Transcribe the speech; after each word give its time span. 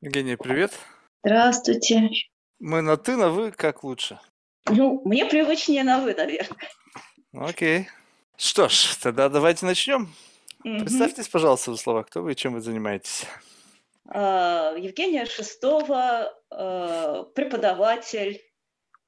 Евгения, 0.00 0.36
привет. 0.36 0.78
Здравствуйте. 1.24 2.08
Мы 2.60 2.82
на 2.82 2.96
«ты», 2.96 3.16
на 3.16 3.30
«вы», 3.30 3.50
как 3.50 3.82
лучше? 3.82 4.20
Ну, 4.70 5.02
мне 5.04 5.26
привычнее 5.26 5.82
на 5.82 5.98
«вы», 5.98 6.14
наверное. 6.14 6.68
Окей. 7.32 7.88
Что 8.36 8.68
ж, 8.68 8.94
тогда 9.02 9.28
давайте 9.28 9.66
начнем. 9.66 10.14
Мгм. 10.62 10.82
Представьтесь, 10.82 11.26
пожалуйста, 11.26 11.72
в 11.72 11.76
слова, 11.78 12.04
кто 12.04 12.22
вы 12.22 12.32
и 12.32 12.36
чем 12.36 12.54
вы 12.54 12.60
занимаетесь. 12.60 13.26
А, 14.08 14.72
Евгения 14.76 15.26
Шестова, 15.26 16.32
а, 16.48 17.24
преподаватель, 17.34 18.40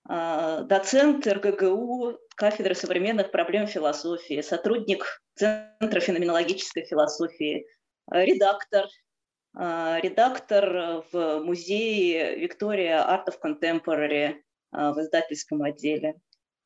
а, 0.09 0.63
доцент 0.63 1.25
РГГУ, 1.25 2.19
кафедры 2.35 2.75
современных 2.75 3.31
проблем 3.31 3.69
философии, 3.69 4.41
сотрудник 4.41 5.23
Центра 5.37 6.01
феноменологической 6.01 6.85
философии, 6.85 7.65
редактор, 8.11 8.89
редактор 9.55 11.05
в 11.12 11.41
музее 11.41 12.37
Виктория 12.37 12.98
Art 12.98 13.27
of 13.27 13.38
Contemporary 13.43 14.37
а, 14.73 14.92
в 14.92 15.01
издательском 15.01 15.62
отделе. 15.62 16.15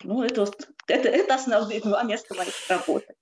Ну, 0.03 0.23
это, 0.23 0.47
это, 0.89 1.09
это 1.09 1.35
основные 1.35 1.81
два 1.81 2.03
места 2.03 2.35
моей 2.35 2.51
работы. 2.69 3.15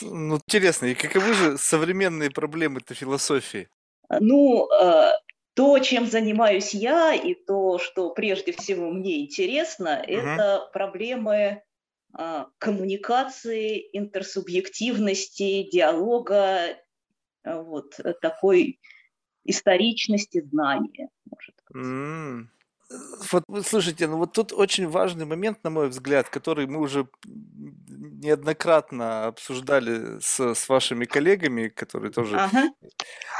Ну, 0.00 0.36
интересно, 0.36 0.86
и 0.86 0.94
каковы 0.94 1.34
же 1.34 1.58
современные 1.58 2.30
проблемы-то 2.30 2.94
философии? 2.94 3.68
Ну, 4.08 4.68
э, 4.72 5.12
то, 5.54 5.78
чем 5.78 6.06
занимаюсь 6.06 6.72
я, 6.72 7.14
и 7.14 7.34
то, 7.34 7.78
что 7.78 8.10
прежде 8.10 8.52
всего 8.52 8.90
мне 8.90 9.24
интересно, 9.24 10.02
это 10.06 10.68
проблемы 10.72 11.62
а, 12.14 12.48
коммуникации, 12.58 13.88
интерсубъективности, 13.92 15.68
диалога, 15.70 16.76
а, 17.44 17.62
вот 17.62 17.98
такой 18.20 18.80
историчности 19.44 20.40
знания. 20.40 21.08
может 21.30 21.54
быть. 21.68 21.74
М. 21.74 22.50
Вот, 23.30 23.44
слушайте, 23.66 24.06
ну 24.08 24.16
вот 24.18 24.32
тут 24.32 24.52
очень 24.52 24.88
важный 24.88 25.24
момент, 25.24 25.62
на 25.64 25.70
мой 25.70 25.88
взгляд, 25.88 26.28
который 26.28 26.66
мы 26.66 26.80
уже 26.80 27.06
неоднократно 27.96 29.26
обсуждали 29.26 30.18
с, 30.20 30.54
с 30.54 30.68
вашими 30.68 31.04
коллегами, 31.04 31.68
которые 31.68 32.12
тоже 32.12 32.36
Ага, 32.38 32.70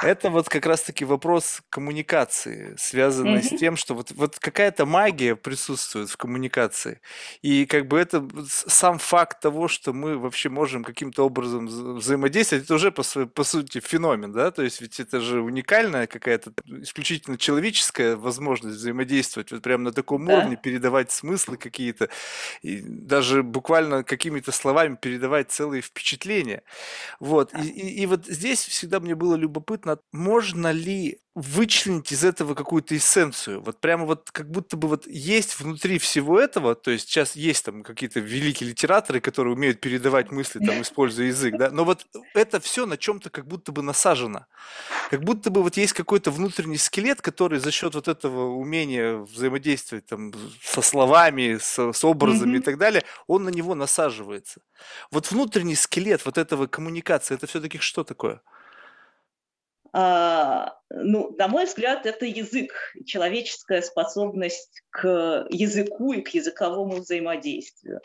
Это 0.03 0.31
вот 0.31 0.49
как 0.49 0.67
раз-таки 0.67 1.05
вопрос 1.05 1.63
коммуникации, 1.71 2.75
связанный 2.77 3.43
с 3.43 3.51
Мгм. 3.51 3.59
тем, 3.59 3.77
что 3.77 3.95
вот, 3.95 4.11
вот 4.13 4.39
какая-то 4.39 4.87
магия 4.87 5.37
присутствует 5.37 6.11
в 6.11 6.17
коммуникации. 6.17 7.01
И 7.43 7.67
как 7.67 7.87
бы 7.87 7.99
это 7.99 8.27
с- 8.49 8.69
сам 8.69 8.99
факт 8.99 9.41
того, 9.41 9.69
что 9.69 9.93
мы 9.93 10.19
вообще 10.19 10.49
можем 10.49 10.85
каким-то 10.85 11.25
образом 11.27 11.67
вза- 11.69 11.95
взаимодействовать, 11.97 12.65
это 12.65 12.75
уже 12.75 12.91
по, 12.91 13.03
по 13.27 13.45
сути 13.45 13.81
феномен, 13.81 14.33
да? 14.33 14.51
То 14.51 14.63
есть 14.63 14.81
ведь 14.81 14.99
это 15.01 15.21
же 15.21 15.41
уникальная 15.41 16.07
какая-то 16.07 16.53
исключительно 16.67 17.39
человеческая 17.39 18.17
возможность 18.17 18.77
взаимодействовать 18.77 19.42
вот 19.51 19.63
прямо 19.63 19.85
на 19.85 19.93
таком 19.93 20.29
Да. 20.29 20.31
уровне, 20.31 20.57
передавать 20.57 21.11
смыслы 21.11 21.57
какие-то, 21.57 22.09
и 22.63 22.81
даже 22.83 23.43
буквально 23.43 24.05
какими-то 24.05 24.53
словами 24.53 24.97
передавать 25.01 25.51
целые 25.51 25.83
впечатления. 25.83 26.63
Вот, 27.21 27.55
и, 27.55 27.69
и, 27.69 28.03
и 28.03 28.07
вот 28.07 28.27
здесь 28.27 28.65
всегда 28.65 29.01
мне 29.01 29.15
было 29.15 29.35
любопытно, 29.37 29.99
можно 30.13 30.73
ли 30.73 31.21
вычленить 31.35 32.13
из 32.13 32.25
этого 32.25 32.55
какую-то 32.55 32.97
эссенцию? 32.97 33.63
Вот 33.63 33.81
прямо 33.81 34.05
вот 34.05 34.31
как 34.31 34.51
будто 34.51 34.77
бы 34.77 34.89
вот 34.89 35.07
есть 35.07 35.59
внутри 35.61 35.99
всего 35.99 36.39
этого, 36.39 36.75
то 36.75 36.91
есть 36.91 37.09
сейчас 37.09 37.37
есть 37.37 37.65
там 37.65 37.83
какие-то 37.83 38.21
великие 38.21 38.71
литераторы, 38.71 39.21
которые 39.21 39.55
умеют 39.55 39.81
передавать 39.81 40.31
мысли, 40.31 40.61
там, 40.61 40.81
используя 40.83 41.27
язык, 41.27 41.57
да, 41.57 41.71
но 41.71 41.85
вот 41.85 42.07
это 42.35 42.61
все 42.61 42.87
на 42.87 42.97
чем-то 42.99 43.31
как 43.31 43.47
будто 43.47 43.73
бы 43.73 43.83
насажено. 43.83 44.47
Как 45.11 45.23
будто 45.25 45.51
бы 45.51 45.63
вот 45.63 45.77
есть 45.77 45.93
какой-то 45.93 46.31
внутренний 46.31 46.79
скелет, 46.79 47.23
который 47.23 47.59
за 47.61 47.71
счет 47.71 47.95
вот 47.95 48.09
этого 48.09 48.55
умения 48.55 49.17
взаимодействовать 49.17 50.07
там 50.07 50.33
со 50.63 50.83
словами, 50.83 51.59
с, 51.61 51.79
с 51.93 52.05
образами 52.05 52.57
и 52.57 52.61
Мгм. 52.61 52.63
так 52.63 52.79
далее, 52.79 53.05
он 53.27 53.45
на 53.45 53.51
него 53.51 53.75
насаживается. 53.75 54.61
Вот 55.11 55.31
внутренний 55.31 55.77
скелет 55.77 56.25
вот 56.27 56.39
этого 56.39 56.67
коммуникации, 56.67 57.35
это 57.35 57.47
все-таки 57.47 57.79
что 57.79 58.05
такое? 58.05 58.43
А, 59.95 60.75
ну, 60.89 61.35
на 61.37 61.49
мой 61.49 61.67
взгляд, 61.67 62.07
это 62.07 62.25
язык, 62.25 62.73
человеческая 63.05 63.83
способность 63.83 64.83
к 64.91 65.47
языку 65.51 66.13
и 66.13 66.23
к 66.23 66.29
языковому 66.31 66.97
взаимодействию. 66.97 68.01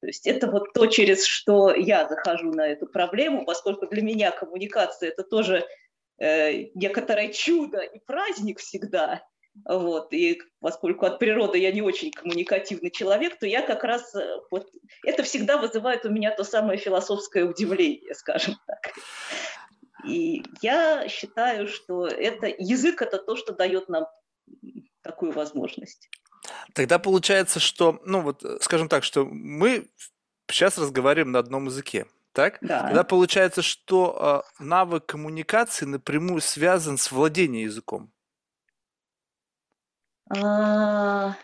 То 0.00 0.06
есть 0.06 0.26
это 0.26 0.50
вот 0.50 0.72
то, 0.72 0.86
через 0.86 1.24
что 1.24 1.74
я 1.74 2.08
захожу 2.08 2.52
на 2.52 2.66
эту 2.66 2.86
проблему, 2.86 3.44
поскольку 3.44 3.86
для 3.86 4.02
меня 4.02 4.30
коммуникация 4.30 5.10
это 5.10 5.22
тоже 5.22 5.64
э, 6.18 6.70
некоторое 6.74 7.28
чудо 7.32 7.80
и 7.80 8.00
праздник 8.00 8.58
всегда. 8.58 9.22
Вот, 9.68 10.12
и 10.12 10.40
поскольку 10.60 11.06
от 11.06 11.18
природы 11.18 11.58
я 11.58 11.72
не 11.72 11.82
очень 11.82 12.12
коммуникативный 12.12 12.90
человек, 12.90 13.38
то 13.38 13.46
я 13.46 13.62
как 13.62 13.84
раз 13.84 14.14
э, 14.14 14.38
вот 14.50 14.68
это 15.04 15.22
всегда 15.22 15.58
вызывает 15.58 16.06
у 16.06 16.10
меня 16.10 16.34
то 16.34 16.44
самое 16.44 16.78
философское 16.78 17.44
удивление, 17.44 18.14
скажем 18.14 18.54
так. 18.66 18.92
И 20.04 20.42
я 20.60 21.08
считаю, 21.08 21.68
что 21.68 22.06
это 22.06 22.46
язык 22.46 23.02
это 23.02 23.18
то, 23.18 23.36
что 23.36 23.52
дает 23.52 23.88
нам 23.88 24.06
такую 25.02 25.32
возможность. 25.32 26.08
Тогда 26.74 26.98
получается, 26.98 27.60
что, 27.60 28.00
ну 28.04 28.20
вот, 28.22 28.44
э, 28.44 28.58
скажем 28.60 28.88
так, 28.88 29.04
что 29.04 29.24
мы 29.24 29.88
сейчас 30.48 30.78
разговариваем 30.78 31.32
на 31.32 31.38
одном 31.38 31.66
языке, 31.66 32.06
так? 32.32 32.58
Тогда 32.60 32.92
Да. 32.92 33.04
получается, 33.04 33.62
что 33.62 34.16
а, 34.20 34.44
навык 34.58 35.06
коммуникации 35.06 35.84
напрямую 35.84 36.40
связан 36.40 36.96
с 36.96 37.12
владением 37.12 37.66
языком. 37.68 38.10
А, 40.30 41.34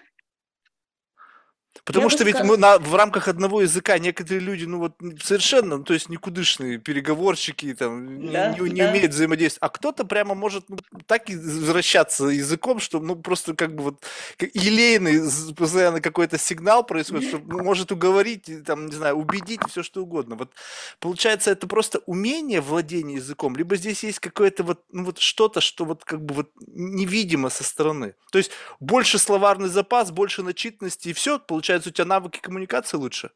Потому 1.86 2.06
Я 2.06 2.10
что 2.10 2.24
ведь 2.24 2.34
сказ- 2.34 2.48
мы 2.48 2.56
на, 2.56 2.78
в 2.80 2.96
рамках 2.96 3.28
одного 3.28 3.62
языка 3.62 3.96
некоторые 4.00 4.40
люди, 4.40 4.64
ну 4.64 4.78
вот 4.78 4.94
совершенно, 5.22 5.76
ну, 5.76 5.84
то 5.84 5.94
есть 5.94 6.08
никудышные 6.08 6.78
переговорщики, 6.78 7.72
там, 7.74 8.18
не, 8.22 8.32
Да, 8.32 8.48
не- 8.58 8.70
не 8.70 8.82
да. 8.82 8.90
умеют 8.90 9.12
взаимодействовать, 9.12 9.62
а 9.62 9.68
кто-то 9.72 10.04
прямо 10.04 10.34
может 10.34 10.68
ну, 10.68 10.78
так 11.06 11.28
возвращаться 11.28 12.24
языком, 12.24 12.80
что 12.80 12.98
ну 12.98 13.14
просто 13.14 13.54
как 13.54 13.76
бы 13.76 13.84
вот 13.84 14.04
как 14.36 14.50
елейный 14.54 15.30
постоянно 15.54 16.00
какой-то 16.00 16.38
сигнал 16.38 16.84
происходит, 16.84 17.28
что 17.28 17.38
ну, 17.38 17.62
может 17.62 17.92
уговорить, 17.92 18.50
там, 18.64 18.86
не 18.86 18.92
знаю, 18.96 19.14
убедить, 19.14 19.60
все 19.70 19.84
что 19.84 20.02
угодно. 20.02 20.34
Вот 20.34 20.50
получается 20.98 21.52
это 21.52 21.68
просто 21.68 22.00
умение 22.06 22.60
владения 22.60 23.14
языком, 23.14 23.56
либо 23.56 23.76
здесь 23.76 24.02
есть 24.02 24.18
какое-то 24.18 24.64
вот, 24.64 24.80
ну 24.90 25.04
вот 25.04 25.18
что-то, 25.18 25.60
что 25.60 25.84
вот 25.84 26.04
как 26.04 26.20
бы 26.20 26.34
вот 26.34 26.50
невидимо 26.66 27.48
со 27.48 27.62
стороны. 27.62 28.14
То 28.32 28.38
есть 28.38 28.50
больше 28.80 29.18
словарный 29.18 29.68
запас, 29.68 30.10
больше 30.10 30.42
начитанности 30.42 31.10
и 31.10 31.12
все, 31.12 31.38
получается 31.38 31.75
у 31.84 31.90
тебя 31.90 32.04
навыки 32.04 32.38
коммуникации 32.40 32.96
лучше. 32.96 33.30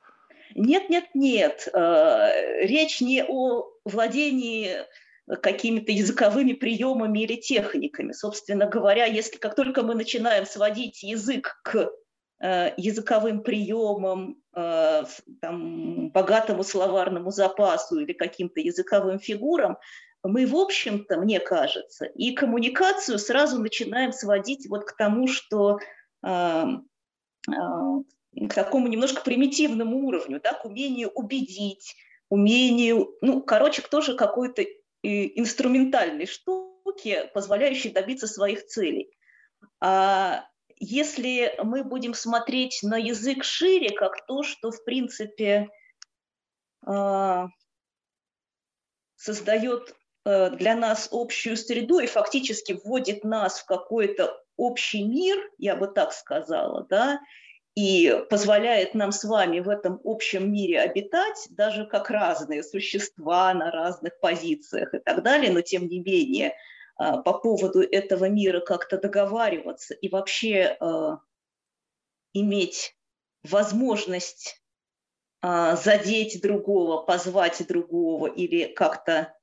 Нет, 0.54 0.88
нет, 0.90 1.06
нет. 1.14 1.68
Э, 1.72 2.64
Речь 2.64 3.00
не 3.00 3.24
о 3.26 3.64
владении 3.84 4.84
какими-то 5.42 5.92
языковыми 5.92 6.54
приемами 6.54 7.20
или 7.20 7.36
техниками. 7.36 8.12
Собственно 8.12 8.66
говоря, 8.66 9.04
если 9.04 9.38
как 9.38 9.54
только 9.54 9.82
мы 9.82 9.94
начинаем 9.94 10.44
сводить 10.46 11.02
язык 11.02 11.60
к 11.62 11.90
э, 12.42 12.72
языковым 12.76 13.42
приемам, 13.42 14.42
э, 14.54 15.04
там, 15.40 16.10
богатому 16.10 16.64
словарному 16.64 17.30
запасу 17.30 18.00
или 18.00 18.12
каким-то 18.12 18.60
языковым 18.60 19.20
фигурам, 19.20 19.78
мы, 20.22 20.46
в 20.46 20.56
общем-то, 20.56 21.18
мне 21.18 21.40
кажется, 21.40 22.04
и 22.04 22.32
коммуникацию 22.32 23.18
сразу 23.18 23.58
начинаем 23.58 24.12
сводить 24.12 24.68
вот 24.68 24.84
к 24.84 24.94
тому, 24.94 25.26
что 25.26 25.78
к 28.34 28.54
такому 28.54 28.88
немножко 28.88 29.22
примитивному 29.22 30.06
уровню, 30.06 30.40
да, 30.42 30.52
к 30.52 30.64
умению 30.64 31.10
убедить, 31.10 31.96
умению, 32.28 33.16
ну, 33.20 33.42
короче, 33.42 33.82
тоже 33.82 34.14
какой-то 34.14 34.62
э, 34.62 34.68
инструментальной 35.02 36.26
штуке, 36.26 37.30
позволяющей 37.34 37.90
добиться 37.90 38.26
своих 38.26 38.66
целей. 38.66 39.10
А 39.80 40.46
если 40.76 41.54
мы 41.62 41.84
будем 41.84 42.14
смотреть 42.14 42.80
на 42.82 42.96
язык 42.96 43.44
шире, 43.44 43.90
как 43.90 44.24
то, 44.26 44.42
что, 44.42 44.70
в 44.70 44.82
принципе, 44.84 45.68
а, 46.86 47.48
создает 49.16 49.94
э, 50.24 50.50
для 50.50 50.74
нас 50.74 51.08
общую 51.12 51.58
среду 51.58 51.98
и 51.98 52.06
фактически 52.06 52.80
вводит 52.82 53.24
нас 53.24 53.60
в 53.60 53.66
какой-то 53.66 54.42
общий 54.56 55.04
мир, 55.04 55.38
я 55.58 55.76
бы 55.76 55.88
так 55.88 56.12
сказала, 56.12 56.86
да, 56.88 57.20
и 57.74 58.24
позволяет 58.28 58.94
нам 58.94 59.12
с 59.12 59.24
вами 59.24 59.60
в 59.60 59.68
этом 59.68 60.00
общем 60.04 60.52
мире 60.52 60.80
обитать, 60.80 61.46
даже 61.50 61.86
как 61.86 62.10
разные 62.10 62.62
существа 62.62 63.54
на 63.54 63.70
разных 63.70 64.18
позициях 64.20 64.92
и 64.94 64.98
так 64.98 65.22
далее, 65.22 65.52
но 65.52 65.60
тем 65.60 65.86
не 65.86 66.00
менее 66.00 66.54
а, 66.96 67.18
по 67.18 67.32
поводу 67.32 67.80
этого 67.80 68.28
мира 68.28 68.60
как-то 68.60 68.98
договариваться 68.98 69.94
и 69.94 70.08
вообще 70.08 70.76
а, 70.80 71.20
иметь 72.32 72.96
возможность 73.42 74.60
а, 75.40 75.76
задеть 75.76 76.42
другого, 76.42 77.02
позвать 77.02 77.66
другого 77.66 78.26
или 78.26 78.64
как-то 78.64 79.34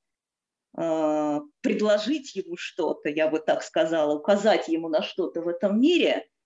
э, 0.78 1.40
предложить 1.62 2.36
ему 2.36 2.56
что-то, 2.56 3.10
я 3.10 3.28
бы 3.28 3.40
так 3.40 3.64
сказала, 3.64 4.14
указать 4.14 4.68
ему 4.68 4.90
на 4.90 5.02
что-то 5.02 5.42
в 5.42 5.48
этом 5.48 5.82
мире, 5.82 6.10
э, 6.10 6.37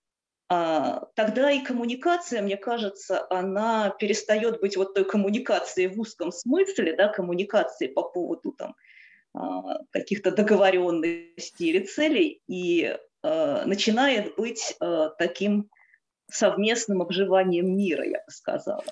тогда 1.14 1.50
и 1.50 1.62
коммуникация, 1.62 2.42
мне 2.42 2.56
кажется, 2.56 3.26
она 3.30 3.90
перестает 3.90 4.60
быть 4.60 4.76
вот 4.76 4.94
той 4.94 5.04
коммуникацией 5.04 5.88
в 5.88 6.00
узком 6.00 6.32
смысле, 6.32 6.96
да, 6.96 7.08
коммуникацией 7.08 7.92
по 7.92 8.02
поводу 8.02 8.52
там 8.52 8.74
э, 9.34 9.78
каких-то 9.90 10.30
договоренностей 10.30 11.70
или 11.70 11.86
целей, 11.86 12.42
и 12.48 12.96
э, 13.22 13.64
начинает 13.64 14.34
быть 14.36 14.76
таким 15.18 15.70
совместным 16.30 17.02
обживанием 17.02 17.76
мира, 17.76 18.04
я 18.04 18.18
бы 18.18 18.30
сказала. 18.30 18.84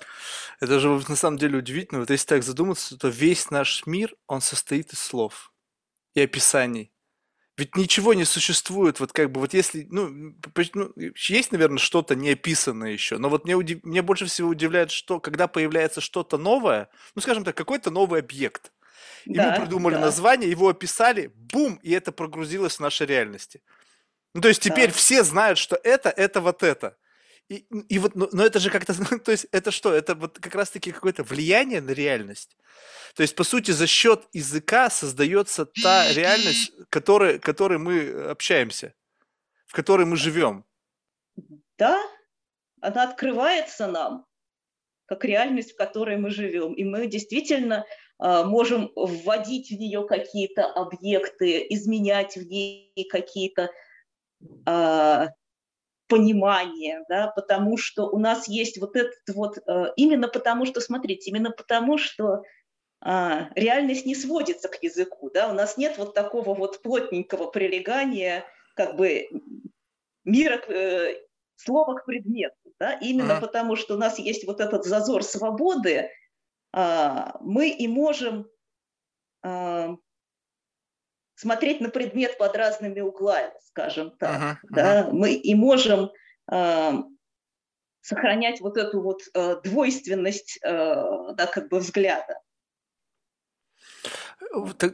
Это 0.59 0.79
же 0.79 0.89
на 0.89 1.15
самом 1.15 1.37
деле 1.37 1.57
удивительно. 1.57 1.99
Вот 1.99 2.09
если 2.09 2.27
так 2.27 2.43
задуматься, 2.43 2.97
то 2.97 3.07
весь 3.07 3.49
наш 3.49 3.85
мир, 3.85 4.15
он 4.27 4.41
состоит 4.41 4.93
из 4.93 4.99
слов 4.99 5.51
и 6.13 6.21
описаний. 6.21 6.93
Ведь 7.57 7.75
ничего 7.75 8.13
не 8.13 8.23
существует, 8.23 8.99
вот 8.99 9.11
как 9.11 9.31
бы, 9.31 9.41
вот 9.41 9.53
если, 9.53 9.85
ну, 9.89 10.33
ну 10.73 10.93
есть, 11.15 11.51
наверное, 11.51 11.79
что-то 11.79 12.15
неописанное 12.15 12.91
еще, 12.91 13.17
но 13.17 13.29
вот 13.29 13.43
мне, 13.43 13.55
удив, 13.55 13.83
мне 13.83 14.01
больше 14.01 14.25
всего 14.25 14.49
удивляет, 14.49 14.89
что 14.89 15.19
когда 15.19 15.47
появляется 15.47 15.99
что-то 15.99 16.37
новое, 16.37 16.89
ну, 17.13 17.21
скажем 17.21 17.43
так, 17.43 17.55
какой-то 17.55 17.91
новый 17.91 18.21
объект, 18.21 18.71
и 19.25 19.33
да, 19.33 19.51
мы 19.51 19.61
придумали 19.61 19.95
да. 19.95 20.01
название, 20.01 20.49
его 20.49 20.69
описали, 20.69 21.31
бум, 21.35 21.75
и 21.83 21.91
это 21.91 22.11
прогрузилось 22.11 22.77
в 22.77 22.79
нашей 22.79 23.05
реальности. 23.05 23.61
Ну, 24.33 24.41
то 24.41 24.47
есть 24.47 24.61
теперь 24.61 24.87
да. 24.87 24.93
все 24.93 25.23
знают, 25.23 25.57
что 25.57 25.79
это, 25.83 26.09
это 26.09 26.39
вот 26.39 26.63
это. 26.63 26.95
И, 27.51 27.65
и 27.89 27.99
вот, 27.99 28.15
но, 28.15 28.29
но 28.31 28.45
это 28.45 28.59
же 28.59 28.69
как-то, 28.69 28.93
то 29.19 29.31
есть 29.31 29.45
это 29.51 29.71
что? 29.71 29.93
Это 29.93 30.15
вот 30.15 30.39
как 30.39 30.55
раз-таки 30.55 30.93
какое-то 30.93 31.23
влияние 31.23 31.81
на 31.81 31.91
реальность. 31.91 32.55
То 33.13 33.23
есть, 33.23 33.35
по 33.35 33.43
сути, 33.43 33.71
за 33.71 33.87
счет 33.87 34.23
языка 34.31 34.89
создается 34.89 35.65
та 35.65 36.13
реальность, 36.13 36.71
которой, 36.89 37.39
которой 37.39 37.77
мы 37.77 38.29
общаемся, 38.29 38.93
в 39.65 39.73
которой 39.73 40.05
мы 40.05 40.15
живем. 40.15 40.63
Да, 41.77 42.01
она 42.79 43.03
открывается 43.03 43.87
нам, 43.87 44.25
как 45.07 45.25
реальность, 45.25 45.73
в 45.73 45.75
которой 45.75 46.15
мы 46.15 46.29
живем. 46.29 46.73
И 46.73 46.85
мы 46.85 47.05
действительно 47.07 47.85
э, 48.17 48.43
можем 48.45 48.93
вводить 48.95 49.71
в 49.71 49.77
нее 49.77 50.07
какие-то 50.07 50.67
объекты, 50.67 51.67
изменять 51.69 52.37
в 52.37 52.47
ней 52.47 52.93
какие-то 53.09 53.71
э, 54.65 55.27
понимание, 56.11 57.05
да, 57.07 57.27
потому 57.27 57.77
что 57.77 58.09
у 58.09 58.19
нас 58.19 58.49
есть 58.49 58.77
вот 58.81 58.97
этот 58.97 59.15
вот, 59.33 59.57
э, 59.65 59.93
именно 59.95 60.27
потому 60.27 60.65
что, 60.65 60.81
смотрите, 60.81 61.31
именно 61.31 61.51
потому 61.51 61.97
что 61.97 62.43
а, 62.99 63.49
реальность 63.55 64.05
не 64.05 64.13
сводится 64.13 64.67
к 64.67 64.83
языку, 64.83 65.31
да, 65.33 65.49
у 65.49 65.53
нас 65.53 65.77
нет 65.77 65.97
вот 65.97 66.13
такого 66.13 66.53
вот 66.53 66.81
плотненького 66.81 67.47
прилегания, 67.47 68.43
как 68.75 68.97
бы 68.97 69.29
мира, 70.25 70.61
э, 70.67 71.15
слова 71.55 71.95
к 71.95 72.05
предмету, 72.05 72.73
да, 72.77 72.91
именно 73.01 73.31
mm-hmm. 73.31 73.41
потому 73.41 73.77
что 73.77 73.95
у 73.95 73.97
нас 73.97 74.19
есть 74.19 74.45
вот 74.45 74.59
этот 74.59 74.83
зазор 74.83 75.23
свободы, 75.23 76.09
а, 76.73 77.37
мы 77.39 77.69
и 77.69 77.87
можем 77.87 78.49
а, 79.43 79.95
смотреть 81.41 81.81
на 81.81 81.89
предмет 81.89 82.37
под 82.37 82.55
разными 82.55 82.99
углами, 83.01 83.53
скажем 83.65 84.11
так. 84.11 84.39
Uh-huh, 84.39 84.51
uh-huh. 84.51 84.75
Да? 84.75 85.09
Мы 85.11 85.33
и 85.33 85.55
можем 85.55 86.11
э, 86.51 86.91
сохранять 88.01 88.61
вот 88.61 88.77
эту 88.77 89.01
вот 89.01 89.21
э, 89.33 89.55
двойственность 89.63 90.59
э, 90.63 90.69
да, 91.33 91.47
как 91.47 91.69
бы 91.69 91.79
взгляда. 91.79 92.39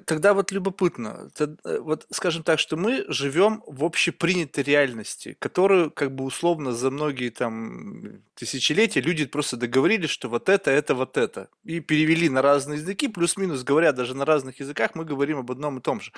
Тогда 0.06 0.34
вот 0.34 0.52
любопытно, 0.52 1.32
э, 1.40 1.80
вот 1.80 2.06
скажем 2.12 2.44
так, 2.44 2.60
что 2.60 2.78
мы 2.78 3.06
живем 3.08 3.64
в 3.66 3.84
общепринятой 3.84 4.64
реальности, 4.64 5.36
которую 5.40 5.90
как 5.90 6.14
бы 6.14 6.26
условно 6.26 6.74
за 6.74 6.92
многие 6.92 7.30
там 7.30 8.22
тысячелетия 8.36 9.02
люди 9.02 9.26
просто 9.26 9.58
договорились, 9.58 10.10
что 10.10 10.30
вот 10.30 10.50
это, 10.50 10.70
это, 10.70 10.94
вот 10.94 11.18
это. 11.18 11.50
И 11.64 11.80
перевели 11.80 12.30
на 12.30 12.42
разные 12.42 12.80
языки, 12.80 13.08
плюс-минус 13.08 13.64
говоря 13.64 13.94
даже 13.94 14.16
на 14.16 14.26
разных 14.26 14.60
языках, 14.60 14.92
мы 14.94 15.06
говорим 15.06 15.40
об 15.40 15.52
одном 15.52 15.80
и 15.80 15.82
том 15.82 16.02
же. 16.02 16.12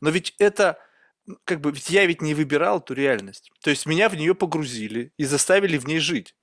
Но 0.00 0.10
ведь 0.10 0.34
это 0.38 0.78
как 1.44 1.60
бы 1.60 1.70
ведь 1.70 1.88
я 1.90 2.04
ведь 2.06 2.20
не 2.20 2.34
выбирал 2.34 2.78
эту 2.78 2.94
реальность. 2.94 3.52
То 3.62 3.70
есть 3.70 3.86
меня 3.86 4.08
в 4.08 4.16
нее 4.16 4.34
погрузили 4.34 5.12
и 5.16 5.24
заставили 5.24 5.78
в 5.78 5.86
ней 5.86 6.00
жить. 6.00 6.34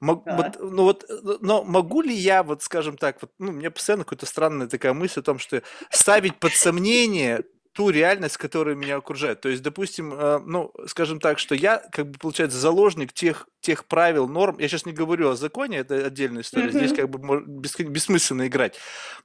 Мог, 0.00 0.24
вот, 0.26 0.58
ну 0.60 0.82
вот, 0.84 1.04
но 1.40 1.64
могу 1.64 2.02
ли 2.02 2.14
я, 2.14 2.42
вот 2.42 2.62
скажем 2.62 2.96
так, 2.96 3.18
вот, 3.20 3.32
ну, 3.38 3.52
меня 3.52 3.70
постоянно 3.70 4.04
какая-то 4.04 4.26
странная 4.26 4.68
такая 4.68 4.92
мысль 4.92 5.20
о 5.20 5.22
том, 5.22 5.38
что 5.38 5.62
ставить 5.90 6.38
под 6.38 6.52
сомнение 6.52 7.44
ту 7.78 7.90
реальность, 7.90 8.38
которая 8.38 8.74
меня 8.74 8.96
окружает. 8.96 9.40
То 9.40 9.48
есть, 9.48 9.62
допустим, 9.62 10.12
э, 10.12 10.40
ну, 10.44 10.72
скажем 10.88 11.20
так, 11.20 11.38
что 11.38 11.54
я, 11.54 11.78
как 11.92 12.10
бы, 12.10 12.18
получается, 12.18 12.58
заложник 12.58 13.12
тех, 13.12 13.48
тех 13.60 13.84
правил, 13.84 14.26
норм. 14.26 14.58
Я 14.58 14.66
сейчас 14.66 14.84
не 14.84 14.92
говорю 14.92 15.30
о 15.30 15.36
законе, 15.36 15.78
это 15.78 16.06
отдельная 16.06 16.42
история. 16.42 16.70
Mm-hmm. 16.70 16.86
Здесь 16.86 16.92
как 16.92 17.08
бы 17.08 17.90
бессмысленно 17.92 18.48
играть. 18.48 18.76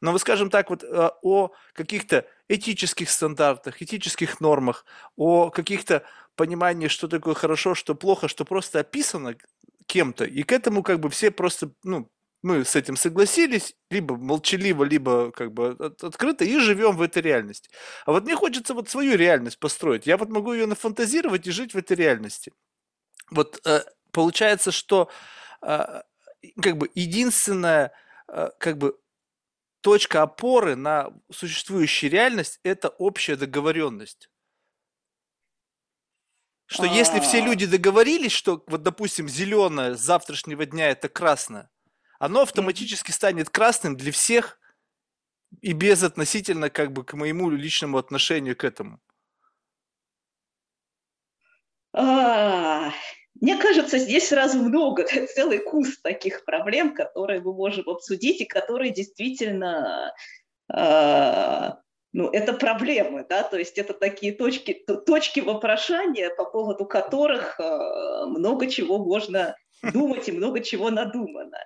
Но, 0.01 0.11
вот, 0.11 0.21
скажем 0.21 0.51
так, 0.51 0.69
вот 0.69 0.83
э, 0.83 1.09
о 1.23 1.51
каких-то 1.73 2.27
этических 2.47 3.09
стандартах, 3.09 3.81
этических 3.81 4.39
нормах, 4.39 4.85
о 5.15 5.49
каких-то 5.49 6.03
понимании, 6.35 6.89
что 6.89 7.07
такое 7.07 7.33
хорошо, 7.33 7.73
что 7.73 7.95
плохо, 7.95 8.27
что 8.27 8.45
просто 8.45 8.81
описано 8.81 9.35
кем-то. 9.87 10.25
И 10.25 10.43
к 10.43 10.51
этому 10.51 10.83
как 10.83 10.99
бы 10.99 11.09
все 11.09 11.31
просто, 11.31 11.71
ну, 11.83 12.09
мы 12.43 12.65
с 12.65 12.75
этим 12.75 12.97
согласились, 12.97 13.73
либо 13.89 14.17
молчаливо, 14.17 14.83
либо 14.83 15.31
как 15.31 15.53
бы 15.53 15.77
открыто, 16.01 16.43
и 16.43 16.59
живем 16.59 16.97
в 16.97 17.01
этой 17.01 17.21
реальности. 17.21 17.69
А 18.05 18.11
вот 18.11 18.25
мне 18.25 18.35
хочется 18.35 18.73
вот 18.73 18.89
свою 18.89 19.15
реальность 19.15 19.59
построить. 19.59 20.05
Я 20.05 20.17
вот 20.17 20.29
могу 20.29 20.53
ее 20.53 20.65
нафантазировать 20.65 21.47
и 21.47 21.51
жить 21.51 21.73
в 21.73 21.77
этой 21.77 21.95
реальности. 21.95 22.51
Вот 23.31 23.65
э, 23.65 23.83
получается, 24.11 24.71
что 24.71 25.09
э, 25.61 26.01
как 26.61 26.77
бы 26.77 26.89
единственная 26.95 27.93
э, 28.27 28.49
как 28.59 28.77
бы 28.77 28.99
точка 29.81 30.21
опоры 30.21 30.75
на 30.75 31.13
существующую 31.31 32.11
реальность– 32.11 32.59
это 32.63 32.89
общая 32.89 33.37
договоренность. 33.37 34.29
Что 36.65 36.85
если 36.85 37.19
все 37.19 37.41
а. 37.41 37.45
люди 37.45 37.65
договорились, 37.65 38.31
что 38.31 38.63
вот, 38.67 38.83
допустим, 38.83 39.27
зеленое 39.27 39.95
с 39.95 39.99
завтрашнего 39.99 40.65
дня 40.65 40.89
это 40.89 41.09
красное, 41.09 41.69
оно 42.19 42.41
автоматически 42.41 43.11
станет 43.11 43.49
красным 43.49 43.97
для 43.97 44.11
всех 44.11 44.59
и 45.61 45.73
без 45.73 46.03
относительно 46.03 46.69
как 46.69 46.91
бы 46.91 47.03
к 47.03 47.13
моему 47.13 47.49
личному 47.49 47.97
отношению 47.97 48.55
к 48.55 48.63
этому. 48.63 48.99
А, 51.95 52.91
мне 53.39 53.57
кажется, 53.57 53.99
здесь 53.99 54.29
сразу 54.29 54.57
много, 54.59 55.05
целый 55.35 55.59
куст 55.59 56.01
таких 56.01 56.43
проблем, 56.45 56.95
которые 56.95 57.41
мы 57.41 57.53
можем 57.53 57.87
обсудить 57.87 58.41
и 58.41 58.45
которые 58.45 58.91
действительно 58.91 60.13
а, 60.71 61.77
ну, 62.13 62.29
это 62.29 62.53
проблемы, 62.53 63.25
да, 63.27 63.41
то 63.41 63.57
есть 63.57 63.79
это 63.79 63.93
такие 63.93 64.33
точки, 64.33 64.85
точки 65.05 65.39
вопрошания, 65.39 66.29
по 66.29 66.45
поводу 66.45 66.85
которых 66.85 67.59
э, 67.59 68.25
много 68.27 68.67
чего 68.67 68.99
можно 68.99 69.55
думать 69.93 70.29
и 70.29 70.31
много 70.31 70.61
чего 70.61 70.91
надумано. 70.91 71.57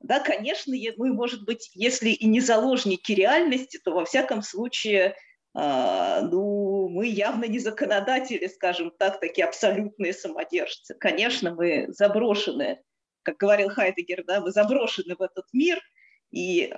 Да, 0.00 0.18
конечно, 0.18 0.74
мы, 0.96 1.14
может 1.14 1.44
быть, 1.44 1.70
если 1.74 2.10
и 2.10 2.26
не 2.26 2.40
заложники 2.40 3.12
реальности, 3.12 3.78
то 3.82 3.92
во 3.92 4.04
всяком 4.04 4.42
случае, 4.42 5.14
э, 5.54 6.20
ну, 6.22 6.88
мы 6.88 7.06
явно 7.06 7.44
не 7.44 7.60
законодатели, 7.60 8.48
скажем 8.48 8.92
так, 8.98 9.20
такие 9.20 9.46
абсолютные 9.46 10.12
самодержцы. 10.12 10.96
Конечно, 10.98 11.54
мы 11.54 11.86
заброшены, 11.90 12.82
как 13.22 13.36
говорил 13.36 13.68
Хайдегер, 13.68 14.24
да, 14.26 14.40
мы 14.40 14.50
заброшены 14.50 15.14
в 15.14 15.22
этот 15.22 15.44
мир, 15.52 15.80
и 16.32 16.74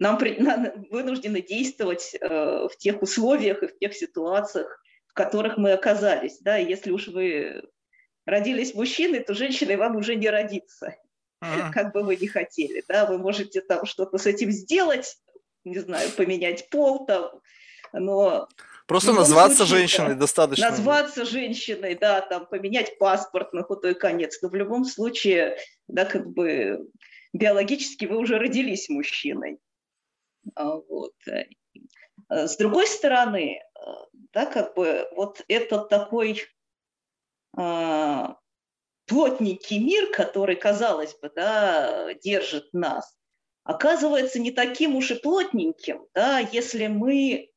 нам 0.00 0.18
вынуждены 0.90 1.42
действовать 1.42 2.16
э, 2.20 2.28
в 2.28 2.76
тех 2.76 3.00
условиях 3.02 3.62
и 3.62 3.68
в 3.68 3.78
тех 3.78 3.94
ситуациях, 3.94 4.82
в 5.06 5.12
которых 5.12 5.56
мы 5.56 5.72
оказались. 5.72 6.38
Да? 6.40 6.56
Если 6.56 6.90
уж 6.90 7.08
вы 7.08 7.62
родились 8.26 8.74
мужчиной, 8.74 9.20
то 9.20 9.34
женщиной 9.34 9.76
вам 9.76 9.96
уже 9.96 10.16
не 10.16 10.28
родиться, 10.28 10.96
ага. 11.40 11.70
как 11.72 11.92
бы 11.92 12.02
вы 12.02 12.16
ни 12.16 12.26
хотели. 12.26 12.82
Да? 12.88 13.06
Вы 13.06 13.18
можете 13.18 13.60
там 13.60 13.84
что-то 13.84 14.18
с 14.18 14.26
этим 14.26 14.50
сделать, 14.50 15.16
не 15.64 15.78
знаю, 15.78 16.10
поменять 16.16 16.68
пол 16.70 17.06
там, 17.06 17.30
но 17.92 18.48
Просто 18.86 19.12
назваться 19.12 19.58
случае, 19.58 19.78
женщиной 19.78 20.14
да, 20.14 20.20
достаточно. 20.20 20.70
Назваться 20.70 21.24
женщиной, 21.24 21.94
да, 21.94 22.22
там 22.22 22.46
поменять 22.46 22.98
паспорт 22.98 23.52
на 23.52 23.62
худой 23.62 23.94
конец. 23.94 24.40
Но 24.42 24.48
в 24.48 24.54
любом 24.54 24.84
случае, 24.84 25.58
да, 25.86 26.04
как 26.04 26.26
бы 26.26 26.88
биологически 27.32 28.06
вы 28.06 28.16
уже 28.16 28.38
родились 28.38 28.88
мужчиной. 28.88 29.58
А, 30.54 30.76
вот. 30.76 31.14
Э, 31.26 32.46
с 32.46 32.56
другой 32.56 32.86
стороны, 32.86 33.60
э, 33.60 33.80
да, 34.32 34.46
как 34.46 34.74
бы 34.74 35.08
вот 35.16 35.42
этот 35.48 35.88
такой 35.88 36.42
а, 37.56 38.36
плотненький 39.06 39.78
мир, 39.78 40.12
который, 40.12 40.54
казалось 40.54 41.14
бы, 41.14 41.30
да, 41.34 42.14
держит 42.14 42.72
нас, 42.72 43.16
оказывается 43.64 44.38
не 44.38 44.52
таким 44.52 44.94
уж 44.94 45.10
и 45.10 45.14
плотненьким, 45.16 46.06
да, 46.14 46.38
если 46.38 46.86
мы, 46.86 47.50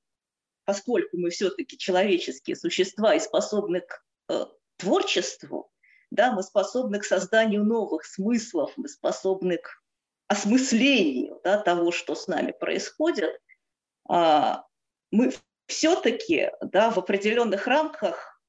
поскольку 0.66 1.18
мы 1.18 1.30
все-таки 1.30 1.78
человеческие 1.78 2.56
существа 2.56 3.14
и 3.14 3.20
способны 3.20 3.82
к 3.82 4.04
э, 4.30 4.46
творчеству, 4.78 5.72
да, 6.10 6.32
мы 6.32 6.42
способны 6.42 7.00
к 7.00 7.06
созданию 7.06 7.64
новых 7.64 8.06
смыслов, 8.06 8.74
мы 8.76 8.88
способны 8.88 9.58
к 9.58 9.83
осмыслению 10.28 11.40
да, 11.44 11.58
того, 11.58 11.92
что 11.92 12.16
с 12.16 12.28
нами 12.28 12.52
происходит, 12.52 13.40
а, 14.08 14.66
мы 15.12 15.32
все-таки 15.68 16.52
да, 16.62 16.90
в 16.92 16.98
определенных 16.98 17.68
рамках 17.68 18.42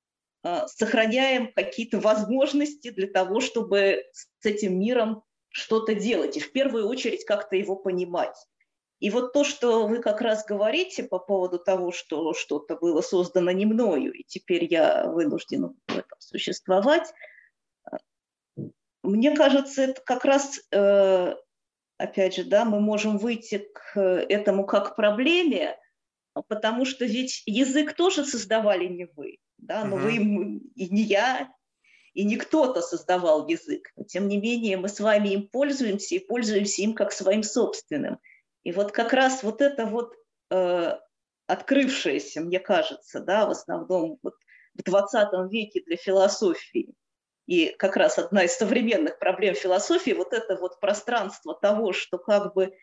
а, 0.43 0.67
сохраняем 0.69 1.53
какие-то 1.53 2.01
возможности 2.01 2.91
для 2.91 3.07
того, 3.07 3.41
чтобы 3.41 4.05
с 4.13 4.45
этим 4.45 4.79
миром 4.79 5.23
что-то 5.49 5.95
делать, 5.95 6.37
и 6.37 6.41
в 6.41 6.53
первую 6.53 6.89
очередь 6.89 7.25
как-то 7.25 7.57
его 7.57 7.77
понимать. 7.77 8.37
И 9.01 9.11
вот 9.11 9.33
то, 9.33 9.45
что 9.45 9.87
вы 9.87 10.01
как 10.01 10.21
раз 10.21 10.45
говорите 10.45 11.05
по 11.05 11.19
поводу 11.19 11.59
того, 11.59 11.93
что 11.93 12.33
что-то 12.33 12.77
было 12.77 13.03
создано 13.03 13.51
не 13.51 13.67
мною, 13.67 14.13
и 14.13 14.25
теперь 14.25 14.65
я 14.65 15.07
вынужден 15.07 15.77
в 15.87 15.93
этом 15.93 16.19
существовать, 16.19 17.13
мне 19.03 19.37
кажется, 19.37 19.83
это 19.83 20.01
как 20.01 20.25
раз, 20.25 20.61
э, 20.73 21.35
опять 21.99 22.35
же, 22.35 22.45
да, 22.45 22.65
мы 22.65 22.81
можем 22.81 23.19
выйти 23.19 23.69
к 23.73 23.99
этому 23.99 24.67
как 24.67 24.97
проблеме, 24.97 25.79
потому 26.49 26.85
что 26.85 27.05
ведь 27.05 27.43
язык 27.47 27.95
тоже 27.95 28.25
создавали 28.25 28.87
не 28.87 29.07
вы, 29.17 29.39
да, 29.59 29.85
но 29.85 29.97
угу. 29.97 30.05
вы 30.05 30.17
и 30.75 30.89
не 30.89 31.03
я, 31.03 31.53
и 32.13 32.25
не 32.25 32.37
кто-то 32.37 32.81
создавал 32.81 33.47
язык. 33.49 33.93
Но, 33.97 34.05
тем 34.05 34.29
не 34.29 34.39
менее, 34.39 34.77
мы 34.77 34.89
с 34.89 35.01
вами 35.01 35.31
им 35.31 35.49
пользуемся 35.49 36.15
и 36.15 36.21
пользуемся 36.21 36.83
им 36.83 36.95
как 36.95 37.13
своим 37.13 37.43
собственным. 37.43 38.19
И 38.63 38.73
вот 38.73 38.93
как 38.93 39.13
раз 39.13 39.43
вот 39.43 39.61
это 39.61 39.87
вот 39.87 40.15
э, 40.51 40.99
открывшееся, 41.47 42.41
мне 42.41 42.61
кажется, 42.61 43.21
да, 43.21 43.47
в 43.47 43.51
основном 43.51 44.19
вот 44.23 44.35
в 44.75 44.83
20 44.83 45.53
веке 45.53 45.83
для 45.85 45.97
философии, 45.97 46.95
и 47.47 47.71
как 47.71 47.97
раз 47.97 48.19
одна 48.19 48.45
из 48.45 48.55
современных 48.55 49.19
проблем 49.19 49.55
философии, 49.55 50.13
вот 50.13 50.33
это 50.33 50.57
вот 50.57 50.81
пространство 50.81 51.55
того, 51.55 51.93
что 51.93 52.19
как 52.19 52.55
бы 52.55 52.77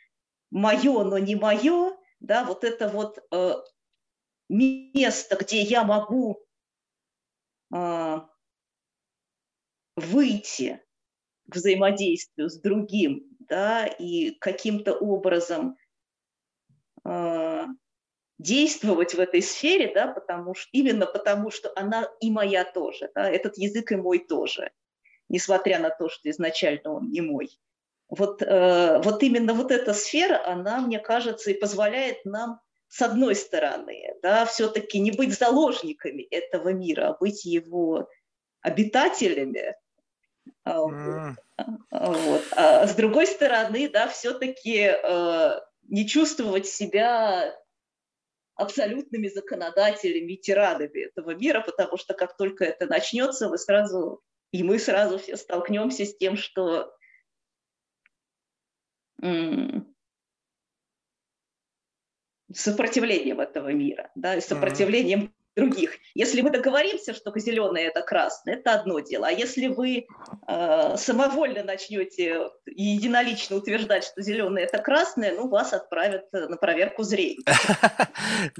мое, 0.52 1.04
но 1.04 1.18
не 1.18 1.36
мое, 1.36 1.98
да, 2.20 2.44
вот 2.44 2.64
это 2.64 2.88
вот 2.88 3.18
э, 3.32 3.54
место, 4.50 5.36
где 5.38 5.62
я 5.62 5.84
могу 5.84 6.46
э, 7.74 8.20
выйти 9.96 10.82
к 11.50 11.56
взаимодействию 11.56 12.50
с 12.50 12.60
другим, 12.60 13.26
да, 13.40 13.88
и 13.88 14.32
каким-то 14.32 14.94
образом 14.94 15.76
э, 17.04 17.66
действовать 18.42 19.14
в 19.14 19.20
этой 19.20 19.42
сфере, 19.42 19.92
да, 19.94 20.08
потому 20.08 20.56
что, 20.56 20.68
именно 20.72 21.06
потому, 21.06 21.52
что 21.52 21.72
она 21.76 22.10
и 22.20 22.32
моя 22.32 22.66
тоже, 22.66 23.10
да, 23.14 23.30
этот 23.30 23.58
язык 23.58 23.92
и 23.92 23.96
мой 23.96 24.20
тоже, 24.20 24.72
несмотря 25.30 25.80
на 25.80 25.90
то, 25.90 26.10
что 26.10 26.30
изначально 26.30 26.94
он 26.94 27.12
не 27.12 27.22
мой. 27.22 27.50
Вот, 28.10 28.42
э, 28.42 29.00
вот 29.04 29.24
именно 29.24 29.54
вот 29.54 29.72
эта 29.72 29.94
сфера, 29.94 30.46
она, 30.46 30.82
мне 30.82 31.00
кажется, 31.00 31.52
и 31.52 31.60
позволяет 31.60 32.26
нам, 32.26 32.60
с 32.88 33.02
одной 33.02 33.36
стороны, 33.36 34.16
да, 34.22 34.46
все-таки 34.46 35.00
не 35.00 35.12
быть 35.12 35.38
заложниками 35.38 36.24
этого 36.24 36.74
мира, 36.74 37.10
а 37.10 37.18
быть 37.18 37.46
его 37.46 38.10
обитателями, 38.62 39.76
mm. 40.68 41.36
вот. 41.92 42.44
А 42.52 42.88
с 42.88 42.96
другой 42.96 43.28
стороны, 43.28 43.88
да, 43.88 44.08
все-таки 44.08 44.92
э, 44.92 45.60
не 45.84 46.08
чувствовать 46.08 46.68
себя 46.68 47.56
абсолютными 48.62 49.28
законодателями, 49.28 50.36
тиранами 50.36 51.06
этого 51.06 51.36
мира, 51.36 51.62
потому 51.62 51.98
что 51.98 52.14
как 52.14 52.38
только 52.38 52.66
это 52.66 52.86
начнется, 52.86 53.50
вы 53.50 53.58
сразу, 53.58 54.22
и 54.52 54.64
мы 54.64 54.80
сразу 54.80 55.18
все 55.18 55.38
столкнемся 55.38 56.06
с 56.06 56.16
тем, 56.16 56.38
что 56.38 56.96
сопротивлением 62.54 63.40
этого 63.40 63.72
мира, 63.74 64.12
да, 64.16 64.36
и 64.36 64.42
сопротивлением 64.42 65.34
других. 65.56 65.98
Если 66.14 66.42
мы 66.42 66.50
договоримся, 66.50 67.14
что 67.14 67.32
зеленое 67.38 67.88
это 67.88 68.02
красное, 68.02 68.56
это 68.56 68.74
одно 68.74 69.00
дело. 69.00 69.28
А 69.28 69.32
если 69.32 69.68
вы 69.68 70.08
э, 70.48 70.98
самовольно 70.98 71.64
начнете 71.64 72.50
единолично 72.66 73.58
утверждать, 73.58 74.04
что 74.04 74.22
зеленое 74.22 74.66
это 74.66 74.78
красное, 74.80 75.34
ну 75.36 75.50
вас 75.50 75.74
отправят 75.74 76.32
на 76.32 76.58
проверку 76.58 77.04
зрения. 77.04 77.44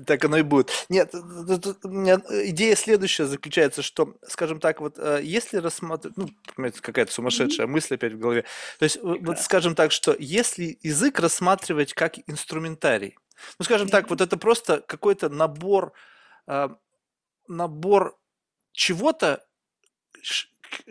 Так 0.06 0.24
оно 0.26 0.38
и 0.38 0.42
будет. 0.42 0.86
Нет, 0.90 1.14
у 1.14 1.88
меня 1.90 2.22
идея 2.46 2.76
следующая 2.76 3.26
заключается, 3.26 3.82
что, 3.82 4.16
скажем 4.28 4.60
так, 4.60 4.82
вот 4.82 4.96
э, 4.98 5.20
если 5.24 5.58
рассматривать, 5.58 6.18
ну, 6.18 6.30
какая-то 6.82 7.12
сумасшедшая 7.12 7.68
мысль 7.68 7.96
опять 7.96 8.14
в 8.14 8.20
голове, 8.20 8.46
то 8.80 8.84
есть, 8.84 9.00
вот 9.02 9.40
скажем 9.40 9.76
так, 9.76 9.92
что 9.92 10.16
если 10.18 10.78
язык 10.82 11.20
рассматривать 11.20 11.94
как 11.94 12.18
инструментарий, 12.28 13.16
ну, 13.60 13.66
скажем 13.66 13.90
так, 13.90 14.10
вот 14.10 14.22
это 14.22 14.38
просто 14.38 14.82
какой-то 14.82 15.30
набор 15.30 15.94
э, 15.94 16.11
набор 17.48 18.18
чего-то, 18.72 19.46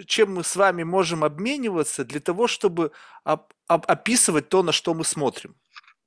чем 0.06 0.34
мы 0.34 0.44
с 0.44 0.56
вами 0.56 0.82
можем 0.82 1.24
обмениваться 1.24 2.04
для 2.04 2.20
того, 2.20 2.46
чтобы 2.46 2.92
оп- 3.24 3.52
оп- 3.68 3.90
описывать 3.90 4.48
то, 4.48 4.62
на 4.62 4.72
что 4.72 4.94
мы 4.94 5.04
смотрим. 5.04 5.59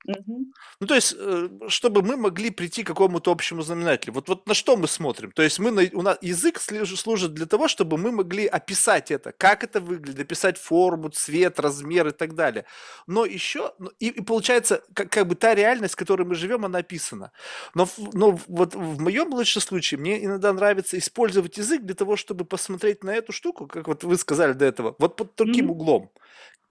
Угу. 0.06 0.46
Ну, 0.82 0.88
то 0.88 0.96
есть, 0.96 1.16
э, 1.18 1.50
чтобы 1.70 2.02
мы 2.02 2.18
могли 2.18 2.50
прийти 2.50 2.84
к 2.84 2.88
какому-то 2.88 3.32
общему 3.32 3.62
знаменателю. 3.62 4.14
Вот, 4.14 4.28
вот 4.28 4.48
на 4.48 4.54
что 4.54 4.76
мы 4.76 4.88
смотрим? 4.88 5.32
То 5.32 5.44
есть, 5.44 5.60
мы 5.60 5.72
на, 5.72 5.84
у 5.94 6.02
нас 6.02 6.18
язык 6.22 6.60
служит 6.60 7.34
для 7.34 7.46
того, 7.46 7.68
чтобы 7.68 7.98
мы 7.98 8.12
могли 8.12 8.46
описать 8.46 9.12
это, 9.12 9.32
как 9.32 9.64
это 9.64 9.80
выглядит, 9.80 10.20
описать 10.20 10.58
форму, 10.58 11.10
цвет, 11.10 11.60
размер 11.60 12.08
и 12.08 12.12
так 12.12 12.36
далее. 12.36 12.66
Но 13.08 13.26
еще, 13.26 13.74
ну, 13.80 13.92
и, 14.00 14.08
и 14.10 14.22
получается, 14.22 14.84
как, 14.94 15.10
как 15.10 15.28
бы 15.28 15.36
та 15.36 15.56
реальность, 15.56 15.94
в 15.94 15.98
которой 15.98 16.24
мы 16.24 16.36
живем, 16.36 16.66
она 16.66 16.80
описана. 16.80 17.32
Но, 17.74 17.88
но 18.14 18.38
вот 18.48 18.76
в 18.76 19.00
моем 19.02 19.34
лучшем 19.34 19.62
случае 19.62 20.00
мне 20.00 20.24
иногда 20.26 20.52
нравится 20.52 20.98
использовать 20.98 21.58
язык 21.58 21.82
для 21.84 21.96
того, 21.96 22.18
чтобы 22.18 22.44
посмотреть 22.44 23.04
на 23.04 23.12
эту 23.12 23.32
штуку, 23.32 23.68
как 23.68 23.88
вот 23.88 24.04
вы 24.04 24.18
сказали 24.18 24.54
до 24.54 24.66
этого, 24.66 24.96
вот 25.00 25.16
под 25.16 25.36
таким 25.36 25.68
mm-hmm. 25.68 25.72
углом. 25.72 26.12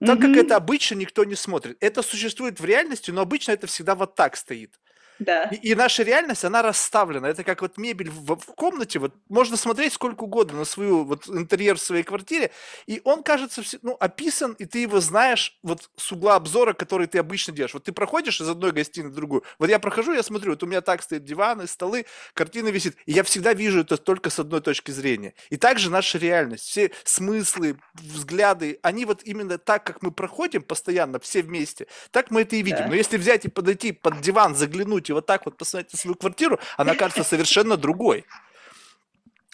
Так 0.05 0.19
как 0.19 0.35
это 0.35 0.55
обычно 0.57 0.95
никто 0.95 1.23
не 1.23 1.35
смотрит. 1.35 1.77
Это 1.79 2.01
существует 2.01 2.59
в 2.59 2.65
реальности, 2.65 3.11
но 3.11 3.21
обычно 3.21 3.51
это 3.53 3.67
всегда 3.67 3.95
вот 3.95 4.15
так 4.15 4.35
стоит. 4.35 4.79
Да. 5.19 5.43
И, 5.45 5.55
и 5.55 5.75
наша 5.75 6.03
реальность, 6.03 6.43
она 6.43 6.61
расставлена. 6.61 7.27
Это 7.27 7.43
как 7.43 7.61
вот 7.61 7.77
мебель 7.77 8.09
в, 8.09 8.35
в 8.35 8.45
комнате. 8.55 8.99
Вот 8.99 9.13
можно 9.29 9.57
смотреть 9.57 9.93
сколько 9.93 10.23
угодно 10.23 10.59
на 10.59 10.65
свою 10.65 11.03
вот 11.03 11.27
интерьер 11.27 11.75
в 11.75 11.81
своей 11.81 12.03
квартире, 12.03 12.51
и 12.87 13.01
он 13.03 13.23
кажется 13.23 13.61
ну, 13.81 13.95
описан, 13.99 14.53
и 14.53 14.65
ты 14.65 14.79
его 14.79 14.99
знаешь 14.99 15.57
вот 15.63 15.89
с 15.95 16.11
угла 16.11 16.35
обзора, 16.35 16.73
который 16.73 17.07
ты 17.07 17.19
обычно 17.19 17.53
делаешь. 17.53 17.73
Вот 17.73 17.83
ты 17.83 17.91
проходишь 17.91 18.41
из 18.41 18.49
одной 18.49 18.71
гостиной 18.71 19.09
в 19.09 19.15
другую. 19.15 19.43
Вот 19.59 19.69
я 19.69 19.79
прохожу, 19.79 20.13
я 20.13 20.23
смотрю, 20.23 20.51
вот 20.51 20.63
у 20.63 20.67
меня 20.67 20.81
так 20.81 21.01
стоит 21.03 21.23
диваны, 21.23 21.67
столы, 21.67 22.05
картина 22.33 22.69
висит, 22.69 22.95
и 23.05 23.11
я 23.11 23.23
всегда 23.23 23.53
вижу 23.53 23.81
это 23.81 23.97
только 23.97 24.29
с 24.29 24.39
одной 24.39 24.61
точки 24.61 24.91
зрения. 24.91 25.33
И 25.49 25.57
также 25.57 25.89
наша 25.89 26.17
реальность, 26.17 26.65
все 26.65 26.91
смыслы, 27.03 27.77
взгляды, 27.93 28.79
они 28.81 29.05
вот 29.05 29.21
именно 29.23 29.57
так, 29.57 29.85
как 29.85 30.01
мы 30.01 30.11
проходим 30.11 30.61
постоянно 30.61 31.19
все 31.19 31.41
вместе, 31.41 31.87
так 32.11 32.31
мы 32.31 32.41
это 32.41 32.55
и 32.55 32.61
видим. 32.61 32.77
Да. 32.77 32.87
Но 32.87 32.95
если 32.95 33.17
взять 33.17 33.45
и 33.45 33.49
подойти 33.49 33.91
под 33.91 34.21
диван, 34.21 34.55
заглянуть 34.55 35.02
и 35.09 35.13
вот 35.13 35.25
так 35.25 35.45
вот 35.45 35.57
посмотреть 35.57 35.93
на 35.93 35.99
свою 35.99 36.15
квартиру, 36.15 36.59
она 36.77 36.95
кажется 36.95 37.23
совершенно 37.23 37.77
другой. 37.77 38.25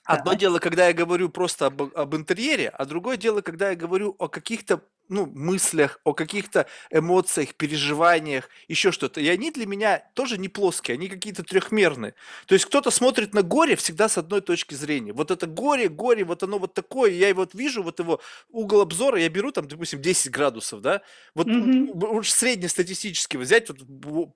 Одно 0.06 0.34
дело, 0.34 0.58
когда 0.58 0.88
я 0.88 0.94
говорю 0.94 1.30
просто 1.30 1.68
об, 1.68 1.84
об 1.96 2.16
интерьере, 2.16 2.70
а 2.70 2.86
другое 2.86 3.16
дело, 3.16 3.42
когда 3.42 3.70
я 3.70 3.76
говорю 3.76 4.16
о 4.18 4.28
каких-то 4.28 4.82
ну, 5.10 5.26
мыслях, 5.26 6.00
о 6.04 6.14
каких-то 6.14 6.68
эмоциях, 6.92 7.56
переживаниях, 7.56 8.50
еще 8.68 8.92
что-то. 8.92 9.20
И 9.20 9.28
они 9.28 9.52
для 9.52 9.66
меня 9.66 10.04
тоже 10.14 10.38
не 10.38 10.48
плоские, 10.48 10.96
они 10.96 11.10
какие-то 11.10 11.44
трехмерные. 11.44 12.14
То 12.46 12.54
есть 12.54 12.66
кто-то 12.66 12.92
смотрит 12.92 13.34
на 13.34 13.42
горе 13.42 13.76
всегда 13.76 14.08
с 14.08 14.18
одной 14.18 14.42
точки 14.42 14.76
зрения. 14.76 15.12
Вот 15.12 15.32
это 15.32 15.48
горе, 15.48 15.90
горе, 15.90 16.24
вот 16.24 16.44
оно 16.44 16.60
вот 16.60 16.76
такое, 16.76 17.12
я 17.12 17.34
вот 17.34 17.56
вижу, 17.56 17.84
вот 17.84 18.00
его 18.00 18.22
угол 18.50 18.82
обзора, 18.82 19.20
я 19.20 19.30
беру 19.30 19.52
там, 19.52 19.68
допустим, 19.68 20.02
10 20.02 20.32
градусов, 20.32 20.82
да, 20.82 21.02
вот 21.34 21.48
mm-hmm. 21.48 22.24
среднестатистически 22.24 23.38
взять 23.38 23.70
вот 23.70 23.80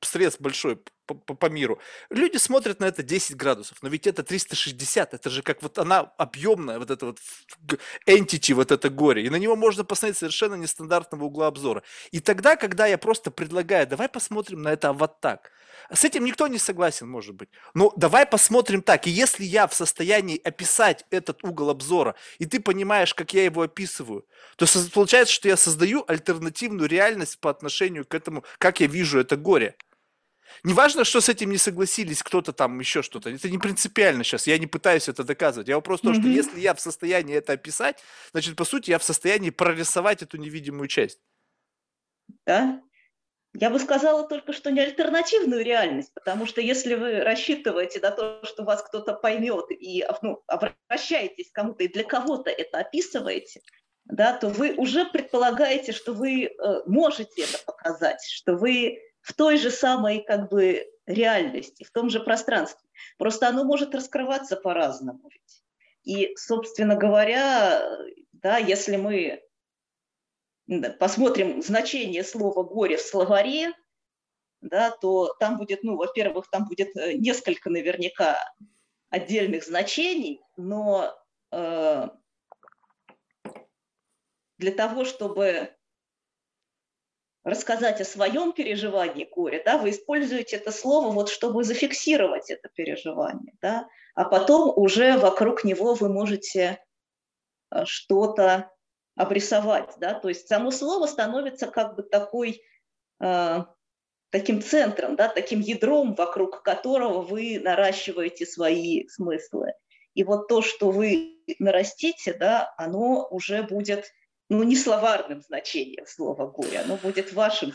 срез 0.02 0.38
большой, 0.40 0.80
по, 1.06 1.16
по, 1.16 1.34
по 1.34 1.46
миру. 1.48 1.80
Люди 2.10 2.38
смотрят 2.38 2.80
на 2.80 2.86
это 2.86 3.04
10 3.04 3.36
градусов, 3.36 3.78
но 3.82 3.90
ведь 3.90 4.08
это 4.08 4.24
360, 4.24 5.14
это 5.14 5.30
же 5.30 5.42
как 5.42 5.62
вот 5.62 5.78
она 5.78 6.00
объемная, 6.18 6.80
вот 6.80 6.92
это 6.92 7.06
вот 7.08 7.20
entity, 8.08 8.54
вот 8.54 8.72
это 8.72 8.90
горе, 8.90 9.26
и 9.26 9.30
на 9.30 9.38
него 9.38 9.56
можно 9.56 9.84
посмотреть 9.84 10.18
совершенно 10.18 10.56
нестандартного 10.56 11.26
угла 11.26 11.48
обзора. 11.48 11.84
И 12.12 12.20
тогда, 12.20 12.56
когда 12.56 12.88
я 12.88 12.98
просто 12.98 13.32
предлагаю, 13.32 13.88
давай 13.88 14.10
посмотрим 14.10 14.62
на 14.62 14.70
это 14.70 14.94
вот 14.94 15.20
так, 15.20 15.52
с 15.92 16.06
этим 16.06 16.26
никто 16.26 16.48
не 16.48 16.58
согласен, 16.58 17.10
может 17.10 17.36
быть. 17.36 17.50
Но 17.74 17.92
давай 17.96 18.26
посмотрим 18.26 18.82
так. 18.82 19.08
И 19.08 19.10
если 19.10 19.44
я 19.44 19.68
в 19.68 19.74
состоянии 19.74 20.40
описать 20.44 21.06
этот 21.10 21.44
угол 21.44 21.70
обзора, 21.70 22.16
и 22.40 22.46
ты 22.46 22.60
понимаешь, 22.60 23.14
как 23.14 23.34
я 23.34 23.44
его 23.44 23.64
описываю, 23.64 24.26
то 24.56 24.66
получается, 24.94 25.34
что 25.34 25.48
я 25.48 25.58
создаю 25.58 26.04
альтернативную 26.08 26.88
реальность 26.88 27.40
по 27.40 27.50
отношению 27.50 28.06
к 28.06 28.14
этому, 28.14 28.44
как 28.58 28.80
я 28.80 28.88
вижу 28.88 29.20
это 29.20 29.36
горе. 29.36 29.76
Неважно, 30.64 31.04
что 31.04 31.22
с 31.22 31.30
этим 31.30 31.50
не 31.50 31.58
согласились 31.58 32.22
кто-то 32.24 32.54
там, 32.54 32.80
еще 32.80 33.02
что-то. 33.02 33.30
Это 33.30 33.50
не 33.50 33.58
принципиально 33.58 34.24
сейчас. 34.24 34.48
Я 34.48 34.58
не 34.58 34.68
пытаюсь 34.68 35.10
это 35.10 35.24
доказывать. 35.24 35.68
Я 35.68 35.76
вопрос 35.76 36.02
mm-hmm. 36.02 36.20
что 36.20 36.28
если 36.28 36.60
я 36.60 36.74
в 36.74 36.80
состоянии 36.80 37.36
это 37.36 37.54
описать, 37.54 37.98
значит, 38.32 38.56
по 38.56 38.66
сути, 38.66 38.92
я 38.92 39.00
в 39.00 39.04
состоянии 39.04 39.50
прорисовать 39.50 40.22
эту 40.22 40.38
невидимую 40.38 40.88
часть. 40.88 41.20
Да. 42.46 42.82
Я 43.56 43.70
бы 43.70 43.80
сказала 43.80 44.28
только, 44.28 44.52
что 44.52 44.72
не 44.72 44.80
альтернативную 44.80 45.64
реальность, 45.64 46.12
потому 46.16 46.48
что 46.48 46.60
если 46.60 46.96
вы 46.96 47.22
рассчитываете 47.22 48.00
на 48.00 48.10
то, 48.10 48.44
что 48.44 48.64
вас 48.64 48.82
кто-то 48.82 49.14
поймет 49.14 49.66
и 49.70 50.04
ну, 50.24 50.44
обращаетесь 50.48 51.52
к 51.52 51.56
кому-то 51.56 51.84
и 51.84 51.88
для 51.88 52.04
кого-то 52.04 52.50
это 52.50 52.80
описываете, 52.80 53.62
да, 54.06 54.34
то 54.34 54.50
вы 54.50 54.74
уже 54.74 55.06
предполагаете, 55.06 55.92
что 55.92 56.14
вы 56.14 56.46
э, 56.46 56.82
можете 56.88 57.44
это 57.44 57.60
показать, 57.64 58.24
что 58.24 58.56
вы 58.56 59.00
в 59.24 59.34
той 59.34 59.58
же 59.58 59.72
самой 59.72 60.22
как 60.22 60.50
бы 60.50 60.86
реальности, 61.08 61.84
в 61.84 61.92
том 61.92 62.10
же 62.10 62.20
пространстве. 62.20 62.88
Просто 63.18 63.48
оно 63.48 63.64
может 63.64 63.96
раскрываться 63.96 64.58
по-разному. 64.58 65.30
И, 66.04 66.36
собственно 66.36 66.96
говоря, 66.96 67.82
да, 68.34 68.58
если 68.58 68.98
мы 68.98 69.42
посмотрим 71.00 71.62
значение 71.62 72.24
слова 72.24 72.64
«горе» 72.64 72.98
в 72.98 73.02
словаре, 73.02 73.72
да, 74.62 74.92
то 74.92 75.34
там 75.40 75.58
будет, 75.58 75.84
ну, 75.84 75.96
во-первых, 75.96 76.50
там 76.50 76.66
будет 76.66 76.96
э, 76.96 77.14
несколько 77.14 77.70
наверняка 77.70 78.38
отдельных 79.10 79.66
значений, 79.66 80.42
но 80.56 81.14
э, 81.52 82.08
для 84.58 84.72
того, 84.72 85.04
чтобы 85.04 85.76
рассказать 87.44 88.00
о 88.00 88.06
своем 88.06 88.54
переживании 88.54 89.28
горя, 89.30 89.62
да, 89.66 89.78
вы 89.78 89.90
используете 89.90 90.58
это 90.58 90.72
слово, 90.72 91.12
вот, 91.12 91.30
чтобы 91.30 91.64
зафиксировать 91.64 92.50
это 92.50 92.70
переживание, 92.74 93.54
да, 93.62 93.88
а 94.16 94.26
потом 94.26 94.72
уже 94.76 95.18
вокруг 95.18 95.64
него 95.64 95.94
вы 95.94 96.10
можете 96.10 96.80
э, 97.72 97.86
что-то 97.86 98.72
обрисовать, 99.16 99.94
да, 100.00 100.14
то 100.14 100.30
есть 100.30 100.48
само 100.48 100.72
слово 100.72 101.06
становится 101.06 101.68
как 101.68 101.96
бы 101.96 102.04
такой, 102.04 102.62
э, 103.22 103.60
таким 104.30 104.62
центром, 104.62 105.16
да, 105.16 105.28
таким 105.28 105.60
ядром, 105.60 106.16
вокруг 106.16 106.64
которого 106.64 107.22
вы 107.22 107.60
наращиваете 107.60 108.46
свои 108.46 109.08
смыслы. 109.08 109.74
И 110.14 110.24
вот 110.24 110.48
то, 110.48 110.62
что 110.62 110.92
вы 110.92 111.38
нарастите, 111.60 112.34
да, 112.34 112.74
оно 112.78 113.28
уже 113.30 113.64
будет 113.64 114.06
ну, 114.58 114.64
не 114.64 114.76
словарным 114.76 115.42
значением 115.42 116.06
слова 116.08 116.48
горе, 116.48 116.80
оно 116.80 116.98
будет 116.98 117.34
вашим. 117.34 117.74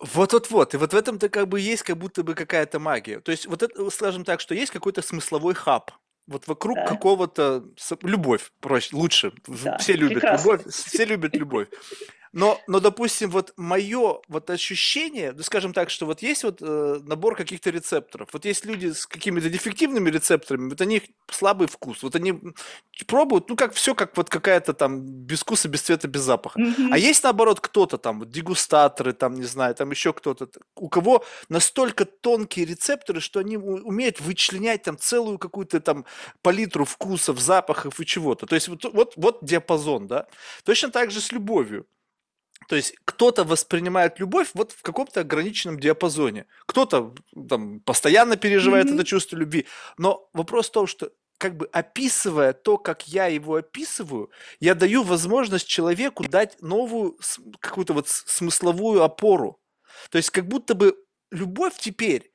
Вот-вот-вот. 0.00 0.74
И 0.74 0.76
вот 0.76 0.92
в 0.92 0.96
этом-то 0.96 1.28
как 1.28 1.48
бы 1.48 1.60
есть 1.60 1.82
как 1.82 1.96
будто 1.96 2.22
бы 2.22 2.34
какая-то 2.34 2.78
магия. 2.78 3.20
То 3.20 3.30
есть 3.30 3.46
вот 3.46 3.62
это, 3.62 3.90
скажем 3.90 4.24
так, 4.24 4.40
что 4.40 4.54
есть 4.54 4.72
какой-то 4.72 5.02
смысловой 5.02 5.54
хаб. 5.54 5.90
Вот 6.26 6.46
вокруг 6.46 6.76
да. 6.76 6.86
какого-то... 6.86 7.64
Любовь, 8.02 8.50
проще, 8.60 8.96
лучше. 8.96 9.32
Да, 9.46 9.76
все 9.78 9.92
любят 9.92 10.20
прекрасно. 10.20 10.52
любовь. 10.52 10.74
Все 10.74 11.04
любят 11.04 11.36
любовь. 11.36 11.68
Но, 12.34 12.60
но, 12.66 12.80
допустим, 12.80 13.30
вот 13.30 13.54
мое 13.56 14.20
вот 14.26 14.50
ощущение, 14.50 15.32
ну, 15.32 15.42
скажем 15.44 15.72
так, 15.72 15.88
что 15.88 16.04
вот 16.04 16.20
есть 16.20 16.42
вот 16.42 16.58
э, 16.60 17.00
набор 17.04 17.36
каких-то 17.36 17.70
рецепторов. 17.70 18.30
Вот 18.32 18.44
есть 18.44 18.64
люди 18.64 18.90
с 18.90 19.06
какими-то 19.06 19.48
дефективными 19.48 20.10
рецепторами, 20.10 20.68
вот 20.68 20.80
у 20.80 20.84
них 20.84 21.04
слабый 21.30 21.68
вкус. 21.68 22.02
Вот 22.02 22.16
они 22.16 22.34
пробуют, 23.06 23.48
ну, 23.48 23.54
как 23.54 23.72
все, 23.72 23.94
как 23.94 24.16
вот 24.16 24.30
какая-то 24.30 24.72
там 24.72 25.00
без 25.00 25.42
вкуса, 25.42 25.68
без 25.68 25.82
цвета, 25.82 26.08
без 26.08 26.22
запаха. 26.22 26.58
Mm-hmm. 26.58 26.88
А 26.90 26.98
есть, 26.98 27.22
наоборот, 27.22 27.60
кто-то 27.60 27.98
там, 27.98 28.18
вот, 28.18 28.30
дегустаторы, 28.30 29.12
там, 29.12 29.34
не 29.34 29.44
знаю, 29.44 29.76
там 29.76 29.92
еще 29.92 30.12
кто-то, 30.12 30.48
у 30.74 30.88
кого 30.88 31.24
настолько 31.48 32.04
тонкие 32.04 32.66
рецепторы, 32.66 33.20
что 33.20 33.38
они 33.38 33.58
умеют 33.58 34.20
вычленять 34.20 34.82
там 34.82 34.98
целую 34.98 35.38
какую-то 35.38 35.80
там 35.80 36.04
палитру 36.42 36.84
вкусов, 36.84 37.38
запахов 37.38 38.00
и 38.00 38.04
чего-то. 38.04 38.46
То 38.46 38.56
есть 38.56 38.66
вот, 38.66 38.84
вот, 38.92 39.12
вот 39.14 39.38
диапазон, 39.42 40.08
да. 40.08 40.26
Точно 40.64 40.90
так 40.90 41.12
же 41.12 41.20
с 41.20 41.30
любовью. 41.30 41.86
То 42.68 42.76
есть 42.76 42.94
кто-то 43.04 43.44
воспринимает 43.44 44.18
любовь 44.18 44.50
вот 44.54 44.72
в 44.72 44.82
каком-то 44.82 45.20
ограниченном 45.20 45.78
диапазоне. 45.78 46.46
Кто-то 46.66 47.14
там 47.48 47.80
постоянно 47.80 48.36
переживает 48.36 48.86
mm-hmm. 48.86 48.94
это 48.94 49.04
чувство 49.04 49.36
любви. 49.36 49.66
Но 49.98 50.28
вопрос 50.32 50.68
в 50.68 50.72
том, 50.72 50.86
что 50.86 51.10
как 51.38 51.56
бы 51.56 51.68
описывая 51.72 52.52
то, 52.52 52.78
как 52.78 53.06
я 53.08 53.26
его 53.26 53.56
описываю, 53.56 54.30
я 54.60 54.74
даю 54.74 55.02
возможность 55.02 55.66
человеку 55.66 56.24
дать 56.26 56.60
новую 56.62 57.18
какую-то 57.60 57.92
вот 57.92 58.08
смысловую 58.08 59.02
опору. 59.02 59.60
То 60.10 60.18
есть 60.18 60.30
как 60.30 60.48
будто 60.48 60.74
бы 60.74 60.96
любовь 61.30 61.74
теперь 61.78 62.32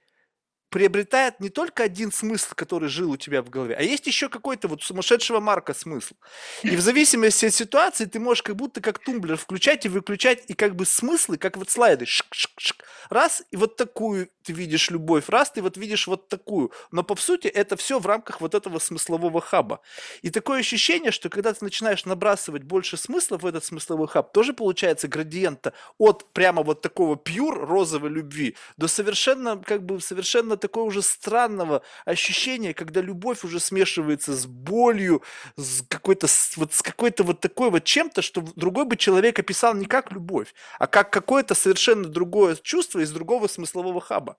приобретает 0.69 1.39
не 1.39 1.49
только 1.49 1.83
один 1.83 2.11
смысл, 2.11 2.53
который 2.55 2.89
жил 2.89 3.11
у 3.11 3.17
тебя 3.17 3.41
в 3.41 3.49
голове, 3.49 3.75
а 3.75 3.81
есть 3.81 4.07
еще 4.07 4.29
какой-то 4.29 4.67
вот 4.67 4.83
сумасшедшего 4.83 5.39
марка 5.39 5.73
смысл. 5.73 6.15
И 6.63 6.75
в 6.75 6.81
зависимости 6.81 7.45
от 7.45 7.53
ситуации 7.53 8.05
ты 8.05 8.19
можешь 8.19 8.43
как 8.43 8.55
будто 8.55 8.81
как 8.81 8.99
тумблер 8.99 9.37
включать 9.37 9.85
и 9.85 9.89
выключать, 9.89 10.43
и 10.47 10.53
как 10.53 10.75
бы 10.75 10.85
смыслы, 10.85 11.37
как 11.37 11.57
вот 11.57 11.69
слайды, 11.69 12.05
шик 12.05 12.27
-шик 12.33 12.51
-шик. 12.57 12.83
раз, 13.09 13.43
и 13.51 13.57
вот 13.57 13.75
такую 13.75 14.29
ты 14.49 14.53
видишь 14.53 14.89
любовь, 14.89 15.29
раз, 15.29 15.51
ты 15.51 15.61
вот 15.61 15.77
видишь 15.77 16.07
вот 16.07 16.27
такую. 16.27 16.71
Но 16.91 17.03
по 17.03 17.15
сути 17.15 17.47
это 17.47 17.75
все 17.75 17.99
в 17.99 18.07
рамках 18.07 18.41
вот 18.41 18.55
этого 18.55 18.79
смыслового 18.79 19.41
хаба. 19.41 19.81
И 20.23 20.31
такое 20.31 20.61
ощущение, 20.61 21.11
что 21.11 21.29
когда 21.29 21.53
ты 21.53 21.63
начинаешь 21.63 22.05
набрасывать 22.05 22.63
больше 22.63 22.97
смыслов 22.97 23.43
в 23.43 23.45
этот 23.45 23.63
смысловой 23.63 24.07
хаб, 24.07 24.33
тоже 24.33 24.53
получается 24.53 25.07
градиента 25.07 25.73
от 25.99 26.33
прямо 26.33 26.63
вот 26.63 26.81
такого 26.81 27.15
пьюр 27.15 27.67
розовой 27.67 28.09
любви 28.09 28.55
до 28.77 28.87
совершенно, 28.87 29.57
как 29.57 29.85
бы 29.85 30.01
совершенно 30.01 30.57
такое 30.59 30.83
уже 30.83 31.01
странного 31.01 31.81
ощущения, 32.05 32.73
когда 32.73 33.01
любовь 33.01 33.43
уже 33.43 33.59
смешивается 33.59 34.33
с 34.33 34.45
болью, 34.45 35.23
с 35.55 35.81
какой-то 35.87 36.27
вот, 36.57 36.73
с 36.73 36.81
какой-то 36.81 37.23
вот 37.23 37.39
такой 37.39 37.71
вот 37.71 37.83
чем-то, 37.83 38.21
что 38.21 38.41
другой 38.55 38.85
бы 38.85 38.97
человек 38.97 39.39
описал 39.39 39.73
не 39.73 39.85
как 39.85 40.11
любовь, 40.11 40.53
а 40.77 40.87
как 40.87 41.11
какое-то 41.11 41.55
совершенно 41.55 42.07
другое 42.07 42.55
чувство 42.61 42.99
из 42.99 43.11
другого 43.11 43.47
смыслового 43.47 44.01
хаба. 44.01 44.37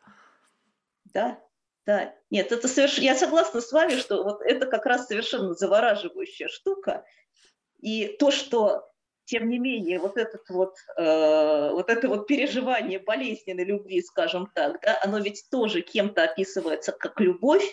Да, 1.12 1.40
да. 1.86 2.14
Нет, 2.30 2.52
это 2.52 2.68
совершенно... 2.68 3.04
Я 3.04 3.16
согласна 3.16 3.60
с 3.60 3.72
вами, 3.72 3.96
что 3.96 4.22
вот 4.22 4.42
это 4.42 4.66
как 4.66 4.86
раз 4.86 5.06
совершенно 5.06 5.54
завораживающая 5.54 6.48
штука. 6.48 7.04
И 7.80 8.16
то, 8.18 8.30
что 8.30 8.89
тем 9.30 9.48
не 9.48 9.58
менее, 9.58 10.00
вот, 10.00 10.16
этот 10.16 10.48
вот, 10.48 10.74
э, 10.96 11.70
вот 11.70 11.88
это 11.88 12.08
вот 12.08 12.26
переживание 12.26 12.98
болезненной 12.98 13.64
любви, 13.64 14.02
скажем 14.02 14.50
так, 14.54 14.80
да, 14.82 14.98
оно 15.04 15.20
ведь 15.20 15.46
тоже 15.50 15.82
кем-то 15.82 16.24
описывается 16.24 16.90
как 16.90 17.20
любовь, 17.20 17.64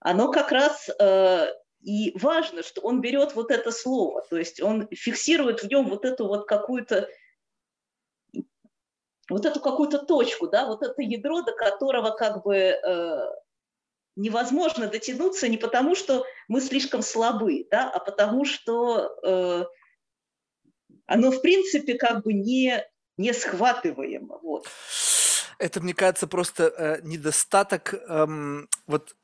оно 0.00 0.32
как 0.32 0.50
раз 0.50 0.90
э, 0.98 1.46
и 1.80 2.18
важно, 2.18 2.64
что 2.64 2.80
он 2.80 3.00
берет 3.00 3.36
вот 3.36 3.52
это 3.52 3.70
слово, 3.70 4.26
то 4.28 4.36
есть 4.36 4.60
он 4.60 4.88
фиксирует 4.90 5.62
в 5.62 5.68
нем 5.68 5.88
вот 5.88 6.04
эту 6.04 6.26
вот 6.26 6.48
какую-то 6.48 7.08
вот 9.28 9.46
эту 9.46 9.60
какую-то 9.60 9.98
точку, 10.00 10.48
да, 10.48 10.66
вот 10.66 10.82
это 10.82 11.00
ядро, 11.02 11.42
до 11.42 11.52
которого 11.52 12.10
как 12.10 12.42
бы 12.42 12.56
э, 12.56 13.30
невозможно 14.16 14.88
дотянуться 14.88 15.46
не 15.46 15.56
потому, 15.56 15.94
что 15.94 16.24
мы 16.48 16.60
слишком 16.60 17.00
слабы, 17.00 17.68
да, 17.70 17.88
а 17.88 18.00
потому 18.00 18.44
что 18.44 19.14
э, 19.22 19.64
оно, 21.10 21.32
в 21.32 21.42
принципе, 21.42 21.94
как 21.94 22.22
бы 22.22 22.32
не, 22.32 22.84
не 23.16 23.34
схватываемо. 23.34 24.38
Вот. 24.42 24.68
Это, 25.58 25.80
мне 25.80 25.92
кажется, 25.92 26.28
просто 26.28 26.72
э, 26.76 27.00
недостаток 27.02 27.94
эм, 28.08 28.68
вот 28.86 29.16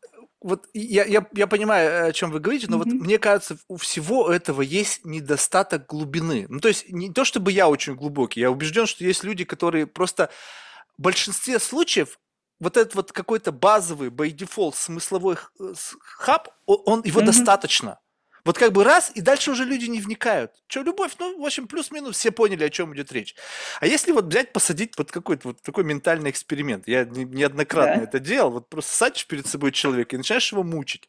вот 0.43 0.69
я, 0.75 1.05
я, 1.05 1.27
я 1.33 1.47
понимаю, 1.47 2.09
о 2.09 2.13
чем 2.13 2.31
вы 2.31 2.41
говорите, 2.41 2.67
но 2.69 2.77
mm-hmm. 2.77 2.91
вот 2.91 2.93
мне 2.93 3.19
кажется, 3.19 3.59
у 3.69 3.77
всего 3.77 4.31
этого 4.31 4.63
есть 4.63 5.05
недостаток 5.05 5.87
глубины. 5.87 6.47
Ну, 6.49 6.61
то 6.61 6.69
есть 6.69 6.91
не 6.91 7.13
то, 7.13 7.25
чтобы 7.25 7.53
я 7.53 7.69
очень 7.69 7.95
глубокий, 7.95 8.41
я 8.41 8.51
убежден, 8.51 8.87
что 8.87 9.05
есть 9.05 9.25
люди, 9.25 9.45
которые 9.45 9.87
просто 9.87 10.31
в 10.99 11.03
большинстве 11.03 11.59
случаев 11.59 12.19
вот 12.61 12.77
этот 12.77 12.95
вот 12.95 13.13
какой-то 13.13 13.51
базовый 13.51 14.11
by 14.11 14.31
default 14.31 14.75
смысловой 14.75 15.37
хаб, 16.01 16.49
он 16.67 17.03
его 17.03 17.21
mm-hmm. 17.21 17.25
достаточно. 17.25 17.99
Вот 18.47 18.59
как 18.59 18.71
бы 18.71 18.85
раз, 18.85 19.11
и 19.13 19.21
дальше 19.21 19.51
уже 19.51 19.65
люди 19.65 19.87
не 19.87 20.01
вникают. 20.01 20.53
Что, 20.69 20.83
любовь? 20.83 21.17
Ну, 21.19 21.43
в 21.43 21.45
общем, 21.45 21.67
плюс-минус 21.67 22.17
все 22.17 22.31
поняли, 22.31 22.63
о 22.63 22.71
чем 22.71 22.95
идет 22.95 23.11
речь. 23.11 23.35
А 23.81 23.89
если 23.89 24.13
вот 24.13 24.27
взять, 24.27 24.53
посадить 24.53 24.97
вот 24.97 25.11
какой-то 25.11 25.49
вот 25.49 25.63
такой 25.63 25.83
ментальный 25.83 26.31
эксперимент, 26.31 26.87
я 26.87 27.05
неоднократно 27.05 27.97
да. 27.97 28.03
это 28.05 28.21
делал, 28.21 28.53
вот 28.53 28.69
просто 28.69 28.95
садишь 28.95 29.27
перед 29.27 29.49
собой 29.49 29.73
человека 29.73 30.15
и 30.15 30.19
начинаешь 30.19 30.53
его 30.53 30.63
мучить. 30.63 31.09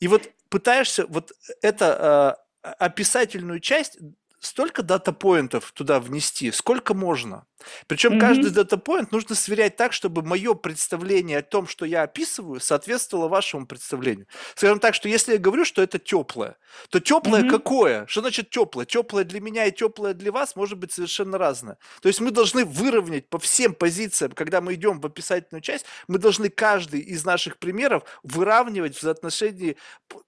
И 0.00 0.08
вот 0.08 0.28
пытаешься 0.48 1.06
вот 1.06 1.30
это 1.62 2.36
э, 2.64 2.68
описательную 2.80 3.60
часть 3.60 3.98
столько 4.42 4.82
дата-поинтов 4.82 5.72
туда 5.72 6.00
внести, 6.00 6.50
сколько 6.50 6.94
можно. 6.94 7.46
Причем 7.86 8.14
mm-hmm. 8.14 8.20
каждый 8.20 8.50
дата-поинт 8.50 9.12
нужно 9.12 9.34
сверять 9.34 9.76
так, 9.76 9.92
чтобы 9.92 10.22
мое 10.22 10.54
представление 10.54 11.38
о 11.38 11.42
том, 11.42 11.66
что 11.66 11.84
я 11.84 12.02
описываю, 12.02 12.60
соответствовало 12.60 13.28
вашему 13.28 13.66
представлению. 13.66 14.26
Скажем 14.54 14.80
так, 14.80 14.94
что 14.94 15.08
если 15.08 15.34
я 15.34 15.38
говорю, 15.38 15.64
что 15.64 15.82
это 15.82 15.98
теплое, 15.98 16.56
то 16.90 17.00
теплое 17.00 17.42
mm-hmm. 17.42 17.50
какое? 17.50 18.06
Что 18.06 18.20
значит 18.20 18.50
теплое? 18.50 18.84
Теплое 18.84 19.24
для 19.24 19.40
меня 19.40 19.66
и 19.66 19.72
теплое 19.72 20.14
для 20.14 20.32
вас 20.32 20.56
может 20.56 20.78
быть 20.78 20.92
совершенно 20.92 21.38
разное. 21.38 21.78
То 22.00 22.08
есть 22.08 22.20
мы 22.20 22.30
должны 22.30 22.64
выровнять 22.64 23.28
по 23.28 23.38
всем 23.38 23.74
позициям, 23.74 24.32
когда 24.32 24.60
мы 24.60 24.74
идем 24.74 25.00
в 25.00 25.06
описательную 25.06 25.62
часть, 25.62 25.86
мы 26.08 26.18
должны 26.18 26.48
каждый 26.48 27.00
из 27.00 27.24
наших 27.24 27.58
примеров 27.58 28.04
выравнивать 28.22 28.96
в 28.96 29.00
соотношении 29.00 29.76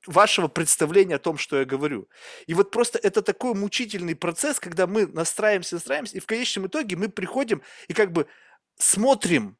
вашего 0.07 0.48
представления 0.48 1.16
о 1.16 1.18
том, 1.18 1.38
что 1.38 1.59
я 1.59 1.64
говорю. 1.64 2.09
И 2.46 2.55
вот 2.55 2.70
просто 2.70 2.98
это 2.98 3.22
такой 3.22 3.55
мучительный 3.55 4.04
процесс, 4.12 4.61
когда 4.61 4.87
мы 4.87 5.07
настраиваемся, 5.07 5.77
настраиваемся, 5.77 6.19
и 6.19 6.21
в 6.21 6.27
конечном 6.27 6.67
итоге 6.67 6.97
мы 6.97 7.09
приходим 7.09 7.62
и 7.88 7.95
как 7.95 8.12
бы 8.12 8.27
смотрим 8.79 9.57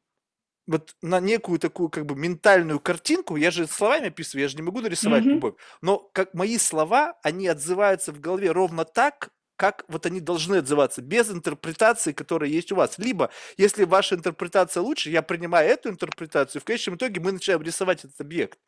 вот 0.67 0.95
на 1.01 1.19
некую 1.19 1.59
такую 1.59 1.89
как 1.89 2.05
бы 2.05 2.15
ментальную 2.15 2.79
картинку, 2.79 3.35
я 3.35 3.51
же 3.51 3.67
словами 3.67 4.07
описываю, 4.07 4.43
я 4.43 4.47
же 4.47 4.55
не 4.55 4.63
могу 4.63 4.81
нарисовать 4.81 5.23
mm-hmm. 5.23 5.29
любовь, 5.29 5.55
но 5.81 5.99
как 6.13 6.33
мои 6.33 6.57
слова, 6.57 7.17
они 7.23 7.47
отзываются 7.47 8.11
в 8.11 8.19
голове 8.19 8.51
ровно 8.51 8.85
так, 8.85 9.31
как 9.57 9.85
вот 9.87 10.05
они 10.05 10.19
должны 10.19 10.57
отзываться, 10.57 11.01
без 11.01 11.29
интерпретации, 11.31 12.11
которая 12.11 12.49
есть 12.49 12.71
у 12.71 12.75
вас. 12.75 12.97
Либо, 12.97 13.29
если 13.57 13.85
ваша 13.85 14.15
интерпретация 14.15 14.81
лучше, 14.81 15.09
я 15.09 15.21
принимаю 15.21 15.69
эту 15.69 15.89
интерпретацию, 15.89 16.61
в 16.61 16.65
конечном 16.65 16.95
итоге 16.95 17.21
мы 17.21 17.31
начинаем 17.31 17.61
рисовать 17.61 18.03
этот 18.03 18.19
объект. 18.19 18.59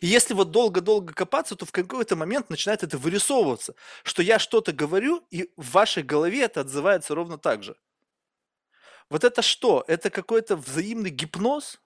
И 0.00 0.06
если 0.06 0.34
вот 0.34 0.50
долго-долго 0.50 1.12
копаться, 1.14 1.56
то 1.56 1.66
в 1.66 1.72
какой-то 1.72 2.16
момент 2.16 2.50
начинает 2.50 2.82
это 2.82 2.98
вырисовываться, 2.98 3.74
что 4.02 4.22
я 4.22 4.38
что-то 4.38 4.72
говорю, 4.72 5.26
и 5.30 5.50
в 5.56 5.72
вашей 5.72 6.02
голове 6.02 6.42
это 6.42 6.60
отзывается 6.60 7.14
ровно 7.14 7.38
так 7.38 7.62
же. 7.62 7.76
Вот 9.10 9.24
это 9.24 9.42
что? 9.42 9.84
Это 9.88 10.10
какой-то 10.10 10.56
взаимный 10.56 11.10
гипноз? 11.10 11.80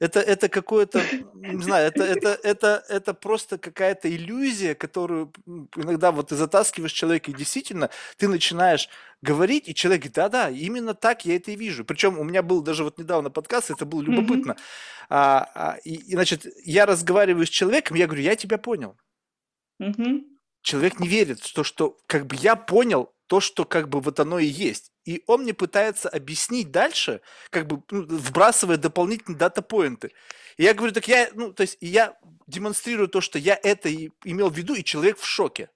Это, 0.00 0.20
это 0.20 0.48
какое-то, 0.48 1.02
не 1.34 1.62
знаю, 1.62 1.88
это, 1.88 2.04
это, 2.04 2.28
это, 2.42 2.84
это 2.88 3.14
просто 3.14 3.58
какая-то 3.58 4.08
иллюзия, 4.08 4.74
которую 4.74 5.32
иногда 5.74 6.12
вот 6.12 6.28
ты 6.28 6.36
затаскиваешь 6.36 6.92
человека, 6.92 7.30
и 7.30 7.34
действительно 7.34 7.90
ты 8.16 8.28
начинаешь 8.28 8.88
говорить, 9.22 9.68
и 9.68 9.74
человек 9.74 10.02
говорит, 10.02 10.14
да-да, 10.14 10.50
именно 10.50 10.94
так 10.94 11.24
я 11.24 11.36
это 11.36 11.50
и 11.50 11.56
вижу. 11.56 11.84
Причем 11.84 12.18
у 12.18 12.24
меня 12.24 12.42
был 12.42 12.62
даже 12.62 12.84
вот 12.84 12.98
недавно 12.98 13.30
подкаст, 13.30 13.70
это 13.70 13.84
было 13.84 14.02
любопытно. 14.02 14.52
Mm-hmm. 14.52 15.06
А, 15.10 15.50
а, 15.54 15.76
и, 15.84 15.94
и, 15.94 16.12
значит, 16.12 16.46
я 16.64 16.86
разговариваю 16.86 17.46
с 17.46 17.50
человеком, 17.50 17.96
я 17.96 18.06
говорю, 18.06 18.22
я 18.22 18.36
тебя 18.36 18.58
понял. 18.58 18.96
Mm-hmm. 19.82 20.22
Человек 20.62 21.00
не 21.00 21.08
верит, 21.08 21.42
что, 21.44 21.64
что 21.64 21.98
как 22.06 22.26
бы 22.26 22.36
я 22.36 22.54
понял 22.54 23.12
то, 23.28 23.40
что 23.40 23.64
как 23.64 23.88
бы 23.88 24.00
вот 24.00 24.18
оно 24.20 24.38
и 24.38 24.46
есть. 24.46 24.90
И 25.04 25.22
он 25.26 25.42
мне 25.42 25.54
пытается 25.54 26.08
объяснить 26.08 26.70
дальше, 26.70 27.20
как 27.50 27.66
бы 27.66 27.82
ну, 27.90 28.02
вбрасывая 28.08 28.78
дополнительные 28.78 29.38
дата-поинты. 29.38 30.12
И 30.56 30.64
я 30.64 30.74
говорю, 30.74 30.92
так 30.92 31.06
я, 31.06 31.28
ну, 31.34 31.52
то 31.52 31.60
есть 31.60 31.76
я 31.80 32.16
демонстрирую 32.46 33.08
то, 33.08 33.20
что 33.20 33.38
я 33.38 33.58
это 33.62 33.88
и 33.88 34.10
имел 34.24 34.50
в 34.50 34.56
виду, 34.56 34.74
и 34.74 34.82
человек 34.82 35.18
в 35.18 35.26
шоке. 35.26 35.70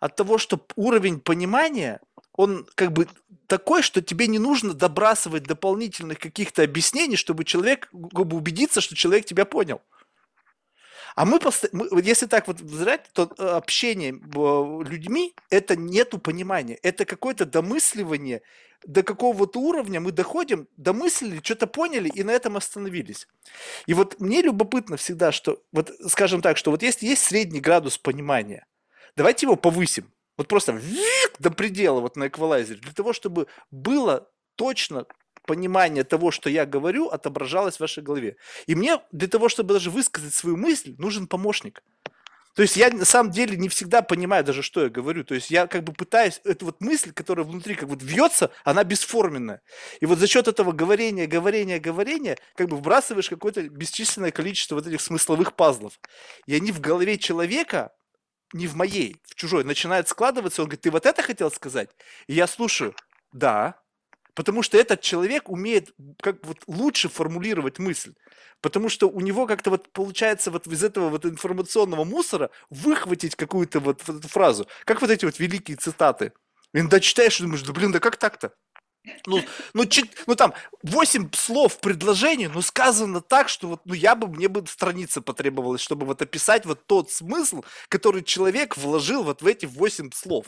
От 0.00 0.16
того, 0.16 0.38
что 0.38 0.66
уровень 0.74 1.20
понимания, 1.20 2.00
он 2.32 2.66
как 2.74 2.92
бы 2.92 3.08
такой, 3.46 3.82
что 3.82 4.02
тебе 4.02 4.26
не 4.26 4.38
нужно 4.38 4.74
добрасывать 4.74 5.44
дополнительных 5.44 6.18
каких-то 6.18 6.62
объяснений, 6.62 7.16
чтобы 7.16 7.44
человек, 7.44 7.88
как 8.14 8.26
бы 8.26 8.36
убедиться, 8.36 8.80
что 8.80 8.96
человек 8.96 9.26
тебя 9.26 9.44
понял. 9.44 9.80
А 11.16 11.24
мы, 11.24 11.40
пост... 11.40 11.64
мы 11.72 11.88
если 12.02 12.26
так 12.26 12.46
вот 12.46 12.60
взять, 12.60 13.08
то 13.14 13.32
э, 13.38 13.42
общение 13.42 14.12
людьми– 14.12 15.34
это 15.50 15.74
нету 15.74 16.18
понимания. 16.18 16.78
Это 16.82 17.06
какое-то 17.06 17.46
домысливание, 17.46 18.42
до 18.84 19.02
какого-то 19.02 19.58
уровня 19.58 19.98
мы 19.98 20.12
доходим, 20.12 20.68
домыслили, 20.76 21.40
что-то 21.42 21.66
поняли 21.66 22.10
и 22.10 22.22
на 22.22 22.32
этом 22.32 22.58
остановились. 22.58 23.28
И 23.86 23.94
вот 23.94 24.20
мне 24.20 24.42
любопытно 24.42 24.98
всегда, 24.98 25.32
что, 25.32 25.62
вот 25.72 25.90
скажем 26.06 26.42
так, 26.42 26.58
что 26.58 26.70
вот 26.70 26.82
если 26.82 27.06
есть 27.06 27.22
средний 27.22 27.60
градус 27.60 27.96
понимания, 27.96 28.66
давайте 29.16 29.46
его 29.46 29.56
повысим. 29.56 30.12
Вот 30.36 30.48
просто 30.48 30.78
до 31.38 31.50
предела 31.50 32.00
вот 32.00 32.16
на 32.16 32.26
эквалайзере, 32.26 32.80
для 32.80 32.92
того, 32.92 33.14
чтобы 33.14 33.46
было 33.70 34.28
точно 34.54 35.06
понимание 35.46 36.04
того, 36.04 36.30
что 36.30 36.50
я 36.50 36.66
говорю, 36.66 37.08
отображалось 37.08 37.76
в 37.76 37.80
вашей 37.80 38.02
голове. 38.02 38.36
И 38.66 38.74
мне 38.74 39.00
для 39.12 39.28
того, 39.28 39.48
чтобы 39.48 39.74
даже 39.74 39.90
высказать 39.90 40.34
свою 40.34 40.56
мысль, 40.56 40.94
нужен 40.98 41.26
помощник. 41.26 41.82
То 42.56 42.62
есть 42.62 42.74
я 42.74 42.88
на 42.88 43.04
самом 43.04 43.32
деле 43.32 43.54
не 43.54 43.68
всегда 43.68 44.00
понимаю 44.00 44.42
даже, 44.42 44.62
что 44.62 44.82
я 44.82 44.88
говорю. 44.88 45.24
То 45.24 45.34
есть 45.34 45.50
я 45.50 45.66
как 45.66 45.84
бы 45.84 45.92
пытаюсь, 45.92 46.40
эту 46.42 46.64
вот 46.64 46.80
мысль, 46.80 47.12
которая 47.12 47.44
внутри 47.44 47.74
как 47.74 47.86
вот 47.86 48.02
вьется, 48.02 48.50
она 48.64 48.82
бесформенная. 48.82 49.60
И 50.00 50.06
вот 50.06 50.18
за 50.18 50.26
счет 50.26 50.48
этого 50.48 50.72
говорения, 50.72 51.26
говорения, 51.26 51.78
говорения, 51.78 52.38
как 52.54 52.68
бы 52.68 52.78
вбрасываешь 52.78 53.28
какое-то 53.28 53.68
бесчисленное 53.68 54.30
количество 54.30 54.76
вот 54.76 54.86
этих 54.86 55.02
смысловых 55.02 55.54
пазлов. 55.54 56.00
И 56.46 56.54
они 56.54 56.72
в 56.72 56.80
голове 56.80 57.18
человека, 57.18 57.92
не 58.54 58.66
в 58.66 58.74
моей, 58.74 59.20
в 59.24 59.34
чужой, 59.34 59.62
начинают 59.62 60.08
складываться. 60.08 60.62
Он 60.62 60.68
говорит, 60.68 60.80
ты 60.80 60.90
вот 60.90 61.04
это 61.04 61.22
хотел 61.22 61.50
сказать? 61.50 61.90
И 62.26 62.32
я 62.32 62.46
слушаю, 62.46 62.94
да, 63.32 63.78
Потому 64.36 64.62
что 64.62 64.76
этот 64.76 65.00
человек 65.00 65.48
умеет 65.48 65.94
как 66.20 66.46
вот 66.46 66.58
лучше 66.66 67.08
формулировать 67.08 67.78
мысль. 67.78 68.12
Потому 68.60 68.90
что 68.90 69.08
у 69.08 69.20
него 69.20 69.46
как-то 69.46 69.70
вот 69.70 69.90
получается 69.92 70.50
вот 70.50 70.66
из 70.66 70.84
этого 70.84 71.08
вот 71.08 71.24
информационного 71.24 72.04
мусора 72.04 72.50
выхватить 72.68 73.34
какую-то 73.34 73.80
вот, 73.80 74.02
фразу. 74.02 74.68
Как 74.84 75.00
вот 75.00 75.10
эти 75.10 75.24
вот 75.24 75.38
великие 75.38 75.78
цитаты. 75.78 76.32
Иногда 76.74 77.00
читаешь 77.00 77.40
и 77.40 77.44
думаешь, 77.44 77.62
да 77.62 77.72
блин, 77.72 77.92
да 77.92 77.98
как 77.98 78.18
так-то? 78.18 78.52
Ну, 79.26 79.42
ну, 79.74 79.86
чит, 79.86 80.10
ну 80.26 80.34
там, 80.34 80.54
восемь 80.82 81.28
слов 81.32 81.74
в 81.74 81.80
предложении, 81.80 82.46
но 82.46 82.62
сказано 82.62 83.20
так, 83.20 83.48
что 83.48 83.68
вот, 83.68 83.80
ну 83.84 83.94
я 83.94 84.14
бы, 84.14 84.28
мне 84.28 84.48
бы 84.48 84.66
страница 84.66 85.20
потребовалась, 85.20 85.80
чтобы 85.80 86.06
вот 86.06 86.22
описать 86.22 86.66
вот 86.66 86.86
тот 86.86 87.10
смысл, 87.10 87.62
который 87.88 88.22
человек 88.22 88.76
вложил 88.76 89.22
вот 89.22 89.42
в 89.42 89.46
эти 89.46 89.66
восемь 89.66 90.10
слов. 90.12 90.46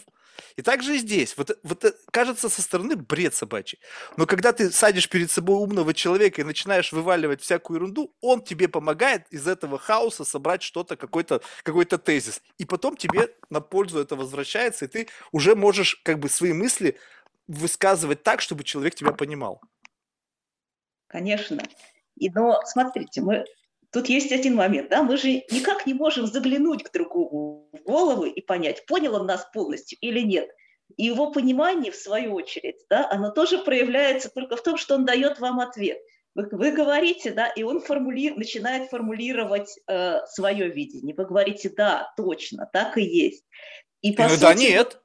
И 0.56 0.62
так 0.62 0.82
же 0.82 0.96
и 0.96 0.98
здесь. 0.98 1.36
Вот, 1.36 1.58
вот 1.62 1.84
кажется 2.10 2.48
со 2.48 2.62
стороны 2.62 2.96
бред 2.96 3.34
собачий. 3.34 3.78
Но 4.16 4.26
когда 4.26 4.52
ты 4.52 4.70
садишь 4.70 5.08
перед 5.08 5.30
собой 5.30 5.56
умного 5.56 5.94
человека 5.94 6.40
и 6.40 6.44
начинаешь 6.44 6.92
вываливать 6.92 7.42
всякую 7.42 7.78
ерунду, 7.78 8.14
он 8.20 8.42
тебе 8.42 8.68
помогает 8.68 9.26
из 9.30 9.46
этого 9.46 9.78
хаоса 9.78 10.24
собрать 10.24 10.62
что-то, 10.62 10.96
какой-то 10.96 11.42
какой 11.62 11.84
тезис. 11.84 12.40
И 12.58 12.64
потом 12.64 12.96
тебе 12.96 13.34
на 13.50 13.60
пользу 13.60 13.98
это 13.98 14.16
возвращается, 14.16 14.84
и 14.84 14.88
ты 14.88 15.08
уже 15.32 15.54
можешь 15.54 16.00
как 16.04 16.18
бы 16.18 16.28
свои 16.28 16.52
мысли 16.52 16.98
высказывать 17.48 18.22
так, 18.22 18.40
чтобы 18.40 18.62
человек 18.62 18.94
тебя 18.94 19.12
понимал. 19.12 19.60
Конечно. 21.08 21.62
И, 22.16 22.30
но 22.30 22.60
смотрите, 22.64 23.22
мы 23.22 23.44
тут 23.90 24.08
есть 24.08 24.30
один 24.32 24.54
момент, 24.54 24.90
да, 24.90 25.02
мы 25.02 25.16
же 25.16 25.28
никак 25.50 25.86
не 25.86 25.94
можем 25.94 26.26
заглянуть 26.26 26.84
к 26.84 26.92
другому 26.92 27.70
в 27.72 27.82
голову 27.82 28.24
и 28.24 28.40
понять, 28.42 28.84
понял 28.86 29.14
он 29.14 29.26
нас 29.26 29.48
полностью 29.52 29.98
или 30.00 30.20
нет. 30.20 30.48
И 30.96 31.04
его 31.04 31.30
понимание, 31.32 31.92
в 31.92 31.96
свою 31.96 32.34
очередь, 32.34 32.84
да, 32.88 33.08
оно 33.10 33.30
тоже 33.30 33.58
проявляется 33.58 34.30
только 34.30 34.56
в 34.56 34.62
том, 34.62 34.76
что 34.76 34.94
он 34.94 35.04
дает 35.04 35.38
вам 35.38 35.60
ответ. 35.60 35.98
Вы, 36.34 36.48
вы 36.52 36.70
говорите, 36.70 37.32
да, 37.32 37.48
и 37.48 37.62
он 37.62 37.80
формули, 37.80 38.30
начинает 38.30 38.88
формулировать 38.90 39.78
э, 39.86 40.20
свое 40.26 40.68
видение. 40.70 41.14
Вы 41.14 41.26
говорите, 41.26 41.68
да, 41.68 42.12
точно, 42.16 42.68
так 42.72 42.96
и 42.96 43.02
есть. 43.02 43.44
И, 44.00 44.12
по 44.12 44.22
Иногда 44.22 44.52
сути, 44.52 44.60
нет 44.60 45.00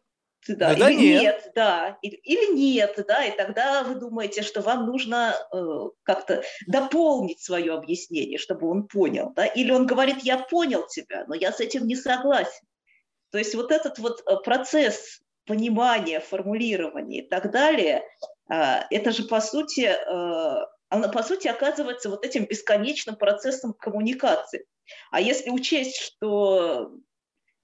да, 0.48 0.76
да, 0.76 0.90
или 0.90 1.00
нет. 1.00 1.22
нет, 1.22 1.52
да, 1.56 1.98
или, 2.02 2.16
или 2.16 2.54
нет, 2.54 3.00
да, 3.08 3.24
и 3.26 3.36
тогда 3.36 3.84
вы 3.84 3.96
думаете, 3.96 4.42
что 4.42 4.62
вам 4.62 4.86
нужно 4.86 5.36
э, 5.52 5.90
как-то 6.04 6.44
дополнить 6.68 7.42
свое 7.42 7.74
объяснение, 7.74 8.38
чтобы 8.38 8.70
он 8.70 8.88
понял, 8.88 9.32
да, 9.36 9.46
или 9.46 9.72
он 9.72 9.86
говорит, 9.86 10.20
я 10.24 10.38
понял 10.38 10.88
тебя, 10.88 11.26
но 11.28 11.36
я 11.36 11.52
с 11.52 11.60
этим 11.60 11.88
не 11.88 11.96
согласен. 11.96 12.66
То 13.32 13.38
есть 13.38 13.56
вот 13.56 13.72
этот 13.72 14.00
вот 14.00 14.22
э, 14.26 14.36
процесс 14.44 15.22
понимания, 15.46 16.20
формулирования 16.20 17.20
и 17.20 17.28
так 17.28 17.52
далее, 17.52 18.04
э, 18.50 18.56
это 18.90 19.12
же 19.12 19.24
по 19.24 19.42
сути, 19.42 19.86
э, 19.86 20.66
она 20.90 21.08
по 21.08 21.24
сути 21.24 21.48
оказывается 21.48 22.10
вот 22.10 22.26
этим 22.26 22.46
бесконечным 22.46 23.16
процессом 23.16 23.74
коммуникации. 23.74 24.66
А 25.12 25.20
если 25.20 25.50
учесть, 25.50 25.98
что 25.98 26.92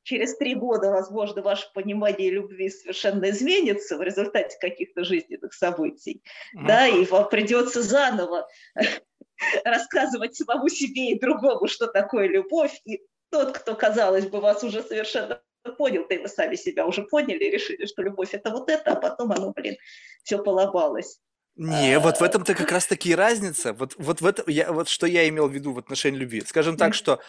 через 0.09 0.35
три 0.37 0.55
года, 0.55 0.89
возможно, 0.89 1.43
ваше 1.43 1.71
понимание 1.71 2.31
любви 2.31 2.71
совершенно 2.71 3.29
изменится 3.29 3.95
в 3.95 4.01
результате 4.01 4.57
каких-то 4.59 5.03
жизненных 5.03 5.53
событий, 5.53 6.23
mm-hmm. 6.55 6.65
да, 6.67 6.87
и 6.87 7.05
вам 7.05 7.29
придется 7.29 7.83
заново 7.83 8.47
рассказывать 9.63 10.35
самому 10.35 10.67
себе 10.67 11.11
и 11.11 11.19
другому, 11.19 11.67
что 11.67 11.85
такое 11.85 12.27
любовь, 12.27 12.81
и 12.85 13.03
тот, 13.29 13.55
кто, 13.55 13.75
казалось 13.75 14.25
бы, 14.25 14.41
вас 14.41 14.63
уже 14.63 14.81
совершенно 14.81 15.43
понял, 15.77 16.07
ты 16.07 16.19
вы 16.19 16.27
сами 16.27 16.55
себя 16.55 16.87
уже 16.87 17.03
поняли, 17.03 17.43
решили, 17.43 17.85
что 17.85 18.01
любовь 18.01 18.33
это 18.33 18.49
вот 18.49 18.67
это, 18.71 18.93
а 18.93 18.95
потом 18.95 19.31
оно, 19.31 19.51
блин, 19.51 19.75
все 20.23 20.41
поломалось. 20.41 21.19
Не, 21.55 21.93
а... 21.93 21.99
вот 21.99 22.17
в 22.17 22.23
этом-то 22.23 22.55
как 22.55 22.71
раз 22.71 22.87
таки 22.87 23.13
разница. 23.13 23.73
Вот, 23.73 23.93
вот 23.99 24.21
в 24.21 24.25
этом, 24.25 24.45
я, 24.47 24.71
вот 24.71 24.87
что 24.89 25.05
я 25.05 25.29
имел 25.29 25.47
в 25.47 25.53
виду 25.53 25.71
в 25.71 25.77
отношении 25.77 26.17
любви. 26.17 26.41
Скажем 26.41 26.77
так, 26.77 26.95
что 26.95 27.19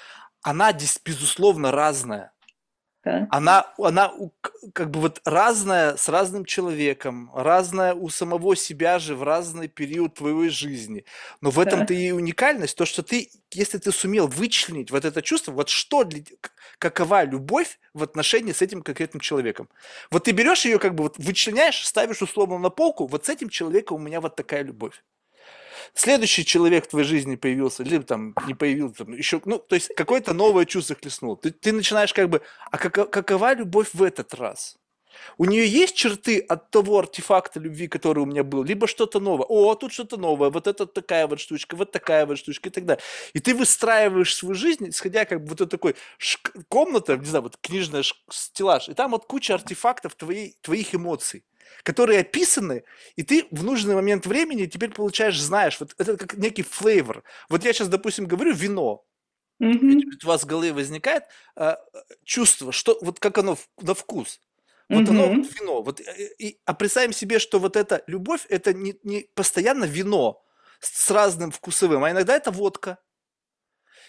она, 0.40 0.72
безусловно, 0.72 1.72
разная. 1.72 2.32
Да. 3.02 3.26
Она, 3.30 3.72
она 3.78 4.12
как 4.74 4.90
бы 4.90 5.00
вот 5.00 5.22
разная 5.24 5.96
с 5.96 6.08
разным 6.08 6.44
человеком, 6.44 7.30
разная 7.34 7.94
у 7.94 8.10
самого 8.10 8.54
себя 8.54 8.98
же 8.98 9.14
в 9.14 9.22
разный 9.22 9.68
период 9.68 10.14
твоей 10.14 10.50
жизни. 10.50 11.06
Но 11.40 11.50
в 11.50 11.58
этом-то 11.58 11.94
и 11.94 12.10
уникальность, 12.10 12.76
то, 12.76 12.84
что 12.84 13.02
ты, 13.02 13.30
если 13.52 13.78
ты 13.78 13.90
сумел 13.90 14.28
вычленить 14.28 14.90
вот 14.90 15.06
это 15.06 15.22
чувство, 15.22 15.52
вот 15.52 15.70
что, 15.70 16.04
для, 16.04 16.22
какова 16.78 17.24
любовь 17.24 17.78
в 17.94 18.02
отношении 18.02 18.52
с 18.52 18.60
этим 18.60 18.82
конкретным 18.82 19.20
человеком. 19.20 19.70
Вот 20.10 20.24
ты 20.24 20.32
берешь 20.32 20.66
ее, 20.66 20.78
как 20.78 20.94
бы 20.94 21.04
вот 21.04 21.16
вычленяешь, 21.16 21.86
ставишь 21.86 22.20
условно 22.20 22.58
на 22.58 22.68
полку, 22.68 23.06
вот 23.06 23.24
с 23.24 23.28
этим 23.30 23.48
человеком 23.48 23.96
у 23.96 24.00
меня 24.00 24.20
вот 24.20 24.36
такая 24.36 24.62
любовь 24.62 25.02
следующий 25.94 26.44
человек 26.44 26.86
в 26.86 26.88
твоей 26.88 27.06
жизни 27.06 27.36
появился, 27.36 27.82
либо 27.82 28.04
там 28.04 28.34
не 28.46 28.54
появился, 28.54 29.04
там, 29.04 29.12
еще, 29.12 29.40
ну, 29.44 29.58
то 29.58 29.74
есть 29.74 29.94
какое-то 29.94 30.34
новое 30.34 30.64
чувство 30.64 30.96
хлестнуло. 30.96 31.36
Ты, 31.36 31.50
ты 31.50 31.72
начинаешь 31.72 32.12
как 32.12 32.28
бы, 32.28 32.42
а 32.70 32.78
как, 32.78 33.10
какова 33.10 33.54
любовь 33.54 33.88
в 33.92 34.02
этот 34.02 34.34
раз? 34.34 34.76
У 35.38 35.44
нее 35.44 35.66
есть 35.66 35.94
черты 35.94 36.40
от 36.40 36.70
того 36.70 36.98
артефакта 36.98 37.60
любви, 37.60 37.88
который 37.88 38.20
у 38.20 38.26
меня 38.26 38.44
был, 38.44 38.62
либо 38.62 38.86
что-то 38.86 39.20
новое. 39.20 39.46
О, 39.46 39.74
тут 39.74 39.92
что-то 39.92 40.16
новое, 40.16 40.50
вот 40.50 40.66
это 40.66 40.86
такая 40.86 41.26
вот 41.26 41.40
штучка, 41.40 41.76
вот 41.76 41.92
такая 41.92 42.26
вот 42.26 42.38
штучка 42.38 42.68
и 42.68 42.72
так 42.72 42.84
далее. 42.84 43.02
И 43.32 43.40
ты 43.40 43.54
выстраиваешь 43.54 44.34
свою 44.34 44.54
жизнь, 44.54 44.88
исходя 44.88 45.24
как 45.24 45.42
бы 45.42 45.48
вот 45.48 45.60
это 45.60 45.70
такой 45.70 45.96
комната, 46.68 47.16
не 47.16 47.26
знаю, 47.26 47.42
вот 47.42 47.56
книжная 47.60 48.04
стеллаж, 48.30 48.88
и 48.88 48.94
там 48.94 49.10
вот 49.12 49.26
куча 49.26 49.54
артефактов 49.54 50.14
твоей, 50.14 50.56
твоих 50.62 50.94
эмоций 50.94 51.44
которые 51.82 52.20
описаны, 52.20 52.84
и 53.16 53.22
ты 53.22 53.46
в 53.50 53.64
нужный 53.64 53.94
момент 53.94 54.26
времени 54.26 54.66
теперь 54.66 54.90
получаешь, 54.90 55.40
знаешь, 55.40 55.78
вот 55.80 55.94
это 55.98 56.16
как 56.16 56.34
некий 56.34 56.62
флейвор. 56.62 57.22
Вот 57.48 57.64
я 57.64 57.72
сейчас, 57.72 57.88
допустим, 57.88 58.26
говорю 58.26 58.52
вино, 58.54 59.04
mm-hmm. 59.62 60.24
у 60.24 60.26
вас 60.26 60.42
в 60.42 60.46
голове 60.46 60.72
возникает 60.72 61.24
э, 61.56 61.76
чувство, 62.24 62.72
что 62.72 62.98
вот 63.00 63.20
как 63.20 63.38
оно 63.38 63.58
на 63.80 63.94
вкус. 63.94 64.40
Вот 64.88 65.04
mm-hmm. 65.04 65.10
оно 65.10 65.26
вот 65.28 65.54
вино. 65.54 65.82
Вот, 65.82 66.00
э, 66.00 66.34
и, 66.38 66.60
а 66.64 66.74
представим 66.74 67.12
себе, 67.12 67.38
что 67.38 67.58
вот 67.58 67.76
эта 67.76 68.02
любовь, 68.06 68.46
это 68.48 68.72
не, 68.72 68.96
не 69.02 69.28
постоянно 69.34 69.84
вино 69.84 70.44
с, 70.80 71.06
с 71.06 71.10
разным 71.10 71.50
вкусовым, 71.50 72.04
а 72.04 72.10
иногда 72.10 72.36
это 72.36 72.50
водка. 72.50 72.98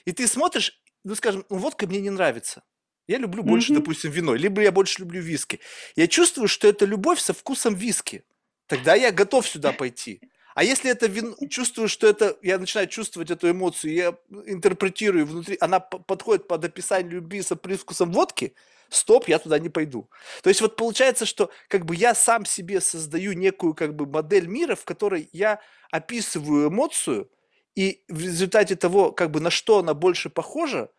И 0.05 0.11
ты 0.11 0.27
смотришь, 0.27 0.81
ну, 1.03 1.15
скажем, 1.15 1.45
ну, 1.49 1.57
водка 1.57 1.87
мне 1.87 2.01
не 2.01 2.09
нравится. 2.09 2.63
Я 3.07 3.17
люблю 3.17 3.43
больше, 3.43 3.73
mm-hmm. 3.73 3.77
допустим, 3.77 4.11
вино, 4.11 4.35
либо 4.35 4.61
я 4.61 4.71
больше 4.71 5.01
люблю 5.01 5.21
виски. 5.21 5.59
Я 5.95 6.07
чувствую, 6.07 6.47
что 6.47 6.67
это 6.67 6.85
любовь 6.85 7.19
со 7.19 7.33
вкусом 7.33 7.75
виски. 7.75 8.23
Тогда 8.67 8.95
я 8.95 9.11
готов 9.11 9.47
сюда 9.47 9.73
пойти. 9.73 10.21
А 10.55 10.63
если 10.63 10.91
это 10.91 11.07
вино, 11.07 11.35
чувствую, 11.49 11.87
что 11.87 12.07
это, 12.07 12.37
я 12.41 12.59
начинаю 12.59 12.87
чувствовать 12.87 13.31
эту 13.31 13.49
эмоцию, 13.49 13.93
я 13.93 14.17
интерпретирую 14.45 15.25
внутри, 15.25 15.57
она 15.59 15.79
подходит 15.79 16.47
под 16.47 16.65
описание 16.65 17.13
любви 17.13 17.41
со 17.41 17.55
привкусом 17.55 18.11
водки, 18.11 18.53
стоп, 18.89 19.27
я 19.27 19.39
туда 19.39 19.59
не 19.59 19.69
пойду. 19.69 20.09
То 20.43 20.49
есть 20.49 20.61
вот 20.61 20.75
получается, 20.75 21.25
что 21.25 21.49
как 21.67 21.85
бы 21.85 21.95
я 21.95 22.13
сам 22.13 22.45
себе 22.45 22.81
создаю 22.81 23.33
некую 23.33 23.73
как 23.73 23.95
бы 23.95 24.05
модель 24.05 24.47
мира, 24.47 24.75
в 24.75 24.83
которой 24.83 25.29
я 25.31 25.61
описываю 25.89 26.69
эмоцию, 26.69 27.29
и 27.75 28.03
в 28.09 28.21
результате 28.21 28.75
того, 28.75 29.11
как 29.13 29.31
бы 29.31 29.39
на 29.39 29.49
что 29.49 29.79
она 29.79 29.93
больше 29.93 30.29
похожа, 30.29 30.89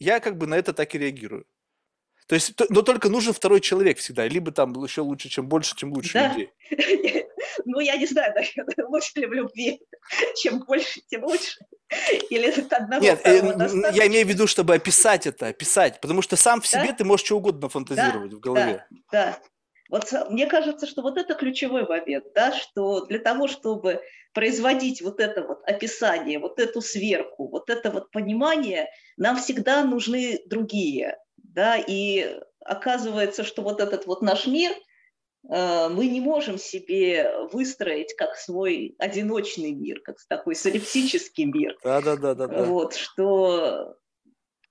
я 0.00 0.18
как 0.18 0.36
бы 0.36 0.46
на 0.46 0.54
это 0.54 0.72
так 0.72 0.94
и 0.94 0.98
реагирую. 0.98 1.46
То 2.26 2.34
есть, 2.34 2.54
но 2.68 2.82
только 2.82 3.08
нужен 3.08 3.32
второй 3.32 3.60
человек 3.60 3.98
всегда, 3.98 4.26
либо 4.26 4.52
там 4.52 4.72
еще 4.84 5.00
лучше, 5.00 5.28
чем 5.28 5.48
больше, 5.48 5.76
чем 5.76 5.92
лучше 5.92 6.14
да? 6.14 6.28
людей. 6.28 6.50
Ну, 7.64 7.80
я 7.80 7.96
не 7.96 8.06
знаю, 8.06 8.32
лучше 8.88 9.12
ли 9.16 9.26
в 9.26 9.32
любви, 9.32 9.80
чем 10.36 10.60
больше, 10.60 11.00
тем 11.08 11.24
лучше. 11.24 11.58
Или 12.30 12.48
это 12.48 12.76
одного 12.76 13.02
Нет, 13.02 13.20
э, 13.24 13.90
я 13.92 14.06
имею 14.06 14.24
в 14.24 14.28
виду, 14.28 14.46
чтобы 14.46 14.74
описать 14.74 15.26
это, 15.26 15.48
описать, 15.48 16.00
потому 16.00 16.22
что 16.22 16.36
сам 16.36 16.60
в 16.60 16.66
себе 16.66 16.86
да? 16.86 16.92
ты 16.92 17.04
можешь 17.04 17.26
что 17.26 17.36
угодно 17.36 17.68
фантазировать 17.68 18.30
да, 18.30 18.36
в 18.36 18.40
голове. 18.40 18.86
Да, 18.90 19.00
да. 19.10 19.38
Вот 19.90 20.12
мне 20.30 20.46
кажется, 20.46 20.86
что 20.86 21.02
вот 21.02 21.18
это 21.18 21.34
ключевой 21.34 21.86
момент, 21.86 22.24
да, 22.34 22.52
что 22.52 23.04
для 23.06 23.18
того, 23.18 23.48
чтобы 23.48 24.00
производить 24.32 25.02
вот 25.02 25.18
это 25.18 25.42
вот 25.42 25.62
описание, 25.64 26.38
вот 26.38 26.60
эту 26.60 26.80
сверку, 26.80 27.48
вот 27.48 27.68
это 27.68 27.90
вот 27.90 28.10
понимание, 28.12 28.88
нам 29.16 29.36
всегда 29.36 29.84
нужны 29.84 30.40
другие, 30.46 31.18
да, 31.36 31.76
и 31.76 32.40
оказывается, 32.64 33.42
что 33.42 33.62
вот 33.62 33.80
этот 33.80 34.06
вот 34.06 34.22
наш 34.22 34.46
мир 34.46 34.70
э, 35.50 35.88
мы 35.88 36.06
не 36.06 36.20
можем 36.20 36.56
себе 36.56 37.32
выстроить 37.52 38.14
как 38.14 38.36
свой 38.36 38.94
одиночный 38.98 39.72
мир, 39.72 40.00
как 40.02 40.16
такой 40.28 40.54
солипсический 40.54 41.46
мир. 41.46 41.76
Да, 41.82 42.00
да, 42.00 42.16
да, 42.16 42.34
да. 42.34 42.46
Вот, 42.46 42.94
что 42.94 43.96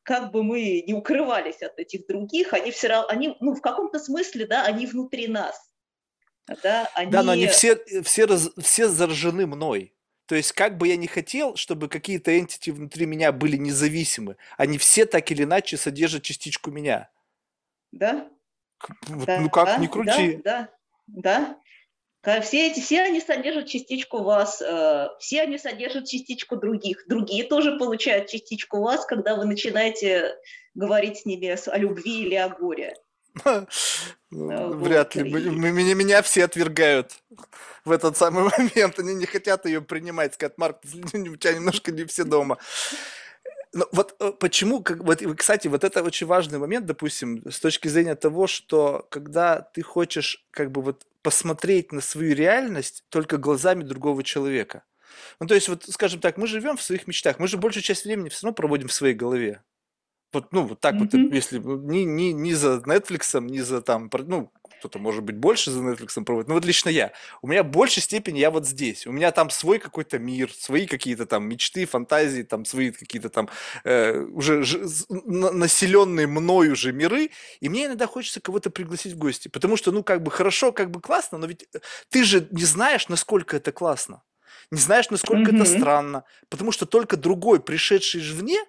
как 0.09 0.31
бы 0.31 0.41
мы 0.41 0.83
не 0.87 0.95
укрывались 0.95 1.61
от 1.61 1.77
этих 1.77 2.07
других, 2.07 2.53
они 2.53 2.71
все 2.71 2.87
равно, 2.87 3.07
они, 3.09 3.37
ну, 3.41 3.53
в 3.53 3.61
каком-то 3.61 3.99
смысле, 3.99 4.47
да, 4.47 4.65
они 4.65 4.87
внутри 4.87 5.27
нас. 5.27 5.71
Да, 6.63 6.89
они... 6.95 7.11
да 7.11 7.21
но 7.21 7.33
они 7.33 7.45
все, 7.45 7.77
все, 8.01 8.25
раз, 8.25 8.49
все 8.57 8.87
заражены 8.87 9.45
мной. 9.45 9.93
То 10.25 10.33
есть, 10.33 10.53
как 10.53 10.77
бы 10.77 10.87
я 10.87 10.97
ни 10.97 11.05
хотел, 11.05 11.55
чтобы 11.57 11.89
какие-то 11.89 12.31
entity 12.31 12.71
внутри 12.71 13.05
меня 13.05 13.31
были 13.31 13.55
независимы, 13.55 14.37
они 14.57 14.79
все 14.79 15.05
так 15.05 15.29
или 15.29 15.43
иначе 15.43 15.77
содержат 15.77 16.23
частичку 16.23 16.71
меня. 16.71 17.11
Да. 17.91 18.27
Вот, 19.09 19.27
да 19.27 19.39
ну 19.39 19.49
как, 19.51 19.65
да, 19.67 19.77
не 19.77 19.87
крути. 19.87 20.41
Да, 20.43 20.69
да, 21.05 21.21
да. 21.45 21.59
Все 22.41 22.67
эти, 22.69 22.81
все 22.81 23.01
они 23.01 23.21
содержат 23.21 23.67
частичку 23.67 24.23
вас, 24.23 24.61
э, 24.61 25.07
все 25.19 25.41
они 25.41 25.57
содержат 25.57 26.05
частичку 26.07 26.57
других. 26.57 27.05
Другие 27.07 27.45
тоже 27.45 27.77
получают 27.77 28.27
частичку 28.27 28.81
вас, 28.81 29.05
когда 29.05 29.35
вы 29.35 29.45
начинаете 29.45 30.35
говорить 30.73 31.19
с 31.19 31.25
ними 31.25 31.55
о 31.69 31.77
любви 31.77 32.23
или 32.23 32.35
о 32.35 32.49
горе. 32.49 32.95
Ну, 34.31 34.73
вряд 34.73 35.15
ли. 35.15 35.23
Меня, 35.23 35.95
меня 35.95 36.21
все 36.21 36.43
отвергают 36.43 37.13
в 37.83 37.91
этот 37.91 38.15
самый 38.15 38.43
момент. 38.57 38.99
Они 38.99 39.15
не 39.15 39.25
хотят 39.25 39.65
ее 39.65 39.81
принимать. 39.81 40.35
Сказать, 40.35 40.57
Марк, 40.57 40.77
у 40.83 40.87
тебя 41.35 41.53
немножко 41.53 41.91
не 41.91 42.05
все 42.05 42.23
дома. 42.25 42.59
Но 43.71 43.87
вот 43.91 44.15
э, 44.19 44.31
почему, 44.39 44.81
как, 44.81 45.03
вот, 45.03 45.21
кстати, 45.37 45.67
вот 45.67 45.83
это 45.83 46.03
очень 46.03 46.25
важный 46.25 46.57
момент, 46.57 46.85
допустим, 46.85 47.43
с 47.49 47.59
точки 47.59 47.87
зрения 47.87 48.15
того, 48.15 48.47
что 48.47 49.05
когда 49.11 49.61
ты 49.61 49.83
хочешь 49.83 50.45
как 50.51 50.71
бы 50.71 50.81
вот 50.81 51.05
посмотреть 51.21 51.91
на 51.91 52.01
свою 52.01 52.33
реальность 52.33 53.03
только 53.09 53.37
глазами 53.37 53.83
другого 53.83 54.23
человека. 54.23 54.83
Ну, 55.39 55.47
то 55.47 55.55
есть, 55.55 55.69
вот, 55.69 55.83
скажем 55.89 56.19
так, 56.19 56.37
мы 56.37 56.47
живем 56.47 56.77
в 56.77 56.81
своих 56.81 57.07
мечтах, 57.07 57.39
мы 57.39 57.47
же 57.47 57.57
большую 57.57 57.83
часть 57.83 58.05
времени 58.05 58.29
все 58.29 58.45
равно 58.45 58.55
проводим 58.55 58.87
в 58.87 58.93
своей 58.93 59.13
голове. 59.13 59.61
Вот, 60.31 60.51
ну, 60.51 60.63
вот 60.63 60.79
так 60.79 60.95
mm-hmm. 60.95 61.23
вот, 61.25 61.33
если 61.33 61.57
ни, 61.59 61.99
ни, 61.99 62.31
ни 62.31 62.53
за 62.53 62.77
Netflix, 62.85 63.39
ни 63.41 63.59
за 63.59 63.81
там, 63.81 64.09
ну, 64.27 64.51
кто-то, 64.79 64.99
может 64.99 65.23
быть, 65.23 65.35
больше 65.35 65.71
за 65.71 65.81
Netflix 65.81 66.23
проводит. 66.23 66.47
Но 66.47 66.55
вот 66.55 66.65
лично 66.65 66.89
я. 66.89 67.11
У 67.41 67.47
меня 67.47 67.63
в 67.63 67.69
большей 67.69 68.01
степени 68.01 68.39
я 68.39 68.49
вот 68.49 68.65
здесь. 68.65 69.05
У 69.05 69.11
меня 69.11 69.31
там 69.31 69.49
свой 69.49 69.79
какой-то 69.79 70.19
мир, 70.19 70.51
свои 70.51 70.87
какие-то 70.87 71.25
там 71.25 71.47
мечты, 71.47 71.85
фантазии, 71.85 72.43
там 72.43 72.65
свои 72.65 72.91
какие-то 72.91 73.29
там 73.29 73.49
э, 73.83 74.19
уже 74.19 74.63
ж, 74.63 74.79
населенные 75.09 76.27
мной 76.27 76.69
уже 76.69 76.93
миры. 76.93 77.29
И 77.59 77.69
мне 77.69 77.85
иногда 77.85 78.07
хочется 78.07 78.39
кого-то 78.39 78.69
пригласить 78.69 79.13
в 79.13 79.17
гости. 79.17 79.49
Потому 79.49 79.77
что, 79.77 79.91
ну, 79.91 80.03
как 80.03 80.23
бы 80.23 80.31
хорошо, 80.31 80.71
как 80.71 80.91
бы 80.91 81.01
классно, 81.01 81.37
но 81.37 81.47
ведь 81.47 81.67
э, 81.73 81.79
ты 82.09 82.23
же 82.23 82.47
не 82.51 82.63
знаешь, 82.63 83.09
насколько 83.09 83.57
это 83.57 83.71
классно. 83.71 84.23
Не 84.71 84.79
знаешь, 84.79 85.09
насколько 85.09 85.51
mm-hmm. 85.51 85.61
это 85.61 85.65
странно. 85.65 86.23
Потому 86.49 86.71
что 86.71 86.85
только 86.85 87.17
другой, 87.17 87.59
пришедший 87.59 88.21
извне, 88.21 88.59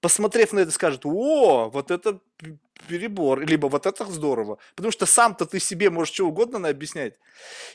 посмотрев 0.00 0.52
на 0.52 0.60
это, 0.60 0.70
скажет, 0.70 1.02
о, 1.04 1.70
вот 1.70 1.90
это 1.90 2.20
перебор, 2.88 3.40
либо 3.40 3.66
вот 3.66 3.86
это 3.86 4.04
здорово. 4.06 4.58
Потому 4.74 4.92
что 4.92 5.06
сам-то 5.06 5.46
ты 5.46 5.60
себе 5.60 5.90
можешь 5.90 6.14
что 6.14 6.26
угодно 6.26 6.68
объяснять. 6.68 7.14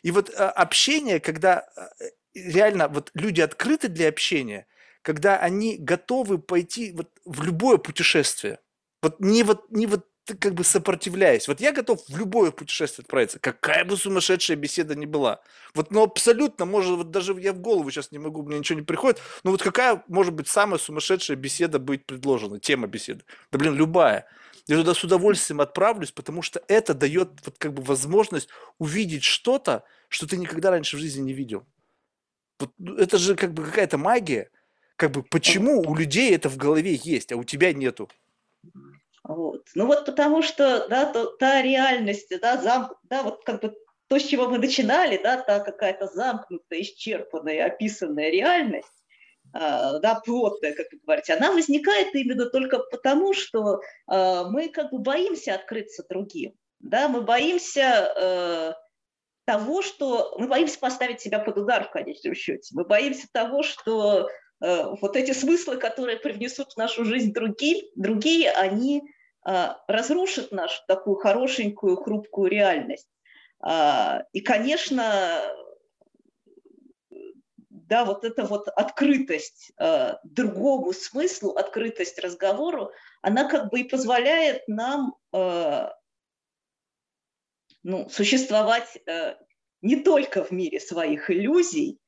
И 0.03 0.11
вот 0.11 0.31
а, 0.35 0.49
общение, 0.49 1.19
когда 1.19 1.65
э, 1.75 2.05
реально 2.33 2.87
вот 2.87 3.11
люди 3.13 3.41
открыты 3.41 3.87
для 3.87 4.07
общения, 4.07 4.67
когда 5.01 5.37
они 5.37 5.77
готовы 5.77 6.37
пойти 6.37 6.91
вот 6.91 7.09
в 7.25 7.43
любое 7.43 7.77
путешествие. 7.77 8.59
Вот 9.01 9.19
не 9.19 9.43
вот, 9.43 9.71
не 9.71 9.87
вот 9.87 10.05
как 10.39 10.53
бы 10.53 10.63
сопротивляясь. 10.63 11.47
Вот 11.47 11.59
я 11.59 11.71
готов 11.71 12.03
в 12.07 12.17
любое 12.17 12.51
путешествие 12.51 13.03
отправиться, 13.03 13.39
какая 13.39 13.85
бы 13.85 13.97
сумасшедшая 13.97 14.57
беседа 14.57 14.95
ни 14.95 15.05
была. 15.05 15.41
Вот, 15.73 15.91
ну, 15.91 16.03
абсолютно, 16.03 16.65
может, 16.65 16.97
вот 16.97 17.11
даже 17.11 17.33
я 17.39 17.53
в 17.53 17.59
голову 17.59 17.89
сейчас 17.91 18.11
не 18.11 18.19
могу, 18.19 18.43
мне 18.43 18.59
ничего 18.59 18.79
не 18.79 18.85
приходит, 18.85 19.21
но 19.43 19.51
вот 19.51 19.61
какая 19.61 20.03
может 20.07 20.33
быть 20.33 20.47
самая 20.47 20.79
сумасшедшая 20.79 21.37
беседа 21.37 21.79
быть 21.79 22.05
предложена, 22.05 22.59
тема 22.59 22.87
беседы? 22.87 23.23
Да, 23.51 23.57
блин, 23.57 23.75
любая. 23.75 24.27
Я 24.67 24.77
туда 24.77 24.93
с 24.93 25.03
удовольствием 25.03 25.61
отправлюсь, 25.61 26.11
потому 26.11 26.41
что 26.41 26.61
это 26.67 26.93
дает 26.93 27.29
вот 27.45 27.57
как 27.57 27.73
бы 27.73 27.83
возможность 27.83 28.49
увидеть 28.77 29.23
что-то, 29.23 29.83
что 30.07 30.27
ты 30.27 30.37
никогда 30.37 30.71
раньше 30.71 30.97
в 30.97 30.99
жизни 30.99 31.21
не 31.21 31.33
видел. 31.33 31.65
Вот 32.59 32.71
ну, 32.77 32.95
это 32.95 33.17
же 33.17 33.35
как 33.35 33.53
бы 33.53 33.63
какая-то 33.63 33.97
магия. 33.97 34.49
Как 34.95 35.11
бы 35.11 35.23
почему 35.23 35.81
у 35.81 35.95
людей 35.95 36.33
это 36.35 36.47
в 36.47 36.57
голове 36.57 36.93
есть, 36.93 37.31
а 37.31 37.37
у 37.37 37.43
тебя 37.43 37.73
нету? 37.73 38.07
Вот. 39.31 39.67
Ну 39.75 39.85
вот 39.85 40.05
потому 40.05 40.41
что, 40.41 40.87
да, 40.89 41.05
то, 41.05 41.25
та 41.37 41.61
реальность, 41.61 42.31
да, 42.41 42.57
зам, 42.57 42.93
да, 43.03 43.23
вот 43.23 43.43
как 43.43 43.61
бы 43.61 43.75
то, 44.07 44.19
с 44.19 44.23
чего 44.23 44.49
мы 44.49 44.57
начинали, 44.57 45.17
да, 45.23 45.37
та 45.37 45.59
какая-то 45.61 46.07
замкнутая, 46.07 46.81
исчерпанная, 46.81 47.65
описанная 47.65 48.29
реальность, 48.29 48.91
а, 49.53 49.99
да, 49.99 50.15
плотная, 50.15 50.73
как 50.73 50.87
вы 50.91 50.99
говорите, 50.99 51.33
она 51.33 51.53
возникает 51.53 52.13
именно 52.13 52.49
только 52.49 52.79
потому, 52.79 53.33
что 53.33 53.79
а, 54.07 54.49
мы 54.49 54.67
как 54.67 54.91
бы 54.91 54.99
боимся 54.99 55.55
открыться 55.55 56.03
другим, 56.09 56.53
да, 56.81 57.07
мы 57.07 57.21
боимся 57.21 58.13
э, 58.17 58.73
того, 59.45 59.81
что 59.81 60.35
мы 60.37 60.47
боимся 60.47 60.79
поставить 60.79 61.21
себя 61.21 61.39
под 61.39 61.57
удар 61.57 61.85
в 61.85 61.91
конечном 61.91 62.35
счете, 62.35 62.73
мы 62.75 62.83
боимся 62.83 63.27
того, 63.31 63.63
что 63.63 64.27
э, 64.61 64.83
вот 64.99 65.15
эти 65.15 65.31
смыслы, 65.31 65.77
которые 65.77 66.17
привнесут 66.17 66.73
в 66.73 66.77
нашу 66.77 67.05
жизнь 67.05 67.31
другие, 67.31 67.83
другие 67.95 68.51
они 68.51 69.03
а, 69.43 69.81
разрушат 69.87 70.51
нашу 70.51 70.81
такую 70.87 71.15
хорошенькую, 71.15 71.97
хрупкую 71.97 72.49
реальность. 72.49 73.09
А, 73.59 74.23
и, 74.33 74.41
конечно, 74.41 75.41
да, 77.69 78.05
вот 78.05 78.23
эта 78.23 78.45
вот 78.45 78.67
открытость 78.67 79.71
а, 79.77 80.19
другому 80.23 80.93
смыслу, 80.93 81.53
открытость 81.53 82.19
разговору, 82.19 82.91
она 83.21 83.45
как 83.45 83.71
бы 83.71 83.81
и 83.81 83.83
позволяет 83.83 84.67
нам 84.67 85.15
ну, 87.83 88.07
существовать 88.09 88.99
не 89.81 89.95
только 89.95 90.43
в 90.43 90.51
мире 90.51 90.79
своих 90.79 91.31
иллюзий, 91.31 91.99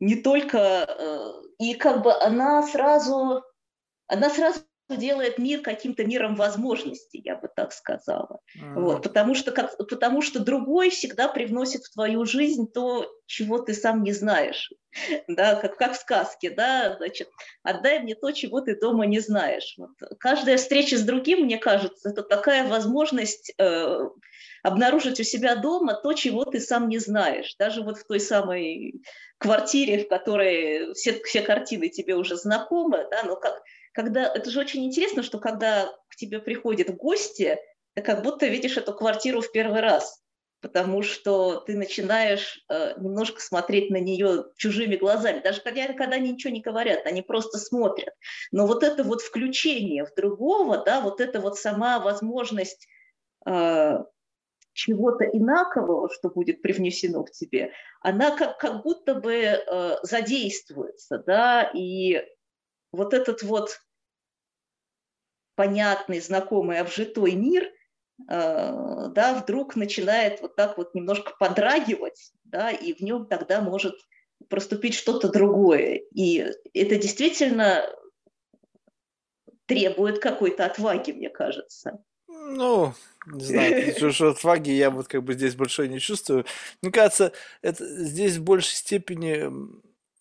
не 0.00 0.16
только, 0.22 1.46
и 1.58 1.74
как 1.74 2.02
бы 2.02 2.12
она 2.12 2.66
сразу 2.66 3.44
она 4.08 4.30
сразу 4.30 4.60
делает 4.90 5.38
мир 5.38 5.62
каким-то 5.62 6.04
миром 6.04 6.36
возможностей, 6.36 7.20
я 7.24 7.36
бы 7.36 7.48
так 7.54 7.72
сказала. 7.72 8.40
Mm-hmm. 8.56 8.74
Вот, 8.74 9.02
потому, 9.02 9.34
что 9.34 9.50
как, 9.50 9.76
потому 9.78 10.20
что 10.20 10.40
другой 10.40 10.90
всегда 10.90 11.28
привносит 11.28 11.84
в 11.84 11.92
твою 11.92 12.26
жизнь 12.26 12.70
то, 12.70 13.10
чего 13.26 13.58
ты 13.58 13.72
сам 13.74 14.02
не 14.02 14.12
знаешь. 14.12 14.70
Да, 15.26 15.56
как, 15.56 15.76
как 15.76 15.94
в 15.94 15.96
сказке, 15.96 16.50
да, 16.50 16.96
значит, 16.98 17.28
отдай 17.64 17.98
мне 18.00 18.14
то, 18.14 18.30
чего 18.30 18.60
ты 18.60 18.78
дома 18.78 19.06
не 19.06 19.18
знаешь. 19.18 19.74
Вот. 19.76 19.90
Каждая 20.20 20.56
встреча 20.56 20.96
с 20.96 21.02
другим, 21.02 21.46
мне 21.46 21.58
кажется, 21.58 22.10
это 22.10 22.22
такая 22.22 22.68
возможность 22.68 23.52
э, 23.58 24.08
обнаружить 24.62 25.18
у 25.18 25.24
себя 25.24 25.56
дома 25.56 25.94
то, 25.94 26.12
чего 26.12 26.44
ты 26.44 26.60
сам 26.60 26.88
не 26.88 26.98
знаешь. 26.98 27.56
Даже 27.58 27.82
вот 27.82 27.98
в 27.98 28.06
той 28.06 28.20
самой 28.20 29.02
квартире, 29.38 30.04
в 30.04 30.08
которой 30.08 30.94
все, 30.94 31.20
все 31.24 31.42
картины 31.42 31.88
тебе 31.88 32.14
уже 32.14 32.36
знакомы, 32.36 33.06
да, 33.10 33.24
но 33.24 33.36
как, 33.36 33.60
когда 33.94 34.26
это 34.26 34.50
же 34.50 34.60
очень 34.60 34.84
интересно, 34.84 35.22
что 35.22 35.38
когда 35.38 35.86
к 36.08 36.16
тебе 36.16 36.40
приходят 36.40 36.94
гости, 36.96 37.58
ты 37.94 38.02
как 38.02 38.22
будто 38.22 38.46
видишь 38.46 38.76
эту 38.76 38.92
квартиру 38.92 39.40
в 39.40 39.52
первый 39.52 39.80
раз, 39.80 40.20
потому 40.60 41.02
что 41.02 41.60
ты 41.60 41.76
начинаешь 41.76 42.64
э, 42.68 42.94
немножко 43.00 43.40
смотреть 43.40 43.90
на 43.90 43.98
нее 43.98 44.46
чужими 44.56 44.96
глазами, 44.96 45.40
даже 45.40 45.60
когда, 45.60 45.86
когда 45.92 46.16
они 46.16 46.32
ничего 46.32 46.52
не 46.52 46.60
говорят, 46.60 47.06
они 47.06 47.22
просто 47.22 47.58
смотрят. 47.58 48.14
Но 48.50 48.66
вот 48.66 48.82
это 48.82 49.04
вот 49.04 49.22
включение 49.22 50.04
в 50.04 50.14
другого, 50.14 50.82
да, 50.84 51.00
вот 51.00 51.20
это 51.20 51.40
вот 51.40 51.56
сама 51.56 52.00
возможность 52.00 52.88
э, 53.46 53.98
чего-то 54.72 55.24
инакового, 55.24 56.10
что 56.12 56.30
будет 56.30 56.62
привнесено 56.62 57.22
к 57.22 57.30
тебе, 57.30 57.72
она 58.00 58.36
как, 58.36 58.58
как 58.58 58.82
будто 58.82 59.14
бы 59.14 59.34
э, 59.34 59.96
задействуется, 60.02 61.22
да, 61.24 61.70
и 61.72 62.24
вот 62.90 63.12
этот 63.12 63.42
вот 63.42 63.83
понятный, 65.54 66.20
знакомый, 66.20 66.78
обжитой 66.78 67.32
мир, 67.32 67.64
э, 68.28 69.08
да, 69.08 69.40
вдруг 69.42 69.76
начинает 69.76 70.40
вот 70.40 70.56
так 70.56 70.76
вот 70.78 70.94
немножко 70.94 71.32
подрагивать, 71.38 72.32
да, 72.44 72.70
и 72.70 72.92
в 72.92 73.00
нем 73.00 73.26
тогда 73.26 73.60
может 73.60 73.94
проступить 74.48 74.94
что-то 74.94 75.28
другое. 75.28 76.02
И 76.14 76.50
это 76.72 76.96
действительно 76.96 77.88
требует 79.66 80.18
какой-то 80.18 80.66
отваги, 80.66 81.12
мне 81.12 81.30
кажется. 81.30 82.02
Ну, 82.28 82.92
не 83.26 83.44
знаю, 83.44 84.12
что 84.12 84.30
отваги 84.30 84.70
я 84.70 84.90
вот 84.90 85.08
как 85.08 85.22
бы 85.22 85.34
здесь 85.34 85.54
большой 85.54 85.88
не 85.88 86.00
чувствую. 86.00 86.44
Мне 86.82 86.92
кажется, 86.92 87.32
это 87.62 87.84
здесь 87.84 88.36
в 88.36 88.44
большей 88.44 88.74
степени 88.74 89.50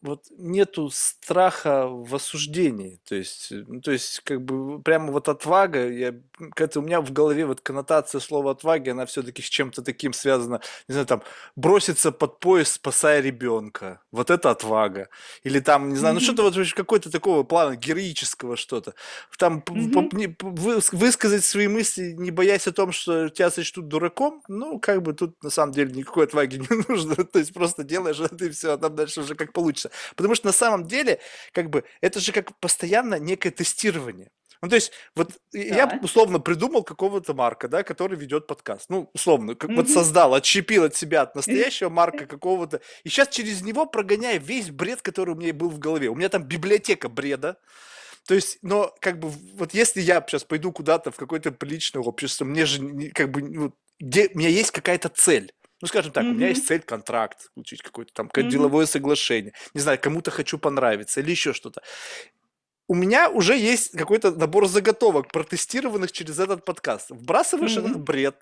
вот 0.03 0.25
нету 0.37 0.89
страха 0.91 1.87
в 1.87 2.13
осуждении, 2.15 2.99
то 3.05 3.15
есть, 3.15 3.49
ну, 3.51 3.81
то 3.81 3.91
есть 3.91 4.19
как 4.21 4.43
бы 4.43 4.81
прямо 4.81 5.11
вот 5.11 5.29
отвага, 5.29 5.89
я, 5.89 6.13
как 6.51 6.75
у 6.75 6.81
меня 6.81 7.01
в 7.01 7.11
голове 7.11 7.45
вот 7.45 7.61
коннотация 7.61 8.19
слова 8.19 8.51
отваги, 8.51 8.89
она 8.89 9.05
все-таки 9.05 9.41
с 9.41 9.45
чем-то 9.45 9.81
таким 9.81 10.13
связана, 10.13 10.61
не 10.87 10.93
знаю, 10.93 11.07
там 11.07 11.23
броситься 11.55 12.11
под 12.11 12.39
поезд, 12.39 12.73
спасая 12.73 13.21
ребенка, 13.21 14.01
вот 14.11 14.29
это 14.29 14.51
отвага, 14.51 15.09
или 15.43 15.59
там, 15.59 15.89
не 15.89 15.95
знаю, 15.95 16.15
ну 16.15 16.19
что-то 16.19 16.43
вот 16.43 16.55
какой-то 16.73 17.11
такого 17.11 17.43
плана 17.43 17.75
героического 17.75 18.57
что-то, 18.57 18.93
там 19.37 19.63
высказать 19.67 21.45
свои 21.45 21.67
мысли, 21.67 22.13
не 22.17 22.31
боясь 22.31 22.67
о 22.67 22.71
том, 22.71 22.91
что 22.91 23.29
тебя 23.29 23.51
сочтут 23.51 23.87
дураком, 23.87 24.41
ну 24.47 24.79
как 24.79 25.01
бы 25.01 25.13
тут 25.13 25.41
на 25.43 25.49
самом 25.49 25.73
деле 25.73 25.93
никакой 25.93 26.25
отваги 26.25 26.57
не 26.69 26.85
нужно, 26.87 27.15
то 27.15 27.39
есть 27.39 27.53
просто 27.53 27.83
делаешь 27.83 28.19
это 28.19 28.45
и 28.45 28.49
все, 28.49 28.73
а 28.73 28.77
там 28.77 28.95
дальше 28.95 29.21
уже 29.21 29.35
как 29.35 29.53
получится. 29.53 29.91
Потому 30.15 30.35
что 30.35 30.47
на 30.47 30.53
самом 30.53 30.87
деле, 30.87 31.19
как 31.51 31.69
бы, 31.69 31.83
это 32.01 32.19
же 32.19 32.31
как 32.31 32.55
постоянно 32.59 33.19
некое 33.19 33.51
тестирование. 33.51 34.29
Ну, 34.63 34.69
то 34.69 34.75
есть, 34.75 34.93
вот 35.13 35.31
да. 35.51 35.59
я 35.59 35.99
условно 36.01 36.39
придумал 36.39 36.83
какого-то 36.83 37.33
Марка, 37.33 37.67
да, 37.67 37.83
который 37.83 38.17
ведет 38.17 38.47
подкаст. 38.47 38.85
Ну, 38.89 39.09
условно, 39.13 39.55
как 39.55 39.69
mm-hmm. 39.69 39.75
вот 39.75 39.89
создал, 39.89 40.33
отщепил 40.33 40.85
от 40.85 40.95
себя 40.95 41.23
от 41.23 41.35
настоящего 41.35 41.89
Марка 41.89 42.25
какого-то. 42.25 42.79
И 43.03 43.09
сейчас 43.09 43.27
через 43.27 43.61
него 43.61 43.85
прогоняю 43.85 44.39
весь 44.39 44.71
бред, 44.71 45.01
который 45.01 45.31
у 45.31 45.37
меня 45.37 45.53
был 45.53 45.69
в 45.69 45.79
голове. 45.79 46.07
У 46.07 46.15
меня 46.15 46.29
там 46.29 46.43
библиотека 46.43 47.09
бреда. 47.09 47.57
То 48.25 48.35
есть, 48.35 48.59
но 48.61 48.95
как 49.01 49.19
бы 49.19 49.27
вот 49.27 49.73
если 49.73 49.99
я 49.99 50.23
сейчас 50.25 50.45
пойду 50.45 50.71
куда-то 50.71 51.11
в 51.11 51.17
какое-то 51.17 51.51
приличное 51.51 52.01
общество, 52.01 52.45
мне 52.45 52.65
же 52.65 53.11
как 53.13 53.31
бы, 53.31 53.41
ну, 53.41 53.73
где, 53.99 54.29
у 54.33 54.37
меня 54.37 54.47
есть 54.47 54.71
какая-то 54.71 55.09
цель. 55.09 55.51
Ну, 55.81 55.89
скажем 55.89 56.13
так, 56.13 56.23
mm-hmm. 56.23 56.29
у 56.29 56.33
меня 56.35 56.47
есть 56.47 56.65
цель 56.65 56.79
контракт, 56.79 57.49
получить 57.53 57.81
какое-то 57.81 58.13
там 58.13 58.27
mm-hmm. 58.27 58.49
деловое 58.49 58.85
соглашение. 58.85 59.51
Не 59.73 59.81
знаю, 59.81 59.99
кому-то 60.01 60.31
хочу 60.31 60.57
понравиться 60.57 61.19
или 61.19 61.31
еще 61.31 61.51
что-то. 61.51 61.81
У 62.87 62.95
меня 62.95 63.29
уже 63.29 63.57
есть 63.57 63.91
какой-то 63.97 64.31
набор 64.31 64.67
заготовок, 64.67 65.31
протестированных 65.31 66.11
через 66.11 66.39
этот 66.39 66.65
подкаст. 66.65 67.09
Вбрасываешь 67.09 67.77
mm-hmm. 67.77 67.89
этот 67.89 68.01
бред, 68.01 68.35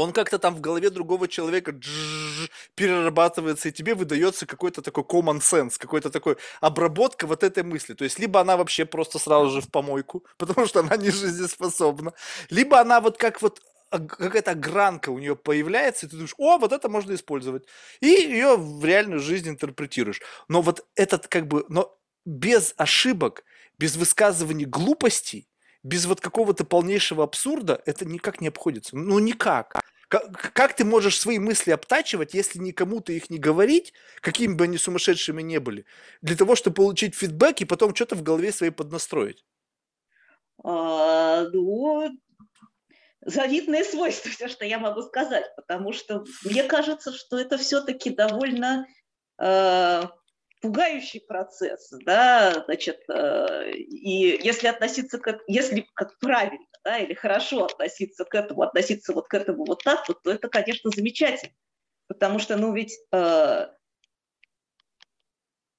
он 0.00 0.12
как-то 0.12 0.38
там 0.38 0.54
в 0.54 0.60
голове 0.60 0.90
другого 0.90 1.28
человека 1.28 1.74
перерабатывается, 2.74 3.68
и 3.68 3.72
тебе 3.72 3.94
выдается 3.94 4.46
какой-то 4.46 4.82
такой 4.82 5.04
common 5.04 5.40
sense, 5.40 5.74
какой-то 5.78 6.10
такой 6.10 6.36
обработка 6.60 7.26
вот 7.26 7.42
этой 7.42 7.62
мысли. 7.62 7.94
То 7.94 8.04
есть, 8.04 8.18
либо 8.18 8.40
она 8.40 8.56
вообще 8.56 8.84
просто 8.84 9.18
сразу 9.18 9.50
же 9.50 9.60
в 9.60 9.70
помойку, 9.70 10.24
потому 10.38 10.66
что 10.66 10.80
она 10.80 10.96
не 10.96 11.10
жизнеспособна, 11.10 12.12
либо 12.48 12.80
она 12.80 13.00
вот 13.00 13.18
как 13.18 13.42
вот 13.42 13.60
какая-то 13.90 14.54
гранка 14.54 15.10
у 15.10 15.18
нее 15.18 15.34
появляется, 15.34 16.06
и 16.06 16.08
ты 16.08 16.14
думаешь, 16.14 16.34
о, 16.38 16.58
вот 16.58 16.72
это 16.72 16.88
можно 16.88 17.12
использовать. 17.12 17.64
И 18.00 18.06
ее 18.06 18.56
в 18.56 18.84
реальную 18.84 19.18
жизнь 19.18 19.48
интерпретируешь. 19.48 20.20
Но 20.48 20.62
вот 20.62 20.86
этот 20.94 21.26
как 21.26 21.48
бы, 21.48 21.64
но 21.68 21.99
без 22.24 22.74
ошибок, 22.76 23.44
без 23.78 23.96
высказывания 23.96 24.66
глупостей, 24.66 25.48
без 25.82 26.06
вот 26.06 26.20
какого-то 26.20 26.64
полнейшего 26.64 27.24
абсурда, 27.24 27.82
это 27.86 28.04
никак 28.04 28.40
не 28.40 28.48
обходится. 28.48 28.96
Ну, 28.96 29.18
никак. 29.18 29.80
Как, 30.08 30.52
как 30.52 30.74
ты 30.74 30.84
можешь 30.84 31.18
свои 31.18 31.38
мысли 31.38 31.70
обтачивать, 31.70 32.34
если 32.34 32.58
никому 32.58 33.00
ты 33.00 33.16
их 33.16 33.30
не 33.30 33.38
говорить, 33.38 33.92
какими 34.20 34.54
бы 34.54 34.64
они 34.64 34.76
сумасшедшими 34.76 35.40
не 35.40 35.60
были, 35.60 35.86
для 36.20 36.36
того, 36.36 36.56
чтобы 36.56 36.74
получить 36.74 37.14
фидбэк 37.14 37.60
и 37.60 37.64
потом 37.64 37.94
что-то 37.94 38.16
в 38.16 38.22
голове 38.22 38.50
своей 38.50 38.72
поднастроить? 38.72 39.44
А, 40.64 41.44
ну, 41.52 42.10
завидное 43.24 43.84
свойство, 43.84 44.30
все, 44.30 44.48
что 44.48 44.64
я 44.64 44.78
могу 44.78 45.02
сказать, 45.02 45.44
потому 45.56 45.92
что 45.92 46.24
мне 46.44 46.64
кажется, 46.64 47.12
что 47.12 47.38
это 47.38 47.56
все-таки 47.56 48.10
довольно 48.10 48.86
э, 49.38 50.02
пугающий 50.60 51.20
процесс, 51.20 51.90
да, 52.04 52.64
значит, 52.66 53.00
э, 53.08 53.70
и 53.72 54.38
если 54.42 54.68
относиться 54.68 55.18
как, 55.18 55.40
если 55.46 55.86
как 55.94 56.18
правильно, 56.18 56.64
да, 56.84 56.98
или 56.98 57.14
хорошо 57.14 57.64
относиться 57.64 58.24
к 58.24 58.34
этому, 58.34 58.62
относиться 58.62 59.12
вот 59.12 59.28
к 59.28 59.34
этому 59.34 59.64
вот 59.64 59.82
так, 59.82 60.06
вот, 60.08 60.22
то 60.22 60.30
это, 60.30 60.48
конечно, 60.48 60.90
замечательно, 60.94 61.52
потому 62.08 62.38
что, 62.38 62.56
ну, 62.56 62.72
ведь 62.74 62.98
э, 63.12 63.66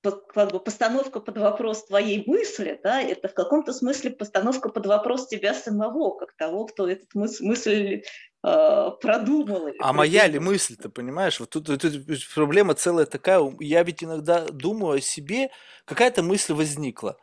как 0.01 0.51
бы 0.51 0.59
постановка 0.59 1.19
под 1.19 1.37
вопрос 1.37 1.85
твоей 1.85 2.23
мысли, 2.25 2.79
да, 2.83 3.01
это 3.01 3.27
в 3.27 3.33
каком-то 3.33 3.73
смысле 3.73 4.11
постановка 4.11 4.69
под 4.69 4.85
вопрос 4.87 5.27
тебя 5.27 5.53
самого, 5.53 6.17
как 6.17 6.33
того, 6.33 6.65
кто 6.65 6.89
этот 6.89 7.13
мыс- 7.15 7.41
мысль 7.41 8.03
э, 8.43 8.89
продумал. 9.01 9.67
а 9.67 9.71
придумал. 9.71 9.93
моя 9.93 10.27
ли 10.27 10.39
мысль, 10.39 10.75
ты 10.75 10.89
понимаешь? 10.89 11.39
Вот 11.39 11.51
тут, 11.51 11.65
тут 11.65 11.93
проблема 12.33 12.73
целая 12.73 13.05
такая. 13.05 13.41
Я 13.59 13.83
ведь 13.83 14.03
иногда 14.03 14.45
думаю 14.47 14.97
о 14.97 15.01
себе, 15.01 15.51
какая-то 15.85 16.23
мысль 16.23 16.53
возникла. 16.53 17.17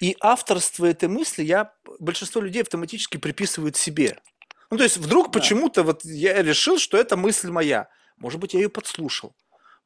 И 0.00 0.16
авторство 0.20 0.86
этой 0.86 1.08
мысли 1.08 1.44
я, 1.44 1.74
большинство 2.00 2.40
людей 2.40 2.62
автоматически 2.62 3.18
приписывают 3.18 3.76
себе. 3.76 4.18
Ну, 4.70 4.78
то 4.78 4.84
есть 4.84 4.96
вдруг 4.96 5.26
да. 5.26 5.38
почему-то 5.38 5.82
вот 5.82 6.02
я 6.04 6.42
решил, 6.42 6.78
что 6.78 6.96
это 6.96 7.16
мысль 7.16 7.50
моя. 7.50 7.88
Может 8.16 8.40
быть, 8.40 8.54
я 8.54 8.60
ее 8.60 8.70
подслушал. 8.70 9.34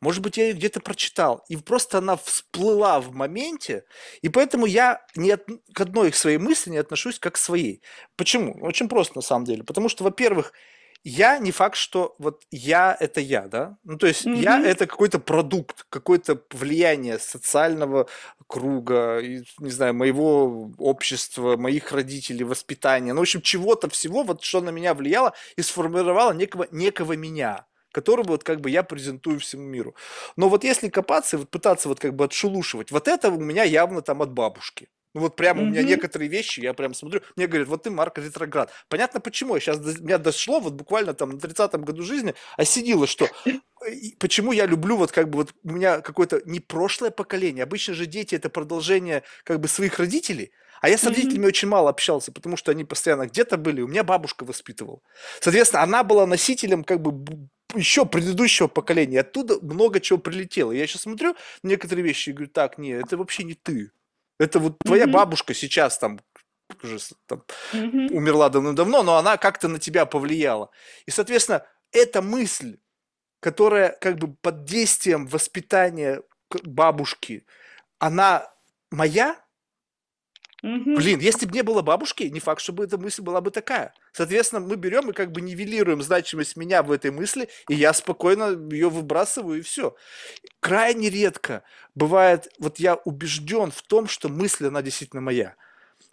Может 0.00 0.22
быть, 0.22 0.36
я 0.36 0.44
ее 0.48 0.52
где-то 0.54 0.80
прочитал. 0.80 1.44
И 1.48 1.56
просто 1.56 1.98
она 1.98 2.16
всплыла 2.16 3.00
в 3.00 3.14
моменте. 3.14 3.84
И 4.20 4.28
поэтому 4.28 4.66
я 4.66 5.04
ни 5.14 5.30
от, 5.30 5.46
к 5.72 5.80
одной 5.80 6.12
своей 6.12 6.38
мысли 6.38 6.70
не 6.70 6.78
отношусь 6.78 7.18
как 7.18 7.34
к 7.34 7.38
своей. 7.38 7.82
Почему? 8.16 8.56
Очень 8.60 8.88
просто 8.88 9.14
на 9.16 9.22
самом 9.22 9.46
деле. 9.46 9.64
Потому 9.64 9.88
что, 9.88 10.04
во-первых, 10.04 10.52
я 11.08 11.38
не 11.38 11.52
факт, 11.52 11.76
что 11.76 12.16
вот 12.18 12.42
я 12.50 12.96
это 12.98 13.20
я, 13.20 13.46
да? 13.46 13.78
Ну, 13.84 13.96
то 13.96 14.08
есть 14.08 14.26
mm-hmm. 14.26 14.42
я 14.42 14.60
это 14.60 14.86
какой-то 14.86 15.20
продукт, 15.20 15.86
какое-то 15.88 16.42
влияние 16.50 17.20
социального 17.20 18.08
круга, 18.48 19.20
не 19.22 19.70
знаю, 19.70 19.94
моего 19.94 20.72
общества, 20.78 21.56
моих 21.56 21.92
родителей, 21.92 22.42
воспитания, 22.42 23.12
ну, 23.12 23.20
в 23.20 23.22
общем, 23.22 23.40
чего-то 23.40 23.88
всего, 23.88 24.24
вот 24.24 24.42
что 24.42 24.60
на 24.60 24.70
меня 24.70 24.94
влияло 24.94 25.32
и 25.56 25.62
сформировало 25.62 26.32
некого, 26.32 26.66
некого 26.72 27.12
меня 27.12 27.66
которого 27.96 28.28
вот 28.28 28.44
как 28.44 28.60
бы 28.60 28.68
я 28.68 28.82
презентую 28.82 29.38
всему 29.40 29.62
миру. 29.62 29.94
Но 30.36 30.50
вот 30.50 30.64
если 30.64 30.90
копаться, 30.90 31.38
вот 31.38 31.48
пытаться 31.48 31.88
вот 31.88 31.98
как 31.98 32.14
бы 32.14 32.24
отшелушивать, 32.24 32.90
вот 32.90 33.08
это 33.08 33.30
у 33.30 33.40
меня 33.40 33.64
явно 33.64 34.02
там 34.02 34.20
от 34.20 34.32
бабушки. 34.32 34.88
Ну 35.14 35.22
вот 35.22 35.36
прямо 35.36 35.60
mm-hmm. 35.60 35.64
у 35.64 35.70
меня 35.70 35.82
некоторые 35.82 36.28
вещи, 36.28 36.60
я 36.60 36.74
прям 36.74 36.92
смотрю, 36.92 37.22
мне 37.36 37.46
говорят, 37.46 37.68
вот 37.68 37.84
ты, 37.84 37.90
Марк, 37.90 38.18
ретроград. 38.18 38.70
Понятно 38.90 39.18
почему, 39.18 39.58
сейчас 39.58 39.78
до, 39.78 39.98
меня 40.02 40.18
дошло, 40.18 40.60
вот 40.60 40.74
буквально 40.74 41.14
там 41.14 41.30
на 41.30 41.38
30-м 41.38 41.84
году 41.84 42.02
жизни 42.02 42.34
осенило, 42.58 43.06
что 43.06 43.26
почему 44.18 44.52
я 44.52 44.66
люблю 44.66 44.98
вот 44.98 45.12
как 45.12 45.30
бы 45.30 45.38
вот 45.38 45.54
у 45.64 45.72
меня 45.72 46.02
какое-то 46.02 46.42
не 46.44 46.60
прошлое 46.60 47.10
поколение, 47.10 47.62
обычно 47.62 47.94
же 47.94 48.04
дети 48.04 48.34
это 48.34 48.50
продолжение 48.50 49.22
как 49.44 49.58
бы 49.58 49.68
своих 49.68 49.98
родителей, 49.98 50.52
а 50.82 50.90
я 50.90 50.98
с 50.98 51.04
родителями 51.04 51.44
mm-hmm. 51.44 51.48
очень 51.48 51.68
мало 51.68 51.88
общался, 51.88 52.30
потому 52.30 52.58
что 52.58 52.70
они 52.70 52.84
постоянно 52.84 53.26
где-то 53.26 53.56
были, 53.56 53.80
у 53.80 53.88
меня 53.88 54.04
бабушка 54.04 54.44
воспитывала. 54.44 55.00
Соответственно, 55.40 55.82
она 55.82 56.04
была 56.04 56.26
носителем 56.26 56.84
как 56.84 57.00
бы 57.00 57.48
еще 57.74 58.06
предыдущего 58.06 58.68
поколения, 58.68 59.20
оттуда 59.20 59.58
много 59.60 60.00
чего 60.00 60.18
прилетело. 60.18 60.72
Я 60.72 60.86
сейчас 60.86 61.02
смотрю 61.02 61.34
некоторые 61.62 62.04
вещи 62.04 62.30
и 62.30 62.32
говорю, 62.32 62.50
так, 62.50 62.78
нет, 62.78 63.04
это 63.04 63.16
вообще 63.16 63.44
не 63.44 63.54
ты. 63.54 63.90
Это 64.38 64.58
вот 64.58 64.78
твоя 64.78 65.04
mm-hmm. 65.04 65.10
бабушка 65.10 65.54
сейчас 65.54 65.98
там 65.98 66.20
уже 66.82 66.98
там, 67.26 67.44
mm-hmm. 67.72 68.12
умерла 68.12 68.48
давно-давно, 68.48 69.02
но 69.02 69.16
она 69.16 69.36
как-то 69.36 69.68
на 69.68 69.78
тебя 69.78 70.04
повлияла. 70.04 70.70
И, 71.06 71.10
соответственно, 71.10 71.66
эта 71.92 72.22
мысль, 72.22 72.78
которая 73.40 73.96
как 74.00 74.18
бы 74.18 74.34
под 74.34 74.64
действием 74.64 75.26
воспитания 75.26 76.22
бабушки, 76.64 77.46
она 77.98 78.52
моя, 78.90 79.40
Угу. 80.62 80.96
Блин, 80.96 81.20
если 81.20 81.46
бы 81.46 81.52
не 81.52 81.62
было 81.62 81.82
бабушки, 81.82 82.24
не 82.24 82.40
факт, 82.40 82.60
чтобы 82.60 82.84
эта 82.84 82.96
мысль 82.96 83.22
была 83.22 83.40
бы 83.40 83.50
такая. 83.50 83.92
Соответственно, 84.12 84.60
мы 84.60 84.76
берем 84.76 85.10
и 85.10 85.12
как 85.12 85.30
бы 85.30 85.40
нивелируем 85.40 86.02
значимость 86.02 86.56
меня 86.56 86.82
в 86.82 86.90
этой 86.90 87.10
мысли, 87.10 87.48
и 87.68 87.74
я 87.74 87.92
спокойно 87.92 88.56
ее 88.72 88.88
выбрасываю, 88.88 89.58
и 89.58 89.62
все. 89.62 89.94
Крайне 90.60 91.10
редко 91.10 91.62
бывает, 91.94 92.48
вот 92.58 92.78
я 92.78 92.94
убежден 92.94 93.70
в 93.70 93.82
том, 93.82 94.08
что 94.08 94.28
мысль, 94.28 94.66
она 94.68 94.82
действительно 94.82 95.20
моя. 95.20 95.54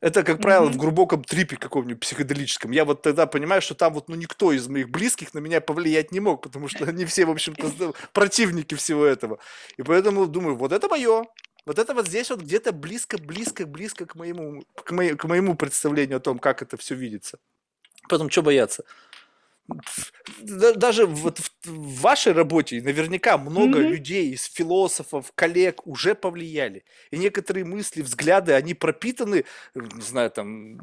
Это, 0.02 0.24
как 0.24 0.42
правило, 0.42 0.68
mm-hmm. 0.68 0.74
в 0.74 0.78
глубоком 0.78 1.24
трипе 1.24 1.56
каком-нибудь 1.56 2.02
психоделическом. 2.02 2.72
Я 2.72 2.84
вот 2.84 3.02
тогда 3.02 3.26
понимаю, 3.26 3.62
что 3.62 3.74
там 3.74 3.94
вот 3.94 4.10
ну 4.10 4.16
никто 4.16 4.52
из 4.52 4.68
моих 4.68 4.90
близких 4.90 5.34
на 5.34 5.40
меня 5.40 5.62
повлиять 5.62 6.12
не 6.12 6.20
мог, 6.20 6.42
потому 6.42 6.68
что 6.68 6.84
они 6.84 7.06
все, 7.06 7.24
в 7.26 7.32
общем-то, 7.32 7.94
противники 8.14 8.76
всего 8.76 9.06
этого. 9.06 9.40
И 9.78 9.82
поэтому 9.82 10.28
думаю, 10.28 10.58
вот 10.58 10.74
это 10.74 10.90
мое, 10.90 11.24
вот 11.66 11.80
это 11.80 11.94
вот 11.94 12.08
здесь 12.08 12.30
вот 12.30 12.42
где-то 12.42 12.72
близко, 12.72 13.18
близко, 13.18 13.66
близко 13.66 14.06
к 14.06 14.16
моему, 14.16 14.64
к, 14.76 14.92
моему, 14.92 15.18
к 15.18 15.24
моему 15.26 15.56
представлению 15.56 16.18
о 16.18 16.22
том, 16.22 16.40
как 16.40 16.62
это 16.62 16.78
все 16.78 16.96
видится. 16.96 17.40
Потом, 18.10 18.30
что 18.30 18.42
бояться? 18.42 18.84
Даже 20.42 21.06
вот 21.06 21.40
в 21.64 22.02
вашей 22.02 22.34
работе 22.34 22.82
наверняка 22.82 23.38
много 23.38 23.80
mm-hmm. 23.80 23.88
людей 23.88 24.32
из 24.34 24.44
философов, 24.44 25.32
коллег 25.36 25.88
уже 25.88 26.16
повлияли. 26.16 26.84
И 27.12 27.18
некоторые 27.18 27.64
мысли, 27.64 28.02
взгляды, 28.02 28.54
они 28.54 28.74
пропитаны, 28.74 29.46
не 29.74 30.02
знаю, 30.02 30.32
там, 30.32 30.82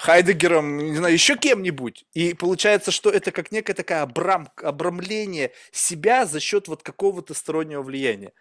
Хайдегером, 0.00 0.78
не 0.78 0.96
знаю, 0.96 1.14
еще 1.14 1.36
кем-нибудь. 1.36 2.04
И 2.12 2.34
получается, 2.34 2.90
что 2.90 3.10
это 3.10 3.30
как 3.30 3.52
некое 3.52 3.74
такое 3.74 4.02
обрам, 4.02 4.48
обрамление 4.56 5.52
себя 5.70 6.26
за 6.26 6.40
счет 6.40 6.66
вот 6.66 6.82
какого-то 6.82 7.32
стороннего 7.32 7.82
влияния. 7.82 8.32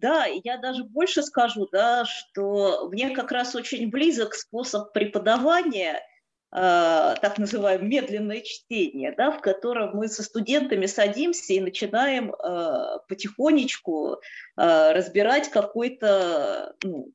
Да, 0.00 0.26
я 0.26 0.58
даже 0.58 0.84
больше 0.84 1.22
скажу, 1.22 1.68
да, 1.72 2.04
что 2.04 2.88
мне 2.90 3.10
как 3.10 3.32
раз 3.32 3.54
очень 3.54 3.90
близок 3.90 4.34
способ 4.34 4.92
преподавания, 4.92 6.00
э, 6.52 7.14
так 7.20 7.38
называемое 7.38 7.88
медленное 7.88 8.40
чтение, 8.42 9.12
да, 9.16 9.32
в 9.32 9.40
котором 9.40 9.96
мы 9.96 10.08
со 10.08 10.22
студентами 10.22 10.86
садимся 10.86 11.52
и 11.54 11.60
начинаем 11.60 12.32
э, 12.32 12.98
потихонечку 13.08 14.18
э, 14.56 14.92
разбирать 14.92 15.50
какой-то 15.50 16.74
ну, 16.84 17.12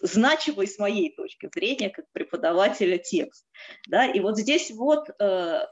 значимый 0.00 0.66
с 0.66 0.78
моей 0.78 1.14
точки 1.14 1.50
зрения 1.54 1.90
как 1.90 2.06
преподавателя 2.12 2.96
текст. 2.96 3.46
Да, 3.86 4.06
и 4.06 4.18
вот 4.20 4.38
здесь 4.38 4.70
вот, 4.70 5.10
э, 5.20 5.66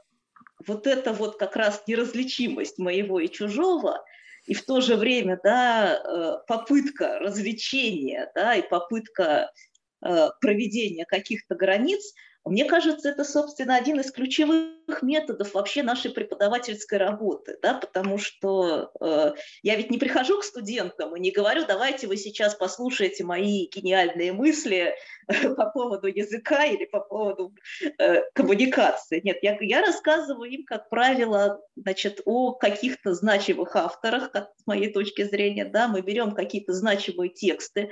вот 0.67 0.85
эта 0.85 1.13
вот 1.13 1.37
как 1.37 1.55
раз 1.55 1.83
неразличимость 1.87 2.77
моего 2.77 3.19
и 3.19 3.27
чужого– 3.27 4.05
и 4.45 4.53
в 4.53 4.65
то 4.65 4.81
же 4.81 4.95
время 4.95 5.39
да, 5.43 5.95
э, 5.95 6.37
попытка 6.47 7.19
развлечения 7.19 8.31
да, 8.35 8.55
и 8.55 8.67
попытка 8.67 9.51
э, 10.05 10.29
проведения 10.41 11.05
каких-то 11.05 11.55
границ– 11.55 12.13
мне 12.45 12.65
кажется, 12.65 13.09
это, 13.09 13.23
собственно, 13.23 13.75
один 13.75 13.99
из 14.01 14.11
ключевых 14.11 15.01
методов 15.01 15.53
вообще 15.53 15.81
нашей 15.81 16.11
преподавательской 16.11 16.97
работы, 16.97 17.57
да, 17.61 17.75
потому 17.75 18.17
что 18.17 18.91
э, 18.99 19.33
я 19.61 19.75
ведь 19.75 19.89
не 19.89 19.97
прихожу 19.97 20.39
к 20.39 20.43
студентам 20.43 21.15
и 21.15 21.21
не 21.21 21.31
говорю, 21.31 21.65
давайте 21.65 22.07
вы 22.07 22.17
сейчас 22.17 22.55
послушаете 22.55 23.23
мои 23.23 23.67
гениальные 23.67 24.33
мысли 24.33 24.93
э, 25.27 25.55
по 25.55 25.69
поводу 25.69 26.07
языка 26.07 26.65
или 26.65 26.83
по 26.85 26.99
поводу 26.99 27.53
э, 27.97 28.23
коммуникации. 28.33 29.21
Нет, 29.23 29.37
я, 29.41 29.57
я 29.61 29.81
рассказываю 29.81 30.51
им, 30.51 30.65
как 30.65 30.89
правило, 30.89 31.61
значит, 31.77 32.21
о 32.25 32.51
каких-то 32.51 33.13
значимых 33.13 33.77
авторах, 33.77 34.31
как, 34.31 34.49
с 34.57 34.67
моей 34.67 34.91
точки 34.91 35.23
зрения, 35.23 35.63
да, 35.63 35.87
мы 35.87 36.01
берем 36.01 36.31
какие-то 36.31 36.73
значимые 36.73 37.29
тексты, 37.29 37.89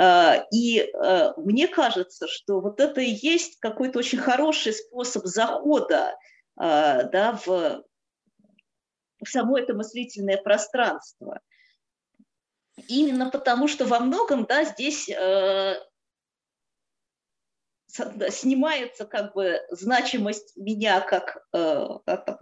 и 0.00 0.90
а, 0.94 1.34
мне 1.36 1.68
кажется, 1.68 2.26
что 2.26 2.60
вот 2.60 2.80
это 2.80 3.00
и 3.00 3.10
есть 3.10 3.58
какой-то 3.60 3.98
очень 3.98 4.18
хороший 4.18 4.72
способ 4.72 5.26
захода 5.26 6.16
а, 6.56 7.02
да, 7.04 7.32
в, 7.32 7.46
в 7.46 9.28
само 9.28 9.58
это 9.58 9.74
мыслительное 9.74 10.38
пространство. 10.38 11.40
Именно 12.88 13.30
потому, 13.30 13.68
что 13.68 13.84
во 13.84 14.00
многом 14.00 14.46
да, 14.46 14.64
здесь 14.64 15.10
снимается 18.30 19.04
как 19.04 19.34
бы 19.34 19.60
значимость 19.70 20.56
меня 20.56 21.02
как, 21.02 21.46
как 21.52 22.38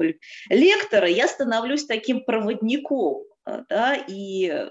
лектора, 0.49 1.09
я 1.09 1.27
становлюсь 1.27 1.87
таким 1.87 2.25
проводником, 2.25 3.25
да, 3.45 3.97
и 3.97 4.69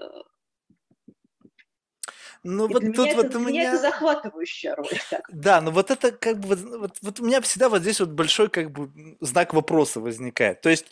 ну 2.42 2.68
и 2.68 2.72
вот 2.72 2.82
тут 2.82 3.06
меня 3.06 3.16
вот 3.16 3.26
это, 3.26 3.38
у 3.38 3.40
меня 3.40 3.50
меня... 3.50 3.72
это 3.72 3.78
захватывающая 3.78 4.74
роль. 4.74 4.88
Так. 5.10 5.22
Да, 5.28 5.60
но 5.60 5.70
вот 5.70 5.90
это 5.90 6.12
как 6.12 6.38
бы 6.38 6.56
вот, 6.56 6.96
вот 7.02 7.20
у 7.20 7.24
меня 7.24 7.40
всегда 7.40 7.68
вот 7.68 7.82
здесь 7.82 8.00
вот 8.00 8.10
большой 8.10 8.48
как 8.48 8.70
бы 8.70 8.90
знак 9.20 9.52
вопроса 9.52 10.00
возникает. 10.00 10.60
То 10.60 10.70
есть 10.70 10.86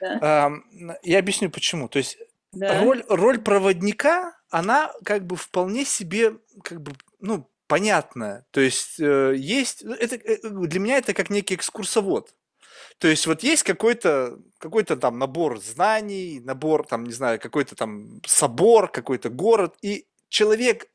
да. 0.00 0.50
э, 0.72 0.96
я 1.02 1.18
объясню 1.18 1.50
почему. 1.50 1.88
То 1.88 1.98
есть 1.98 2.18
да. 2.52 2.82
роль 2.82 3.04
роль 3.08 3.40
проводника 3.40 4.36
она 4.50 4.92
как 5.04 5.26
бы 5.26 5.36
вполне 5.36 5.84
себе 5.84 6.36
как 6.62 6.80
бы 6.82 6.92
ну 7.20 7.48
понятная. 7.66 8.44
То 8.50 8.60
есть 8.60 9.00
э, 9.00 9.34
есть 9.36 9.82
это 9.82 10.16
э, 10.16 10.38
для 10.42 10.80
меня 10.80 10.98
это 10.98 11.14
как 11.14 11.30
некий 11.30 11.54
экскурсовод. 11.54 12.34
То 12.98 13.08
есть 13.08 13.26
вот 13.26 13.42
есть 13.42 13.62
какой-то 13.62 14.38
какой-то 14.58 14.96
там 14.96 15.18
набор 15.18 15.58
знаний, 15.60 16.40
набор 16.44 16.86
там, 16.86 17.04
не 17.04 17.12
знаю, 17.12 17.40
какой-то 17.40 17.74
там 17.74 18.20
собор, 18.26 18.90
какой-то 18.90 19.30
город, 19.30 19.74
и 19.80 20.06
человек, 20.30 20.86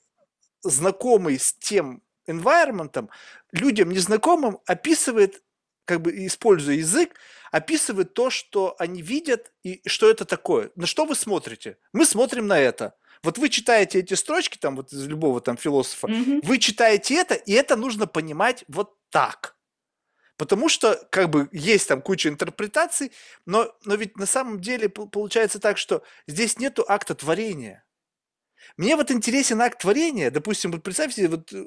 знакомый 0.64 1.38
с 1.38 1.54
тем 1.54 2.02
environment, 2.28 3.10
людям 3.52 3.92
незнакомым 3.92 4.60
описывает, 4.66 5.44
как 5.86 6.02
бы 6.02 6.26
используя 6.26 6.76
язык, 6.76 7.16
описывает 7.52 8.16
то, 8.16 8.32
что 8.32 8.76
они 8.80 9.04
видят 9.04 9.54
и 9.64 9.82
что 9.86 10.10
это 10.10 10.26
такое. 10.26 10.72
На 10.76 10.88
что 10.88 11.06
вы 11.06 11.14
смотрите? 11.14 11.78
Мы 11.94 12.06
смотрим 12.06 12.48
на 12.48 12.60
это. 12.60 12.96
Вот 13.24 13.38
вы 13.38 13.50
читаете 13.50 14.00
эти 14.00 14.14
строчки, 14.14 14.58
там, 14.58 14.76
вот 14.76 14.92
из 14.92 15.06
любого 15.06 15.42
там 15.42 15.58
философа, 15.58 16.08
mm-hmm. 16.08 16.42
вы 16.44 16.58
читаете 16.58 17.16
это, 17.16 17.36
и 17.36 17.54
это 17.54 17.76
нужно 17.76 18.08
понимать 18.08 18.66
вот 18.68 18.98
так. 19.10 19.56
Потому 20.38 20.68
что, 20.68 21.08
как 21.12 21.30
бы, 21.30 21.48
есть 21.54 21.88
там 21.88 22.02
куча 22.02 22.28
интерпретаций, 22.28 23.12
но, 23.46 23.74
но 23.86 23.96
ведь 23.96 24.18
на 24.18 24.26
самом 24.26 24.60
деле 24.60 24.90
получается 24.90 25.60
так, 25.60 25.78
что 25.78 26.04
здесь 26.28 26.60
нету 26.60 26.84
акта 26.88 27.16
творения. 27.16 27.85
Мне 28.78 28.96
вот 28.96 29.12
интересен 29.12 29.62
акт 29.62 29.82
творения. 29.82 30.32
Допустим, 30.32 30.72
вот 30.72 30.84
представьте, 30.84 31.28
вот, 31.28 31.52
э, 31.54 31.64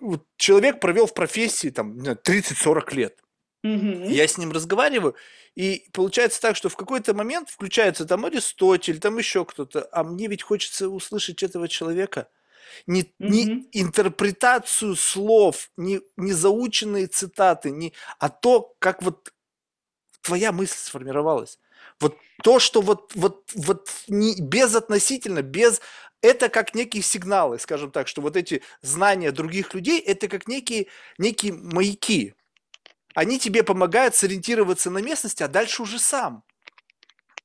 вот 0.00 0.26
человек 0.36 0.80
провел 0.80 1.06
в 1.06 1.14
профессии 1.14 1.70
там 1.70 1.98
30-40 2.24 2.92
лет. 2.94 3.18
Мгм. 3.64 4.04
Я 4.08 4.28
с 4.28 4.38
ним 4.38 4.52
разговариваю, 4.52 5.16
и 5.56 5.86
получается 5.92 6.40
так, 6.40 6.56
что 6.56 6.68
в 6.68 6.76
какой-то 6.76 7.14
момент 7.14 7.50
включается 7.50 8.04
там 8.06 8.24
Аристотель, 8.26 9.00
там 9.00 9.18
еще 9.18 9.44
кто-то, 9.46 9.88
а 9.92 10.04
мне 10.04 10.28
ведь 10.28 10.42
хочется 10.42 10.88
услышать 10.90 11.42
этого 11.42 11.68
человека. 11.68 12.28
Не, 12.86 13.14
не 13.26 13.48
Мгм. 13.48 13.64
интерпретацию 13.72 14.96
слов, 14.96 15.70
не, 15.76 16.00
не 16.16 16.32
заученные 16.32 17.08
цитаты, 17.08 17.70
не, 17.70 17.94
а 18.18 18.30
то, 18.30 18.74
как 18.80 19.02
вот 19.02 19.32
твоя 20.22 20.52
мысль 20.52 20.76
сформировалась. 20.78 21.58
Вот 22.00 22.16
то, 22.42 22.58
что 22.58 22.80
вот, 22.80 23.12
вот, 23.14 23.50
вот 23.54 23.88
не, 24.08 24.40
безотносительно, 24.40 25.42
без... 25.42 25.80
Это 26.20 26.48
как 26.48 26.74
некие 26.74 27.02
сигналы, 27.02 27.58
скажем 27.58 27.90
так, 27.90 28.08
что 28.08 28.22
вот 28.22 28.34
эти 28.36 28.62
знания 28.80 29.30
других 29.30 29.74
людей, 29.74 30.00
это 30.00 30.26
как 30.26 30.48
некие, 30.48 30.86
некие 31.18 31.52
маяки. 31.52 32.34
Они 33.14 33.38
тебе 33.38 33.62
помогают 33.62 34.14
сориентироваться 34.14 34.90
на 34.90 34.98
местности, 34.98 35.42
а 35.42 35.48
дальше 35.48 35.82
уже 35.82 35.98
сам. 35.98 36.42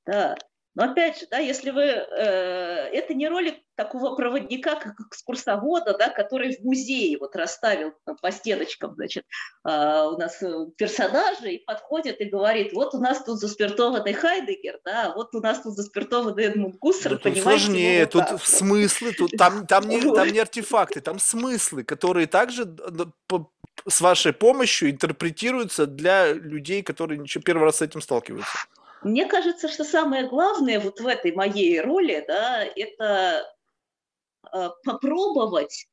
Да. 0.06 0.36
Но 0.76 0.84
опять 0.86 1.20
же, 1.20 1.28
да, 1.30 1.38
если 1.40 1.72
вы... 1.72 1.84
Э, 1.84 2.90
это 2.92 3.14
не 3.14 3.28
ролик 3.28 3.56
такого 3.76 4.16
проводника, 4.16 4.76
как 4.76 5.00
экскурсовода, 5.00 5.98
да, 5.98 6.10
который 6.10 6.58
в 6.58 6.64
музее 6.64 7.18
вот 7.18 7.36
расставил 7.36 7.94
там, 8.06 8.18
по 8.18 8.32
стеночкам, 8.32 8.94
значит, 8.96 9.26
э, 9.66 9.70
у 9.70 10.18
нас 10.18 10.42
э, 10.44 10.68
персонажи, 10.78 11.54
и 11.54 11.64
подходит 11.66 12.22
и 12.22 12.26
говорит, 12.26 12.74
вот 12.74 12.94
у 12.94 13.00
нас 13.00 13.24
тут 13.24 13.40
заспиртованный 13.40 14.14
Хайдегер, 14.14 14.80
да, 14.84 15.14
вот 15.16 15.34
у 15.34 15.40
нас 15.40 15.62
тут 15.62 15.76
заспиртованный 15.76 16.44
Эдмунд 16.44 16.76
Гуссер, 16.76 17.12
тут 17.12 17.24
понимаете, 17.24 17.44
сложнее, 17.44 18.10
ну, 18.14 18.20
вот 18.20 18.30
тут 18.30 18.42
смыслы, 18.42 19.14
тут 19.14 19.32
там, 19.38 19.66
там, 19.66 19.88
не, 19.88 20.02
там 20.02 20.28
не 20.28 20.40
артефакты, 20.40 21.02
там 21.02 21.18
смыслы, 21.18 21.84
которые 21.84 22.28
также 22.28 22.68
с 23.88 24.02
вашей 24.02 24.34
помощью 24.34 24.92
интерпретируются 24.92 25.86
для 25.86 26.34
людей, 26.34 26.84
которые 26.84 27.24
первый 27.46 27.64
раз 27.64 27.78
с 27.78 27.82
этим 27.82 28.02
сталкиваются. 28.02 28.58
Мне 29.02 29.26
кажется, 29.26 29.68
что 29.68 29.84
самое 29.84 30.28
главное 30.28 30.80
вот 30.80 31.00
в 31.00 31.08
этой 31.08 31.32
моей 31.32 31.80
роли, 31.80 32.24
да, 32.28 32.64
это 32.64 33.46
э, 34.54 34.70
попробовать 34.84 35.88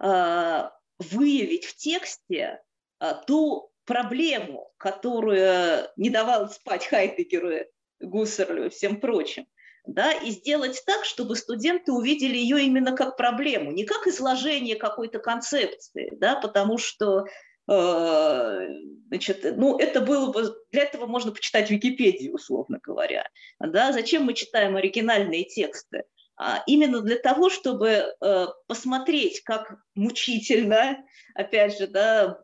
э, 0.00 0.70
выявить 0.98 1.64
в 1.64 1.76
тексте 1.76 2.62
э, 3.00 3.12
ту 3.26 3.70
проблему, 3.84 4.72
которую 4.76 5.88
не 5.96 6.10
давал 6.10 6.50
спать 6.50 6.86
Хайдегеру, 6.86 7.66
Гуссерлю 8.00 8.66
и 8.66 8.70
всем 8.70 9.00
прочим, 9.00 9.46
да, 9.86 10.12
и 10.12 10.30
сделать 10.30 10.82
так, 10.86 11.04
чтобы 11.04 11.36
студенты 11.36 11.92
увидели 11.92 12.36
ее 12.36 12.62
именно 12.64 12.96
как 12.96 13.16
проблему, 13.16 13.70
не 13.72 13.84
как 13.84 14.06
изложение 14.06 14.76
какой-то 14.76 15.18
концепции, 15.18 16.10
да, 16.16 16.36
потому 16.36 16.78
что 16.78 17.24
значит, 17.66 19.56
ну, 19.56 19.78
это 19.78 20.00
было 20.00 20.32
бы, 20.32 20.54
для 20.70 20.82
этого 20.82 21.06
можно 21.06 21.32
почитать 21.32 21.70
Википедию, 21.70 22.34
условно 22.34 22.78
говоря, 22.82 23.28
да, 23.58 23.92
зачем 23.92 24.24
мы 24.24 24.34
читаем 24.34 24.76
оригинальные 24.76 25.44
тексты? 25.44 26.04
А 26.36 26.62
именно 26.66 27.00
для 27.00 27.16
того, 27.16 27.48
чтобы 27.48 27.88
э, 27.88 28.46
посмотреть, 28.66 29.42
как 29.44 29.76
мучительно, 29.94 31.04
опять 31.34 31.78
же, 31.78 31.86
да, 31.86 32.40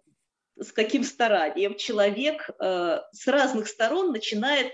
с 0.56 0.72
каким 0.72 1.02
старанием 1.02 1.76
человек 1.76 2.50
э, 2.50 3.00
с 3.12 3.26
разных 3.26 3.66
сторон 3.66 4.12
начинает 4.12 4.72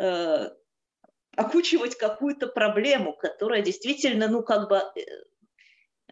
э, 0.00 0.50
окучивать 1.36 1.96
какую-то 1.96 2.48
проблему, 2.48 3.14
которая 3.14 3.62
действительно, 3.62 4.26
ну, 4.26 4.42
как 4.42 4.68
бы, 4.68 4.76
э, 4.76 5.02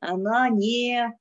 она 0.01 0.49
не, 0.49 1.18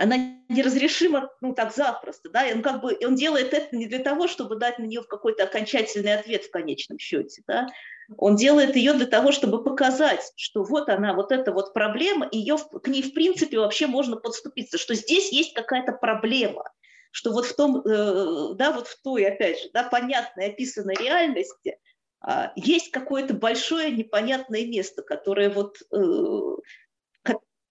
она 0.00 0.16
неразрешима, 0.48 1.30
ну, 1.40 1.54
так 1.54 1.74
запросто, 1.74 2.30
да, 2.30 2.46
и 2.46 2.54
он 2.54 2.62
как 2.62 2.80
бы, 2.80 2.96
он 3.04 3.14
делает 3.14 3.52
это 3.52 3.76
не 3.76 3.86
для 3.86 3.98
того, 3.98 4.28
чтобы 4.28 4.56
дать 4.56 4.78
на 4.78 4.84
нее 4.84 5.02
какой-то 5.02 5.44
окончательный 5.44 6.14
ответ 6.14 6.44
в 6.44 6.50
конечном 6.50 6.98
счете, 6.98 7.42
да, 7.46 7.68
он 8.16 8.36
делает 8.36 8.76
ее 8.76 8.94
для 8.94 9.06
того, 9.06 9.30
чтобы 9.30 9.62
показать, 9.62 10.32
что 10.36 10.64
вот 10.64 10.88
она, 10.88 11.14
вот 11.14 11.32
эта 11.32 11.52
вот 11.52 11.74
проблема, 11.74 12.28
ее, 12.32 12.56
к 12.56 12.88
ней 12.88 13.02
в 13.02 13.12
принципе 13.12 13.58
вообще 13.58 13.86
можно 13.86 14.16
подступиться, 14.16 14.78
что 14.78 14.94
здесь 14.94 15.30
есть 15.32 15.52
какая-то 15.52 15.92
проблема, 15.92 16.64
что 17.12 17.30
вот 17.30 17.46
в 17.46 17.54
том, 17.54 17.82
э, 17.86 18.54
да, 18.54 18.72
вот 18.72 18.88
в 18.88 19.02
той, 19.02 19.26
опять 19.26 19.60
же, 19.60 19.68
да, 19.74 19.84
понятной, 19.84 20.46
описанной 20.46 20.94
реальности 20.94 21.78
а, 22.22 22.52
есть 22.56 22.90
какое-то 22.90 23.34
большое 23.34 23.90
непонятное 23.90 24.66
место, 24.66 25.02
которое 25.02 25.50
вот 25.50 25.78
э, 25.92 26.56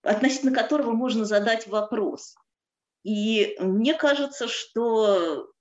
относительно 0.03 0.53
которого 0.53 0.91
можно 0.91 1.25
задать 1.25 1.67
вопрос. 1.67 2.35
И 3.03 3.55
мне 3.59 3.93
кажется, 3.93 4.47
что 4.47 5.51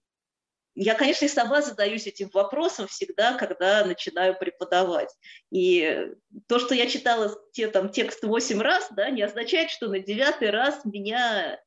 я, 0.80 0.94
конечно, 0.94 1.24
и 1.24 1.28
сама 1.28 1.60
задаюсь 1.60 2.06
этим 2.06 2.30
вопросом 2.32 2.86
всегда, 2.86 3.34
когда 3.34 3.84
начинаю 3.84 4.38
преподавать. 4.38 5.12
И 5.50 6.12
то, 6.46 6.60
что 6.60 6.74
я 6.74 6.86
читала 6.86 7.36
те, 7.52 7.66
там, 7.66 7.88
текст 7.88 8.22
8 8.22 8.60
раз, 8.60 8.86
да, 8.92 9.10
не 9.10 9.22
означает, 9.22 9.70
что 9.70 9.88
на 9.88 9.98
девятый 9.98 10.50
раз 10.50 10.84
меня 10.84 11.60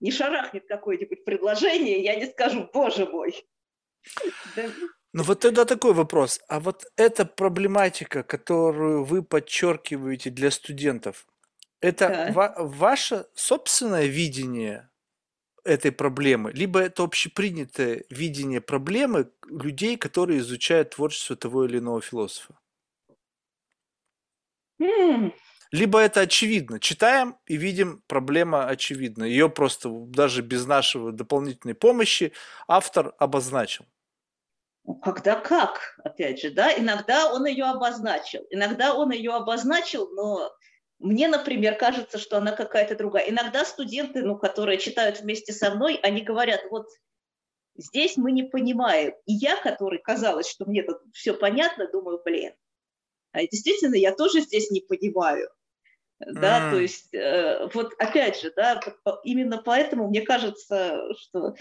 не 0.00 0.10
шарахнет 0.10 0.66
какое-нибудь 0.66 1.24
предложение, 1.24 2.02
я 2.02 2.16
не 2.16 2.26
скажу, 2.26 2.68
боже 2.72 3.06
мой. 3.06 3.34
Ну 5.12 5.24
вот 5.24 5.40
тогда 5.40 5.64
такой 5.64 5.92
вопрос. 5.92 6.40
А 6.46 6.60
вот 6.60 6.84
эта 6.94 7.24
проблематика, 7.24 8.22
которую 8.22 9.02
вы 9.02 9.24
подчеркиваете 9.24 10.30
для 10.30 10.52
студентов, 10.52 11.26
это 11.80 12.16
Да. 12.16 12.26
ва- 12.26 12.54
ваше 12.58 13.26
собственное 13.34 14.06
видение 14.06 14.90
этой 15.64 15.92
проблемы, 15.92 16.52
либо 16.52 16.80
это 16.80 17.04
общепринятое 17.04 18.04
видение 18.10 18.60
проблемы 18.60 19.30
людей, 19.48 19.96
которые 19.98 20.40
изучают 20.40 20.90
творчество 20.96 21.36
того 21.36 21.66
или 21.66 21.78
иного 21.78 22.00
философа? 22.02 22.58
М, 24.80 25.32
Либо 25.72 26.00
это 26.00 26.20
очевидно. 26.22 26.80
Читаем 26.80 27.36
и 27.46 27.56
видим, 27.56 28.02
проблема 28.08 28.66
очевидна. 28.66 29.24
Ее 29.24 29.48
просто 29.48 29.88
даже 29.88 30.42
без 30.42 30.66
нашего 30.66 31.12
дополнительной 31.12 31.74
помощи 31.74 32.32
автор 32.66 33.14
обозначил. 33.18 33.86
ну, 34.84 34.94
Когда 34.96 35.36
как, 35.36 35.98
опять 36.04 36.40
же, 36.40 36.50
да, 36.50 36.72
иногда 36.76 37.32
он 37.32 37.46
ее 37.46 37.64
обозначил, 37.64 38.42
иногда 38.50 38.94
он 38.94 39.10
ее 39.10 39.32
обозначил, 39.32 40.08
но 40.14 40.50
мне, 41.00 41.28
например, 41.28 41.76
кажется, 41.76 42.18
что 42.18 42.36
она 42.36 42.52
какая-то 42.52 42.94
другая. 42.94 43.28
Иногда 43.30 43.64
студенты, 43.64 44.22
ну, 44.22 44.36
которые 44.38 44.78
читают 44.78 45.20
вместе 45.20 45.52
со 45.52 45.74
мной, 45.74 45.98
они 46.02 46.20
говорят, 46.20 46.60
вот 46.70 46.88
здесь 47.76 48.16
мы 48.18 48.32
не 48.32 48.42
понимаем. 48.42 49.14
И 49.24 49.32
я, 49.32 49.56
который 49.56 49.98
казалось, 49.98 50.48
что 50.48 50.66
мне 50.66 50.82
тут 50.82 50.98
все 51.12 51.32
понятно, 51.32 51.88
думаю, 51.90 52.20
блин, 52.22 52.52
а 53.32 53.40
действительно 53.40 53.94
я 53.94 54.14
тоже 54.14 54.40
здесь 54.40 54.70
не 54.70 54.82
понимаю. 54.82 55.48
Да, 56.18 56.66
М. 56.66 56.70
то 56.70 56.80
есть 56.80 57.14
э, 57.14 57.66
вот 57.72 57.94
опять 57.98 58.38
же, 58.38 58.52
да, 58.54 58.78
именно 59.24 59.56
поэтому 59.56 60.08
мне 60.08 60.20
кажется, 60.20 61.00
что 61.18 61.54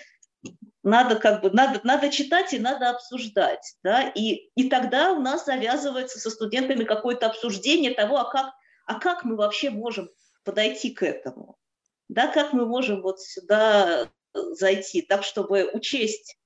надо 0.83 1.15
как 1.15 1.41
бы 1.41 1.49
надо 1.51 1.79
надо 1.85 2.09
читать 2.09 2.53
и 2.53 2.59
надо 2.59 2.89
обсуждать, 2.89 3.77
да, 3.83 4.09
и 4.09 4.49
и 4.55 4.69
тогда 4.69 5.13
у 5.13 5.21
нас 5.21 5.45
завязывается 5.45 6.19
со 6.19 6.29
студентами 6.29 6.83
какое-то 6.83 7.27
обсуждение 7.27 7.93
того, 7.93 8.17
а 8.17 8.29
как 8.29 8.51
а 8.89 8.99
как 8.99 9.23
мы 9.23 9.35
вообще 9.35 9.69
можем 9.69 10.09
подойти 10.43 10.89
к 10.89 11.03
этому, 11.03 11.57
да, 12.07 12.25
как 12.25 12.53
мы 12.53 12.65
можем 12.65 13.03
вот 13.03 13.21
сюда 13.21 14.09
э, 14.33 14.39
зайти, 14.53 15.03
так 15.03 15.23
чтобы 15.23 15.69
учесть 15.71 16.39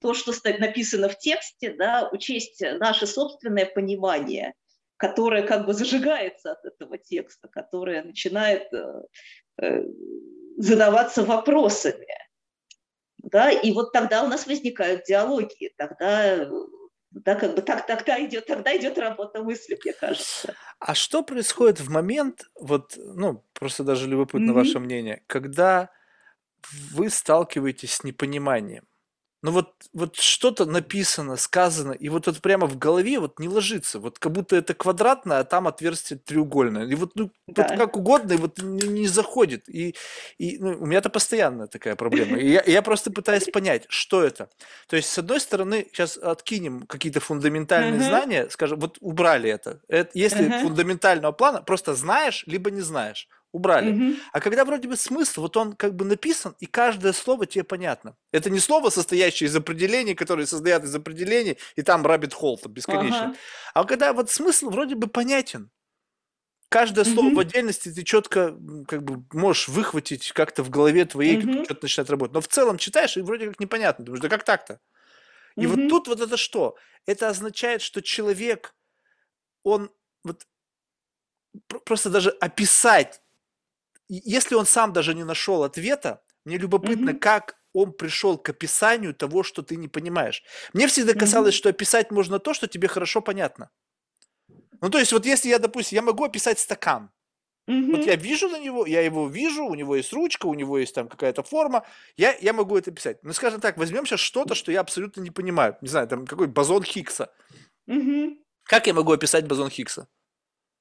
то, 0.00 0.14
что 0.14 0.32
написано 0.58 1.10
в 1.10 1.18
тексте, 1.18 1.74
да, 1.74 2.08
учесть 2.10 2.62
наше 2.62 3.06
собственное 3.06 3.66
понимание, 3.66 4.54
которое 4.96 5.42
как 5.42 5.66
бы 5.66 5.74
зажигается 5.74 6.52
от 6.52 6.64
этого 6.64 6.96
текста, 6.96 7.48
которое 7.48 8.02
начинает 8.02 8.72
э, 8.72 9.02
э, 9.60 9.84
задаваться 10.56 11.24
вопросами. 11.24 12.08
Да, 13.18 13.50
и 13.50 13.70
вот 13.70 13.92
тогда 13.92 14.24
у 14.24 14.28
нас 14.28 14.46
возникают 14.46 15.04
диалоги, 15.04 15.74
тогда, 15.76 16.48
да, 17.14 17.34
как 17.34 17.54
бы 17.54 17.62
так, 17.62 17.86
тогда 17.86 18.24
идет, 18.24 18.46
тогда 18.46 18.76
идет 18.76 18.98
работа 18.98 19.42
мысли, 19.42 19.78
мне 19.82 19.92
кажется. 19.92 20.56
А 20.78 20.94
что 20.94 21.22
происходит 21.22 21.80
в 21.80 21.90
момент, 21.90 22.44
вот, 22.58 22.94
ну, 22.96 23.44
просто 23.52 23.84
даже 23.84 24.08
любопытно 24.08 24.52
Мгм. 24.52 24.52
ваше 24.52 24.78
мнение, 24.80 25.22
когда 25.26 25.90
вы 26.92 27.10
сталкиваетесь 27.10 27.94
с 27.94 28.04
непониманием? 28.04 28.84
Но 29.42 29.50
вот, 29.50 29.74
вот 29.92 30.16
что-то 30.16 30.66
написано, 30.66 31.36
сказано, 31.36 31.92
и 31.92 32.08
вот 32.08 32.28
это 32.28 32.40
прямо 32.40 32.68
в 32.68 32.78
голове 32.78 33.18
вот 33.18 33.40
не 33.40 33.48
ложится. 33.48 33.98
Вот 33.98 34.20
как 34.20 34.30
будто 34.30 34.54
это 34.54 34.72
квадратное, 34.72 35.40
а 35.40 35.44
там 35.44 35.66
отверстие 35.66 36.20
треугольное. 36.20 36.86
И 36.86 36.94
вот, 36.94 37.10
ну, 37.16 37.28
да. 37.48 37.66
вот 37.68 37.76
как 37.76 37.96
угодно, 37.96 38.34
и 38.34 38.36
вот 38.36 38.62
не, 38.62 38.86
не 38.86 39.08
заходит. 39.08 39.68
И, 39.68 39.96
и 40.38 40.58
ну, 40.58 40.76
у 40.80 40.86
меня 40.86 40.98
это 40.98 41.10
постоянно 41.10 41.66
такая 41.66 41.96
проблема. 41.96 42.38
И 42.38 42.52
я, 42.52 42.62
я 42.64 42.82
просто 42.82 43.10
пытаюсь 43.10 43.44
понять, 43.52 43.84
что 43.88 44.22
это. 44.22 44.48
То 44.86 44.94
есть, 44.94 45.08
с 45.08 45.18
одной 45.18 45.40
стороны, 45.40 45.88
сейчас 45.90 46.16
откинем 46.16 46.86
какие-то 46.86 47.18
фундаментальные 47.18 48.00
uh-huh. 48.00 48.08
знания, 48.08 48.48
скажем, 48.48 48.78
вот 48.78 48.98
убрали 49.00 49.50
это. 49.50 49.80
это 49.88 50.10
если 50.14 50.48
uh-huh. 50.48 50.62
фундаментального 50.62 51.32
плана, 51.32 51.62
просто 51.62 51.96
знаешь, 51.96 52.44
либо 52.46 52.70
не 52.70 52.80
знаешь 52.80 53.28
убрали. 53.52 53.92
Угу. 53.92 54.16
А 54.32 54.40
когда 54.40 54.64
вроде 54.64 54.88
бы 54.88 54.96
смысл, 54.96 55.42
вот 55.42 55.56
он 55.56 55.74
как 55.74 55.94
бы 55.94 56.04
написан, 56.04 56.56
и 56.58 56.66
каждое 56.66 57.12
слово 57.12 57.46
тебе 57.46 57.64
понятно. 57.64 58.16
Это 58.32 58.50
не 58.50 58.60
слово, 58.60 58.90
состоящее 58.90 59.48
из 59.48 59.56
определений, 59.56 60.14
которые 60.14 60.46
состоят 60.46 60.84
из 60.84 60.94
определений, 60.94 61.58
и 61.76 61.82
там 61.82 62.04
rabbit 62.04 62.32
hole 62.40 62.66
бесконечно. 62.68 63.24
Ага. 63.24 63.36
А 63.74 63.84
когда 63.84 64.12
вот 64.12 64.30
смысл 64.30 64.70
вроде 64.70 64.94
бы 64.94 65.06
понятен, 65.06 65.70
каждое 66.70 67.04
слово 67.04 67.28
mm 67.28 67.34
в 67.34 67.38
отдельности 67.38 67.92
ты 67.92 68.02
четко 68.02 68.56
как 68.88 69.02
бы 69.02 69.24
можешь 69.32 69.68
выхватить 69.68 70.32
как-то 70.32 70.62
в 70.62 70.70
голове 70.70 71.04
твоей, 71.04 71.36
mm 71.36 71.56
как 71.56 71.64
что-то 71.66 71.84
начинает 71.84 72.10
работать. 72.10 72.34
Но 72.34 72.40
в 72.40 72.48
целом 72.48 72.78
читаешь, 72.78 73.16
и 73.16 73.22
вроде 73.22 73.48
как 73.48 73.60
непонятно. 73.60 74.04
Думаешь, 74.04 74.22
да 74.22 74.28
как 74.28 74.44
так-то? 74.44 74.80
И 75.56 75.64
mm 75.64 75.66
вот 75.66 75.88
тут 75.88 76.08
вот 76.08 76.20
это 76.20 76.38
что? 76.38 76.76
Это 77.04 77.28
означает, 77.28 77.82
что 77.82 78.00
человек, 78.00 78.74
он 79.62 79.90
вот 80.24 80.46
просто 81.84 82.08
даже 82.10 82.30
описать 82.30 83.21
если 84.08 84.54
он 84.54 84.66
сам 84.66 84.92
даже 84.92 85.14
не 85.14 85.24
нашел 85.24 85.64
ответа, 85.64 86.22
мне 86.44 86.58
любопытно, 86.58 87.10
mm-hmm. 87.10 87.18
как 87.18 87.56
он 87.72 87.92
пришел 87.92 88.36
к 88.36 88.48
описанию 88.50 89.14
того, 89.14 89.42
что 89.42 89.62
ты 89.62 89.76
не 89.76 89.88
понимаешь. 89.88 90.42
Мне 90.72 90.86
всегда 90.86 91.14
казалось, 91.14 91.54
mm-hmm. 91.54 91.58
что 91.58 91.68
описать 91.68 92.10
можно 92.10 92.38
то, 92.38 92.54
что 92.54 92.66
тебе 92.66 92.88
хорошо 92.88 93.20
понятно. 93.20 93.70
Ну, 94.80 94.90
то 94.90 94.98
есть, 94.98 95.12
вот 95.12 95.24
если 95.24 95.48
я, 95.48 95.58
допустим, 95.58 95.96
я 95.96 96.02
могу 96.02 96.24
описать 96.24 96.58
стакан. 96.58 97.10
Mm-hmm. 97.70 97.96
Вот 97.96 98.06
я 98.06 98.16
вижу 98.16 98.48
на 98.48 98.58
него, 98.58 98.86
я 98.86 99.02
его 99.02 99.28
вижу, 99.28 99.64
у 99.64 99.74
него 99.74 99.94
есть 99.94 100.12
ручка, 100.12 100.46
у 100.46 100.54
него 100.54 100.78
есть 100.78 100.94
там 100.94 101.08
какая-то 101.08 101.44
форма, 101.44 101.86
я, 102.16 102.36
я 102.40 102.52
могу 102.52 102.76
это 102.76 102.90
описать. 102.90 103.22
Ну, 103.22 103.32
скажем 103.32 103.60
так, 103.60 103.76
возьмем 103.76 104.04
сейчас 104.04 104.18
что-то, 104.18 104.56
что 104.56 104.72
я 104.72 104.80
абсолютно 104.80 105.20
не 105.20 105.30
понимаю. 105.30 105.76
Не 105.80 105.88
знаю, 105.88 106.08
там 106.08 106.26
какой 106.26 106.48
бозон 106.48 106.82
Хиггса. 106.82 107.32
Mm-hmm. 107.88 108.36
Как 108.64 108.88
я 108.88 108.94
могу 108.94 109.12
описать 109.12 109.46
бозон 109.46 109.70
Хиггса? 109.70 110.08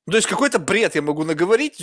Ну, 0.08 0.12
то 0.12 0.18
есть 0.18 0.28
какой-то 0.28 0.60
бред 0.60 0.96
я 0.96 1.02
могу 1.02 1.24
наговорить, 1.24 1.82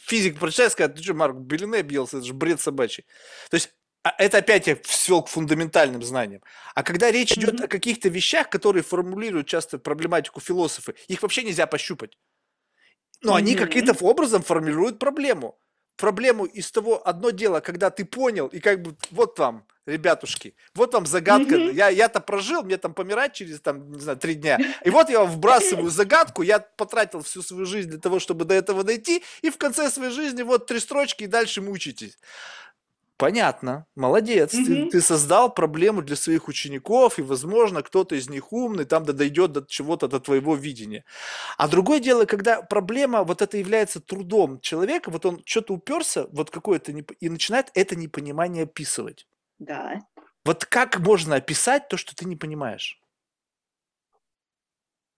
физик 0.00 0.38
прочитает, 0.38 0.72
сказать, 0.72 0.94
ты 0.94 1.02
что, 1.02 1.14
Марк, 1.14 1.36
Белине 1.36 1.78
объелся, 1.78 2.18
это 2.18 2.26
же 2.26 2.32
бред 2.32 2.60
собачий. 2.60 3.04
То 3.50 3.56
есть 3.56 3.70
а 4.06 4.14
это 4.18 4.38
опять 4.38 4.68
я 4.68 4.78
свел 4.84 5.20
к 5.20 5.28
фундаментальным 5.28 6.00
знаниям. 6.00 6.40
А 6.76 6.84
когда 6.84 7.10
речь 7.10 7.32
mm-hmm. 7.32 7.42
идет 7.42 7.60
о 7.62 7.66
каких-то 7.66 8.08
вещах, 8.08 8.48
которые 8.48 8.84
формулируют 8.84 9.48
часто 9.48 9.80
проблематику 9.80 10.38
философы, 10.38 10.94
их 11.08 11.22
вообще 11.22 11.42
нельзя 11.42 11.66
пощупать. 11.66 12.16
Но 13.20 13.32
mm-hmm. 13.32 13.38
они 13.38 13.56
каким-то 13.56 14.04
образом 14.04 14.42
формируют 14.44 15.00
проблему. 15.00 15.58
Проблему 15.96 16.44
из 16.44 16.70
того 16.70 17.06
одно 17.06 17.30
дело, 17.30 17.60
когда 17.60 17.90
ты 17.90 18.04
понял, 18.04 18.48
и 18.48 18.60
как 18.60 18.82
бы 18.82 18.96
вот 19.10 19.38
вам 19.38 19.64
ребятушки, 19.86 20.54
вот 20.74 20.92
вам 20.92 21.06
загадка. 21.06 21.54
Mm-hmm. 21.54 21.74
Я, 21.74 21.88
я-то 21.88 22.20
прожил, 22.20 22.62
мне 22.62 22.76
там 22.76 22.92
помирать 22.92 23.34
через, 23.34 23.60
там, 23.60 23.92
не 23.92 24.00
знаю, 24.00 24.18
три 24.18 24.34
дня. 24.34 24.58
И 24.84 24.90
вот 24.90 25.08
я 25.08 25.20
вам 25.20 25.30
вбрасываю 25.30 25.90
загадку, 25.90 26.42
я 26.42 26.58
потратил 26.58 27.22
всю 27.22 27.42
свою 27.42 27.64
жизнь 27.66 27.88
для 27.88 28.00
того, 28.00 28.18
чтобы 28.18 28.44
до 28.44 28.54
этого 28.54 28.84
дойти, 28.84 29.22
и 29.42 29.50
в 29.50 29.56
конце 29.56 29.90
своей 29.90 30.10
жизни 30.10 30.42
вот 30.42 30.66
три 30.66 30.80
строчки, 30.80 31.24
и 31.24 31.28
дальше 31.28 31.62
мучитесь. 31.62 32.18
Понятно, 33.18 33.86
молодец, 33.94 34.52
mm-hmm. 34.52 34.84
ты, 34.84 34.90
ты 34.90 35.00
создал 35.00 35.52
проблему 35.52 36.02
для 36.02 36.16
своих 36.16 36.48
учеников, 36.48 37.18
и, 37.18 37.22
возможно, 37.22 37.82
кто-то 37.82 38.14
из 38.14 38.28
них 38.28 38.52
умный, 38.52 38.84
там 38.84 39.04
да 39.04 39.14
дойдет 39.14 39.52
до 39.52 39.64
чего-то, 39.66 40.06
до 40.06 40.20
твоего 40.20 40.54
видения. 40.54 41.02
А 41.56 41.66
другое 41.66 42.00
дело, 42.00 42.26
когда 42.26 42.60
проблема, 42.60 43.24
вот 43.24 43.40
это 43.40 43.56
является 43.56 44.00
трудом 44.00 44.60
человека, 44.60 45.10
вот 45.10 45.24
он 45.24 45.42
что-то 45.46 45.72
уперся, 45.72 46.26
вот 46.30 46.50
какое-то, 46.50 46.92
и 46.92 47.28
начинает 47.30 47.70
это 47.72 47.96
непонимание 47.96 48.64
описывать. 48.64 49.26
Да. 49.58 49.98
Вот 50.44 50.66
как 50.66 50.98
можно 50.98 51.36
описать 51.36 51.88
то, 51.88 51.96
что 51.96 52.14
ты 52.14 52.26
не 52.26 52.36
понимаешь? 52.36 53.00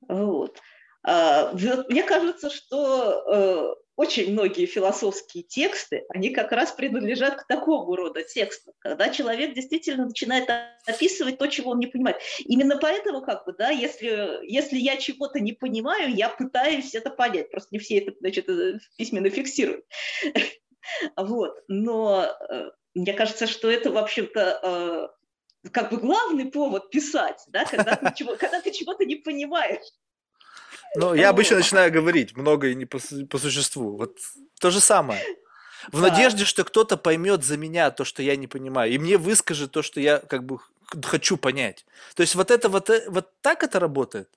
Вот. 0.07 0.61
А, 1.03 1.53
мне 1.53 2.05
кажется, 2.05 2.49
что 2.49 3.75
э, 3.75 3.75
очень 3.99 4.31
многие 4.31 4.67
философские 4.67 5.43
тексты, 5.43 6.05
они 6.11 6.31
как 6.31 6.53
раз 6.53 6.71
принадлежат 6.71 7.43
к 7.43 7.49
такому 7.49 7.97
рода 7.97 8.23
текстам, 8.23 8.73
когда 8.79 9.09
человек 9.09 9.55
действительно 9.55 10.07
начинает 10.07 10.49
описывать 10.87 11.37
то, 11.37 11.49
чего 11.49 11.73
он 11.73 11.81
не 11.81 11.89
понимает. 11.89 12.19
Именно 12.45 12.79
поэтому, 12.79 13.23
как 13.23 13.45
бы, 13.45 13.55
да, 13.59 13.71
если, 13.71 14.47
если 14.47 14.79
я 14.79 14.99
чего-то 14.99 15.41
не 15.41 15.53
понимаю, 15.53 16.15
я 16.15 16.29
пытаюсь 16.29 16.95
это 16.95 17.11
понять. 17.11 17.51
Просто 17.51 17.71
не 17.73 17.81
все 17.81 17.99
это, 17.99 18.15
значит, 18.21 18.49
э, 18.49 18.79
письменно 18.97 19.31
фиксируют. 19.31 19.85
Вот. 21.17 21.59
Но 21.67 22.25
э, 22.49 22.71
мне 22.95 23.13
кажется, 23.13 23.49
что 23.49 23.69
это, 23.69 23.91
в 23.91 23.99
общем-то, 23.99 25.11
э, 25.65 25.69
как 25.71 25.91
бы 25.91 25.97
главный 25.97 26.47
повод 26.47 26.91
писать, 26.91 27.43
да, 27.49 27.65
когда 27.65 27.97
ты, 27.97 28.15
чего, 28.17 28.37
когда 28.37 28.61
ты 28.61 28.71
чего-то 28.71 29.05
не 29.05 29.17
понимаешь. 29.17 29.85
Ну, 30.97 31.15
я 31.15 31.31
обычно 31.31 31.57
начинаю 31.57 31.93
говорить 31.93 32.37
много 32.37 32.69
и 32.69 32.75
не 32.75 32.87
по, 32.87 32.99
по 33.31 33.39
существу. 33.39 33.97
Вот 33.97 34.17
то 34.61 34.71
же 34.71 34.81
самое. 34.81 35.23
В 35.93 36.01
да. 36.01 36.09
надежде, 36.09 36.45
что 36.45 36.65
кто-то 36.65 36.97
поймет 36.97 37.45
за 37.45 37.57
меня 37.57 37.91
то, 37.91 38.05
что 38.05 38.23
я 38.23 38.37
не 38.37 38.47
понимаю, 38.47 38.93
и 38.93 38.99
мне 38.99 39.17
выскажет 39.17 39.71
то, 39.71 39.83
что 39.83 40.01
я 40.01 40.19
как 40.19 40.45
бы 40.45 40.59
хочу 41.03 41.37
понять. 41.37 41.87
То 42.15 42.23
есть 42.23 42.35
вот 42.35 42.51
это 42.51 42.69
вот, 42.69 42.91
э, 42.91 43.05
вот 43.09 43.31
так 43.41 43.63
это 43.63 43.79
работает. 43.79 44.29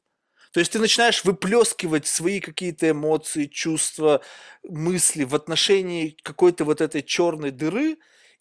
То 0.52 0.60
есть 0.60 0.72
ты 0.74 0.80
начинаешь 0.80 1.24
выплескивать 1.24 2.08
свои 2.08 2.42
какие-то 2.42 2.92
эмоции, 2.92 3.46
чувства, 3.46 4.22
мысли 4.64 5.24
в 5.24 5.34
отношении 5.34 6.18
какой-то 6.24 6.66
вот 6.66 6.82
этой 6.82 7.02
черной 7.02 7.52
дыры, 7.52 7.98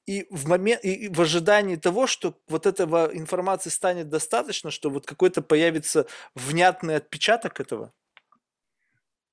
и 0.07 0.27
в 0.31 0.49
момент 0.49 0.85
и 0.85 1.09
в 1.09 1.21
ожидании 1.21 1.77
того, 1.77 2.09
что 2.09 2.37
вот 2.49 2.67
этого 2.67 3.11
информации 3.13 3.71
станет 3.71 4.09
достаточно, 4.09 4.73
что 4.73 4.91
вот 4.91 5.07
какой-то 5.07 5.41
появится 5.41 6.07
внятный 6.35 6.97
отпечаток 6.97 7.61
этого? 7.61 7.93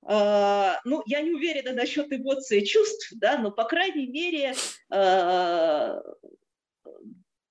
Uh, 0.04 0.76
ну, 0.84 1.02
я 1.06 1.20
не 1.20 1.32
уверена 1.32 1.72
насчет 1.72 2.12
эмоций 2.12 2.60
и 2.60 2.64
чувств, 2.64 3.12
да, 3.16 3.36
но, 3.36 3.50
по 3.50 3.64
крайней 3.64 4.06
мере, 4.06 4.54
uh, 4.92 6.00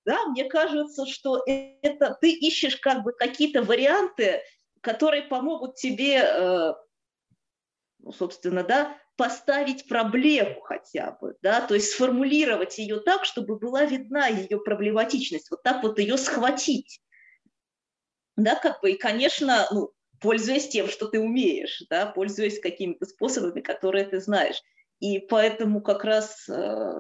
да, 0.05 0.25
мне 0.27 0.45
кажется, 0.45 1.05
что 1.05 1.43
это 1.45 2.17
ты 2.21 2.31
ищешь 2.31 2.77
как 2.77 3.03
бы 3.03 3.11
какие-то 3.11 3.61
варианты, 3.61 4.41
которые 4.81 5.23
помогут 5.23 5.75
тебе, 5.75 6.19
uh, 6.19 6.75
ну, 7.99 8.11
собственно, 8.13 8.63
да, 8.63 8.97
поставить 9.17 9.87
проблему 9.87 10.61
хотя 10.61 11.17
бы, 11.19 11.35
да, 11.41 11.59
то 11.59 11.73
есть 11.73 11.91
сформулировать 11.91 12.77
ее 12.77 13.01
так, 13.01 13.25
чтобы 13.25 13.59
была 13.59 13.83
видна 13.83 14.27
ее 14.27 14.59
проблематичность, 14.59 15.51
вот 15.51 15.63
так 15.63 15.83
вот 15.83 15.99
ее 15.99 16.17
схватить. 16.17 17.01
Да, 18.37 18.55
как 18.55 18.81
бы, 18.81 18.91
и, 18.91 18.97
конечно, 18.97 19.67
ну, 19.71 19.91
пользуясь 20.22 20.70
тем, 20.70 20.88
что 20.88 21.07
ты 21.07 21.20
умеешь, 21.20 21.84
да, 21.89 22.05
пользуясь 22.05 22.59
какими-то 22.59 23.05
способами, 23.05 23.61
которые 23.61 24.05
ты 24.05 24.20
знаешь. 24.20 24.61
И 24.99 25.20
поэтому 25.20 25.82
как 25.82 26.03
раз, 26.03 26.47
э, 26.49 26.91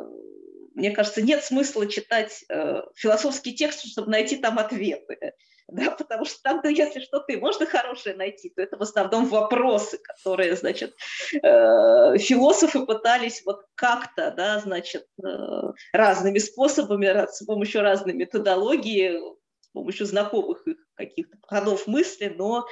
мне 0.75 0.91
кажется, 0.91 1.21
нет 1.21 1.43
смысла 1.43 1.87
читать 1.87 2.43
э, 2.49 2.81
философский 2.95 3.55
текст, 3.55 3.87
чтобы 3.87 4.11
найти 4.11 4.37
там 4.37 4.59
ответы 4.59 5.33
да, 5.67 5.91
потому 5.91 6.23
что 6.23 6.41
там, 6.43 6.61
ну, 6.63 6.69
если 6.69 7.01
что-то 7.01 7.33
и 7.33 7.37
можно 7.37 7.65
хорошее 7.65 8.15
найти, 8.15 8.49
то 8.49 8.61
это 8.61 8.77
в 8.77 8.81
основном 8.81 9.25
вопросы, 9.25 9.97
которые, 9.97 10.55
значит, 10.55 10.95
э, 11.33 12.17
философы 12.17 12.85
пытались 12.85 13.43
вот 13.45 13.65
как-то, 13.75 14.31
да, 14.31 14.59
значит, 14.59 15.07
разными 15.91 16.37
способами, 16.37 17.27
с 17.29 17.43
помощью 17.43 17.81
разной 17.81 18.13
методологии, 18.13 19.19
с 19.59 19.67
помощью 19.73 20.05
знакомых 20.05 20.65
их 20.67 20.77
каких-то 20.95 21.37
ходов 21.41 21.85
мысли, 21.85 22.33
но 22.35 22.65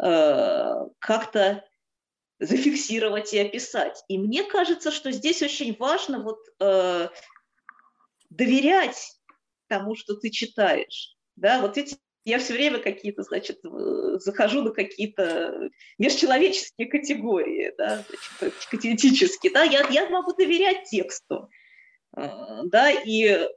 как-то 0.00 1.64
зафиксировать 2.38 3.34
и 3.34 3.38
описать. 3.38 4.02
И 4.08 4.18
мне 4.18 4.44
кажется, 4.44 4.90
что 4.90 5.12
здесь 5.12 5.42
очень 5.42 5.76
важно 5.76 6.22
вот 6.22 6.38
э, 6.58 7.08
доверять 8.30 9.12
тому, 9.68 9.94
что 9.94 10.16
ты 10.16 10.30
читаешь. 10.30 11.16
Да, 11.36 11.60
вот 11.60 11.76
эти 11.76 11.96
я 12.24 12.38
все 12.38 12.52
время 12.52 12.78
какие-то, 12.78 13.22
значит, 13.22 13.60
захожу 13.62 14.62
на 14.62 14.70
какие-то 14.70 15.70
межчеловеческие 15.98 16.86
категории, 16.86 17.72
да, 17.78 18.04
значит, 18.38 19.50
да, 19.50 19.62
я, 19.62 19.88
я 19.88 20.08
могу 20.10 20.34
доверять 20.34 20.84
тексту, 20.84 21.48
а, 22.12 22.64
да, 22.64 22.90
и 22.90 23.48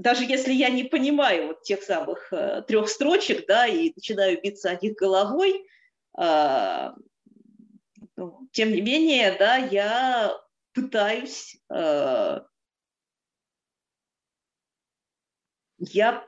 даже 0.00 0.24
если 0.24 0.52
я 0.52 0.70
не 0.70 0.84
понимаю 0.84 1.48
вот 1.48 1.62
тех 1.62 1.82
самых 1.82 2.32
э, 2.32 2.62
трех 2.66 2.88
строчек, 2.88 3.46
да, 3.46 3.66
и 3.66 3.92
начинаю 3.94 4.40
биться 4.40 4.70
о 4.70 4.78
них 4.80 4.94
головой, 4.94 5.66
а, 6.16 6.94
ну, 8.16 8.48
тем 8.52 8.72
не 8.72 8.80
менее, 8.80 9.36
да, 9.38 9.56
я 9.56 10.34
пытаюсь, 10.72 11.58
а, 11.68 12.46
я 15.78 16.26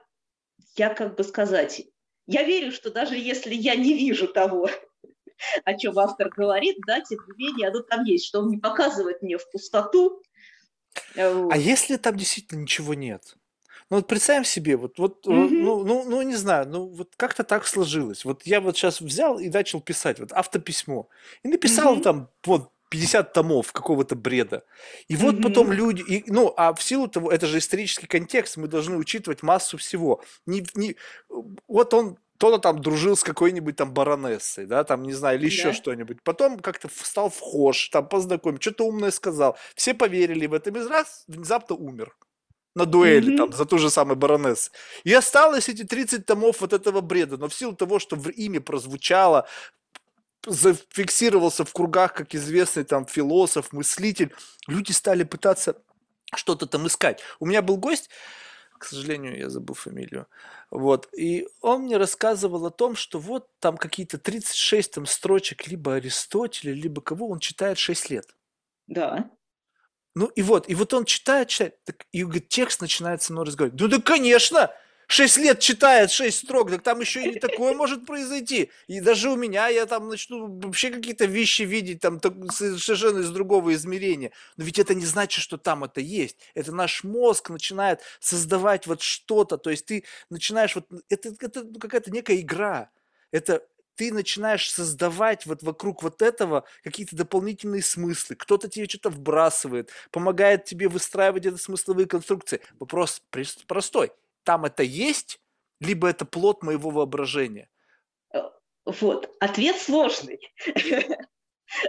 я 0.77 0.95
как 0.95 1.17
бы 1.17 1.25
сказать, 1.25 1.83
я 2.27 2.43
верю, 2.43 2.73
что 2.73 2.91
даже 2.91 3.17
если 3.17 3.55
я 3.55 3.75
не 3.75 3.95
вижу 3.95 4.29
того, 4.29 4.69
о 5.65 5.75
чем 5.79 5.99
автор 5.99 6.29
говорит, 6.29 6.77
да, 6.87 7.01
тем 7.01 7.21
не 7.27 7.47
менее, 7.47 7.69
оно 7.69 7.81
там 7.81 8.05
есть, 8.05 8.27
что 8.27 8.41
он 8.41 8.49
не 8.49 8.59
показывает 8.59 9.23
мне 9.23 9.39
в 9.39 9.51
пустоту. 9.51 10.23
А 11.17 11.57
если 11.57 11.97
там 11.97 12.17
действительно 12.17 12.61
ничего 12.61 12.93
нет? 12.93 13.37
Ну 13.93 13.99
вот 13.99 14.07
представим 14.07 14.47
себе, 14.47 14.79
вот, 14.79 14.99
вот 14.99 15.27
mm-hmm. 15.27 15.49
ну, 15.51 15.85
ну, 15.85 16.05
ну 16.09 16.23
не 16.23 16.35
знаю, 16.35 16.67
ну 16.67 16.87
вот 16.87 17.11
как-то 17.15 17.45
так 17.45 17.67
сложилось. 17.67 18.25
Вот 18.25 18.47
я 18.47 18.63
вот 18.63 18.75
сейчас 18.75 19.03
взял 19.03 19.39
и 19.39 19.51
начал 19.51 19.83
писать 19.83 20.19
вот 20.19 20.33
автописьмо 20.33 21.09
и 21.43 21.49
написал 21.49 21.99
mm-hmm. 21.99 22.03
там 22.03 22.31
вот 22.47 22.71
50 22.89 23.35
томов 23.35 23.71
какого-то 23.71 24.17
бреда. 24.17 24.65
И 25.09 25.17
вот 25.17 25.35
mm-hmm. 25.35 25.43
потом 25.43 25.73
люди, 25.73 26.01
и, 26.01 26.25
ну, 26.33 26.55
а 26.57 26.73
в 26.73 26.83
силу 26.83 27.07
того, 27.07 27.31
это 27.31 27.47
же 27.47 27.59
исторический 27.59 28.07
контекст, 28.07 28.57
мы 28.57 28.67
должны 28.67 28.97
учитывать 28.97 29.43
массу 29.43 29.77
всего. 29.77 30.23
Не, 30.47 30.65
не, 30.75 30.97
вот 31.69 31.93
он 31.93 32.17
кто-то 32.39 32.61
там 32.61 32.81
дружил 32.81 33.15
с 33.15 33.23
какой-нибудь 33.23 33.77
там 33.77 33.93
баронессой, 33.93 34.65
да, 34.65 34.85
там, 34.85 35.03
не 35.03 35.13
знаю, 35.13 35.39
или 35.39 35.45
еще 35.45 35.65
да. 35.65 35.75
что-нибудь. 35.75 36.23
Потом 36.23 36.61
как-то 36.61 36.89
стал 36.91 37.29
вхож, 37.29 37.91
там 37.91 38.09
познакомить, 38.09 38.63
что-то 38.63 38.87
умное 38.87 39.11
сказал. 39.11 39.59
Все 39.75 39.93
поверили 39.93 40.47
в 40.47 40.55
это, 40.55 40.71
без 40.71 40.87
раз 40.87 41.25
внезапно 41.29 41.77
умер 41.77 42.17
на 42.75 42.87
дуэли 42.87 43.33
mm-hmm. 43.33 43.37
там 43.37 43.53
за 43.53 43.65
ту 43.65 43.79
же 43.79 43.91
самую 43.91 44.17
баронессу. 44.17 44.71
И 45.05 45.13
осталось 45.13 45.69
эти 45.69 45.85
30 45.85 46.27
томов 46.27 46.61
вот 46.61 46.73
этого 46.73 47.01
бреда, 47.01 47.37
но 47.37 47.49
в 47.49 47.55
силу 47.55 47.75
того, 47.75 47.99
что 47.99 48.17
в 48.17 48.29
имя 48.31 48.61
прозвучало, 48.61 49.47
зафиксировался 50.47 51.65
в 51.65 51.73
кругах 51.73 52.15
как 52.15 52.35
известный 52.35 52.85
там 52.85 53.07
философ, 53.07 53.73
мыслитель, 53.73 54.35
люди 54.67 54.93
стали 54.93 55.23
пытаться 55.23 55.77
что-то 56.35 56.67
там 56.67 56.87
искать. 56.87 57.21
У 57.39 57.47
меня 57.47 57.63
был 57.63 57.77
гость, 57.77 58.11
к 58.79 58.85
сожалению, 58.85 59.39
я 59.39 59.49
забыл 59.49 59.75
фамилию, 59.75 60.27
вот, 60.71 61.09
и 61.17 61.47
он 61.61 61.83
мне 61.83 61.99
рассказывал 61.99 62.67
о 62.67 62.71
том, 62.71 62.97
что 62.97 63.21
вот 63.21 63.49
там 63.61 63.77
какие-то 63.77 64.19
36 64.19 64.93
там 64.93 65.07
строчек 65.07 65.69
либо 65.69 65.95
Аристотеля, 65.95 66.73
либо 66.73 67.01
кого 67.01 67.29
он 67.29 67.39
читает 67.39 67.79
6 67.79 68.11
лет. 68.11 68.35
Да. 68.89 69.31
Ну 70.15 70.27
и 70.27 70.43
вот, 70.43 70.69
и 70.69 70.75
вот 70.75 70.93
он 70.93 71.05
читает, 71.05 71.49
читает, 71.49 71.83
так, 71.85 72.07
и 72.13 72.23
говорит, 72.23 72.49
текст 72.49 72.81
начинает 72.81 73.23
со 73.23 73.33
мной 73.33 73.47
разговаривать. 73.47 73.81
Ну 73.81 73.89
да, 73.89 74.01
конечно, 74.01 74.71
Шесть 75.13 75.37
лет 75.37 75.61
читает 75.61 76.11
шесть 76.11 76.39
строк, 76.39 76.71
так 76.71 76.83
там 76.83 77.01
еще 77.01 77.23
и 77.23 77.39
такое 77.39 77.75
может 77.75 78.07
произойти. 78.07 78.71
И 78.87 78.99
даже 79.01 79.31
у 79.31 79.37
меня 79.37 79.69
я 79.69 79.85
там 79.85 80.09
начну 80.09 80.59
вообще 80.59 80.91
какие-то 80.91 81.27
вещи 81.27 81.63
видеть 81.63 82.01
там 82.01 82.19
совершенно 82.51 83.19
из 83.19 83.29
другого 83.29 83.75
измерения. 83.75 84.33
Но 84.57 84.65
ведь 84.65 84.79
это 84.79 84.95
не 84.95 85.05
значит, 85.05 85.43
что 85.43 85.59
там 85.59 85.85
это 85.85 86.01
есть. 86.01 86.39
Это 86.55 86.73
наш 86.73 87.05
мозг 87.05 87.51
начинает 87.51 88.01
создавать 88.21 88.87
вот 88.87 89.03
что-то. 89.03 89.59
То 89.59 89.69
есть 89.69 89.85
ты 89.85 90.05
начинаешь 90.31 90.75
вот... 90.75 90.87
Это, 91.11 91.29
это 91.39 91.67
какая-то 91.79 92.11
некая 92.11 92.41
игра. 92.41 92.89
Это 93.33 93.63
ты 93.95 94.13
начинаешь 94.13 94.71
создавать 94.73 95.47
вот 95.47 95.63
вокруг 95.63 96.03
вот 96.03 96.23
этого 96.23 96.65
какие-то 96.83 97.17
дополнительные 97.17 97.83
смыслы. 97.83 98.37
Кто-то 98.37 98.69
тебе 98.69 98.89
что-то 98.89 99.11
вбрасывает, 99.11 99.91
помогает 100.11 100.65
тебе 100.65 100.89
выстраивать 100.89 101.47
эти 101.47 101.57
смысловые 101.57 102.07
конструкции. 102.07 102.61
Вопрос 102.79 103.23
простой. 103.67 104.13
Там 104.45 104.65
это 104.65 104.83
есть, 104.83 105.41
либо 105.81 106.09
это 106.09 106.25
плод 106.25 106.63
моего 106.63 106.91
воображения? 106.91 107.69
Э, 108.35 108.41
вот. 108.85 109.35
Ответ 109.41 109.77
сложный. 109.77 110.41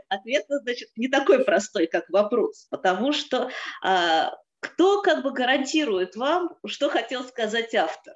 Ответ, 0.08 0.46
значит, 0.48 0.90
не 0.96 1.08
такой 1.08 1.44
простой, 1.44 1.88
как 1.88 2.10
вопрос, 2.10 2.68
потому 2.70 3.12
что 3.12 3.50
а, 3.82 4.34
кто 4.64 5.02
как 5.02 5.24
бы 5.24 5.32
гарантирует 5.32 6.16
вам, 6.16 6.56
что 6.66 6.90
хотел 6.90 7.24
сказать 7.26 7.76
автор? 7.76 8.14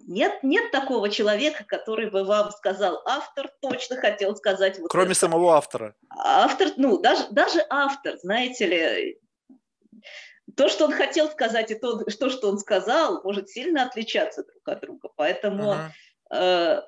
Нет, 0.00 0.42
нет 0.42 0.70
такого 0.72 1.10
человека, 1.10 1.64
который 1.64 2.10
бы 2.10 2.24
вам 2.24 2.50
сказал, 2.50 3.02
автор 3.06 3.52
точно 3.60 3.96
хотел 3.96 4.34
сказать 4.34 4.78
вот 4.78 4.90
Кроме 4.90 5.12
это. 5.12 5.20
самого 5.20 5.54
автора. 5.54 5.94
Автор, 6.08 6.68
ну, 6.76 6.98
даже, 6.98 7.26
даже 7.30 7.64
автор, 7.68 8.18
знаете 8.18 8.66
ли, 8.66 9.20
то, 10.56 10.68
что 10.68 10.86
он 10.86 10.92
хотел 10.92 11.28
сказать, 11.30 11.70
и 11.70 11.74
то, 11.74 12.08
что, 12.08 12.30
что 12.30 12.48
он 12.48 12.58
сказал, 12.58 13.22
может 13.22 13.50
сильно 13.50 13.84
отличаться 13.84 14.42
друг 14.42 14.66
от 14.68 14.80
друга. 14.80 15.10
Поэтому 15.14 15.74
uh-huh. 16.32 16.36
э, 16.36 16.82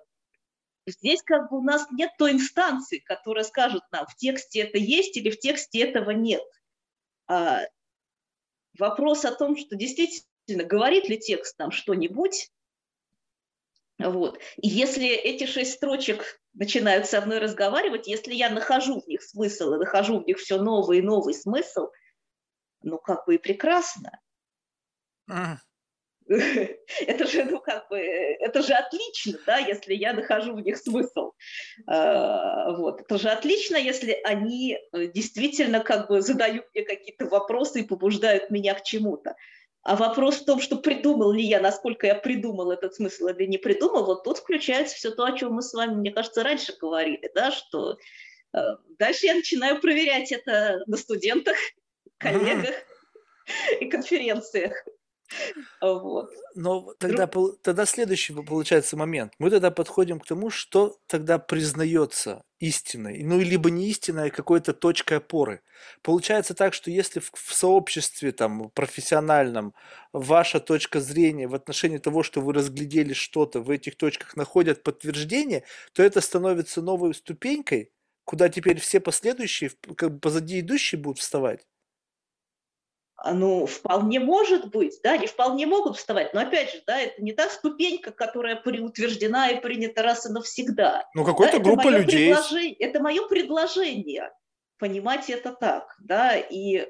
здесь 0.87 1.23
как 1.23 1.51
бы 1.51 1.59
у 1.59 1.63
нас 1.63 1.87
нет 1.93 2.11
той 2.19 2.33
инстанции, 2.33 2.99
которая 2.99 3.45
скажет 3.45 3.83
нам, 3.93 4.07
в 4.07 4.17
тексте 4.17 4.63
это 4.63 4.79
есть 4.79 5.17
или 5.17 5.31
в 5.31 5.39
тексте 5.39 5.81
этого 5.83 6.11
нет. 6.11 6.43
Вопрос 8.83 9.25
о 9.25 9.31
том, 9.31 9.57
что 9.57 9.77
действительно 9.77 10.65
говорит 10.65 11.09
ли 11.09 11.17
текст 11.17 11.57
нам 11.57 11.71
что-нибудь, 11.71 12.51
вот. 13.97 14.41
И 14.57 14.67
если 14.67 15.07
эти 15.07 15.47
шесть 15.47 15.75
строчек 15.75 16.41
начинают 16.55 17.07
со 17.07 17.21
мной 17.21 17.39
разговаривать, 17.39 18.09
если 18.09 18.35
я 18.35 18.51
нахожу 18.51 19.01
в 19.01 19.07
них 19.07 19.23
смысл 19.23 19.75
и 19.75 19.79
нахожу 19.79 20.19
в 20.19 20.27
них 20.27 20.39
все 20.39 20.61
новый 20.61 20.99
и 20.99 21.03
новый 21.03 21.33
смысл, 21.33 21.91
ну 22.83 22.99
как 22.99 23.25
бы 23.25 23.37
и 23.37 23.39
прекрасно. 23.39 24.19
Это 27.07 27.27
же, 27.27 27.45
ну 27.45 27.61
как 27.61 27.89
бы, 27.89 27.99
это 27.99 28.63
же 28.63 28.73
отлично, 28.75 29.39
да, 29.47 29.59
если 29.59 29.95
я 29.95 30.13
нахожу 30.13 30.55
в 30.55 30.61
них 30.61 30.77
смысл. 30.79 31.33
А, 31.87 32.73
вот. 32.73 33.01
Это 33.01 33.19
же 33.19 33.29
отлично, 33.29 33.77
если 33.77 34.19
они 34.25 34.79
э, 34.93 35.07
действительно 35.07 35.81
как 35.81 36.09
бы 36.09 36.23
задают 36.23 36.67
мне 36.75 36.85
какие-то 36.85 37.27
вопросы 37.27 37.81
и 37.81 37.87
побуждают 37.87 38.51
меня 38.51 38.75
к 38.75 38.83
чему-то. 38.83 39.35
А 39.83 39.97
вопрос 39.97 40.37
в 40.37 40.45
том, 40.45 40.61
что 40.61 40.77
придумал 40.77 41.33
ли 41.33 41.43
я, 41.43 41.61
насколько 41.61 42.07
я 42.07 42.15
придумал 42.15 42.71
этот 42.71 42.95
смысл 42.95 43.29
или 43.29 43.47
не 43.47 43.59
придумал, 43.59 44.05
вот 44.05 44.23
тут 44.23 44.39
включается 44.39 44.95
все 44.95 45.11
то, 45.11 45.25
о 45.25 45.37
чем 45.37 45.55
мы 45.55 45.63
с 45.63 45.75
вами, 45.75 45.95
мне 45.95 46.13
кажется, 46.13 46.45
раньше 46.45 46.75
говорили, 46.81 47.31
да, 47.35 47.51
что 47.51 47.99
э, 48.55 48.59
дальше 48.99 49.27
я 49.27 49.35
начинаю 49.35 49.81
проверять 49.81 50.31
это 50.31 50.85
на 50.87 50.97
студентах, 50.97 51.57
коллегах 52.19 52.75
и 53.81 53.87
конференциях. 53.87 54.73
Вот. 55.81 56.31
Но 56.55 56.95
тогда, 56.99 57.29
тогда 57.63 57.87
следующий 57.87 58.35
получается 58.35 58.97
момент. 58.97 59.33
Мы 59.39 59.51
тогда 59.51 59.71
подходим 59.71 60.21
к 60.21 60.27
тому, 60.27 60.51
что 60.51 60.99
тогда 61.07 61.39
признается 61.39 62.43
истиной. 62.59 63.23
Ну, 63.25 63.41
либо 63.41 63.71
не 63.71 63.89
истиной, 63.89 64.29
а 64.29 64.31
какой-то 64.31 64.73
точкой 64.73 65.19
опоры. 65.19 65.63
Получается 66.03 66.55
так, 66.55 66.75
что 66.75 66.91
если 66.91 67.21
в, 67.21 67.33
в 67.35 67.55
сообществе 67.55 68.31
там, 68.33 68.71
профессиональном 68.71 69.75
ваша 70.13 70.61
точка 70.61 71.01
зрения 71.01 71.49
в 71.49 71.55
отношении 71.55 71.99
того, 71.99 72.23
что 72.23 72.41
вы 72.41 72.53
разглядели 72.53 73.15
что-то, 73.15 73.61
в 73.61 73.71
этих 73.71 73.97
точках 73.97 74.37
находят 74.37 74.85
подтверждение, 74.85 75.65
то 75.93 76.03
это 76.03 76.21
становится 76.21 76.83
новой 76.83 77.15
ступенькой, 77.15 77.91
куда 78.25 78.49
теперь 78.49 78.79
все 78.79 79.01
последующие, 79.01 79.73
как 79.97 80.13
бы 80.13 80.21
позади 80.21 80.61
идущие 80.61 81.01
будут 81.01 81.19
вставать. 81.19 81.67
А, 83.25 83.35
ну, 83.35 83.67
вполне 83.67 84.19
может 84.19 84.67
быть, 84.71 84.99
да, 85.05 85.13
они 85.13 85.29
вполне 85.29 85.65
могут 85.65 85.97
вставать, 85.97 86.35
но 86.35 86.41
опять 86.41 86.73
же, 86.73 86.83
да, 86.89 86.99
это 86.99 87.23
не 87.23 87.33
та 87.33 87.49
ступенька, 87.49 88.11
которая 88.11 88.61
утверждена 88.61 89.49
и 89.51 89.61
принята 89.61 90.03
раз 90.03 90.27
и 90.27 90.29
навсегда. 90.29 91.09
Ну, 91.15 91.25
какой-то 91.25 91.59
да, 91.59 91.63
группа 91.63 91.87
людей. 91.87 92.35
Это 92.81 93.01
мое 93.01 93.29
предложение, 93.29 94.33
понимать 94.77 95.31
это 95.31 95.53
так, 95.53 95.95
да, 96.01 96.37
и 96.37 96.79
э, 96.79 96.89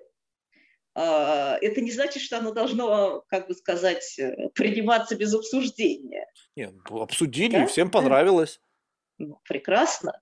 это 0.95 1.81
не 1.83 1.91
значит, 1.91 2.23
что 2.23 2.39
оно 2.39 2.53
должно, 2.53 3.25
как 3.29 3.49
бы 3.49 3.55
сказать, 3.55 4.19
э, 4.19 4.49
приниматься 4.55 5.17
без 5.17 5.35
обсуждения. 5.35 6.27
Нет, 6.57 6.73
обсудили, 6.89 7.59
да? 7.59 7.67
всем 7.67 7.91
понравилось. 7.91 8.59
Ну, 9.19 9.39
прекрасно. 9.47 10.19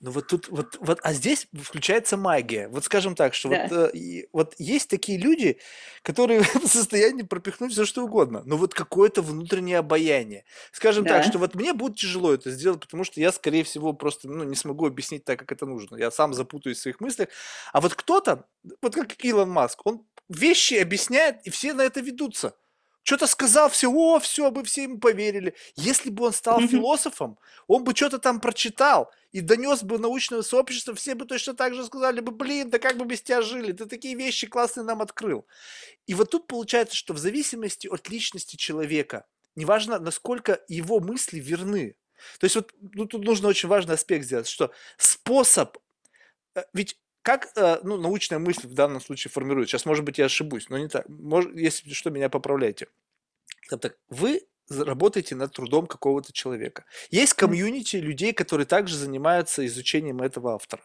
Ну 0.00 0.10
вот 0.10 0.26
тут 0.26 0.48
вот, 0.50 0.76
вот, 0.80 0.98
а 1.02 1.14
здесь 1.14 1.48
включается 1.58 2.18
магия. 2.18 2.68
Вот 2.68 2.84
скажем 2.84 3.14
так, 3.14 3.32
что 3.32 3.48
да. 3.48 3.68
вот, 3.68 3.94
э, 3.94 4.26
вот 4.30 4.54
есть 4.58 4.90
такие 4.90 5.18
люди, 5.18 5.58
которые 6.02 6.40
в 6.62 6.66
состоянии 6.66 7.22
пропихнуть 7.22 7.72
все 7.72 7.86
что 7.86 8.04
угодно, 8.04 8.42
но 8.44 8.58
вот 8.58 8.74
какое-то 8.74 9.22
внутреннее 9.22 9.78
обаяние. 9.78 10.44
Скажем 10.72 11.04
да. 11.04 11.14
так, 11.14 11.24
что 11.24 11.38
вот 11.38 11.54
мне 11.54 11.72
будет 11.72 11.96
тяжело 11.96 12.34
это 12.34 12.50
сделать, 12.50 12.80
потому 12.80 13.04
что 13.04 13.20
я, 13.20 13.32
скорее 13.32 13.64
всего, 13.64 13.94
просто 13.94 14.28
ну, 14.28 14.44
не 14.44 14.54
смогу 14.54 14.86
объяснить 14.86 15.24
так, 15.24 15.38
как 15.38 15.52
это 15.52 15.64
нужно. 15.64 15.96
Я 15.96 16.10
сам 16.10 16.34
запутаюсь 16.34 16.76
в 16.76 16.82
своих 16.82 17.00
мыслях. 17.00 17.28
А 17.72 17.80
вот 17.80 17.94
кто-то, 17.94 18.44
вот 18.82 18.94
как 18.94 19.24
Илон 19.24 19.48
Маск, 19.48 19.80
он 19.86 20.04
вещи 20.28 20.74
объясняет, 20.74 21.40
и 21.44 21.50
все 21.50 21.72
на 21.72 21.82
это 21.82 22.00
ведутся 22.00 22.54
что-то 23.06 23.28
сказал, 23.28 23.70
все, 23.70 23.88
о, 23.88 24.18
все, 24.18 24.50
мы 24.50 24.64
все 24.64 24.82
ему 24.82 24.98
поверили. 24.98 25.54
Если 25.76 26.10
бы 26.10 26.24
он 26.24 26.32
стал 26.32 26.60
mm-hmm. 26.60 26.66
философом, 26.66 27.38
он 27.68 27.84
бы 27.84 27.94
что-то 27.94 28.18
там 28.18 28.40
прочитал 28.40 29.12
и 29.30 29.40
донес 29.40 29.84
бы 29.84 30.00
научное 30.00 30.42
сообщество, 30.42 30.92
все 30.92 31.14
бы 31.14 31.24
точно 31.24 31.54
так 31.54 31.72
же 31.72 31.84
сказали 31.84 32.18
бы, 32.18 32.32
блин, 32.32 32.68
да 32.68 32.80
как 32.80 32.96
бы 32.96 33.04
без 33.04 33.22
тебя 33.22 33.42
жили, 33.42 33.70
ты 33.70 33.86
такие 33.86 34.16
вещи 34.16 34.48
классные 34.48 34.82
нам 34.82 35.02
открыл. 35.02 35.46
И 36.08 36.14
вот 36.14 36.32
тут 36.32 36.48
получается, 36.48 36.96
что 36.96 37.14
в 37.14 37.18
зависимости 37.18 37.86
от 37.86 38.08
личности 38.08 38.56
человека, 38.56 39.24
неважно, 39.54 40.00
насколько 40.00 40.60
его 40.66 40.98
мысли 40.98 41.38
верны, 41.38 41.94
то 42.40 42.44
есть 42.44 42.56
вот 42.56 42.74
ну, 42.80 43.06
тут 43.06 43.24
нужно 43.24 43.46
очень 43.46 43.68
важный 43.68 43.94
аспект 43.94 44.24
сделать, 44.24 44.48
что 44.48 44.72
способ, 44.96 45.78
э, 46.56 46.64
ведь 46.72 46.98
как 47.26 47.48
э, 47.56 47.80
ну, 47.82 47.96
научная 47.96 48.38
мысль 48.38 48.68
в 48.68 48.74
данном 48.74 49.00
случае 49.00 49.32
формируется? 49.32 49.72
Сейчас, 49.72 49.84
может 49.84 50.04
быть, 50.04 50.18
я 50.18 50.26
ошибусь, 50.26 50.68
но 50.68 50.78
не 50.78 50.86
так. 50.86 51.08
Может, 51.08 51.56
если 51.56 51.92
что, 51.92 52.10
меня 52.10 52.28
поправляйте. 52.28 52.86
Так, 53.68 53.96
вы 54.08 54.42
работаете 54.70 55.34
над 55.34 55.52
трудом 55.52 55.88
какого-то 55.88 56.32
человека. 56.32 56.84
Есть 57.10 57.34
комьюнити 57.34 57.96
людей, 57.96 58.32
которые 58.32 58.64
также 58.64 58.96
занимаются 58.96 59.66
изучением 59.66 60.22
этого 60.22 60.54
автора. 60.54 60.84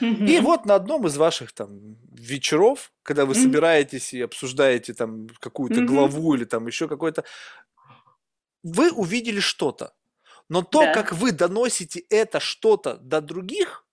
И 0.00 0.40
вот 0.40 0.66
на 0.66 0.74
одном 0.74 1.06
из 1.06 1.16
ваших 1.16 1.52
там 1.52 1.96
вечеров, 2.10 2.92
когда 3.04 3.24
вы 3.24 3.36
собираетесь 3.36 4.12
и 4.12 4.20
обсуждаете 4.20 4.92
там 4.92 5.28
какую-то 5.38 5.82
главу 5.82 6.34
или 6.34 6.44
там 6.44 6.66
еще 6.66 6.88
какой-то, 6.88 7.22
вы 8.64 8.90
увидели 8.90 9.38
что-то. 9.38 9.94
Но 10.48 10.62
то, 10.62 10.80
да. 10.80 10.92
как 10.92 11.12
вы 11.12 11.30
доносите 11.30 12.00
это 12.10 12.40
что-то 12.40 12.96
до 12.96 13.20
других, 13.20 13.86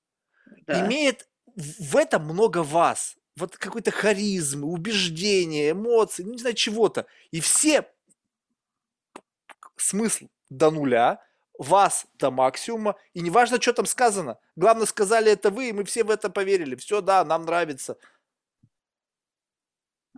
да. 0.66 0.88
имеет 0.88 1.28
в 1.56 1.96
этом 1.96 2.24
много 2.26 2.64
вас. 2.64 3.16
Вот 3.36 3.58
какой-то 3.58 3.92
харизмы, 3.92 4.68
убеждения, 4.68 5.72
эмоций, 5.72 6.24
ну 6.24 6.34
не 6.34 6.38
знаю, 6.38 6.56
чего-то. 6.56 7.08
И 7.32 7.40
все 7.40 7.90
смысл 9.76 10.28
до 10.50 10.72
нуля, 10.72 11.22
вас 11.58 12.06
до 12.16 12.32
максимума, 12.32 12.96
и 13.14 13.22
неважно, 13.22 13.62
что 13.62 13.74
там 13.74 13.86
сказано. 13.86 14.38
Главное, 14.56 14.86
сказали 14.86 15.32
это 15.32 15.50
вы, 15.50 15.70
и 15.70 15.74
мы 15.74 15.84
все 15.84 16.04
в 16.04 16.10
это 16.10 16.30
поверили. 16.30 16.76
Все, 16.76 17.02
да, 17.02 17.24
нам 17.26 17.46
нравится. 17.46 17.98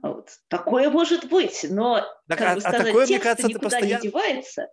Вот. 0.02 0.30
Такое 0.50 0.90
может 0.90 1.30
быть, 1.30 1.66
но, 1.70 2.02
так, 2.28 2.38
как 2.38 2.52
а, 2.52 2.56
бы 2.56 2.62
сказать, 2.62 2.82
а 2.82 2.84
такое, 2.84 3.06
мне 3.08 3.20
кажется, 3.20 3.48
никуда 3.48 3.64
постоянно... 3.64 4.02
не 4.04 4.10
девается. 4.10 4.68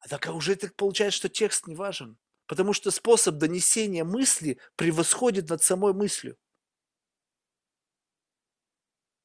А 0.00 0.08
так 0.08 0.26
а 0.26 0.32
уже 0.32 0.54
так 0.56 0.74
получается, 0.74 1.18
что 1.18 1.28
текст 1.28 1.66
не 1.66 1.74
важен. 1.74 2.16
Потому 2.48 2.72
что 2.72 2.90
способ 2.90 3.36
донесения 3.36 4.04
мысли 4.04 4.58
превосходит 4.74 5.50
над 5.50 5.62
самой 5.62 5.92
мыслью. 5.92 6.36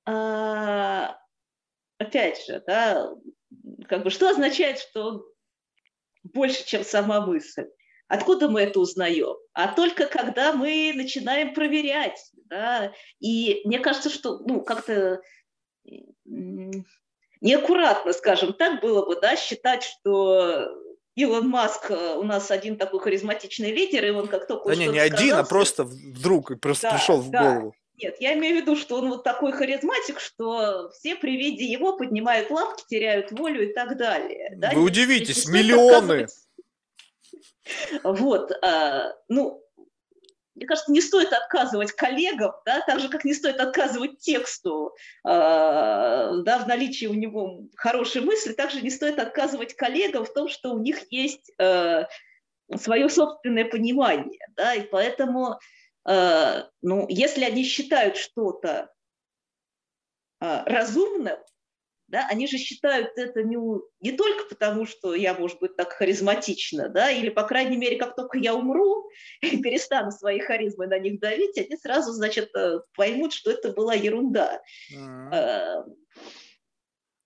А, 0.06 1.18
опять 1.98 2.46
же, 2.46 2.62
да, 2.68 3.10
как 3.88 4.04
бы 4.04 4.10
что 4.10 4.30
означает, 4.30 4.78
что 4.80 5.26
больше, 6.24 6.66
чем 6.66 6.84
сама 6.84 7.26
мысль? 7.26 7.68
Откуда 8.10 8.50
мы 8.50 8.62
это 8.62 8.82
узнаем? 8.82 9.38
А 9.54 9.74
только 9.74 10.06
когда 10.06 10.52
мы 10.52 10.92
начинаем 10.94 11.54
проверять. 11.54 12.20
Да? 12.50 12.94
И 13.20 13.62
мне 13.64 13.80
кажется, 13.80 14.10
что 14.10 14.40
ну, 14.40 14.62
как-то 14.62 15.22
неаккуратно, 17.40 18.12
скажем 18.12 18.52
так, 18.52 18.82
было 18.82 19.06
бы 19.06 19.20
да, 19.22 19.38
считать, 19.38 19.84
что 19.84 20.70
Илон 21.16 21.48
Маск 21.48 21.92
э, 21.92 22.16
у 22.16 22.24
нас 22.24 22.50
один 22.50 22.78
такой 22.78 23.00
харизматичный 23.00 23.72
лидер, 23.72 24.06
и 24.06 24.10
он 24.10 24.28
как 24.28 24.48
только... 24.48 24.70
Да 24.70 24.76
не, 24.76 24.88
не 24.88 25.00
сказал, 25.00 25.18
один, 25.18 25.36
а 25.36 25.44
просто 25.44 25.84
вдруг 25.84 26.60
просто 26.60 26.90
да, 26.90 26.96
пришел 26.96 27.22
в 27.22 27.30
да. 27.30 27.44
голову. 27.44 27.76
Нет, 27.98 28.16
я 28.20 28.34
имею 28.34 28.58
в 28.58 28.62
виду, 28.62 28.76
что 28.76 28.98
он 28.98 29.10
вот 29.10 29.24
такой 29.24 29.52
харизматик, 29.52 30.20
что 30.20 30.90
все 30.90 31.16
при 31.16 31.38
виде 31.38 31.66
его 31.66 31.96
поднимают 31.96 32.50
лапки, 32.50 32.84
теряют 32.88 33.32
волю 33.32 33.70
и 33.70 33.74
так 33.74 33.98
далее. 33.98 34.54
Да? 34.58 34.72
Вы 34.74 34.82
удивитесь, 34.82 35.48
миллионы! 35.48 36.28
Вот, 38.04 38.52
а, 38.62 39.14
ну, 39.30 39.63
мне 40.56 40.68
кажется, 40.68 40.92
не 40.92 41.02
стоит 41.02 41.34
отказывать 41.34 41.92
коллегам, 41.94 42.54
да, 42.66 42.82
так 42.82 43.00
же, 43.00 43.10
как 43.10 43.26
не 43.26 43.34
стоит 43.34 43.60
отказывать 43.60 44.20
тексту, 44.20 44.96
э, 45.26 45.30
да, 45.30 46.60
в 46.64 46.68
наличии 46.68 47.08
у 47.08 47.14
него 47.14 47.68
хорошей 47.76 48.22
мысли, 48.22 48.54
также 48.54 48.82
не 48.82 48.90
стоит 48.90 49.20
отказывать 49.20 49.76
коллегам 49.76 50.26
в 50.26 50.34
том, 50.34 50.48
что 50.48 50.74
у 50.74 50.80
них 50.80 51.12
есть 51.12 51.52
э, 51.58 52.06
свое 52.76 53.10
собственное 53.10 53.66
понимание, 53.66 54.46
да, 54.56 54.76
и 54.76 54.82
поэтому, 54.82 55.60
э, 56.08 56.64
ну, 56.82 57.08
если 57.10 57.44
они 57.44 57.64
считают 57.64 58.18
что-то 58.18 58.92
э, 60.40 60.64
разумным, 60.66 61.38
да, 62.14 62.28
они 62.30 62.46
же 62.48 62.60
считают 62.60 63.18
это 63.18 63.42
не, 63.42 63.58
не 64.00 64.12
только 64.12 64.46
потому, 64.46 64.86
что 64.86 65.16
я, 65.16 65.34
может 65.34 65.60
быть, 65.60 65.76
так 65.76 65.94
харизматична, 65.94 66.88
да, 66.88 67.10
или, 67.10 67.30
по 67.30 67.42
крайней 67.42 67.76
мере, 67.76 67.98
как 67.98 68.16
только 68.16 68.38
я 68.38 68.54
умру 68.54 69.10
и 69.42 69.58
перестану 69.58 70.12
своей 70.12 70.40
харизмой 70.40 70.88
на 70.88 71.00
них 71.00 71.20
давить, 71.20 71.58
они 71.58 71.76
сразу, 71.76 72.12
значит, 72.12 72.56
э, 72.56 72.82
поймут, 72.96 73.34
что 73.34 73.50
это 73.50 73.74
была 73.74 73.96
ерунда. 73.96 74.62
Mm-hmm. 74.96 75.84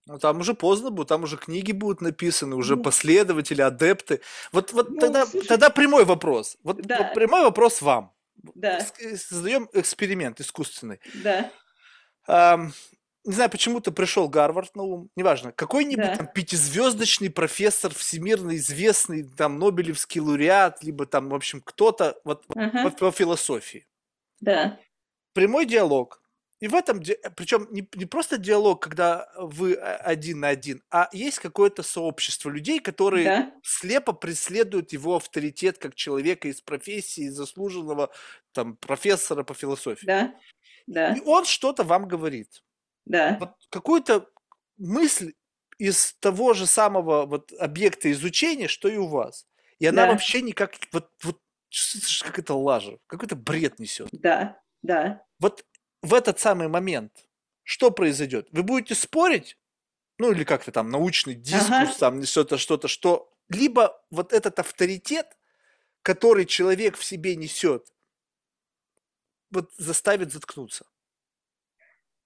Ну, 0.06 0.20
там 0.20 0.40
уже 0.40 0.54
поздно 0.54 0.90
будет, 0.90 1.10
там 1.10 1.24
уже 1.24 1.36
книги 1.36 1.74
будут 1.74 2.00
написаны, 2.00 2.56
уже 2.56 2.78
ну, 2.78 2.84
последователи, 2.84 3.62
адепты. 3.62 4.22
Вот, 4.54 4.72
вот 4.72 4.90
ну, 4.90 5.00
тогда, 5.02 5.26
слушай, 5.26 5.48
тогда 5.48 5.70
прямой 5.70 6.06
вопрос. 6.06 6.56
Вот, 6.64 6.82
да. 6.82 7.00
вот 7.00 7.14
прямой 7.14 7.44
вопрос 7.44 7.82
вам. 7.82 8.14
Да. 8.56 8.80
Создаем 9.18 9.68
эксперимент 9.74 10.40
искусственный. 10.40 11.02
Да 11.14 11.52
не 13.28 13.34
знаю, 13.34 13.50
почему-то 13.50 13.92
пришел 13.92 14.30
Гарвард 14.30 14.74
на 14.76 14.84
ум, 14.84 15.10
неважно, 15.18 15.52
какой-нибудь 15.52 16.06
да. 16.06 16.16
там 16.16 16.28
пятизвездочный 16.28 17.30
профессор, 17.30 17.94
всемирно 17.94 18.56
известный, 18.56 19.24
там, 19.24 19.60
Нобелевский 19.60 20.22
лауреат, 20.22 20.82
либо 20.82 21.06
там, 21.06 21.28
в 21.30 21.36
общем, 21.36 21.62
кто-то 21.62 22.18
вот 22.24 22.46
uh-huh. 22.48 22.84
по, 22.84 22.90
по 22.90 23.12
философии. 23.12 23.86
Да. 24.40 24.80
Прямой 25.34 25.66
диалог. 25.66 26.22
И 26.62 26.70
в 26.70 26.74
этом, 26.74 27.04
причем 27.36 27.68
не, 27.70 27.88
не 27.96 28.06
просто 28.06 28.38
диалог, 28.38 28.82
когда 28.82 29.30
вы 29.38 29.76
один 29.76 30.40
на 30.40 30.48
один, 30.48 30.82
а 30.90 31.10
есть 31.12 31.40
какое-то 31.40 31.84
сообщество 31.84 32.50
людей, 32.50 32.80
которые 32.80 33.26
да. 33.26 33.52
слепо 33.62 34.14
преследуют 34.14 34.94
его 34.94 35.18
авторитет 35.18 35.78
как 35.80 35.96
человека 35.96 36.48
из 36.48 36.62
профессии, 36.62 37.28
заслуженного 37.28 38.10
там 38.54 38.78
профессора 38.78 39.44
по 39.44 39.54
философии. 39.54 40.06
Да. 40.06 40.34
Да. 40.88 41.14
И 41.14 41.20
он 41.20 41.44
что-то 41.44 41.84
вам 41.84 42.08
говорит. 42.08 42.64
Да. 43.08 43.38
Вот 43.40 43.54
какую-то 43.70 44.30
мысль 44.78 45.34
из 45.78 46.14
того 46.20 46.54
же 46.54 46.66
самого 46.66 47.26
вот 47.26 47.52
объекта 47.60 48.12
изучения, 48.12 48.68
что 48.68 48.90
и 48.90 48.98
у 48.98 49.08
вас. 49.08 49.48
И 49.80 49.86
она 49.86 50.06
да. 50.06 50.12
вообще 50.12 50.42
никак, 50.42 50.76
вот, 50.92 51.10
вот 51.24 51.40
как 52.24 52.40
это 52.40 52.54
лажа, 52.54 52.98
какой-то 53.08 53.36
бред 53.36 53.80
несет. 53.80 54.10
Да, 54.12 54.60
да. 54.82 55.24
Вот 55.40 55.66
в 56.02 56.14
этот 56.14 56.40
самый 56.40 56.68
момент 56.68 57.28
что 57.64 57.92
произойдет? 57.92 58.48
Вы 58.52 58.64
будете 58.64 58.96
спорить, 58.96 59.58
ну 60.18 60.32
или 60.32 60.46
как-то 60.46 60.72
там 60.72 60.90
научный 60.90 61.36
дискурс, 61.36 61.70
ага. 61.70 62.00
там 62.00 62.24
что-то, 62.24 62.58
что-то, 62.58 62.88
что 62.88 63.30
либо 63.50 64.02
вот 64.10 64.32
этот 64.32 64.58
авторитет, 64.60 65.38
который 66.02 66.46
человек 66.46 66.96
в 66.96 67.04
себе 67.04 67.36
несет, 67.36 67.92
вот 69.52 69.74
заставит 69.78 70.32
заткнуться. 70.32 70.86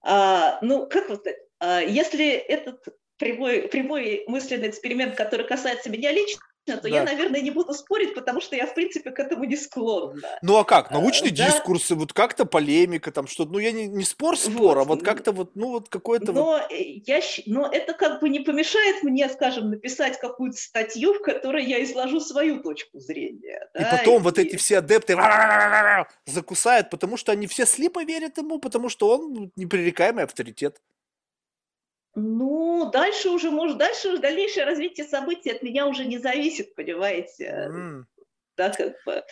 А, 0.01 0.59
ну, 0.61 0.87
как 0.87 1.09
вот, 1.09 1.25
а, 1.59 1.81
если 1.81 2.31
этот 2.31 2.83
прямой, 3.17 3.67
прямой 3.67 4.23
мысленный 4.27 4.69
эксперимент, 4.69 5.15
который 5.15 5.47
касается 5.47 5.89
меня 5.89 6.11
лично, 6.11 6.41
то 6.65 6.81
да. 6.81 6.89
я, 6.89 7.03
наверное, 7.03 7.41
не 7.41 7.51
буду 7.51 7.73
спорить, 7.73 8.13
потому 8.13 8.39
что 8.39 8.55
я, 8.55 8.67
в 8.67 8.73
принципе, 8.73 9.11
к 9.11 9.19
этому 9.19 9.45
не 9.45 9.55
склонна. 9.55 10.39
Ну 10.41 10.57
а 10.57 10.63
как? 10.63 10.91
Научный 10.91 11.29
а, 11.29 11.31
дискурс, 11.31 11.89
да? 11.89 11.95
вот 11.95 12.13
как-то 12.13 12.45
полемика, 12.45 13.11
там 13.11 13.27
что-то. 13.27 13.51
Ну, 13.51 13.59
я 13.59 13.71
не, 13.71 13.87
не 13.87 14.03
спор, 14.03 14.37
спор, 14.37 14.77
вот. 14.77 14.81
а 14.81 14.83
вот 14.83 15.03
как-то 15.03 15.31
вот, 15.31 15.55
ну, 15.55 15.71
вот 15.71 15.89
какое-то. 15.89 16.31
Но, 16.33 16.43
вот... 16.43 16.71
я, 16.71 17.19
но 17.47 17.67
это 17.71 17.93
как 17.93 18.21
бы 18.21 18.29
не 18.29 18.41
помешает 18.41 19.03
мне, 19.03 19.27
скажем, 19.29 19.69
написать 19.71 20.19
какую-то 20.19 20.57
статью, 20.57 21.13
в 21.13 21.21
которой 21.21 21.65
я 21.65 21.83
изложу 21.83 22.19
свою 22.19 22.61
точку 22.61 22.99
зрения. 22.99 23.67
И 23.75 23.79
да? 23.79 23.97
потом 23.97 24.17
и... 24.17 24.23
вот 24.23 24.37
эти 24.37 24.55
все 24.55 24.77
адепты 24.77 25.17
закусают, 26.25 26.89
потому 26.89 27.17
что 27.17 27.31
они 27.31 27.47
все 27.47 27.65
слепо 27.65 28.03
верят 28.03 28.37
ему, 28.37 28.59
потому 28.59 28.89
что 28.89 29.09
он 29.09 29.51
непререкаемый 29.55 30.25
авторитет. 30.25 30.79
Ну, 32.13 32.89
дальше 32.91 33.29
уже, 33.29 33.51
может, 33.51 33.77
дальше 33.77 34.09
уже 34.09 34.17
дальнейшее 34.19 34.65
развитие 34.65 35.07
событий 35.07 35.51
от 35.51 35.63
меня 35.63 35.87
уже 35.87 36.05
не 36.05 36.17
зависит, 36.17 36.75
понимаете? 36.75 37.69
Mm. 37.71 38.03
Да, 38.57 38.69
как 38.69 38.95
бы. 39.05 39.23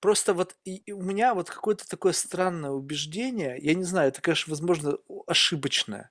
Просто 0.00 0.34
вот 0.34 0.54
и 0.64 0.92
у 0.92 1.00
меня 1.00 1.34
вот 1.34 1.48
какое-то 1.48 1.88
такое 1.88 2.12
странное 2.12 2.70
убеждение, 2.70 3.56
я 3.58 3.74
не 3.74 3.84
знаю, 3.84 4.08
это, 4.08 4.20
конечно, 4.20 4.50
возможно, 4.50 4.98
ошибочное, 5.26 6.10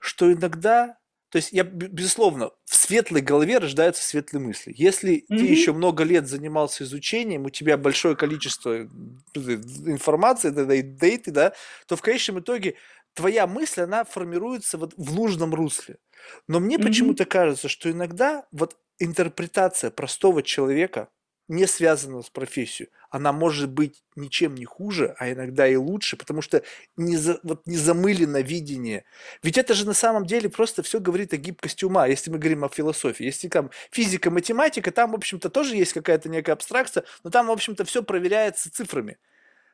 что 0.00 0.32
иногда, 0.32 0.98
то 1.28 1.36
есть 1.36 1.52
я, 1.52 1.62
безусловно, 1.62 2.50
в 2.64 2.74
светлой 2.74 3.20
голове 3.20 3.58
рождаются 3.58 4.02
светлые 4.02 4.42
мысли. 4.42 4.72
Если 4.74 5.16
mm-hmm. 5.16 5.36
ты 5.36 5.44
еще 5.44 5.72
много 5.74 6.02
лет 6.02 6.26
занимался 6.26 6.84
изучением, 6.84 7.44
у 7.44 7.50
тебя 7.50 7.76
большое 7.76 8.16
количество 8.16 8.88
информации, 9.34 10.50
дейты, 10.82 11.30
да, 11.30 11.52
то 11.86 11.96
в 11.96 12.00
конечном 12.00 12.40
итоге 12.40 12.76
твоя 13.16 13.46
мысль, 13.46 13.80
она 13.80 14.04
формируется 14.04 14.78
вот 14.78 14.92
в 14.96 15.14
нужном 15.14 15.54
русле. 15.54 15.96
Но 16.46 16.60
мне 16.60 16.76
mm-hmm. 16.76 16.82
почему-то 16.82 17.24
кажется, 17.24 17.68
что 17.68 17.90
иногда 17.90 18.46
вот 18.52 18.76
интерпретация 18.98 19.90
простого 19.90 20.42
человека, 20.42 21.08
не 21.48 21.66
связанного 21.66 22.22
с 22.22 22.30
профессией, 22.30 22.90
она 23.08 23.32
может 23.32 23.70
быть 23.70 24.02
ничем 24.16 24.56
не 24.56 24.64
хуже, 24.64 25.14
а 25.18 25.30
иногда 25.30 25.66
и 25.66 25.76
лучше, 25.76 26.16
потому 26.16 26.42
что 26.42 26.62
не, 26.96 27.16
за, 27.16 27.38
вот 27.44 27.66
не 27.66 27.76
замылено 27.76 28.42
видение. 28.42 29.04
Ведь 29.42 29.56
это 29.56 29.74
же 29.74 29.86
на 29.86 29.94
самом 29.94 30.26
деле 30.26 30.50
просто 30.50 30.82
все 30.82 30.98
говорит 30.98 31.32
о 31.32 31.36
гибкости 31.36 31.84
ума, 31.84 32.06
если 32.06 32.30
мы 32.30 32.38
говорим 32.38 32.64
о 32.64 32.68
философии. 32.68 33.24
Если 33.24 33.48
там 33.48 33.70
физика, 33.92 34.30
математика, 34.30 34.90
там, 34.90 35.12
в 35.12 35.14
общем-то, 35.14 35.48
тоже 35.48 35.76
есть 35.76 35.92
какая-то 35.92 36.28
некая 36.28 36.52
абстракция, 36.52 37.04
но 37.22 37.30
там, 37.30 37.46
в 37.46 37.52
общем-то, 37.52 37.84
все 37.84 38.02
проверяется 38.02 38.70
цифрами. 38.70 39.18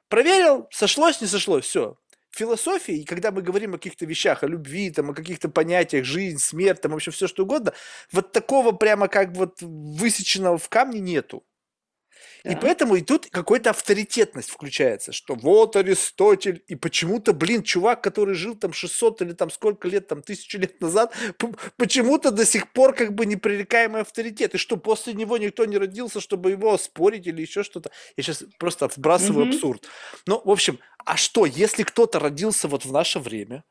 Проверил, 0.08 0.68
сошлось, 0.70 1.22
не 1.22 1.26
сошлось, 1.26 1.64
все. 1.64 1.96
Философии, 2.36 2.96
и 3.00 3.04
когда 3.04 3.30
мы 3.30 3.42
говорим 3.42 3.74
о 3.74 3.78
каких-то 3.78 4.06
вещах, 4.06 4.42
о 4.42 4.46
любви, 4.46 4.90
там, 4.90 5.10
о 5.10 5.14
каких-то 5.14 5.48
понятиях, 5.48 6.04
жизнь, 6.04 6.38
смерть, 6.38 6.80
там, 6.80 6.92
вообще 6.92 7.10
все 7.10 7.28
что 7.28 7.44
угодно, 7.44 7.72
вот 8.12 8.32
такого 8.32 8.72
прямо 8.72 9.08
как 9.08 9.36
вот 9.36 9.58
высеченного 9.62 10.58
в 10.58 10.68
камне 10.68 11.00
нету. 11.00 11.44
И 12.44 12.56
поэтому 12.56 12.96
и 12.96 13.02
тут 13.02 13.26
какая-то 13.30 13.70
авторитетность 13.70 14.50
включается, 14.50 15.12
что 15.12 15.34
вот 15.34 15.76
Аристотель, 15.76 16.62
и 16.66 16.74
почему-то, 16.74 17.32
блин, 17.32 17.62
чувак, 17.62 18.02
который 18.02 18.34
жил 18.34 18.56
там 18.56 18.72
600 18.72 19.22
или 19.22 19.32
там 19.32 19.50
сколько 19.50 19.88
лет, 19.88 20.08
там 20.08 20.22
тысячу 20.22 20.58
лет 20.58 20.80
назад, 20.80 21.14
почему-то 21.76 22.30
до 22.30 22.44
сих 22.44 22.72
пор 22.72 22.94
как 22.94 23.14
бы 23.14 23.26
непререкаемый 23.26 24.02
авторитет. 24.02 24.54
И 24.54 24.58
что 24.58 24.76
после 24.76 25.14
него 25.14 25.38
никто 25.38 25.64
не 25.64 25.78
родился, 25.78 26.20
чтобы 26.20 26.50
его 26.50 26.76
спорить 26.78 27.26
или 27.26 27.40
еще 27.42 27.62
что-то. 27.62 27.90
Я 28.16 28.22
сейчас 28.22 28.44
просто 28.58 28.88
вбрасываю 28.88 29.46
mm-hmm. 29.46 29.54
абсурд. 29.54 29.88
Ну, 30.26 30.40
в 30.44 30.50
общем, 30.50 30.78
а 31.04 31.16
что, 31.16 31.46
если 31.46 31.82
кто-то 31.82 32.18
родился 32.18 32.68
вот 32.68 32.84
в 32.84 32.92
наше 32.92 33.18
время, 33.18 33.64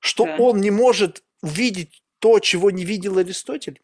что 0.00 0.24
да. 0.24 0.36
он 0.38 0.60
не 0.60 0.70
может 0.70 1.22
увидеть 1.42 2.02
то, 2.18 2.38
чего 2.38 2.70
не 2.70 2.84
видел 2.84 3.18
Аристотель? 3.18 3.80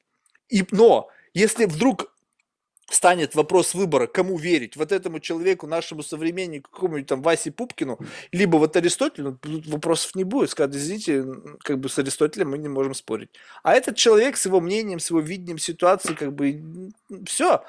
И, 0.48 0.64
но 0.70 1.08
если 1.34 1.64
вдруг 1.64 2.12
станет 2.90 3.36
вопрос 3.36 3.74
выбора, 3.74 4.06
кому 4.08 4.36
верить, 4.36 4.76
вот 4.76 4.90
этому 4.90 5.20
человеку, 5.20 5.66
нашему 5.66 6.02
современнику, 6.02 6.70
какому-нибудь 6.70 7.08
там 7.08 7.22
Васе 7.22 7.52
Пупкину, 7.52 7.98
либо 8.32 8.56
вот 8.56 8.76
Аристотелю, 8.76 9.38
тут 9.40 9.66
вопросов 9.66 10.16
не 10.16 10.24
будет. 10.24 10.50
Скажут, 10.50 10.74
извините, 10.74 11.24
как 11.60 11.78
бы 11.78 11.88
с 11.88 11.98
Аристотелем 11.98 12.50
мы 12.50 12.58
не 12.58 12.68
можем 12.68 12.94
спорить. 12.94 13.30
А 13.62 13.74
этот 13.74 13.96
человек 13.96 14.36
с 14.36 14.44
его 14.44 14.60
мнением, 14.60 14.98
с 14.98 15.10
его 15.10 15.20
видением 15.20 15.58
ситуации, 15.58 16.14
как 16.14 16.34
бы, 16.34 16.90
все. 17.26 17.64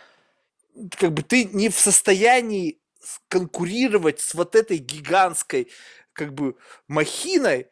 Как 0.98 1.14
бы 1.14 1.22
ты 1.22 1.46
не 1.46 1.70
в 1.70 1.78
состоянии 1.78 2.80
конкурировать 3.28 4.20
с 4.20 4.34
вот 4.34 4.56
этой 4.56 4.78
гигантской, 4.78 5.70
как 6.14 6.34
бы, 6.34 6.56
махиной 6.88 7.68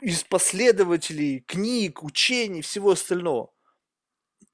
из 0.00 0.22
последователей 0.22 1.40
книг, 1.40 2.04
учений, 2.04 2.62
всего 2.62 2.92
остального 2.92 3.50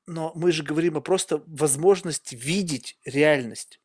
но 0.09 0.33
мы 0.35 0.53
же 0.53 0.63
говорим 0.63 0.97
о 0.97 1.01
просто 1.01 1.43
возможности 1.47 2.35
видеть 2.35 2.99
реальность. 3.05 3.81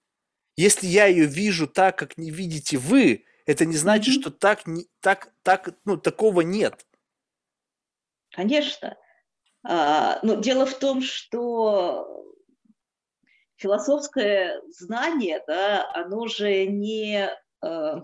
Если 0.55 0.87
я 0.87 1.05
ее 1.05 1.25
вижу 1.25 1.67
так, 1.67 1.97
как 1.97 2.17
не 2.17 2.31
видите 2.31 2.77
вы, 2.77 3.25
это 3.45 3.65
не 3.65 3.75
значит, 3.75 4.15
mm-hmm. 4.15 4.21
что 4.21 4.31
так, 4.31 4.65
не, 4.65 4.87
так, 5.01 5.33
так, 5.43 5.75
ну, 5.83 5.97
такого 5.97 6.41
нет. 6.41 6.85
Конечно. 8.31 8.97
А, 9.63 10.19
но 10.23 10.35
дело 10.35 10.65
в 10.65 10.77
том, 10.79 11.01
что 11.01 12.25
философское 13.57 14.61
знание, 14.69 15.43
да, 15.45 15.91
оно 15.93 16.27
же 16.27 16.65
не, 16.67 17.29
э, 17.63 18.01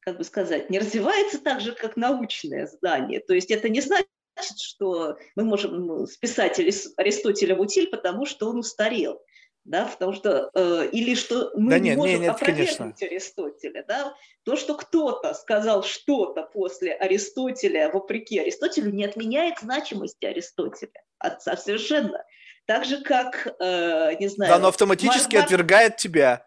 как 0.00 0.18
бы 0.18 0.24
сказать, 0.24 0.70
не 0.70 0.78
развивается 0.78 1.38
так 1.38 1.60
же, 1.60 1.72
как 1.72 1.96
научное 1.96 2.66
знание. 2.66 3.20
То 3.20 3.34
есть 3.34 3.50
это 3.50 3.68
не 3.68 3.80
значит, 3.80 4.08
значит, 4.38 4.58
что 4.58 5.16
мы 5.34 5.44
можем 5.44 6.06
списать 6.06 6.58
Аристотеля 6.58 7.56
в 7.56 7.60
утиль, 7.60 7.88
потому 7.88 8.26
что 8.26 8.48
он 8.48 8.58
устарел. 8.58 9.20
Да, 9.64 9.84
потому 9.84 10.14
что, 10.14 10.50
э, 10.54 10.88
или 10.92 11.14
что 11.14 11.50
мы 11.54 11.72
да 11.72 11.78
нет, 11.78 11.98
можем 11.98 12.12
нет, 12.12 12.20
нет, 12.22 12.30
опровергнуть 12.30 12.76
конечно. 12.78 13.06
Аристотеля. 13.06 13.84
Да? 13.86 14.14
То, 14.44 14.56
что 14.56 14.74
кто-то 14.74 15.34
сказал 15.34 15.82
что-то 15.82 16.44
после 16.44 16.94
Аристотеля, 16.94 17.90
вопреки 17.90 18.38
Аристотелю, 18.38 18.90
не 18.92 19.04
отменяет 19.04 19.58
значимости 19.58 20.24
Аристотеля. 20.24 21.02
Отца 21.18 21.54
совершенно. 21.58 22.24
Так 22.64 22.86
же, 22.86 23.02
как, 23.02 23.46
э, 23.60 24.14
не 24.18 24.28
знаю... 24.28 24.52
Да, 24.52 24.58
но 24.58 24.68
автоматически 24.68 25.34
Марк... 25.34 25.46
отвергает 25.46 25.98
тебя. 25.98 26.46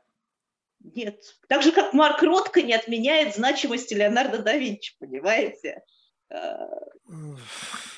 Нет. 0.80 1.22
Так 1.48 1.62
же, 1.62 1.72
как 1.74 1.94
Марк 1.94 2.24
Ротко 2.24 2.64
не 2.64 2.74
отменяет 2.74 3.36
значимости 3.36 3.94
Леонардо 3.94 4.40
да 4.40 4.54
Винчи, 4.54 4.96
понимаете? 5.00 5.84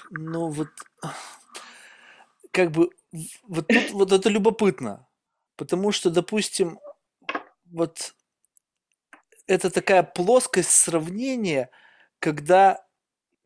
Ну 0.10 0.50
вот, 0.50 0.70
как 2.52 2.72
бы, 2.72 2.90
вот 3.44 3.68
тут 3.68 3.92
вот 3.92 4.12
это 4.12 4.30
любопытно, 4.30 5.08
потому 5.56 5.92
что, 5.92 6.10
допустим, 6.10 6.80
вот 7.66 8.16
это 9.48 9.70
такая 9.70 10.04
плоскость 10.04 10.72
сравнения, 10.72 11.70
когда 12.20 12.86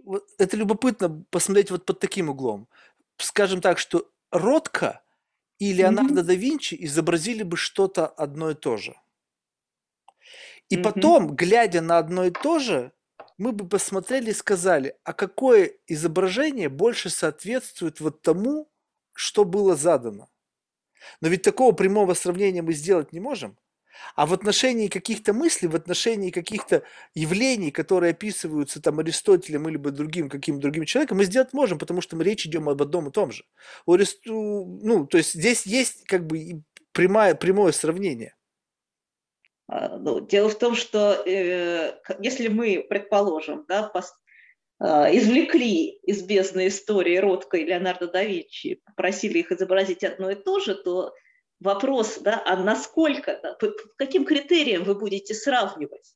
вот, 0.03 0.27
это 0.37 0.55
любопытно 0.55 1.25
посмотреть 1.29 1.71
вот 1.71 1.85
под 1.85 1.99
таким 1.99 2.29
углом. 2.29 2.67
Скажем 3.17 3.61
так, 3.61 3.79
что 3.79 4.09
Ротко 4.31 5.01
и 5.59 5.73
Леонардо 5.73 6.21
mm-hmm. 6.21 6.25
да 6.25 6.33
Винчи 6.33 6.77
изобразили 6.79 7.43
бы 7.43 7.57
что-то 7.57 8.07
одно 8.07 8.51
и 8.51 8.55
то 8.55 8.77
же. 8.77 8.95
И 10.69 10.75
mm-hmm. 10.75 10.83
потом, 10.83 11.35
глядя 11.35 11.81
на 11.81 11.97
одно 11.97 12.25
и 12.25 12.31
то 12.31 12.59
же, 12.59 12.91
мы 13.37 13.51
бы 13.51 13.67
посмотрели 13.67 14.31
и 14.31 14.33
сказали, 14.33 14.95
а 15.03 15.13
какое 15.13 15.73
изображение 15.87 16.69
больше 16.69 17.09
соответствует 17.09 17.99
вот 17.99 18.21
тому, 18.21 18.69
что 19.13 19.45
было 19.45 19.75
задано. 19.75 20.29
Но 21.21 21.29
ведь 21.29 21.43
такого 21.43 21.71
прямого 21.73 22.13
сравнения 22.13 22.61
мы 22.61 22.73
сделать 22.73 23.13
не 23.13 23.19
можем. 23.19 23.57
А 24.15 24.25
в 24.25 24.33
отношении 24.33 24.87
каких-то 24.87 25.33
мыслей, 25.33 25.67
в 25.67 25.75
отношении 25.75 26.29
каких-то 26.29 26.83
явлений, 27.15 27.71
которые 27.71 28.11
описываются 28.11 28.81
там 28.81 28.99
Аристотелем 28.99 29.67
или 29.67 29.77
другим 29.77 30.29
каким 30.29 30.59
другим 30.59 30.85
человеком, 30.85 31.17
мы 31.17 31.25
сделать 31.25 31.53
можем, 31.53 31.79
потому 31.79 32.01
что 32.01 32.15
мы 32.15 32.23
речь 32.23 32.45
идем 32.45 32.69
об 32.69 32.81
одном 32.81 33.07
и 33.07 33.11
том 33.11 33.31
же. 33.31 33.43
У 33.85 33.93
Аристу, 33.93 34.79
ну, 34.83 35.07
то 35.07 35.17
есть 35.17 35.33
здесь 35.33 35.65
есть 35.65 36.03
как 36.05 36.27
бы 36.27 36.61
прямое, 36.91 37.33
прямое 37.35 37.71
сравнение. 37.71 38.36
А, 39.67 39.97
ну, 39.97 40.21
дело 40.21 40.49
в 40.49 40.57
том, 40.57 40.75
что 40.75 41.21
э, 41.25 41.99
если 42.19 42.47
мы, 42.47 42.85
предположим, 42.87 43.65
да, 43.67 43.83
пос, 43.83 44.13
э, 44.79 44.85
извлекли 45.17 45.89
из 46.03 46.23
бездны 46.23 46.67
истории 46.67 47.17
Ротко 47.17 47.57
и 47.57 47.65
Леонардо 47.65 48.07
да 48.07 48.23
Винчи, 48.23 48.81
попросили 48.85 49.39
их 49.39 49.51
изобразить 49.51 50.03
одно 50.03 50.31
и 50.31 50.35
то 50.35 50.59
же, 50.59 50.75
то 50.75 51.13
вопрос, 51.59 52.19
да, 52.19 52.41
а 52.45 52.55
насколько, 52.55 53.39
да, 53.43 53.53
по, 53.55 53.67
по 53.67 53.89
каким 53.97 54.23
критериям 54.23 54.83
вы 54.83 54.95
будете 54.95 55.33
сравнивать 55.33 56.15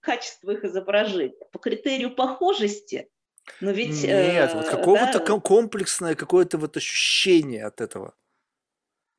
качество 0.00 0.50
их 0.50 0.64
изображения? 0.64 1.36
По 1.52 1.58
критерию 1.58 2.14
похожести? 2.14 3.08
Но 3.60 3.70
ведь, 3.70 4.02
Нет, 4.02 4.50
э, 4.50 4.54
вот 4.54 4.68
какого-то 4.68 5.20
да, 5.20 5.40
комплексное 5.40 6.14
какое-то 6.14 6.58
вот 6.58 6.76
ощущение 6.76 7.64
от 7.64 7.80
этого. 7.80 8.14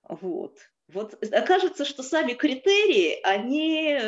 Вот. 0.03 0.57
Вот 0.93 1.13
окажется, 1.33 1.85
что 1.85 2.01
сами 2.01 2.33
критерии, 2.33 3.19
они 3.23 3.99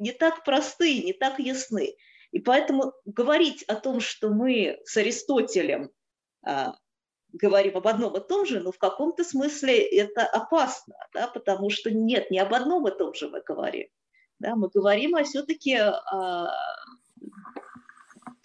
не 0.00 0.12
так 0.12 0.44
просты, 0.44 1.02
не 1.02 1.12
так 1.12 1.38
ясны. 1.38 1.96
И 2.32 2.40
поэтому 2.40 2.92
говорить 3.04 3.62
о 3.64 3.76
том, 3.76 4.00
что 4.00 4.30
мы 4.30 4.80
с 4.84 4.96
Аристотелем 4.96 5.90
а, 6.44 6.74
говорим 7.32 7.76
об 7.76 7.86
одном 7.86 8.16
и 8.16 8.26
том 8.26 8.46
же, 8.46 8.60
но 8.60 8.72
в 8.72 8.78
каком-то 8.78 9.22
смысле 9.22 9.80
это 9.80 10.26
опасно, 10.26 10.96
да, 11.12 11.28
потому 11.28 11.70
что 11.70 11.92
нет, 11.92 12.30
не 12.30 12.38
об 12.38 12.52
одном 12.52 12.88
и 12.88 12.96
том 12.96 13.14
же 13.14 13.28
мы 13.28 13.40
говорим. 13.40 13.88
Да, 14.40 14.56
мы 14.56 14.68
говорим 14.68 15.14
о 15.14 15.22
все-таки 15.22 15.76
о, 15.76 16.48
о 16.50 16.50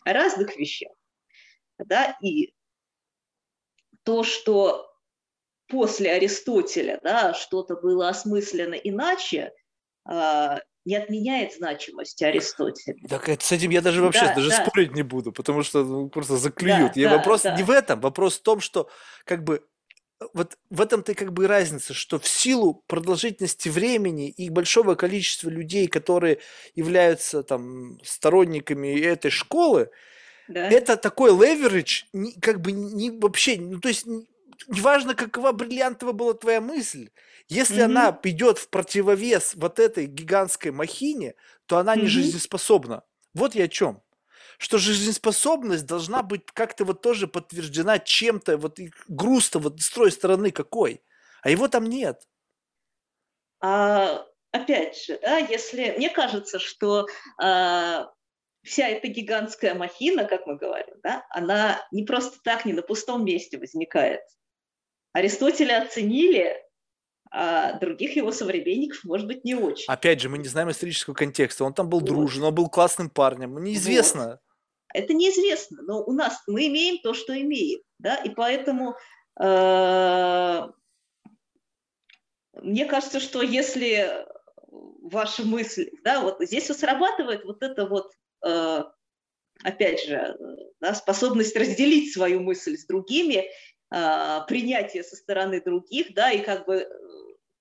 разных 0.05 0.55
вещах. 0.57 0.91
Да, 1.79 2.17
и 2.21 2.53
то, 4.03 4.23
что 4.23 4.88
после 5.69 6.11
Аристотеля 6.11 6.99
да, 7.03 7.33
что-то 7.33 7.75
было 7.75 8.09
осмыслено 8.09 8.73
иначе, 8.73 9.53
а, 10.05 10.59
не 10.85 10.95
отменяет 10.95 11.53
значимости 11.53 12.23
Аристотеля. 12.23 12.97
Так 13.07 13.29
это, 13.29 13.45
с 13.45 13.51
этим 13.51 13.69
я 13.69 13.81
даже 13.81 14.01
вообще 14.01 14.25
да, 14.25 14.35
даже 14.35 14.49
да. 14.49 14.65
спорить 14.65 14.93
не 14.93 15.03
буду, 15.03 15.31
потому 15.31 15.63
что 15.63 15.83
ну, 15.83 16.09
просто 16.09 16.37
заклюют. 16.37 16.93
Да, 16.95 17.01
я 17.01 17.09
да, 17.09 17.17
вопрос 17.17 17.43
да. 17.43 17.55
не 17.55 17.63
в 17.63 17.69
этом, 17.69 18.01
вопрос 18.01 18.39
в 18.39 18.41
том, 18.41 18.59
что 18.59 18.89
как 19.25 19.43
бы 19.43 19.63
вот 20.33 20.57
в 20.69 20.81
этом-то 20.81 21.13
как 21.13 21.31
бы 21.31 21.47
разница, 21.47 21.93
что 21.93 22.19
в 22.19 22.27
силу 22.27 22.83
продолжительности 22.87 23.69
времени 23.69 24.29
и 24.29 24.49
большого 24.49 24.95
количества 24.95 25.49
людей, 25.49 25.87
которые 25.87 26.39
являются 26.75 27.43
там 27.43 27.99
сторонниками 28.03 28.99
этой 28.99 29.31
школы, 29.31 29.91
да. 30.47 30.67
это 30.69 30.97
такой 30.97 31.31
леверидж, 31.31 32.03
как 32.41 32.61
бы 32.61 32.71
не 32.71 33.11
вообще, 33.11 33.57
ну 33.59 33.79
то 33.79 33.87
есть 33.87 34.05
неважно, 34.67 35.15
какова 35.15 35.51
бриллиантовая 35.51 36.13
была 36.13 36.33
твоя 36.33 36.61
мысль, 36.61 37.09
если 37.47 37.77
mm-hmm. 37.77 37.85
она 37.85 38.19
идет 38.23 38.57
в 38.59 38.69
противовес 38.69 39.55
вот 39.55 39.79
этой 39.79 40.05
гигантской 40.05 40.71
махине, 40.71 41.35
то 41.65 41.77
она 41.77 41.95
mm-hmm. 41.95 42.01
не 42.01 42.07
жизнеспособна. 42.07 43.03
Вот 43.33 43.55
я 43.55 43.65
о 43.65 43.67
чем. 43.67 44.01
Что 44.57 44.77
жизнеспособность 44.77 45.85
должна 45.85 46.21
быть 46.21 46.45
как-то 46.53 46.83
вот 46.83 47.01
тоже 47.01 47.27
подтверждена 47.27 47.97
чем-то, 47.99 48.57
вот 48.57 48.77
груз-то 49.07 49.59
вот 49.59 49.79
с 49.81 49.89
той 49.89 50.11
стороны 50.11 50.51
какой. 50.51 51.01
А 51.41 51.49
его 51.49 51.67
там 51.67 51.85
нет. 51.85 52.27
А, 53.61 54.25
опять 54.51 55.01
же, 55.01 55.17
да, 55.21 55.37
если 55.37 55.93
мне 55.97 56.09
кажется, 56.09 56.59
что 56.59 57.07
а, 57.41 58.11
вся 58.63 58.87
эта 58.87 59.07
гигантская 59.07 59.73
махина, 59.73 60.25
как 60.25 60.45
мы 60.45 60.57
говорим, 60.57 60.95
да, 61.03 61.25
она 61.29 61.85
не 61.91 62.03
просто 62.03 62.39
так, 62.43 62.65
не 62.65 62.73
на 62.73 62.81
пустом 62.81 63.25
месте 63.25 63.57
возникает. 63.57 64.21
Аристотеля 65.13 65.83
оценили, 65.83 66.55
а 67.31 67.73
других 67.79 68.15
его 68.15 68.31
современников, 68.31 69.03
может 69.03 69.27
быть, 69.27 69.43
не 69.43 69.55
очень. 69.55 69.85
Опять 69.87 70.21
же, 70.21 70.29
мы 70.29 70.37
не 70.37 70.47
знаем 70.47 70.71
исторического 70.71 71.13
контекста. 71.13 71.63
Он 71.63 71.73
там 71.73 71.89
был 71.89 71.99
вот. 71.99 72.07
дружен, 72.07 72.43
он 72.43 72.55
был 72.55 72.69
классным 72.69 73.09
парнем. 73.09 73.61
Неизвестно. 73.63 74.27
Вот. 74.27 74.39
Это 74.93 75.13
неизвестно, 75.13 75.83
но 75.83 76.03
у 76.03 76.11
нас 76.11 76.41
мы 76.47 76.67
имеем 76.67 76.97
то, 76.99 77.13
что 77.13 77.39
имеем, 77.39 77.81
да, 77.99 78.15
и 78.15 78.29
поэтому 78.29 78.95
э, 79.39 80.67
мне 82.53 82.85
кажется, 82.85 83.19
что 83.19 83.43
если 83.43 84.25
ваша 84.67 85.43
мысль, 85.43 85.91
да, 86.03 86.21
вот 86.21 86.37
здесь 86.41 86.65
срабатывает 86.67 87.45
вот 87.45 87.61
это 87.61 87.85
вот, 87.85 88.11
э, 88.43 88.83
опять 89.63 90.03
же, 90.05 90.35
да, 90.79 90.95
способность 90.95 91.55
разделить 91.55 92.11
свою 92.11 92.39
мысль 92.39 92.75
с 92.75 92.85
другими, 92.85 93.45
э, 93.91 94.39
принятие 94.47 95.03
со 95.03 95.15
стороны 95.15 95.61
других, 95.61 96.13
да, 96.13 96.31
и 96.31 96.39
как 96.39 96.65
бы 96.65 96.75
э, 96.75 96.87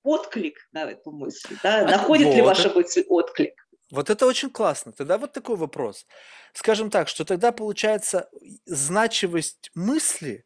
отклик 0.02 0.68
на 0.72 0.90
эту 0.90 1.10
мысль, 1.10 1.56
да, 1.62 1.84
находит 1.84 2.28
вот. 2.28 2.36
ли 2.36 2.42
ваша 2.42 2.70
мысль 2.70 3.04
отклик. 3.08 3.54
Вот 3.90 4.10
это 4.10 4.26
очень 4.26 4.50
классно. 4.50 4.92
Тогда 4.92 5.16
вот 5.16 5.32
такой 5.32 5.56
вопрос. 5.56 6.06
Скажем 6.52 6.90
так, 6.90 7.08
что 7.08 7.24
тогда 7.24 7.52
получается 7.52 8.28
значимость 8.66 9.70
мысли 9.74 10.44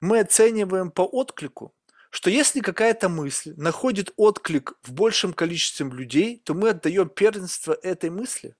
мы 0.00 0.20
оцениваем 0.20 0.90
по 0.90 1.02
отклику, 1.02 1.74
что 2.10 2.30
если 2.30 2.60
какая-то 2.60 3.08
мысль 3.08 3.54
находит 3.56 4.12
отклик 4.16 4.78
в 4.82 4.92
большем 4.92 5.32
количестве 5.32 5.86
людей, 5.86 6.40
то 6.44 6.54
мы 6.54 6.70
отдаем 6.70 7.08
первенство 7.08 7.76
этой 7.82 8.10
мысли. 8.10 8.54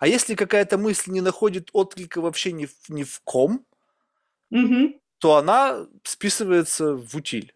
А 0.00 0.06
если 0.06 0.34
какая-то 0.34 0.78
мысль 0.78 1.10
не 1.10 1.20
находит 1.20 1.70
отклика 1.72 2.20
вообще 2.20 2.52
ни 2.52 2.66
в, 2.66 2.74
ни 2.88 3.04
в 3.04 3.20
ком, 3.24 3.66
угу. 4.50 5.00
То 5.22 5.36
она 5.36 5.86
списывается 6.02 6.96
в 6.96 7.14
утиль. 7.14 7.54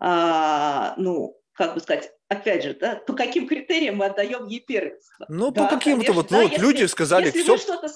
А, 0.00 0.94
ну, 0.96 1.38
как 1.52 1.74
бы 1.74 1.80
сказать, 1.80 2.10
опять 2.28 2.62
же, 2.62 2.72
да, 2.72 2.96
по 2.96 3.12
каким 3.12 3.46
критериям 3.46 3.96
мы 3.96 4.06
отдаем 4.06 4.46
ей 4.46 4.60
первенство? 4.60 5.26
Ну, 5.28 5.50
да, 5.50 5.64
по 5.64 5.76
каким-то 5.76 6.14
вот, 6.14 6.30
ну, 6.30 6.38
да, 6.38 6.42
вот 6.44 6.52
если, 6.52 6.64
люди 6.64 6.84
сказали, 6.84 7.26
если 7.26 7.42
все. 7.42 7.52
Вы 7.52 7.58
что-то 7.58 7.88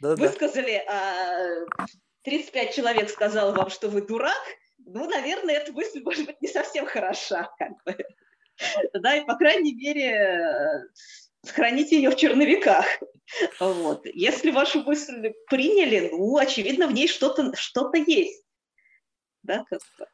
да, 0.00 0.16
высказали, 0.16 0.82
а 0.88 1.86
35 2.22 2.74
человек 2.74 3.10
сказал 3.10 3.52
вам, 3.54 3.68
что 3.68 3.90
вы 3.90 4.00
дурак, 4.00 4.42
ну, 4.78 5.06
наверное, 5.06 5.56
эта 5.56 5.72
мысль, 5.72 6.00
может 6.02 6.24
быть, 6.24 6.40
не 6.40 6.48
совсем 6.48 6.86
хороша, 6.86 7.50
как 7.58 7.72
бы. 7.84 7.94
Да, 8.94 9.16
и, 9.16 9.26
по 9.26 9.36
крайней 9.36 9.74
мере, 9.74 10.86
сохраните 11.44 11.96
ее 11.96 12.08
в 12.08 12.16
черновиках. 12.16 12.86
Вот. 13.58 14.06
Если 14.06 14.50
вашу 14.50 14.82
мысль 14.82 15.32
приняли, 15.48 16.10
ну, 16.10 16.36
очевидно, 16.36 16.88
в 16.88 16.92
ней 16.92 17.08
что-то 17.08 17.54
что 17.56 17.90
есть. 17.94 18.44
Да, 19.42 19.64
как 19.70 19.80
бы. 19.98 20.06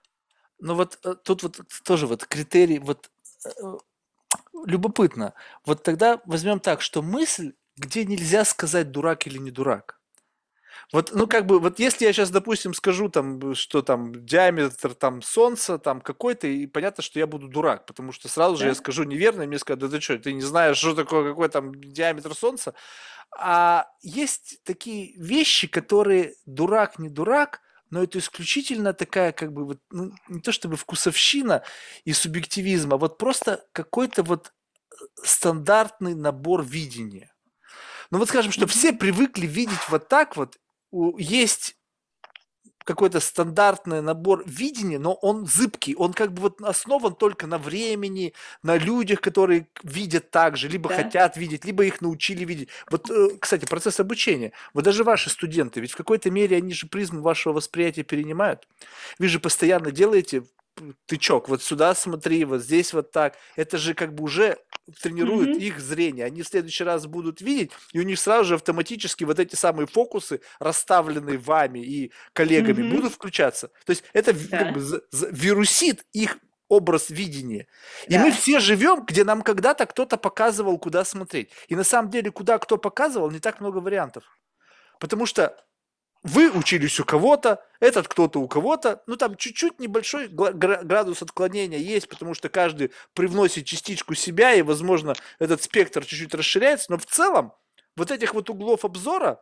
Ну 0.58 0.74
вот 0.74 0.98
э, 1.04 1.14
тут 1.22 1.42
вот 1.42 1.60
тоже 1.84 2.06
вот 2.06 2.26
критерий, 2.26 2.78
вот 2.78 3.10
э, 3.44 3.50
любопытно. 4.64 5.34
Вот 5.64 5.82
тогда 5.82 6.20
возьмем 6.24 6.60
так, 6.60 6.80
что 6.80 7.02
мысль, 7.02 7.52
где 7.76 8.04
нельзя 8.04 8.44
сказать 8.44 8.90
дурак 8.90 9.26
или 9.26 9.38
не 9.38 9.50
дурак. 9.50 9.95
Вот, 10.92 11.10
ну, 11.12 11.26
как 11.26 11.46
бы, 11.46 11.58
вот 11.58 11.80
если 11.80 12.04
я 12.04 12.12
сейчас, 12.12 12.30
допустим, 12.30 12.72
скажу 12.72 13.08
там, 13.08 13.54
что 13.54 13.82
там 13.82 14.24
диаметр 14.24 14.94
там 14.94 15.20
Солнца 15.20 15.78
там 15.78 16.00
какой-то, 16.00 16.46
и 16.46 16.66
понятно, 16.66 17.02
что 17.02 17.18
я 17.18 17.26
буду 17.26 17.48
дурак, 17.48 17.86
потому 17.86 18.12
что 18.12 18.28
сразу 18.28 18.56
же 18.56 18.68
я 18.68 18.74
скажу 18.74 19.02
неверно, 19.02 19.42
и 19.42 19.46
мне 19.46 19.58
скажут, 19.58 19.80
да 19.80 19.88
ты 19.88 20.00
что, 20.00 20.18
ты 20.18 20.32
не 20.32 20.42
знаешь, 20.42 20.76
что 20.76 20.94
такое, 20.94 21.28
какой 21.28 21.48
там 21.48 21.74
диаметр 21.74 22.34
Солнца. 22.34 22.74
А 23.36 23.88
есть 24.00 24.60
такие 24.62 25.12
вещи, 25.16 25.66
которые 25.66 26.34
дурак, 26.46 27.00
не 27.00 27.08
дурак, 27.08 27.60
но 27.90 28.02
это 28.02 28.18
исключительно 28.18 28.92
такая, 28.92 29.32
как 29.32 29.52
бы, 29.52 29.64
вот, 29.64 29.78
ну, 29.90 30.12
не 30.28 30.40
то 30.40 30.52
чтобы 30.52 30.76
вкусовщина 30.76 31.62
и 32.04 32.12
субъективизм, 32.12 32.94
а 32.94 32.96
вот 32.96 33.18
просто 33.18 33.64
какой-то 33.72 34.22
вот 34.22 34.52
э, 34.92 35.04
стандартный 35.22 36.14
набор 36.14 36.64
видения. 36.64 37.32
Ну 38.10 38.18
вот 38.18 38.28
скажем, 38.28 38.52
что 38.52 38.66
все 38.66 38.92
привыкли 38.92 39.46
видеть 39.46 39.88
вот 39.88 40.08
так 40.08 40.36
вот, 40.36 40.56
есть 41.18 41.76
какой-то 42.86 43.18
стандартный 43.18 44.00
набор 44.00 44.44
видения, 44.46 44.98
но 44.98 45.14
он 45.14 45.46
зыбкий, 45.46 45.96
он 45.96 46.12
как 46.12 46.32
бы 46.32 46.42
вот 46.42 46.62
основан 46.62 47.16
только 47.16 47.48
на 47.48 47.58
времени, 47.58 48.32
на 48.62 48.76
людях, 48.76 49.20
которые 49.20 49.66
видят 49.82 50.30
так 50.30 50.56
же, 50.56 50.68
либо 50.68 50.88
да. 50.88 50.96
хотят 50.96 51.36
видеть, 51.36 51.64
либо 51.64 51.84
их 51.84 52.00
научили 52.00 52.44
видеть. 52.44 52.68
Вот, 52.88 53.10
э, 53.10 53.30
кстати, 53.40 53.64
процесс 53.66 53.98
обучения. 53.98 54.52
Вот 54.72 54.84
даже 54.84 55.02
ваши 55.02 55.30
студенты, 55.30 55.80
ведь 55.80 55.92
в 55.92 55.96
какой-то 55.96 56.30
мере 56.30 56.56
они 56.56 56.72
же 56.72 56.86
призму 56.86 57.22
вашего 57.22 57.54
восприятия 57.54 58.04
перенимают. 58.04 58.68
Вы 59.18 59.26
же 59.26 59.40
постоянно 59.40 59.90
делаете 59.90 60.44
тычок, 61.06 61.48
вот 61.48 61.62
сюда 61.62 61.94
смотри, 61.94 62.44
вот 62.44 62.62
здесь 62.62 62.92
вот 62.92 63.10
так. 63.10 63.36
Это 63.56 63.78
же 63.78 63.94
как 63.94 64.14
бы 64.14 64.24
уже 64.24 64.58
тренирует 65.02 65.56
mm-hmm. 65.56 65.62
их 65.62 65.80
зрение. 65.80 66.26
Они 66.26 66.42
в 66.42 66.48
следующий 66.48 66.84
раз 66.84 67.06
будут 67.06 67.40
видеть, 67.40 67.72
и 67.92 67.98
у 67.98 68.02
них 68.02 68.18
сразу 68.18 68.44
же 68.44 68.54
автоматически 68.54 69.24
вот 69.24 69.38
эти 69.38 69.54
самые 69.54 69.86
фокусы, 69.86 70.40
расставленные 70.58 71.38
вами 71.38 71.80
и 71.80 72.12
коллегами, 72.32 72.82
mm-hmm. 72.82 72.90
будут 72.90 73.12
включаться. 73.12 73.68
То 73.84 73.90
есть 73.90 74.04
это 74.12 74.32
да. 74.32 74.58
как 74.58 74.74
бы 74.74 75.02
вирусит 75.30 76.04
их 76.12 76.38
образ 76.68 77.10
видения. 77.10 77.66
И 78.06 78.14
да. 78.14 78.20
мы 78.20 78.32
все 78.32 78.58
живем, 78.60 79.04
где 79.04 79.24
нам 79.24 79.42
когда-то 79.42 79.86
кто-то 79.86 80.16
показывал, 80.16 80.78
куда 80.78 81.04
смотреть. 81.04 81.50
И 81.68 81.76
на 81.76 81.84
самом 81.84 82.10
деле, 82.10 82.30
куда 82.30 82.58
кто 82.58 82.76
показывал, 82.76 83.30
не 83.30 83.38
так 83.38 83.60
много 83.60 83.78
вариантов. 83.78 84.24
Потому 84.98 85.26
что 85.26 85.56
вы 86.26 86.50
учились 86.50 86.98
у 87.00 87.04
кого-то, 87.04 87.64
этот 87.80 88.08
кто-то 88.08 88.40
у 88.40 88.48
кого-то, 88.48 89.02
ну 89.06 89.16
там 89.16 89.36
чуть-чуть 89.36 89.78
небольшой 89.78 90.28
градус 90.28 91.22
отклонения 91.22 91.78
есть, 91.78 92.08
потому 92.08 92.34
что 92.34 92.48
каждый 92.48 92.92
привносит 93.14 93.64
частичку 93.64 94.14
себя, 94.14 94.54
и, 94.54 94.62
возможно, 94.62 95.14
этот 95.38 95.62
спектр 95.62 96.04
чуть-чуть 96.04 96.34
расширяется, 96.34 96.90
но 96.90 96.98
в 96.98 97.06
целом 97.06 97.52
вот 97.96 98.10
этих 98.10 98.34
вот 98.34 98.50
углов 98.50 98.84
обзора, 98.84 99.40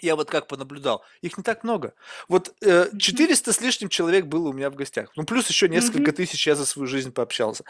я 0.00 0.16
вот 0.16 0.28
как 0.30 0.48
понаблюдал, 0.48 1.04
их 1.20 1.38
не 1.38 1.44
так 1.44 1.62
много. 1.62 1.94
Вот 2.28 2.54
э, 2.60 2.86
400 2.98 3.52
с 3.52 3.60
лишним 3.60 3.88
человек 3.88 4.26
было 4.26 4.48
у 4.48 4.52
меня 4.52 4.68
в 4.68 4.74
гостях. 4.74 5.10
Ну, 5.16 5.24
плюс 5.24 5.48
еще 5.48 5.68
несколько 5.68 6.10
mm-hmm. 6.10 6.14
тысяч 6.14 6.46
я 6.46 6.56
за 6.56 6.66
свою 6.66 6.88
жизнь 6.88 7.12
пообщался. 7.12 7.64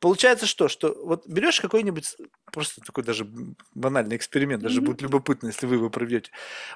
Получается 0.00 0.46
что? 0.46 0.68
Что 0.68 0.96
вот 1.04 1.26
берешь 1.26 1.60
какой-нибудь, 1.60 2.16
просто 2.52 2.80
такой 2.80 3.04
даже 3.04 3.26
банальный 3.74 4.16
эксперимент, 4.16 4.62
даже 4.62 4.80
будет 4.80 5.02
любопытно, 5.02 5.48
если 5.48 5.66
вы 5.66 5.76
его 5.76 5.90
проведете. 5.90 6.30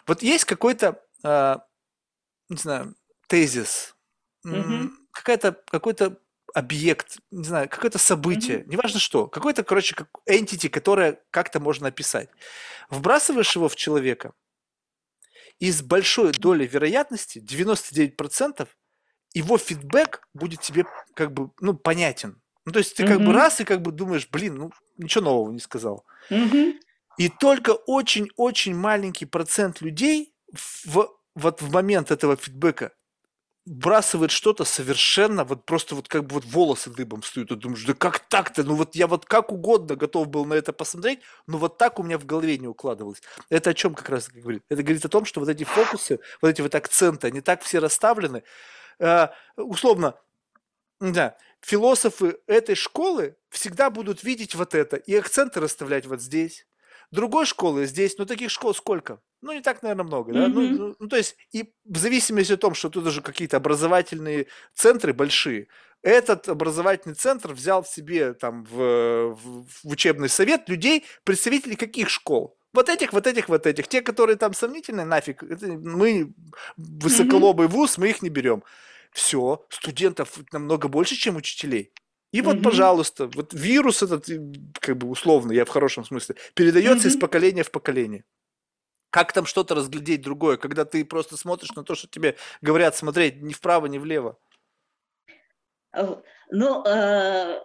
Вот 0.06 0.22
есть 0.22 0.44
какой-то 0.44 1.02
а, 1.22 1.64
не 2.48 2.56
знаю, 2.56 2.94
тезис, 3.28 3.94
какая-то, 5.12 5.52
какой-то 5.66 6.18
объект, 6.54 7.18
не 7.30 7.44
знаю, 7.44 7.68
какое-то 7.68 7.98
событие, 7.98 8.60
угу. 8.60 8.72
неважно 8.72 8.98
что, 8.98 9.26
какой-то, 9.26 9.62
короче, 9.62 9.94
как 9.94 10.08
entity, 10.28 10.68
которое 10.68 11.20
как-то 11.30 11.60
можно 11.60 11.88
описать. 11.88 12.28
Вбрасываешь 12.88 13.54
его 13.54 13.68
в 13.68 13.76
человека, 13.76 14.32
и 15.58 15.70
с 15.70 15.82
большой 15.82 16.32
долей 16.32 16.66
вероятности, 16.66 17.38
99%, 17.38 18.66
его 19.32 19.58
фидбэк 19.58 20.26
будет 20.34 20.60
тебе 20.60 20.86
как 21.14 21.32
бы, 21.32 21.50
ну, 21.60 21.74
понятен. 21.74 22.40
Ну, 22.64 22.72
то 22.72 22.78
есть 22.78 22.96
ты 22.96 23.04
угу. 23.04 23.12
как 23.12 23.24
бы 23.24 23.32
раз 23.32 23.60
и 23.60 23.64
как 23.64 23.82
бы 23.82 23.92
думаешь, 23.92 24.28
блин, 24.30 24.56
ну, 24.56 24.72
ничего 24.96 25.24
нового 25.24 25.52
не 25.52 25.60
сказал. 25.60 26.04
Угу. 26.30 26.74
И 27.18 27.28
только 27.28 27.70
очень-очень 27.70 28.74
маленький 28.74 29.26
процент 29.26 29.80
людей 29.82 30.34
в, 30.52 31.08
вот 31.34 31.62
в 31.62 31.72
момент 31.72 32.10
этого 32.10 32.36
фидбэка 32.36 32.92
вбрасывает 33.66 34.30
что-то 34.30 34.64
совершенно, 34.64 35.44
вот 35.44 35.64
просто 35.64 35.94
вот 35.94 36.08
как 36.08 36.26
бы 36.26 36.34
вот 36.34 36.44
волосы 36.44 36.90
дыбом 36.90 37.20
встают, 37.20 37.52
и 37.52 37.56
думаешь, 37.56 37.84
да 37.84 37.94
как 37.94 38.18
так-то, 38.18 38.64
ну 38.64 38.74
вот 38.74 38.94
я 38.96 39.06
вот 39.06 39.26
как 39.26 39.52
угодно 39.52 39.96
готов 39.96 40.28
был 40.28 40.44
на 40.44 40.54
это 40.54 40.72
посмотреть, 40.72 41.20
но 41.46 41.58
вот 41.58 41.78
так 41.78 41.98
у 41.98 42.02
меня 42.02 42.18
в 42.18 42.24
голове 42.24 42.58
не 42.58 42.66
укладывалось. 42.66 43.22
Это 43.48 43.70
о 43.70 43.74
чем 43.74 43.94
как 43.94 44.08
раз 44.08 44.28
говорит? 44.28 44.64
Это 44.70 44.82
говорит 44.82 45.04
о 45.04 45.08
том, 45.08 45.24
что 45.24 45.40
вот 45.40 45.48
эти 45.48 45.64
фокусы, 45.64 46.20
вот 46.40 46.48
эти 46.48 46.62
вот 46.62 46.74
акценты, 46.74 47.26
они 47.28 47.40
так 47.42 47.62
все 47.62 47.78
расставлены, 47.78 48.42
э, 48.98 49.28
условно, 49.56 50.14
да, 51.00 51.36
философы 51.60 52.38
этой 52.46 52.74
школы 52.74 53.36
всегда 53.50 53.90
будут 53.90 54.24
видеть 54.24 54.54
вот 54.54 54.74
это 54.74 54.96
и 54.96 55.14
акценты 55.14 55.60
расставлять 55.60 56.06
вот 56.06 56.20
здесь, 56.20 56.66
другой 57.10 57.46
школы 57.46 57.86
здесь, 57.86 58.16
ну 58.18 58.26
таких 58.26 58.50
школ 58.50 58.74
сколько? 58.74 59.20
Ну, 59.42 59.52
не 59.52 59.62
так, 59.62 59.82
наверное, 59.82 60.04
много, 60.04 60.32
да? 60.32 60.46
Mm-hmm. 60.46 60.70
Ну, 60.70 60.96
ну, 60.98 61.08
то 61.08 61.16
есть, 61.16 61.36
и 61.52 61.72
в 61.84 61.96
зависимости 61.96 62.52
от 62.52 62.60
того, 62.60 62.74
что 62.74 62.90
тут 62.90 63.06
уже 63.06 63.22
какие-то 63.22 63.56
образовательные 63.56 64.46
центры 64.74 65.14
большие, 65.14 65.68
этот 66.02 66.48
образовательный 66.48 67.14
центр 67.14 67.52
взял 67.52 67.82
в 67.82 67.88
себе 67.88 68.34
там 68.34 68.64
в, 68.64 69.34
в, 69.34 69.66
в 69.66 69.84
учебный 69.84 70.28
совет 70.28 70.68
людей, 70.68 71.04
представителей 71.24 71.76
каких 71.76 72.08
школ? 72.08 72.56
Вот 72.72 72.88
этих, 72.88 73.12
вот 73.12 73.26
этих, 73.26 73.48
вот 73.48 73.66
этих. 73.66 73.88
Те, 73.88 74.00
которые 74.00 74.36
там 74.36 74.54
сомнительные, 74.54 75.04
нафиг. 75.04 75.42
Это 75.42 75.66
мы 75.66 76.32
высоколобый 76.76 77.66
вуз, 77.66 77.98
мы 77.98 78.10
их 78.10 78.22
не 78.22 78.28
берем. 78.28 78.62
Все, 79.12 79.66
студентов 79.70 80.38
намного 80.52 80.88
больше, 80.88 81.16
чем 81.16 81.36
учителей. 81.36 81.92
И 82.32 82.42
вот, 82.42 82.56
mm-hmm. 82.56 82.62
пожалуйста, 82.62 83.26
вот 83.26 83.52
вирус 83.52 84.02
этот, 84.02 84.26
как 84.74 84.96
бы 84.96 85.08
условно, 85.08 85.52
я 85.52 85.64
в 85.64 85.68
хорошем 85.68 86.04
смысле, 86.04 86.36
передается 86.54 87.08
mm-hmm. 87.08 87.10
из 87.10 87.16
поколения 87.16 87.62
в 87.64 87.70
поколение. 87.70 88.24
Как 89.10 89.32
там 89.32 89.46
что-то 89.46 89.74
разглядеть 89.74 90.22
другое, 90.22 90.56
когда 90.56 90.84
ты 90.84 91.04
просто 91.04 91.36
смотришь 91.36 91.72
на 91.72 91.82
то, 91.82 91.96
что 91.96 92.06
тебе 92.06 92.36
говорят 92.60 92.96
смотреть 92.96 93.42
ни 93.42 93.52
вправо, 93.52 93.86
ни 93.86 93.98
влево? 93.98 94.38
А 95.92 96.22
но 96.50 96.84
э, 96.86 97.60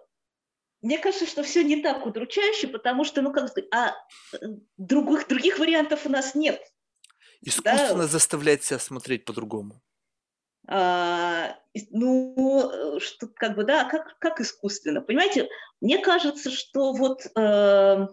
мне 0.82 1.00
кажется, 1.00 1.26
что 1.26 1.44
все 1.44 1.64
не 1.64 1.82
так 1.82 2.06
удручающе, 2.06 2.68
потому 2.68 3.04
что, 3.04 3.22
ну 3.22 3.32
как 3.34 3.50
сказать, 3.50 3.70
а 3.72 3.96
э, 4.34 4.38
других, 4.78 5.28
других 5.28 5.60
вариантов 5.60 6.06
у 6.06 6.10
нас 6.10 6.36
нет. 6.36 6.62
Искусственно 7.42 8.04
да? 8.04 8.08
заставлять 8.08 8.64
себя 8.64 8.80
смотреть 8.80 9.26
по-другому. 9.26 9.82
А, 10.68 11.56
ну, 11.92 13.00
что, 13.00 13.28
как 13.28 13.56
бы, 13.56 13.64
да, 13.64 13.84
как, 13.86 14.18
как 14.20 14.42
искусственно. 14.42 15.02
Понимаете, 15.02 15.50
мне 15.82 16.00
кажется, 16.00 16.50
что 16.50 16.94
вот 16.94 17.26
э, 17.38 18.08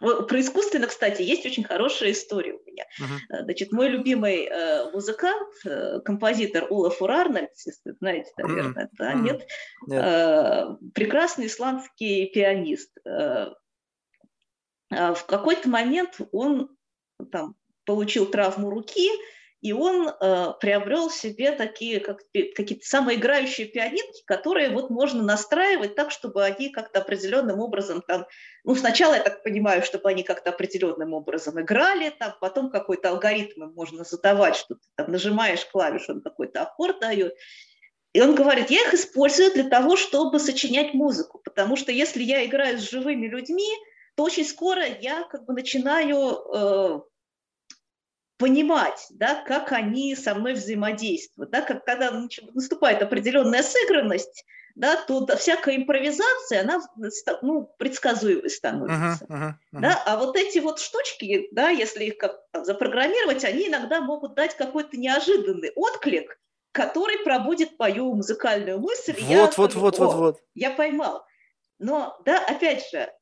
про 0.00 0.40
искусственно, 0.40 0.86
кстати, 0.86 1.22
есть 1.22 1.46
очень 1.46 1.64
хорошая 1.64 2.12
история 2.12 2.54
у 2.54 2.64
меня. 2.64 2.84
Uh-huh. 3.00 3.44
Значит, 3.44 3.72
мой 3.72 3.88
любимый 3.88 4.46
э, 4.46 4.90
музыкант, 4.90 5.48
э, 5.64 6.00
композитор 6.00 6.66
Олаф 6.70 7.00
Урарнальд, 7.00 7.50
если 7.64 7.92
знаете, 8.00 8.30
наверное, 8.36 8.86
uh-huh. 8.86 8.96
да, 8.98 9.12
uh-huh. 9.12 9.22
нет, 9.22 9.46
нет. 9.86 10.04
Э, 10.04 10.76
прекрасный 10.94 11.46
исландский 11.46 12.26
пианист. 12.26 12.90
Э, 13.04 13.52
э, 14.90 15.14
в 15.14 15.24
какой-то 15.26 15.68
момент 15.68 16.18
он 16.32 16.76
там 17.30 17.54
получил 17.84 18.26
травму 18.26 18.70
руки, 18.70 19.10
и 19.64 19.72
он 19.72 20.08
э, 20.08 20.52
приобрел 20.60 21.08
себе 21.08 21.52
такие 21.52 21.98
как, 21.98 22.18
какие-то 22.54 22.86
самоиграющие 22.86 23.66
пианинки, 23.66 24.22
которые 24.26 24.68
вот 24.68 24.90
можно 24.90 25.22
настраивать 25.22 25.94
так, 25.94 26.10
чтобы 26.10 26.44
они 26.44 26.68
как-то 26.68 27.00
определенным 27.00 27.60
образом 27.60 28.02
там, 28.02 28.26
ну 28.64 28.74
сначала 28.74 29.14
я 29.14 29.22
так 29.22 29.42
понимаю, 29.42 29.82
чтобы 29.82 30.10
они 30.10 30.22
как-то 30.22 30.50
определенным 30.50 31.14
образом 31.14 31.58
играли, 31.58 32.10
там 32.10 32.34
потом 32.42 32.70
какой-то 32.70 33.08
алгоритм 33.08 33.70
можно 33.74 34.04
задавать, 34.04 34.56
что 34.56 34.74
ты 34.74 34.86
там 34.96 35.10
нажимаешь 35.10 35.64
клавишу, 35.64 36.12
он 36.12 36.20
какой-то 36.20 36.60
аккорд 36.60 37.00
дает. 37.00 37.34
И 38.12 38.20
он 38.20 38.34
говорит, 38.34 38.68
я 38.68 38.82
их 38.82 38.92
использую 38.92 39.50
для 39.54 39.64
того, 39.64 39.96
чтобы 39.96 40.40
сочинять 40.40 40.92
музыку, 40.92 41.40
потому 41.42 41.76
что 41.76 41.90
если 41.90 42.22
я 42.22 42.44
играю 42.44 42.78
с 42.78 42.90
живыми 42.90 43.28
людьми, 43.28 43.72
то 44.14 44.24
очень 44.24 44.44
скоро 44.44 44.84
я 45.00 45.22
как 45.22 45.46
бы 45.46 45.54
начинаю 45.54 46.36
э, 46.54 47.00
понимать, 48.36 49.06
да, 49.10 49.42
как 49.46 49.72
они 49.72 50.16
со 50.16 50.34
мной 50.34 50.54
взаимодействуют. 50.54 51.50
Да, 51.50 51.60
как, 51.60 51.84
когда 51.84 52.10
наступает 52.52 53.02
определенная 53.02 53.62
сыгранность, 53.62 54.44
да, 54.74 54.96
то 54.96 55.24
всякая 55.36 55.76
импровизация, 55.76 56.62
она 56.62 56.80
ну, 57.42 57.72
предсказуемой 57.78 58.50
становится. 58.50 59.24
Uh-huh, 59.24 59.36
uh-huh, 59.36 59.52
uh-huh. 59.72 59.80
Да? 59.80 60.02
А 60.04 60.16
вот 60.16 60.36
эти 60.36 60.58
вот 60.58 60.80
штучки, 60.80 61.48
да, 61.52 61.70
если 61.70 62.06
их 62.06 62.18
как 62.18 62.40
запрограммировать, 62.52 63.44
они 63.44 63.68
иногда 63.68 64.00
могут 64.00 64.34
дать 64.34 64.56
какой-то 64.56 64.96
неожиданный 64.96 65.70
отклик, 65.76 66.40
который 66.72 67.18
пробудет 67.18 67.78
мою 67.78 68.14
музыкальную 68.14 68.80
мысль. 68.80 69.14
Вот, 69.20 69.30
я, 69.30 69.46
вот, 69.56 69.74
вот, 69.74 69.98
вот, 69.98 70.14
вот. 70.14 70.40
Я 70.54 70.70
поймал. 70.70 71.24
Но, 71.78 72.20
да, 72.24 72.44
опять 72.44 72.90
же, 72.90 73.12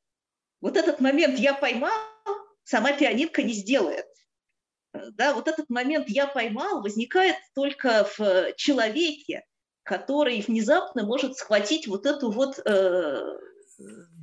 вот 0.62 0.78
этот 0.78 1.01
момент 1.01 1.39
«я 1.39 1.52
поймал» 1.52 1.93
сама 2.64 2.93
пианинка 2.93 3.43
не 3.43 3.52
сделает 3.52 4.06
да, 4.93 5.35
вот 5.35 5.48
этот 5.48 5.70
момент 5.70 6.09
«я 6.09 6.27
поймал» 6.27 6.82
возникает 6.82 7.36
только 7.55 8.06
в 8.16 8.52
человеке, 8.56 9.44
который 9.82 10.43
внезапно 10.43 11.05
может 11.05 11.36
схватить 11.36 11.86
вот 11.86 12.06
эту 12.06 12.31
вот... 12.31 12.59
Э, 12.64 13.39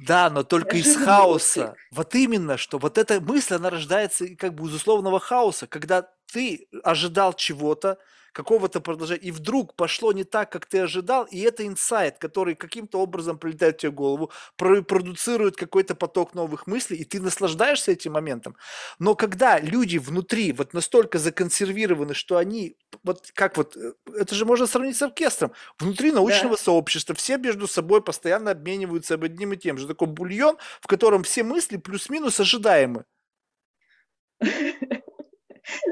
да, 0.08 0.30
но 0.30 0.44
только 0.44 0.78
из 0.78 0.96
хаоса. 0.96 1.76
Вот 1.92 2.16
именно, 2.16 2.58
что 2.58 2.78
вот 2.78 2.98
эта 2.98 3.20
мысль, 3.20 3.56
она 3.56 3.70
рождается 3.70 4.28
как 4.36 4.54
бы 4.54 4.68
из 4.70 4.76
условного 4.76 5.20
хаоса, 5.20 5.68
когда 5.68 6.08
ты 6.32 6.68
ожидал 6.84 7.34
чего-то, 7.34 7.98
какого-то 8.34 8.82
продолжения, 8.82 9.22
и 9.22 9.32
вдруг 9.32 9.76
пошло 9.76 10.12
не 10.14 10.24
так, 10.24 10.52
как 10.52 10.66
ты 10.66 10.80
ожидал, 10.80 11.26
и 11.26 11.40
это 11.40 11.66
инсайт, 11.66 12.18
который 12.18 12.56
каким-то 12.56 13.00
образом 13.00 13.38
прилетает 13.38 13.78
в 13.78 13.80
тебе 13.80 13.92
в 13.92 13.96
голову, 13.96 14.32
продуцирует 14.58 15.56
какой-то 15.56 15.96
поток 15.96 16.34
новых 16.34 16.68
мыслей, 16.68 16.98
и 16.98 17.06
ты 17.06 17.20
наслаждаешься 17.20 17.92
этим 17.92 18.14
моментом. 18.14 18.56
Но 19.00 19.16
когда 19.16 19.60
люди 19.60 19.98
внутри 19.98 20.52
вот 20.52 20.74
настолько 20.74 21.20
законсервированы, 21.20 22.14
что 22.14 22.38
они, 22.38 22.76
вот 23.04 23.32
как 23.34 23.58
вот, 23.58 23.76
э, 23.78 23.94
это 24.16 24.36
же 24.36 24.46
можно 24.46 24.68
сравнить 24.68 24.98
с 24.98 25.02
оркестром, 25.02 25.52
внутри 25.80 26.12
научного 26.12 26.58
да. 26.58 26.64
сообщества 26.64 27.16
все 27.16 27.38
между 27.38 27.68
собой 27.68 28.02
постоянно 28.02 28.52
обмениваются 28.52 29.16
об 29.16 29.24
одним 29.24 29.54
и 29.54 29.58
тем 29.58 29.78
же. 29.78 29.88
Такой 29.88 30.08
бульон, 30.08 30.58
в 30.82 30.88
котором 30.88 31.24
все 31.24 31.44
мысли 31.44 31.78
плюс-минус 31.78 32.40
ожидаемы. 32.40 33.06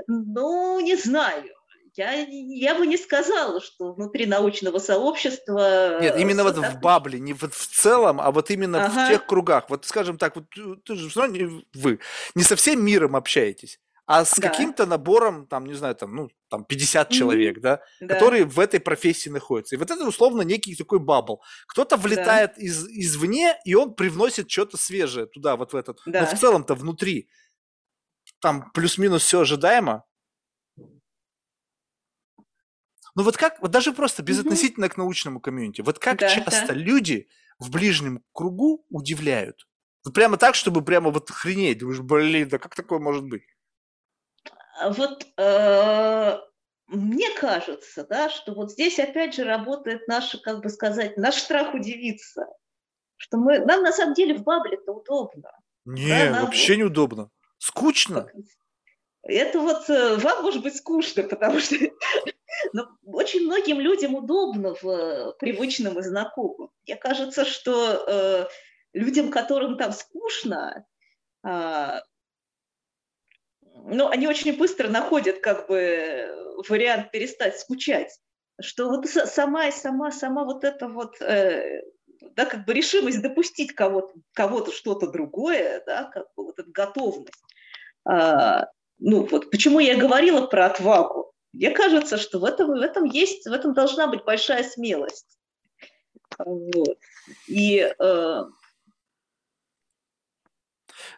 Ну, 0.07 0.79
не 0.79 0.95
знаю. 0.95 1.56
Я, 1.97 2.13
я 2.29 2.75
бы 2.75 2.85
не 2.85 2.95
сказала, 2.95 3.59
что 3.59 3.93
внутри 3.93 4.27
научного 4.27 4.77
сообщества... 4.77 5.99
Нет, 5.99 6.15
именно 6.19 6.43
вот 6.43 6.55
так... 6.55 6.75
в 6.75 6.79
бабле, 6.79 7.19
не 7.19 7.33
вот 7.33 7.55
в 7.55 7.67
целом, 7.67 8.21
а 8.21 8.31
вот 8.31 8.51
именно 8.51 8.85
ага. 8.85 9.05
в 9.05 9.09
тех 9.09 9.25
кругах. 9.25 9.67
Вот, 9.69 9.85
скажем 9.85 10.19
так, 10.19 10.35
вот 10.35 10.45
э, 10.57 10.75
ты 10.85 10.95
же 10.95 11.09
все 11.09 11.21
равно 11.21 11.63
вы 11.73 11.99
не 12.35 12.43
со 12.43 12.55
всем 12.55 12.85
миром 12.85 13.15
общаетесь, 13.15 13.79
а 14.05 14.25
с 14.25 14.35
да. 14.35 14.47
каким-то 14.47 14.85
набором, 14.85 15.47
там, 15.47 15.65
не 15.65 15.73
знаю, 15.73 15.95
там, 15.95 16.15
ну, 16.15 16.29
там 16.49 16.65
50 16.65 17.09
mm-hmm. 17.09 17.13
человек, 17.13 17.61
да, 17.61 17.81
да, 17.99 18.13
которые 18.13 18.45
в 18.45 18.59
этой 18.59 18.79
профессии 18.79 19.29
находятся. 19.29 19.73
И 19.73 19.79
вот 19.79 19.89
это, 19.89 20.07
условно, 20.07 20.43
некий 20.43 20.75
такой 20.75 20.99
бабл. 20.99 21.41
Кто-то 21.65 21.97
влетает 21.97 22.53
да. 22.57 22.61
из, 22.61 22.87
извне, 22.87 23.57
и 23.65 23.73
он 23.73 23.95
привносит 23.95 24.51
что-то 24.51 24.77
свежее 24.77 25.25
туда, 25.25 25.55
вот 25.55 25.73
в 25.73 25.75
этот. 25.75 25.97
Да. 26.05 26.21
Но 26.21 26.27
в 26.27 26.39
целом-то 26.39 26.75
внутри 26.75 27.27
там 28.39 28.71
плюс-минус 28.71 29.23
все 29.23 29.39
ожидаемо, 29.39 30.03
ну 33.17 33.23
вот 33.23 33.35
как, 33.35 33.59
вот 33.61 33.71
даже 33.71 33.93
просто 33.93 34.21
безотносительно 34.21 34.85
mm-hmm. 34.85 34.89
к 34.89 34.97
научному 34.97 35.39
комьюнити, 35.41 35.81
вот 35.81 35.97
как 35.97 36.19
да, 36.19 36.29
часто 36.29 36.67
да. 36.67 36.73
люди 36.75 37.27
в 37.57 37.71
ближнем 37.71 38.23
кругу 38.31 38.85
удивляют? 38.91 39.67
Вот 40.05 40.13
прямо 40.13 40.37
так, 40.37 40.53
чтобы 40.53 40.85
прямо 40.85 41.09
вот 41.09 41.31
хренеть, 41.31 41.79
думаешь, 41.79 41.99
блин, 41.99 42.47
да 42.47 42.59
как 42.59 42.75
такое 42.75 42.99
может 42.99 43.25
быть? 43.25 43.41
А 44.79 44.91
вот 44.91 45.25
э, 45.35 46.37
мне 46.85 47.31
кажется, 47.31 48.05
да, 48.07 48.29
что 48.29 48.53
вот 48.53 48.71
здесь 48.71 48.99
опять 48.99 49.33
же 49.33 49.45
работает 49.45 50.07
наш, 50.07 50.35
как 50.43 50.61
бы 50.61 50.69
сказать, 50.69 51.17
наш 51.17 51.37
страх 51.37 51.73
удивиться, 51.73 52.45
что 53.15 53.37
мы, 53.37 53.57
нам 53.57 53.81
на 53.81 53.93
самом 53.93 54.13
деле 54.13 54.35
в 54.35 54.43
бабле-то 54.43 54.91
удобно. 54.91 55.49
Не, 55.85 56.29
да, 56.29 56.43
вообще 56.43 56.73
вот... 56.73 56.79
неудобно. 56.81 57.31
Скучно. 57.57 58.29
Это 59.27 59.59
вот 59.59 59.89
э, 59.89 60.15
вам 60.15 60.43
может 60.43 60.63
быть 60.63 60.77
скучно, 60.77 61.23
потому 61.23 61.59
что 61.59 61.75
но 62.73 62.87
очень 63.05 63.45
многим 63.45 63.79
людям 63.79 64.15
удобно 64.15 64.73
в 64.81 64.87
э, 64.87 65.33
привычном 65.39 65.99
и 65.99 66.01
знакомом. 66.01 66.71
Мне 66.85 66.95
кажется, 66.95 67.43
что 67.43 68.05
э, 68.07 68.47
людям, 68.93 69.29
которым 69.29 69.77
там 69.77 69.91
скучно, 69.91 70.85
э, 71.45 71.99
ну, 73.89 74.07
они 74.07 74.27
очень 74.27 74.57
быстро 74.57 74.87
находят 74.87 75.39
как 75.39 75.67
бы 75.67 76.27
вариант 76.69 77.11
перестать 77.11 77.59
скучать. 77.59 78.17
Что 78.59 78.87
вот 78.89 79.07
сама 79.07 79.67
и 79.67 79.71
сама, 79.71 80.11
сама 80.11 80.45
вот 80.45 80.63
эта 80.63 80.87
вот, 80.87 81.21
э, 81.21 81.81
да, 82.31 82.45
как 82.45 82.65
бы 82.65 82.73
решимость 82.73 83.21
допустить 83.21 83.73
кого-то, 83.73 84.13
кого-то 84.33 84.71
что-то 84.71 85.07
другое, 85.07 85.83
да, 85.85 86.05
как 86.05 86.27
бы 86.35 86.45
вот 86.45 86.59
эта 86.59 86.71
готовность. 86.71 87.43
Ну, 88.99 89.25
вот 89.25 89.51
почему 89.51 89.79
я 89.79 89.97
говорила 89.97 90.45
про 90.47 90.65
отвагу. 90.67 91.33
Мне 91.53 91.71
кажется, 91.71 92.17
что 92.17 92.39
в 92.39 92.45
этом, 92.45 92.69
в 92.69 92.81
этом 92.81 93.05
есть, 93.05 93.45
в 93.45 93.51
этом 93.51 93.73
должна 93.73 94.07
быть 94.07 94.23
большая 94.23 94.63
смелость. 94.63 95.37
Вот. 96.37 96.99
И 97.47 97.79
э... 97.79 98.43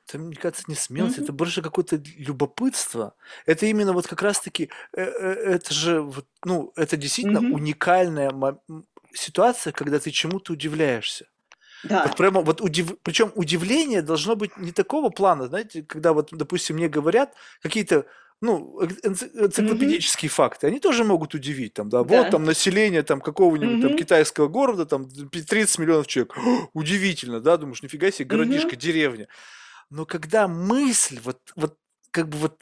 это, 0.08 0.18
мне 0.18 0.36
кажется, 0.36 0.64
не 0.68 0.76
смелость, 0.76 1.18
mm-hmm. 1.18 1.24
это 1.24 1.34
больше 1.34 1.62
какое-то 1.62 2.02
любопытство. 2.18 3.16
Это 3.46 3.66
именно 3.66 3.94
вот 3.94 4.08
как 4.08 4.22
раз-таки, 4.22 4.70
э, 4.94 5.02
э, 5.02 5.56
это 5.56 5.74
же, 5.74 6.02
вот, 6.02 6.26
ну, 6.46 6.72
это 6.76 6.96
действительно 6.96 7.40
mm-hmm. 7.40 7.54
уникальная 7.54 8.32
ситуация, 9.14 9.74
когда 9.74 10.00
ты 10.00 10.12
чему-то 10.12 10.54
удивляешься. 10.54 11.28
Да. 11.84 12.04
Вот 12.06 12.18
прямо 12.18 12.42
вот 12.42 12.62
удив... 12.62 12.98
причем 13.04 13.32
удивление 13.36 14.02
должно 14.02 14.36
быть 14.36 14.58
не 14.58 14.72
такого 14.72 15.10
плана, 15.10 15.48
знаете, 15.48 15.84
когда 15.84 16.14
вот, 16.14 16.30
допустим, 16.32 16.76
мне 16.76 16.90
говорят 16.90 17.34
какие-то 17.62 18.06
ну, 18.42 18.82
энциклопедические 18.82 20.30
mm-hmm. 20.30 20.34
факты, 20.34 20.68
они 20.68 20.80
тоже 20.80 21.04
могут 21.04 21.36
удивить. 21.36 21.74
Там, 21.74 21.90
да, 21.90 22.04
да. 22.04 22.24
Вот 22.24 22.32
там 22.32 22.46
население 22.46 23.04
там, 23.04 23.20
какого-нибудь 23.20 23.84
mm-hmm. 23.84 23.88
там, 23.90 23.98
китайского 23.98 24.48
города, 24.48 24.86
там 24.86 25.10
30 25.10 25.80
миллионов 25.80 26.08
человек. 26.08 26.38
О, 26.38 26.70
удивительно, 26.74 27.42
да, 27.42 27.58
думаешь, 27.58 27.84
нифига 27.84 28.12
себе, 28.12 28.26
городишко, 28.26 28.70
mm-hmm. 28.70 28.80
деревня. 28.80 29.28
Но 29.90 30.06
когда 30.06 30.48
мысль, 30.48 31.20
вот, 31.22 31.40
вот 31.56 31.78
как 32.12 32.30
бы 32.30 32.38
вот, 32.38 32.62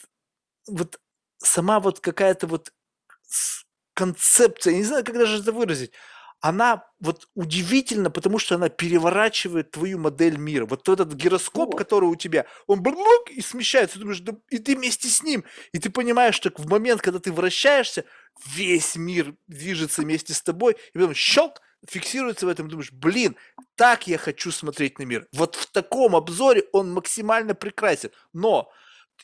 вот 0.68 1.00
сама 1.38 1.80
вот 1.80 2.00
какая-то 2.00 2.48
вот 2.48 2.74
концепция, 3.94 4.72
я 4.72 4.78
не 4.78 4.84
знаю, 4.84 5.04
как 5.04 5.16
даже 5.16 5.42
это 5.42 5.52
выразить, 5.52 5.92
она 6.40 6.86
вот 7.00 7.28
удивительна, 7.36 8.12
потому 8.12 8.40
что 8.40 8.56
она 8.56 8.70
переворачивает 8.70 9.72
твою 9.72 9.98
модель 9.98 10.38
мира. 10.38 10.66
Вот 10.66 10.88
этот 10.88 11.14
гироскоп, 11.14 11.72
вот. 11.72 11.78
который 11.78 12.06
у 12.06 12.16
тебя, 12.16 12.46
он 12.68 12.82
блук 12.82 13.30
и 13.32 13.42
смещается, 13.42 13.96
ты 13.96 14.02
думаешь, 14.02 14.20
да, 14.20 14.34
и 14.50 14.58
ты 14.60 14.76
вместе 14.76 15.08
с 15.08 15.24
ним. 15.24 15.44
И 15.72 15.80
ты 15.80 15.90
понимаешь, 15.90 16.36
что 16.36 16.52
в 16.56 16.68
момент, 16.68 17.02
когда 17.02 17.20
ты 17.20 17.32
вращаешься, 17.32 18.06
весь 18.46 18.96
мир 18.96 19.36
движется 19.48 20.02
вместе 20.02 20.34
с 20.34 20.42
тобой, 20.42 20.78
и 20.94 21.00
потом 21.00 21.14
щелк, 21.16 21.62
фиксируется 21.88 22.46
в 22.46 22.50
этом, 22.50 22.68
думаешь, 22.70 22.92
блин, 22.92 23.36
так 23.76 24.08
я 24.08 24.18
хочу 24.18 24.52
смотреть 24.52 25.00
на 25.00 25.04
мир. 25.04 25.28
Вот 25.34 25.56
в 25.56 25.68
таком 25.72 26.16
обзоре 26.16 26.66
он 26.72 26.92
максимально 26.92 27.56
прекрасен. 27.56 28.12
Но 28.34 28.72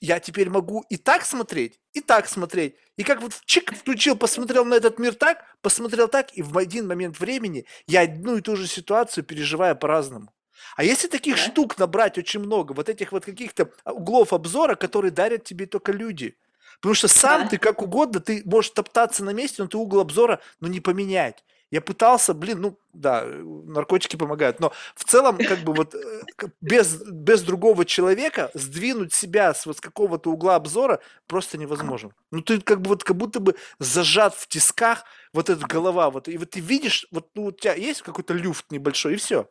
я 0.01 0.19
теперь 0.19 0.49
могу 0.49 0.83
и 0.89 0.97
так 0.97 1.25
смотреть, 1.25 1.79
и 1.93 2.01
так 2.01 2.27
смотреть. 2.27 2.75
И 2.97 3.03
как 3.03 3.21
вот 3.21 3.33
чик 3.45 3.73
включил, 3.75 4.15
посмотрел 4.15 4.65
на 4.65 4.75
этот 4.75 4.99
мир 4.99 5.13
так, 5.15 5.43
посмотрел 5.61 6.07
так, 6.07 6.35
и 6.37 6.41
в 6.41 6.57
один 6.57 6.87
момент 6.87 7.19
времени 7.19 7.65
я 7.87 8.01
одну 8.01 8.37
и 8.37 8.41
ту 8.41 8.55
же 8.55 8.67
ситуацию 8.67 9.23
переживаю 9.23 9.75
по-разному. 9.75 10.33
А 10.75 10.83
если 10.83 11.07
таких 11.07 11.35
да. 11.35 11.41
штук 11.41 11.77
набрать 11.77 12.17
очень 12.17 12.39
много, 12.39 12.73
вот 12.73 12.89
этих 12.89 13.11
вот 13.11 13.25
каких-то 13.25 13.71
углов 13.85 14.33
обзора, 14.33 14.75
которые 14.75 15.11
дарят 15.11 15.43
тебе 15.43 15.65
только 15.65 15.91
люди. 15.91 16.35
Потому 16.81 16.95
что 16.95 17.07
сам 17.07 17.43
да. 17.43 17.49
ты 17.49 17.57
как 17.57 17.81
угодно, 17.81 18.19
ты 18.19 18.41
можешь 18.45 18.71
топтаться 18.71 19.23
на 19.23 19.31
месте, 19.31 19.61
но 19.61 19.67
ты 19.67 19.77
угол 19.77 19.99
обзора 19.99 20.41
ну, 20.59 20.67
не 20.67 20.79
поменять. 20.79 21.43
Я 21.73 21.81
пытался, 21.81 22.35
блин, 22.35 22.61
ну 22.61 22.79
да, 22.93 23.25
наркотики 23.25 24.15
помогают, 24.15 24.59
но 24.59 24.71
в 24.93 25.05
целом 25.05 25.39
как 25.39 25.61
бы 25.61 25.73
вот 25.73 25.95
э, 25.95 26.21
без, 26.61 27.01
без 27.01 27.41
другого 27.41 27.83
человека 27.83 28.51
сдвинуть 28.53 29.11
себя 29.11 29.55
с 29.55 29.65
вот 29.65 29.81
какого-то 29.81 30.29
угла 30.29 30.53
обзора 30.53 30.99
просто 31.25 31.57
невозможно. 31.57 32.11
Ну 32.29 32.41
ты 32.43 32.61
как 32.61 32.79
бы 32.81 32.89
вот 32.89 33.03
как 33.03 33.17
будто 33.17 33.39
бы 33.39 33.55
зажат 33.79 34.35
в 34.35 34.47
тисках, 34.47 35.05
вот 35.33 35.49
эта 35.49 35.65
голова, 35.65 36.11
вот, 36.11 36.27
и 36.27 36.37
вот 36.37 36.51
ты 36.51 36.59
видишь, 36.59 37.07
вот 37.09 37.29
ну, 37.33 37.45
у 37.45 37.51
тебя 37.51 37.73
есть 37.73 38.03
какой-то 38.03 38.35
люфт 38.35 38.65
небольшой, 38.69 39.15
и 39.15 39.17
все. 39.17 39.49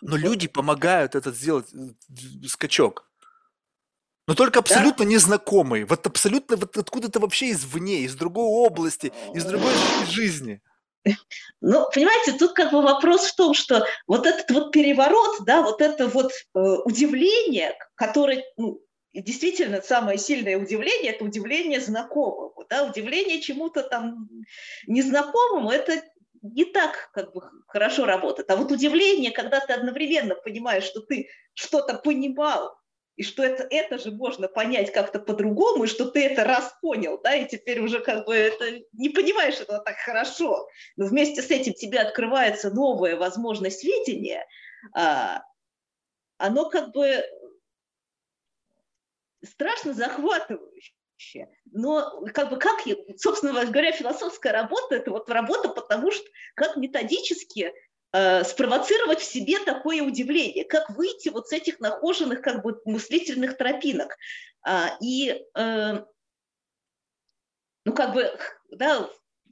Но 0.00 0.16
люди 0.16 0.48
помогают 0.48 1.14
этот 1.14 1.36
сделать 1.36 1.66
э, 1.74 2.46
скачок. 2.48 3.04
Но 4.26 4.34
только 4.34 4.60
абсолютно 4.60 5.04
да? 5.04 5.10
незнакомые. 5.10 5.84
Вот 5.84 6.06
абсолютно 6.06 6.56
вот 6.56 6.78
откуда-то 6.78 7.20
вообще 7.20 7.50
извне, 7.50 8.04
из 8.04 8.14
другой 8.14 8.46
области, 8.46 9.12
из 9.34 9.44
другой 9.44 9.74
жизни. 10.08 10.62
Ну, 11.60 11.86
понимаете, 11.92 12.32
тут 12.32 12.52
как 12.52 12.72
бы 12.72 12.80
вопрос 12.82 13.26
в 13.26 13.36
том, 13.36 13.54
что 13.54 13.84
вот 14.06 14.26
этот 14.26 14.50
вот 14.50 14.72
переворот, 14.72 15.44
да, 15.44 15.62
вот 15.62 15.80
это 15.82 16.08
вот 16.08 16.32
э, 16.32 16.58
удивление, 16.84 17.76
которое, 17.94 18.44
ну, 18.56 18.80
действительно 19.12 19.82
самое 19.82 20.18
сильное 20.18 20.56
удивление– 20.56 21.12
это 21.14 21.24
удивление 21.24 21.80
знакомому, 21.80 22.64
да, 22.68 22.84
удивление 22.84 23.40
чему-то 23.40 23.82
там 23.82 24.28
незнакомому– 24.86 25.70
это 25.72 26.02
не 26.42 26.64
так 26.64 27.10
как 27.12 27.34
бы 27.34 27.42
хорошо 27.66 28.06
работает. 28.06 28.50
А 28.50 28.56
вот 28.56 28.72
удивление, 28.72 29.30
когда 29.30 29.60
ты 29.60 29.74
одновременно 29.74 30.34
понимаешь, 30.34 30.84
что 30.84 31.00
ты 31.00 31.28
что-то 31.54 31.98
понимал, 31.98 32.79
и 33.16 33.22
что 33.22 33.42
это, 33.42 33.66
это 33.68 33.98
же 33.98 34.12
можно 34.12 34.48
понять 34.48 34.92
как-то 34.92 35.18
по-другому, 35.18 35.84
и 35.84 35.88
что 35.88 36.06
ты 36.06 36.24
это 36.24 36.44
раз 36.44 36.74
понял, 36.80 37.20
да, 37.22 37.34
и 37.34 37.48
теперь 37.48 37.80
уже 37.80 38.00
как 38.00 38.26
бы 38.26 38.34
это, 38.34 38.80
не 38.92 39.10
понимаешь 39.10 39.60
этого 39.60 39.80
так 39.80 39.96
хорошо, 39.98 40.68
но 40.96 41.06
вместе 41.06 41.42
с 41.42 41.50
этим 41.50 41.74
тебе 41.74 41.98
открывается 41.98 42.70
новая 42.70 43.16
возможность 43.16 43.84
видения, 43.84 44.46
а, 44.94 45.42
оно 46.38 46.70
как 46.70 46.92
бы 46.92 47.22
страшно 49.44 49.92
захватывающее. 49.92 51.48
Но 51.72 52.24
как 52.32 52.50
бы 52.50 52.58
как, 52.58 52.80
собственно 53.18 53.52
говоря, 53.66 53.92
философская 53.92 54.52
работа– 54.52 54.94
это 54.96 55.10
вот 55.10 55.28
работа, 55.28 55.68
потому 55.68 56.10
что 56.10 56.24
как 56.54 56.76
методически 56.76 57.72
э, 58.12 58.44
спровоцировать 58.44 59.20
в 59.20 59.24
себе 59.24 59.58
такое 59.60 60.02
удивление, 60.02 60.64
как 60.64 60.90
выйти 60.90 61.28
вот 61.28 61.48
с 61.48 61.52
этих 61.52 61.80
нахоженных 61.80 62.42
как 62.42 62.62
бы 62.62 62.80
мыслительных 62.84 63.56
тропинок. 63.56 64.16
А, 64.62 64.96
и, 65.00 65.44
э, 65.54 66.04
ну, 67.84 67.92
как 67.94 68.12
бы, 68.12 68.38
да, 68.70 69.08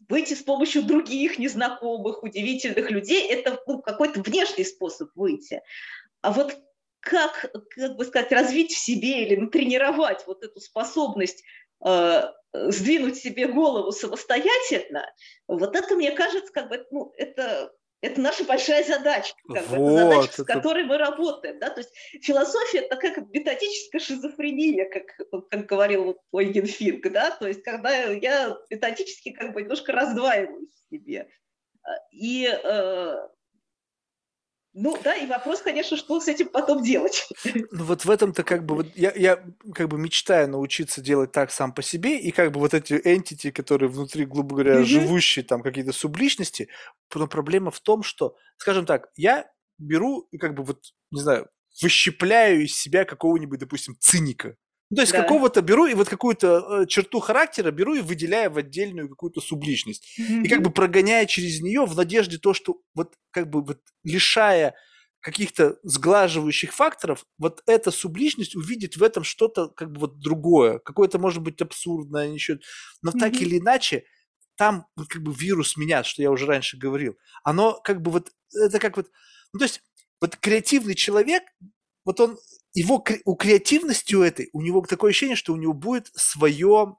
выйти 0.09 0.35
с 0.35 0.43
помощью 0.43 0.82
других 0.82 1.39
незнакомых, 1.39 2.22
удивительных 2.22 2.90
людей, 2.90 3.28
это 3.28 3.60
ну, 3.66 3.80
какой-то 3.80 4.20
внешний 4.20 4.64
способ 4.64 5.10
выйти. 5.14 5.62
А 6.22 6.32
вот 6.32 6.56
как, 7.01 7.52
как 7.70 7.97
бы 7.97 8.05
сказать, 8.05 8.32
развить 8.32 8.72
в 8.72 8.78
себе 8.78 9.24
или 9.24 9.36
натренировать 9.36 10.26
вот 10.26 10.43
эту 10.43 10.60
способность 10.60 11.44
э, 11.85 12.22
сдвинуть 12.52 13.16
себе 13.16 13.47
голову 13.47 13.93
самостоятельно, 13.93 15.06
вот 15.47 15.76
это, 15.76 15.94
мне 15.94 16.10
кажется, 16.12 16.52
как 16.52 16.68
бы, 16.68 16.86
ну, 16.90 17.12
это 17.16 17.72
это 18.01 18.20
наша 18.20 18.45
большая 18.45 18.85
задача, 18.85 19.35
как 19.53 19.66
вот, 19.66 19.79
бы, 19.79 19.85
это 19.85 20.05
задача, 20.05 20.33
это... 20.33 20.43
с 20.43 20.47
которой 20.47 20.85
мы 20.85 20.99
работаем. 20.99 21.59
Да? 21.59 21.70
То 21.70 21.81
есть 21.81 21.93
философия– 22.23 22.79
это 22.81 22.97
как 22.97 23.19
методическая 23.33 24.01
шизофрения, 24.01 24.89
как, 24.89 25.49
как 25.51 25.66
говорил 25.66 26.05
вот 26.05 26.19
Ойген 26.33 26.66
Финк. 26.66 27.11
Да? 27.11 27.31
То 27.33 27.49
есть 27.49 27.62
когда 27.62 27.91
я 27.95 28.57
методически 28.70 29.33
как 29.33 29.53
бы 29.53 29.62
немножко 29.62 29.93
раздваиваюсь 29.93 30.70
в 30.70 30.95
себе. 30.95 31.29
И 32.12 32.47
э, 32.47 33.29
ну 34.80 34.96
да, 35.02 35.16
и 35.16 35.26
вопрос, 35.26 35.60
конечно, 35.60 35.96
что 35.96 36.20
с 36.20 36.28
этим 36.28 36.48
потом 36.48 36.82
делать. 36.82 37.28
Ну 37.72 37.84
вот 37.84 38.05
в 38.05 38.10
этом-то 38.10 38.44
как 38.44 38.64
бы 38.64 38.76
вот 38.76 38.86
я, 38.94 39.12
я 39.14 39.42
как 39.74 39.88
бы 39.88 39.98
мечтаю 39.98 40.48
научиться 40.48 41.00
делать 41.00 41.32
так 41.32 41.50
сам 41.50 41.72
по 41.72 41.82
себе, 41.82 42.18
и 42.18 42.30
как 42.30 42.52
бы 42.52 42.60
вот 42.60 42.74
эти 42.74 42.94
entity, 42.94 43.50
которые 43.50 43.90
внутри, 43.90 44.24
грубо 44.24 44.55
говоря, 44.55 44.80
mm-hmm. 44.80 44.84
живущие 44.84 45.44
там 45.44 45.62
какие-то 45.62 45.92
субличности, 45.92 46.68
но 47.12 47.26
проблема 47.26 47.72
в 47.72 47.80
том, 47.80 48.05
что, 48.05 48.36
скажем 48.56 48.86
так, 48.86 49.09
я 49.16 49.50
беру 49.78 50.28
и 50.30 50.38
как 50.38 50.55
бы 50.55 50.62
вот, 50.62 50.80
не 51.10 51.20
знаю, 51.20 51.48
выщепляю 51.82 52.64
из 52.64 52.76
себя 52.76 53.05
какого-нибудь, 53.05 53.59
допустим, 53.59 53.96
циника. 53.98 54.56
Ну, 54.90 54.97
то 54.97 55.02
есть 55.02 55.12
да. 55.12 55.23
какого-то 55.23 55.60
беру 55.60 55.86
и 55.86 55.94
вот 55.94 56.09
какую-то 56.09 56.82
э, 56.82 56.86
черту 56.86 57.20
характера 57.20 57.70
беру 57.70 57.94
и 57.94 58.01
выделяю 58.01 58.51
в 58.51 58.56
отдельную 58.56 59.09
какую-то 59.09 59.40
субличность. 59.40 60.19
Mm-hmm. 60.19 60.43
И 60.44 60.48
как 60.48 60.62
бы 60.62 60.70
прогоняя 60.70 61.27
через 61.27 61.60
нее 61.60 61.85
в 61.85 61.94
надежде 61.94 62.39
то, 62.39 62.55
что 62.55 62.81
вот 62.94 63.15
как 63.31 63.51
бы 63.51 63.62
вот 63.62 63.81
лишая 64.02 64.74
каких-то 65.20 65.78
сглаживающих 65.82 66.73
факторов, 66.73 67.27
вот 67.36 67.62
эта 67.66 67.90
субличность 67.90 68.56
увидит 68.56 68.97
в 68.97 69.02
этом 69.02 69.24
что-то 69.24 69.69
как 69.69 69.93
бы 69.93 70.01
вот 70.01 70.20
другое, 70.20 70.78
какое-то 70.78 71.19
может 71.19 71.43
быть 71.43 71.60
абсурдное, 71.60 72.28
еще, 72.28 72.59
но 73.02 73.10
mm-hmm. 73.10 73.19
так 73.19 73.35
или 73.35 73.59
иначе 73.59 74.05
там 74.56 74.86
вот 74.97 75.09
как 75.09 75.23
бы 75.23 75.35
вирус 75.35 75.77
меня, 75.77 76.02
что 76.02 76.23
я 76.23 76.31
уже 76.31 76.47
раньше 76.47 76.78
говорил, 76.78 77.16
оно 77.44 77.78
как 77.85 78.01
бы 78.01 78.10
вот 78.10 78.32
это 78.55 78.78
как 78.78 78.97
вот, 78.97 79.10
ну 79.52 79.59
то 79.59 79.65
есть 79.66 79.82
вот 80.20 80.36
креативный 80.36 80.94
человек, 80.94 81.43
вот 82.05 82.20
он 82.20 82.39
его 82.78 83.05
у 83.24 83.34
креативности 83.34 84.14
у 84.14 84.22
этой, 84.22 84.50
у 84.52 84.62
него 84.62 84.80
такое 84.82 85.10
ощущение, 85.10 85.36
что 85.36 85.52
у 85.52 85.56
него 85.56 85.72
будет 85.72 86.10
свое, 86.14 86.96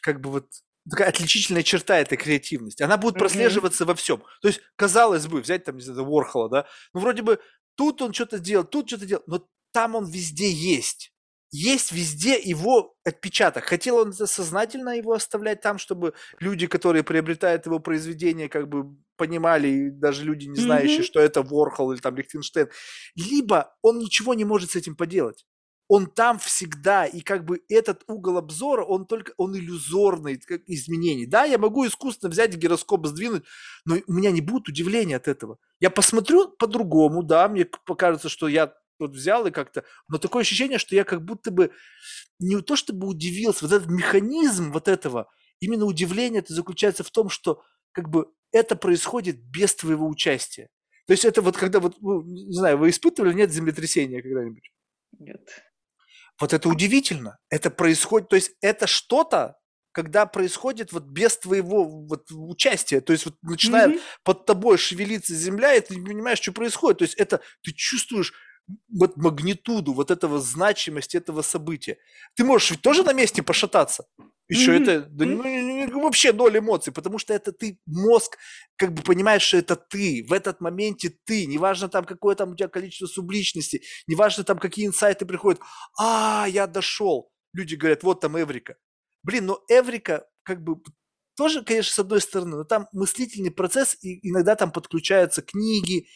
как 0.00 0.20
бы 0.20 0.30
вот 0.30 0.48
такая 0.90 1.08
отличительная 1.08 1.62
черта 1.62 1.98
этой 1.98 2.18
креативности. 2.18 2.82
Она 2.82 2.96
будет 2.96 3.14
прослеживаться 3.14 3.84
mm-hmm. 3.84 3.88
во 3.88 3.94
всем. 3.94 4.22
То 4.42 4.48
есть, 4.48 4.60
казалось 4.76 5.26
бы, 5.26 5.40
взять 5.40 5.64
там, 5.64 5.76
не 5.76 5.82
знаю, 5.82 6.06
Уорхола, 6.06 6.48
да, 6.48 6.66
ну, 6.92 7.00
вроде 7.00 7.22
бы 7.22 7.40
тут 7.74 8.02
он 8.02 8.12
что-то 8.12 8.38
делал, 8.38 8.64
тут 8.64 8.88
что-то 8.88 9.06
делал, 9.06 9.22
но 9.26 9.48
там 9.72 9.94
он 9.94 10.06
везде 10.10 10.50
есть. 10.50 11.13
Есть 11.56 11.92
везде 11.92 12.36
его 12.42 12.96
отпечаток. 13.04 13.62
Хотел 13.62 13.98
он 13.98 14.12
сознательно 14.12 14.96
его 14.96 15.12
оставлять 15.12 15.60
там, 15.60 15.78
чтобы 15.78 16.14
люди, 16.40 16.66
которые 16.66 17.04
приобретают 17.04 17.66
его 17.66 17.78
произведение, 17.78 18.48
как 18.48 18.68
бы 18.68 18.96
понимали, 19.16 19.68
и 19.68 19.90
даже 19.90 20.24
люди, 20.24 20.48
не 20.48 20.56
знающие, 20.56 20.98
mm-hmm. 20.98 21.04
что 21.04 21.20
это 21.20 21.42
Ворхол 21.42 21.92
или 21.92 22.00
там 22.00 22.16
Лихтенштейн, 22.16 22.70
либо 23.14 23.72
он 23.82 24.00
ничего 24.00 24.34
не 24.34 24.44
может 24.44 24.72
с 24.72 24.76
этим 24.76 24.96
поделать. 24.96 25.46
Он 25.86 26.06
там 26.06 26.40
всегда, 26.40 27.06
и 27.06 27.20
как 27.20 27.44
бы 27.44 27.60
этот 27.68 28.02
угол 28.08 28.38
обзора, 28.38 28.84
он 28.84 29.06
только, 29.06 29.32
он 29.36 29.56
иллюзорный, 29.56 30.38
как 30.38 30.62
изменений. 30.66 31.26
Да, 31.26 31.44
я 31.44 31.58
могу 31.58 31.86
искусственно 31.86 32.30
взять 32.30 32.56
гироскоп, 32.56 33.06
сдвинуть, 33.06 33.44
но 33.84 33.98
у 34.08 34.12
меня 34.12 34.32
не 34.32 34.40
будет 34.40 34.68
удивления 34.68 35.14
от 35.14 35.28
этого. 35.28 35.58
Я 35.78 35.90
посмотрю 35.90 36.48
по-другому, 36.48 37.22
да, 37.22 37.48
мне 37.48 37.64
покажется, 37.86 38.28
что 38.28 38.48
я 38.48 38.74
вот 38.98 39.12
взял 39.12 39.46
и 39.46 39.50
как-то, 39.50 39.84
но 40.08 40.18
такое 40.18 40.42
ощущение, 40.42 40.78
что 40.78 40.94
я 40.94 41.04
как 41.04 41.24
будто 41.24 41.50
бы 41.50 41.72
не 42.38 42.60
то 42.60 42.76
чтобы 42.76 43.06
удивился, 43.06 43.66
вот 43.66 43.74
этот 43.74 43.88
механизм 43.88 44.72
вот 44.72 44.88
этого, 44.88 45.28
именно 45.60 45.84
удивление 45.84 46.40
это 46.40 46.54
заключается 46.54 47.04
в 47.04 47.10
том, 47.10 47.28
что 47.28 47.62
как 47.92 48.08
бы 48.08 48.26
это 48.52 48.76
происходит 48.76 49.42
без 49.42 49.74
твоего 49.74 50.08
участия. 50.08 50.68
То 51.06 51.12
есть 51.12 51.24
это 51.24 51.42
вот 51.42 51.56
когда 51.56 51.80
вот, 51.80 51.96
ну, 52.00 52.22
не 52.22 52.56
знаю, 52.56 52.78
вы 52.78 52.90
испытывали, 52.90 53.34
нет, 53.34 53.52
землетрясения 53.52 54.22
когда-нибудь? 54.22 54.70
Нет. 55.18 55.64
Вот 56.40 56.52
это 56.52 56.68
удивительно. 56.68 57.38
Это 57.50 57.70
происходит, 57.70 58.28
то 58.28 58.36
есть 58.36 58.52
это 58.60 58.86
что-то, 58.86 59.56
когда 59.92 60.26
происходит 60.26 60.92
вот 60.92 61.04
без 61.04 61.38
твоего 61.38 61.84
вот 61.84 62.26
участия, 62.32 63.00
то 63.00 63.12
есть 63.12 63.26
вот 63.26 63.36
начинает 63.42 63.92
mm-hmm. 63.92 64.02
под 64.24 64.44
тобой 64.44 64.76
шевелиться 64.76 65.34
земля, 65.34 65.74
и 65.74 65.80
ты 65.80 65.94
не 65.94 66.04
понимаешь, 66.04 66.40
что 66.40 66.52
происходит. 66.52 66.98
То 66.98 67.04
есть 67.04 67.14
это 67.14 67.40
ты 67.62 67.72
чувствуешь 67.72 68.32
вот 68.88 69.16
магнитуду 69.16 69.92
вот 69.92 70.10
этого 70.10 70.40
значимости 70.40 71.16
этого 71.16 71.42
события. 71.42 71.98
Ты 72.34 72.44
можешь 72.44 72.70
ведь 72.70 72.82
тоже 72.82 73.02
на 73.02 73.12
месте 73.12 73.42
пошататься. 73.42 74.06
Еще 74.46 74.76
mm-hmm. 74.76 74.82
это 74.82 75.00
да, 75.08 75.24
ну, 75.24 76.00
вообще 76.02 76.32
ноль 76.32 76.58
эмоций, 76.58 76.92
потому 76.92 77.18
что 77.18 77.32
это 77.32 77.50
ты, 77.50 77.80
мозг, 77.86 78.36
как 78.76 78.92
бы 78.92 79.02
понимаешь, 79.02 79.40
что 79.42 79.56
это 79.56 79.74
ты, 79.74 80.26
в 80.28 80.34
этот 80.34 80.60
моменте 80.60 81.16
ты, 81.24 81.46
неважно 81.46 81.88
там 81.88 82.04
какое 82.04 82.34
там 82.34 82.52
у 82.52 82.54
тебя 82.54 82.68
количество 82.68 83.06
субличности, 83.06 83.82
неважно 84.06 84.44
там 84.44 84.58
какие 84.58 84.86
инсайты 84.86 85.24
приходят, 85.24 85.62
а, 85.98 86.46
я 86.46 86.66
дошел. 86.66 87.30
Люди 87.54 87.74
говорят, 87.74 88.02
вот 88.02 88.20
там 88.20 88.36
Эврика. 88.36 88.76
Блин, 89.22 89.46
но 89.46 89.64
Эврика 89.68 90.26
как 90.42 90.62
бы 90.62 90.76
тоже, 91.36 91.62
конечно, 91.62 91.94
с 91.94 91.98
одной 91.98 92.20
стороны, 92.20 92.56
но 92.56 92.64
там 92.64 92.88
мыслительный 92.92 93.50
процесс, 93.50 93.96
и 94.02 94.28
иногда 94.28 94.56
там 94.56 94.70
подключаются 94.70 95.40
книги, 95.40 96.06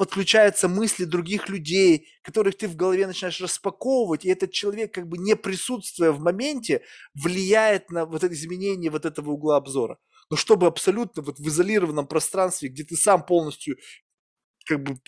подключаются 0.00 0.66
мысли 0.66 1.04
других 1.04 1.50
людей, 1.50 2.08
которых 2.22 2.56
ты 2.56 2.68
в 2.68 2.74
голове 2.74 3.06
начинаешь 3.06 3.38
распаковывать, 3.38 4.24
и 4.24 4.30
этот 4.30 4.50
человек, 4.50 4.94
как 4.94 5.06
бы 5.06 5.18
не 5.18 5.36
присутствуя 5.36 6.10
в 6.10 6.20
моменте, 6.20 6.80
влияет 7.12 7.90
на 7.90 8.06
вот 8.06 8.24
это 8.24 8.32
изменение 8.32 8.90
вот 8.90 9.04
этого 9.04 9.32
угла 9.32 9.58
обзора. 9.58 9.98
Но 10.30 10.38
чтобы 10.38 10.68
абсолютно 10.68 11.22
вот 11.22 11.38
в 11.38 11.46
изолированном 11.46 12.06
пространстве, 12.06 12.70
где 12.70 12.82
ты 12.82 12.96
сам 12.96 13.26
полностью 13.26 13.76
как 14.64 14.82
бы 14.82 14.98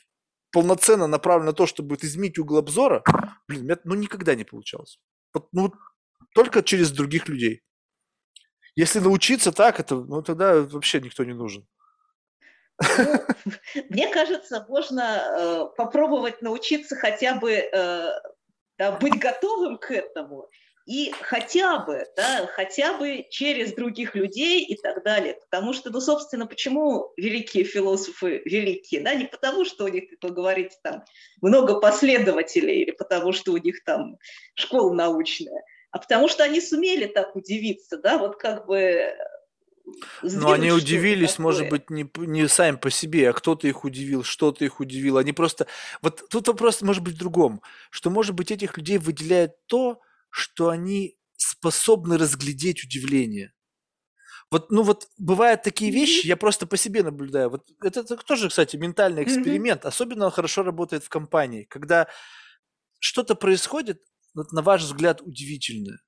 полноценно 0.51 1.07
направлен 1.07 1.47
на 1.47 1.55
то, 1.55 1.67
чтобы 1.67 1.97
изменить 2.03 2.39
угол 2.39 2.59
обзора, 2.59 3.03
блин, 3.49 3.65
меня, 3.65 3.79
ну 3.85 3.95
никогда 3.95 4.35
не 4.35 4.45
получалось. 4.45 5.01
Вот, 5.33 5.49
ну, 5.53 5.73
только 6.35 6.63
через 6.63 6.91
других 6.91 7.29
людей. 7.31 7.63
Если 8.77 8.99
научиться 9.01 9.53
так, 9.53 9.81
это, 9.81 9.97
ну 9.97 10.21
тогда 10.21 10.61
вообще 10.61 11.01
никто 11.01 11.25
не 11.25 11.33
нужен. 11.33 11.67
Ну, 12.81 12.89
мне 13.91 14.09
кажется, 14.09 14.65
можно 14.69 15.03
э, 15.03 15.65
попробовать 15.77 16.43
научиться 16.43 16.97
хотя 16.97 17.35
бы 17.35 17.53
э, 17.53 18.09
да, 18.79 18.93
быть 18.93 19.19
готовым 19.19 19.79
к 19.79 19.91
этому 19.91 20.49
и 20.87 21.13
хотя 21.21 21.79
бы, 21.79 22.05
да, 22.17 22.47
хотя 22.55 22.95
бы 22.99 23.25
через 23.31 23.73
других 23.73 24.17
людей 24.17 24.65
и 24.65 24.77
так 24.77 25.05
далее. 25.05 25.35
Потому 25.35 25.73
что, 25.73 25.91
ну, 25.91 26.01
собственно, 26.01 26.47
почему 26.47 27.13
великие 27.17 27.65
философы 27.65 28.43
великие? 28.45 29.01
Да, 29.01 29.15
не 29.15 29.27
потому, 29.27 29.65
что 29.65 29.85
у 29.85 29.89
них, 29.89 30.11
как 30.11 30.31
вы 30.31 30.35
говорите, 30.35 30.77
там 30.83 31.05
много 31.41 31.79
последователей 31.79 32.83
или 32.83 32.91
потому, 32.91 33.33
что 33.33 33.53
у 33.53 33.59
них 33.59 33.85
там 33.85 34.19
школа 34.55 34.93
научная, 34.93 35.63
а 35.93 35.99
потому 35.99 36.27
что 36.27 36.43
они 36.43 36.61
сумели 36.61 37.07
так 37.07 37.37
удивиться, 37.37 37.99
да, 37.99 38.19
вот 38.19 38.37
как 38.37 38.67
бы 38.67 39.15
но 40.23 40.53
они 40.53 40.73
удивились, 40.73 41.33
такое. 41.33 41.45
может 41.45 41.69
быть, 41.69 41.91
не, 41.91 42.09
не 42.17 42.49
сами 42.49 42.77
по 42.77 42.91
себе, 42.91 43.31
а 43.31 43.33
кто-то 43.33 43.67
их 43.67 43.85
удивил, 43.85 44.25
что-то 44.25 44.65
их 44.65 44.81
удивило. 44.81 45.21
Они 45.21 45.33
просто... 45.33 45.67
Вот 46.01 46.29
тут 46.29 46.49
вопрос 46.49 46.83
может 46.83 47.03
быть 47.03 47.15
в 47.15 47.19
другом, 47.19 47.63
что, 47.91 48.11
может 48.11 48.35
быть, 48.35 48.51
этих 48.51 48.77
людей 48.77 48.99
выделяет 48.99 49.53
то, 49.67 50.01
что 50.31 50.69
они 50.69 51.17
способны 51.37 52.19
разглядеть 52.19 52.85
удивление. 52.85 53.53
Вот, 54.51 54.71
ну 54.71 54.83
вот 54.83 55.09
бывают 55.17 55.63
такие 55.63 55.91
вещи, 55.91 56.27
я 56.27 56.37
просто 56.37 56.67
по 56.67 56.77
себе 56.77 57.03
наблюдаю. 57.03 57.49
Вот 57.49 57.67
это, 57.83 58.01
это 58.01 58.17
тоже, 58.19 58.51
кстати, 58.51 58.77
ментальный 58.77 59.23
эксперимент. 59.25 59.87
Особенно 59.87 60.27
он 60.27 60.31
хорошо 60.31 60.63
работает 60.63 61.05
в 61.05 61.09
компании, 61.09 61.65
когда 61.65 62.07
что-то 62.99 63.35
происходит, 63.35 64.03
вот, 64.35 64.53
на 64.53 64.61
ваш 64.61 64.83
взгляд, 64.83 65.23
удивительное. 65.23 66.01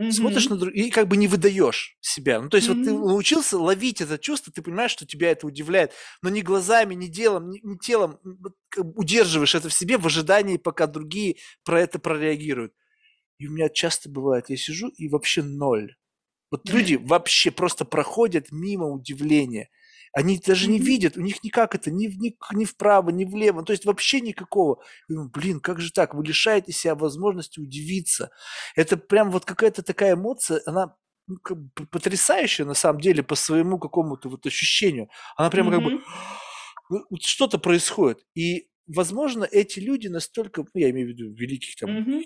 Mm-hmm. 0.00 0.12
Смотришь 0.12 0.48
на 0.48 0.56
друг... 0.56 0.74
и 0.74 0.90
как 0.90 1.06
бы 1.06 1.16
не 1.16 1.28
выдаешь 1.28 1.96
себя. 2.00 2.40
Ну, 2.40 2.48
то 2.48 2.56
есть 2.56 2.68
mm-hmm. 2.68 2.74
вот 2.74 2.84
ты 2.84 2.92
научился 2.92 3.58
ловить 3.58 4.00
это 4.00 4.18
чувство, 4.18 4.52
ты 4.52 4.62
понимаешь, 4.62 4.90
что 4.90 5.06
тебя 5.06 5.30
это 5.30 5.46
удивляет, 5.46 5.92
но 6.22 6.30
не 6.30 6.42
глазами, 6.42 6.94
не 6.94 7.08
делом, 7.08 7.50
не, 7.50 7.60
не 7.62 7.78
телом 7.78 8.18
удерживаешь 8.76 9.54
это 9.54 9.68
в 9.68 9.74
себе 9.74 9.98
в 9.98 10.06
ожидании, 10.06 10.56
пока 10.56 10.86
другие 10.86 11.36
про 11.64 11.80
это 11.80 11.98
прореагируют. 11.98 12.74
И 13.38 13.46
у 13.46 13.52
меня 13.52 13.68
часто 13.68 14.08
бывает, 14.08 14.48
я 14.48 14.56
сижу 14.56 14.88
и 14.88 15.08
вообще 15.08 15.42
ноль. 15.42 15.96
Вот 16.50 16.68
люди 16.70 16.94
вообще 16.94 17.50
просто 17.50 17.84
проходят 17.84 18.52
мимо 18.52 18.86
удивления. 18.86 19.68
Они 20.12 20.38
даже 20.38 20.68
не 20.68 20.78
видят, 20.78 21.16
у 21.16 21.20
них 21.20 21.42
никак 21.42 21.74
это, 21.74 21.90
ни, 21.90 22.06
ни, 22.06 22.36
ни 22.52 22.64
вправо, 22.64 23.10
ни 23.10 23.24
влево, 23.24 23.64
то 23.64 23.72
есть 23.72 23.84
вообще 23.86 24.20
никакого. 24.20 24.82
думаю, 25.08 25.30
блин, 25.30 25.60
как 25.60 25.80
же 25.80 25.90
так? 25.90 26.14
Вы 26.14 26.24
лишаете 26.24 26.72
себя 26.72 26.94
возможности 26.94 27.60
удивиться. 27.60 28.30
Это 28.76 28.96
прям 28.96 29.30
вот 29.30 29.44
какая-то 29.44 29.82
такая 29.82 30.14
эмоция, 30.14 30.60
она 30.66 30.94
ну, 31.26 31.36
как 31.38 31.56
бы 31.56 31.86
потрясающая 31.86 32.66
на 32.66 32.74
самом 32.74 33.00
деле 33.00 33.22
по 33.22 33.36
своему 33.36 33.78
какому-то 33.78 34.28
вот 34.28 34.44
ощущению. 34.46 35.08
Она 35.36 35.50
прямо 35.50 35.70
как 35.70 35.82
бы 35.82 35.90
ну, 36.90 37.06
вот 37.08 37.22
что-то 37.22 37.58
происходит. 37.58 38.24
И, 38.34 38.68
возможно, 38.86 39.44
эти 39.44 39.78
люди 39.78 40.08
настолько, 40.08 40.62
ну, 40.62 40.80
я 40.80 40.90
имею 40.90 41.06
в 41.06 41.10
виду 41.10 41.32
великих 41.32 41.76
там, 41.76 42.22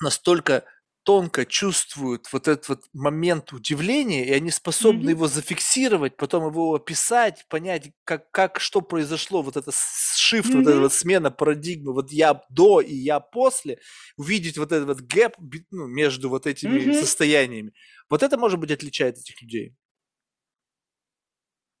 настолько 0.00 0.64
тонко 1.04 1.44
чувствуют 1.44 2.32
вот 2.32 2.48
этот 2.48 2.68
вот 2.68 2.84
момент 2.92 3.52
удивления, 3.52 4.24
и 4.24 4.32
они 4.32 4.50
способны 4.50 5.08
mm-hmm. 5.08 5.10
его 5.10 5.26
зафиксировать, 5.26 6.16
потом 6.16 6.46
его 6.46 6.74
описать, 6.74 7.44
понять, 7.48 7.90
как, 8.04 8.30
как 8.30 8.60
что 8.60 8.80
произошло, 8.80 9.42
вот 9.42 9.56
это 9.56 9.70
shift, 9.70 10.42
mm-hmm. 10.42 10.56
вот 10.58 10.66
эта 10.68 10.80
вот 10.80 10.92
смена 10.92 11.30
парадигмы, 11.30 11.92
вот 11.92 12.12
я 12.12 12.42
до 12.50 12.80
и 12.80 12.94
я 12.94 13.20
после, 13.20 13.80
увидеть 14.16 14.58
вот 14.58 14.70
этот 14.70 14.86
вот 14.86 15.00
гэп 15.00 15.36
ну, 15.70 15.86
между 15.86 16.28
вот 16.28 16.46
этими 16.46 16.78
mm-hmm. 16.78 17.00
состояниями. 17.00 17.72
Вот 18.08 18.22
это, 18.22 18.38
может 18.38 18.58
быть, 18.60 18.70
отличает 18.70 19.18
этих 19.18 19.40
людей. 19.42 19.74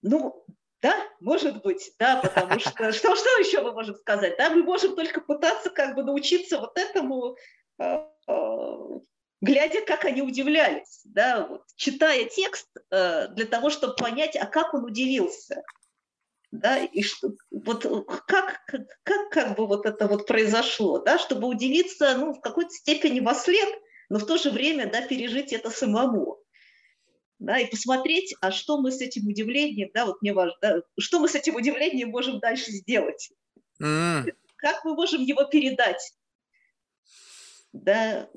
Ну, 0.02 0.44
да, 0.80 0.96
может 1.20 1.62
быть, 1.62 1.92
да, 1.98 2.20
потому 2.20 2.58
что 2.60 2.92
что, 2.92 3.14
что 3.14 3.38
еще 3.38 3.62
мы 3.62 3.72
можем 3.72 3.94
сказать? 3.94 4.36
Да, 4.36 4.50
мы 4.50 4.64
можем 4.64 4.96
только 4.96 5.20
пытаться 5.20 5.70
как 5.70 5.94
бы 5.94 6.02
научиться 6.02 6.58
вот 6.58 6.76
этому 6.76 7.36
глядя, 9.42 9.84
как 9.84 10.04
они 10.04 10.22
удивлялись, 10.22 11.02
да, 11.04 11.46
вот, 11.46 11.64
читая 11.76 12.24
текст 12.24 12.68
э, 12.90 13.28
для 13.28 13.44
того, 13.44 13.70
чтобы 13.70 13.96
понять, 13.96 14.36
а 14.36 14.46
как 14.46 14.72
он 14.72 14.84
удивился, 14.84 15.62
да, 16.52 16.78
и 16.78 17.02
что, 17.02 17.32
вот 17.50 17.84
как, 18.26 18.64
как, 18.66 18.82
как, 19.02 19.30
как 19.30 19.56
бы 19.56 19.66
вот 19.66 19.84
это 19.84 20.06
вот 20.06 20.26
произошло, 20.26 21.00
да, 21.00 21.18
чтобы 21.18 21.48
удивиться, 21.48 22.16
ну, 22.16 22.34
в 22.34 22.40
какой-то 22.40 22.70
степени 22.70 23.20
во 23.20 23.34
след, 23.34 23.68
но 24.08 24.18
в 24.18 24.26
то 24.26 24.38
же 24.38 24.50
время, 24.50 24.90
да, 24.90 25.02
пережить 25.02 25.52
это 25.52 25.70
самому, 25.70 26.38
да, 27.40 27.58
и 27.58 27.68
посмотреть, 27.68 28.36
а 28.40 28.52
что 28.52 28.80
мы 28.80 28.92
с 28.92 29.00
этим 29.00 29.26
удивлением, 29.26 29.90
да, 29.92 30.06
вот 30.06 30.22
мне 30.22 30.32
важно, 30.32 30.56
да, 30.62 30.82
что 31.00 31.18
мы 31.18 31.28
с 31.28 31.34
этим 31.34 31.56
удивлением 31.56 32.10
можем 32.10 32.38
дальше 32.38 32.70
сделать, 32.70 33.32
mm. 33.82 34.30
как 34.56 34.84
мы 34.84 34.94
можем 34.94 35.22
его 35.22 35.44
передать, 35.44 36.14
да, 37.72 38.28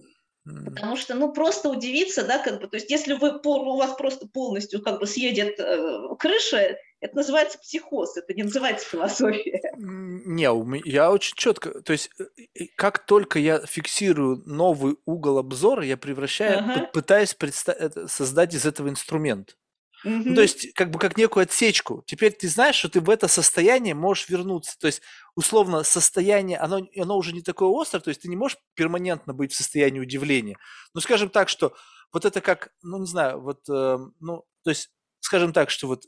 Потому 0.45 0.95
что, 0.95 1.15
ну, 1.15 1.33
просто 1.33 1.69
удивиться, 1.69 2.23
да, 2.23 2.37
как 2.37 2.61
бы, 2.61 2.67
то 2.67 2.75
есть 2.77 2.91
если 2.91 3.13
вы, 3.13 3.39
у 3.43 3.77
вас 3.77 3.95
просто 3.95 4.27
полностью 4.27 4.79
как 4.79 4.99
бы 4.99 5.07
съедет 5.07 5.59
э, 5.59 6.15
крыша, 6.19 6.77
это 6.99 7.15
называется 7.15 7.57
психоз, 7.57 8.15
это 8.15 8.31
не 8.35 8.43
называется 8.43 8.87
философия. 8.87 9.59
Не, 9.77 10.87
я 10.87 11.11
очень 11.11 11.35
четко, 11.35 11.81
то 11.81 11.93
есть 11.93 12.11
э, 12.19 12.65
как 12.75 13.07
только 13.07 13.39
я 13.39 13.65
фиксирую 13.65 14.43
новый 14.45 14.97
угол 15.05 15.39
обзора, 15.39 15.83
я 15.83 15.97
превращаю, 15.97 16.59
ага. 16.59 16.89
пытаюсь 16.93 17.33
представ- 17.33 18.07
создать 18.07 18.53
из 18.53 18.67
этого 18.67 18.89
инструмент. 18.89 19.57
Mm-hmm. 20.05 20.21
Ну, 20.23 20.35
то 20.35 20.41
есть, 20.41 20.73
как 20.73 20.91
бы 20.91 20.99
как 20.99 21.17
некую 21.17 21.43
отсечку. 21.43 22.03
Теперь 22.05 22.31
ты 22.31 22.47
знаешь, 22.47 22.75
что 22.75 22.89
ты 22.89 23.01
в 23.01 23.09
это 23.09 23.27
состояние 23.27 23.95
можешь 23.95 24.29
вернуться. 24.29 24.77
То 24.79 24.87
есть, 24.87 25.01
условно, 25.35 25.83
состояние, 25.83 26.59
оно, 26.59 26.87
оно 26.95 27.17
уже 27.17 27.33
не 27.33 27.41
такое 27.41 27.69
острое, 27.81 28.01
то 28.01 28.09
есть 28.09 28.21
ты 28.21 28.29
не 28.29 28.35
можешь 28.35 28.59
перманентно 28.75 29.33
быть 29.33 29.51
в 29.51 29.55
состоянии 29.55 29.99
удивления. 29.99 30.57
Ну, 30.93 31.01
скажем 31.01 31.29
так, 31.29 31.49
что 31.49 31.73
вот 32.13 32.23
это 32.23 32.39
как, 32.39 32.69
ну, 32.83 32.99
не 32.99 33.07
знаю, 33.07 33.41
вот, 33.41 33.67
э, 33.67 33.97
ну, 34.19 34.45
то 34.63 34.69
есть, 34.69 34.91
скажем 35.21 35.53
так, 35.53 35.71
что 35.71 35.87
вот 35.87 36.03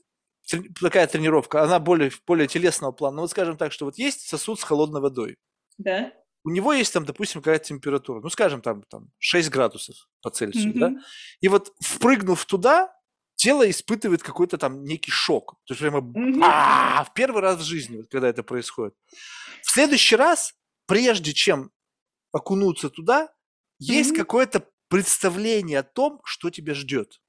такая 0.80 1.08
тренировка, 1.08 1.64
она 1.64 1.80
более, 1.80 2.12
более 2.26 2.48
телесного 2.48 2.92
плана. 2.92 3.18
Ну, 3.18 3.22
вот 3.24 3.32
скажем 3.32 3.58
так, 3.58 3.72
что 3.72 3.86
вот 3.86 3.98
есть 3.98 4.28
сосуд 4.28 4.60
с 4.60 4.64
холодной 4.64 5.02
водой. 5.02 5.38
Да. 5.78 6.14
У 6.44 6.50
него 6.50 6.72
есть 6.72 6.94
там, 6.94 7.04
допустим, 7.04 7.42
какая-то 7.42 7.66
температура, 7.66 8.22
ну, 8.22 8.30
скажем, 8.30 8.62
там, 8.62 8.84
там 8.84 9.10
6 9.18 9.50
градусов 9.50 10.08
по 10.22 10.30
Цельсию, 10.30 10.74
mm-hmm. 10.74 10.80
да? 10.80 10.94
И 11.42 11.50
вот 11.50 11.74
впрыгнув 11.82 12.46
туда, 12.46 12.94
тело 13.38 13.70
испытывает 13.70 14.22
какой-то 14.24 14.58
там 14.58 14.84
некий 14.84 15.12
шок. 15.12 15.56
То 15.66 15.74
есть 15.74 15.80
прямо 15.80 16.02
в 16.02 17.14
первый 17.14 17.42
раз 17.42 17.60
в 17.60 17.64
жизни, 17.64 17.98
вот, 17.98 18.08
когда 18.12 18.28
это 18.28 18.44
происходит. 18.44 18.94
В 19.64 19.72
следующий 19.72 20.18
раз, 20.18 20.54
прежде 20.88 21.34
чем 21.34 21.72
окунуться 22.34 22.90
туда, 22.90 23.30
есть 23.80 24.14
какое-то 24.14 24.68
представление 24.90 25.80
о 25.80 25.84
том, 25.84 26.20
что 26.26 26.50
тебя 26.50 26.74
ждет. 26.74 27.22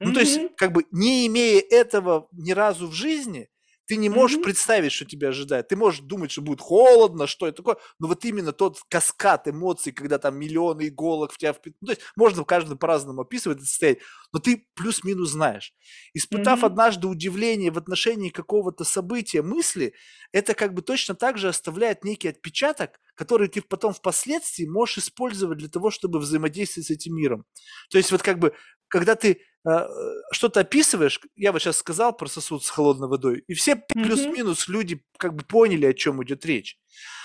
Ну, 0.00 0.12
то 0.12 0.20
есть, 0.20 0.54
как 0.56 0.72
бы 0.72 0.86
не 0.92 1.26
имея 1.26 1.60
этого 1.60 2.28
ни 2.30 2.52
разу 2.52 2.86
в 2.86 2.92
жизни, 2.92 3.48
ты 3.88 3.96
не 3.96 4.10
можешь 4.10 4.38
mm-hmm. 4.38 4.42
представить, 4.42 4.92
что 4.92 5.06
тебя 5.06 5.28
ожидает. 5.28 5.68
Ты 5.68 5.76
можешь 5.76 6.00
думать, 6.00 6.30
что 6.30 6.42
будет 6.42 6.60
холодно, 6.60 7.26
что 7.26 7.48
это 7.48 7.56
такое, 7.56 7.78
но 7.98 8.06
вот 8.06 8.22
именно 8.26 8.52
тот 8.52 8.78
каскад 8.90 9.48
эмоций, 9.48 9.92
когда 9.92 10.18
там 10.18 10.38
миллионы 10.38 10.88
иголок 10.88 11.32
в 11.32 11.38
тебя 11.38 11.56
ну, 11.64 11.86
то 11.86 11.92
есть 11.92 12.02
можно 12.14 12.42
в 12.42 12.44
каждом 12.44 12.76
по-разному 12.76 13.22
описывать 13.22 13.58
это 13.58 13.66
состояние, 13.66 14.02
но 14.30 14.40
ты 14.40 14.68
плюс-минус 14.74 15.30
знаешь. 15.30 15.72
Испытав 16.12 16.62
mm-hmm. 16.62 16.66
однажды 16.66 17.06
удивление 17.06 17.70
в 17.70 17.78
отношении 17.78 18.28
какого-то 18.28 18.84
события, 18.84 19.40
мысли, 19.40 19.94
это 20.32 20.52
как 20.52 20.74
бы 20.74 20.82
точно 20.82 21.14
так 21.14 21.38
же 21.38 21.48
оставляет 21.48 22.04
некий 22.04 22.28
отпечаток, 22.28 23.00
который 23.18 23.48
ты 23.48 23.60
потом 23.60 23.92
впоследствии 23.92 24.64
можешь 24.64 24.98
использовать 24.98 25.58
для 25.58 25.68
того, 25.68 25.90
чтобы 25.90 26.20
взаимодействовать 26.20 26.86
с 26.86 26.90
этим 26.90 27.16
миром. 27.16 27.44
То 27.90 27.98
есть 27.98 28.12
вот 28.12 28.22
как 28.22 28.38
бы, 28.38 28.54
когда 28.86 29.16
ты 29.16 29.42
а, 29.66 29.88
что-то 30.30 30.60
описываешь, 30.60 31.20
я 31.34 31.50
вот 31.50 31.60
сейчас 31.60 31.78
сказал 31.78 32.16
про 32.16 32.28
сосуд 32.28 32.64
с 32.64 32.70
холодной 32.70 33.08
водой, 33.08 33.42
и 33.48 33.54
все 33.54 33.72
mm-hmm. 33.72 34.04
плюс-минус 34.04 34.68
люди 34.68 35.04
как 35.18 35.34
бы 35.34 35.42
поняли, 35.42 35.86
о 35.86 35.94
чем 35.94 36.22
идет 36.22 36.46
речь. 36.46 36.78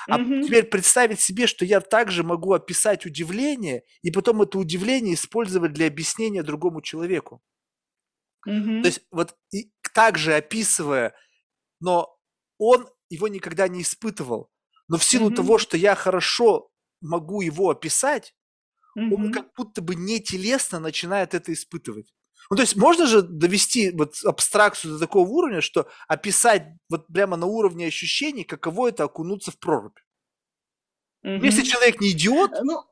А 0.08 0.20
mm-hmm. 0.20 0.44
теперь 0.44 0.64
представить 0.64 1.20
себе, 1.20 1.46
что 1.46 1.64
я 1.64 1.80
также 1.80 2.24
могу 2.24 2.54
описать 2.54 3.06
удивление, 3.06 3.84
и 4.02 4.10
потом 4.10 4.42
это 4.42 4.58
удивление 4.58 5.14
использовать 5.14 5.74
для 5.74 5.86
объяснения 5.86 6.42
другому 6.42 6.82
человеку. 6.82 7.44
Mm-hmm. 8.50 8.82
То 8.82 8.88
есть 8.88 9.02
вот 9.12 9.36
и 9.52 9.72
также 9.94 10.34
описывая, 10.34 11.14
но 11.80 12.18
он 12.58 12.90
его 13.10 13.28
никогда 13.28 13.68
не 13.68 13.84
испытывал. 13.84 14.50
Но 14.94 15.00
в 15.00 15.04
силу 15.04 15.32
mm-hmm. 15.32 15.36
того, 15.36 15.58
что 15.58 15.76
я 15.76 15.96
хорошо 15.96 16.70
могу 17.02 17.42
его 17.42 17.72
описать, 17.72 18.36
mm-hmm. 18.96 19.12
он 19.12 19.34
как 19.34 19.52
будто 19.58 19.82
бы 19.82 19.96
не 19.96 20.20
телесно 20.20 20.80
начинает 20.80 21.34
это 21.34 21.52
испытывать. 21.52 22.14
Ну, 22.52 22.58
то 22.58 22.62
есть 22.62 22.76
можно 22.76 23.08
же 23.08 23.24
довести 23.24 23.90
вот 23.90 24.14
абстракцию 24.24 24.94
до 24.94 25.00
такого 25.00 25.28
уровня, 25.28 25.62
что 25.62 25.90
описать 26.08 26.68
вот 26.90 27.08
прямо 27.08 27.38
на 27.38 27.48
уровне 27.48 27.88
ощущений, 27.88 28.44
каково 28.44 28.90
это 28.90 29.06
окунуться 29.06 29.50
в 29.50 29.58
прорубь. 29.58 29.98
Mm-hmm. 31.26 31.44
Если 31.44 31.64
человек 31.64 32.00
не 32.00 32.12
идиот, 32.12 32.52
ну, 32.62 32.84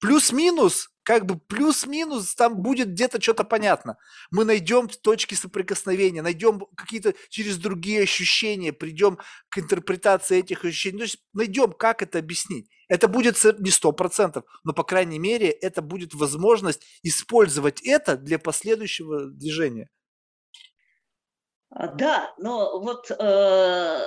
плюс-минус, 0.00 0.88
как 1.02 1.26
бы 1.26 1.38
плюс-минус, 1.38 2.34
там 2.34 2.62
будет 2.62 2.90
где-то 2.90 3.20
что-то 3.20 3.44
понятно. 3.44 3.96
Мы 4.30 4.44
найдем 4.44 4.88
точки 4.88 5.34
соприкосновения, 5.34 6.22
найдем 6.22 6.64
какие-то 6.76 7.14
через 7.28 7.58
другие 7.58 8.02
ощущения, 8.02 8.72
придем 8.72 9.18
к 9.48 9.58
интерпретации 9.58 10.38
этих 10.38 10.64
ощущений. 10.64 10.98
То 10.98 11.04
есть 11.04 11.18
найдем, 11.32 11.72
как 11.72 12.02
это 12.02 12.18
объяснить. 12.18 12.68
Это 12.88 13.08
будет 13.08 13.42
не 13.58 13.70
сто 13.70 13.92
процентов, 13.92 14.44
но, 14.64 14.72
по 14.72 14.84
крайней 14.84 15.18
мере, 15.18 15.48
это 15.48 15.82
будет 15.82 16.14
возможность 16.14 16.82
использовать 17.02 17.80
это 17.82 18.16
для 18.16 18.38
последующего 18.38 19.26
движения. 19.26 19.88
А, 21.74 21.88
да, 21.88 22.34
но 22.36 22.80
вот 22.80 23.10
э, 23.10 23.98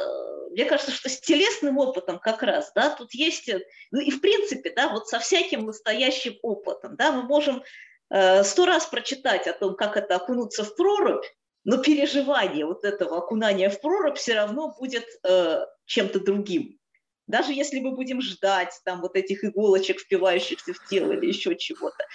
мне 0.51 0.65
кажется, 0.65 0.91
что 0.91 1.09
с 1.09 1.19
телесным 1.19 1.79
опытом 1.79 2.19
как 2.19 2.43
раз, 2.43 2.71
да, 2.75 2.91
тут 2.91 3.13
есть, 3.13 3.49
э, 3.49 3.59
ну 3.91 3.99
и 3.99 4.11
в 4.11 4.21
принципе, 4.21 4.71
да, 4.75 4.89
вот 4.89 5.07
со 5.07 5.19
всяким 5.19 5.65
настоящим 5.65 6.37
опытом, 6.43 6.95
да, 6.95 7.11
мы 7.11 7.23
можем 7.23 7.63
э, 8.11 8.43
сто 8.43 8.65
раз 8.65 8.85
прочитать 8.85 9.47
о 9.47 9.53
том, 9.53 9.75
как 9.75 9.97
это 9.97 10.15
окунуться 10.15 10.63
в 10.63 10.75
прорубь, 10.75 11.25
но 11.63 11.77
переживание 11.77 12.67
вот 12.67 12.85
этого 12.85 13.17
окунания 13.17 13.69
в 13.69 13.81
прорубь 13.81 14.17
все 14.17 14.35
равно 14.35 14.75
будет 14.77 15.05
э, 15.23 15.65
чем-то 15.85 16.19
другим. 16.19 16.79
Даже 17.27 17.51
если 17.51 17.79
мы 17.79 17.95
будем 17.95 18.21
ждать 18.21 18.79
там 18.83 19.01
вот 19.01 19.15
этих 19.15 19.43
иголочек, 19.43 19.99
впивающихся 19.99 20.73
в 20.73 20.87
тело 20.87 21.13
или 21.13 21.25
еще 21.25 21.55
чего-то, 21.55 22.05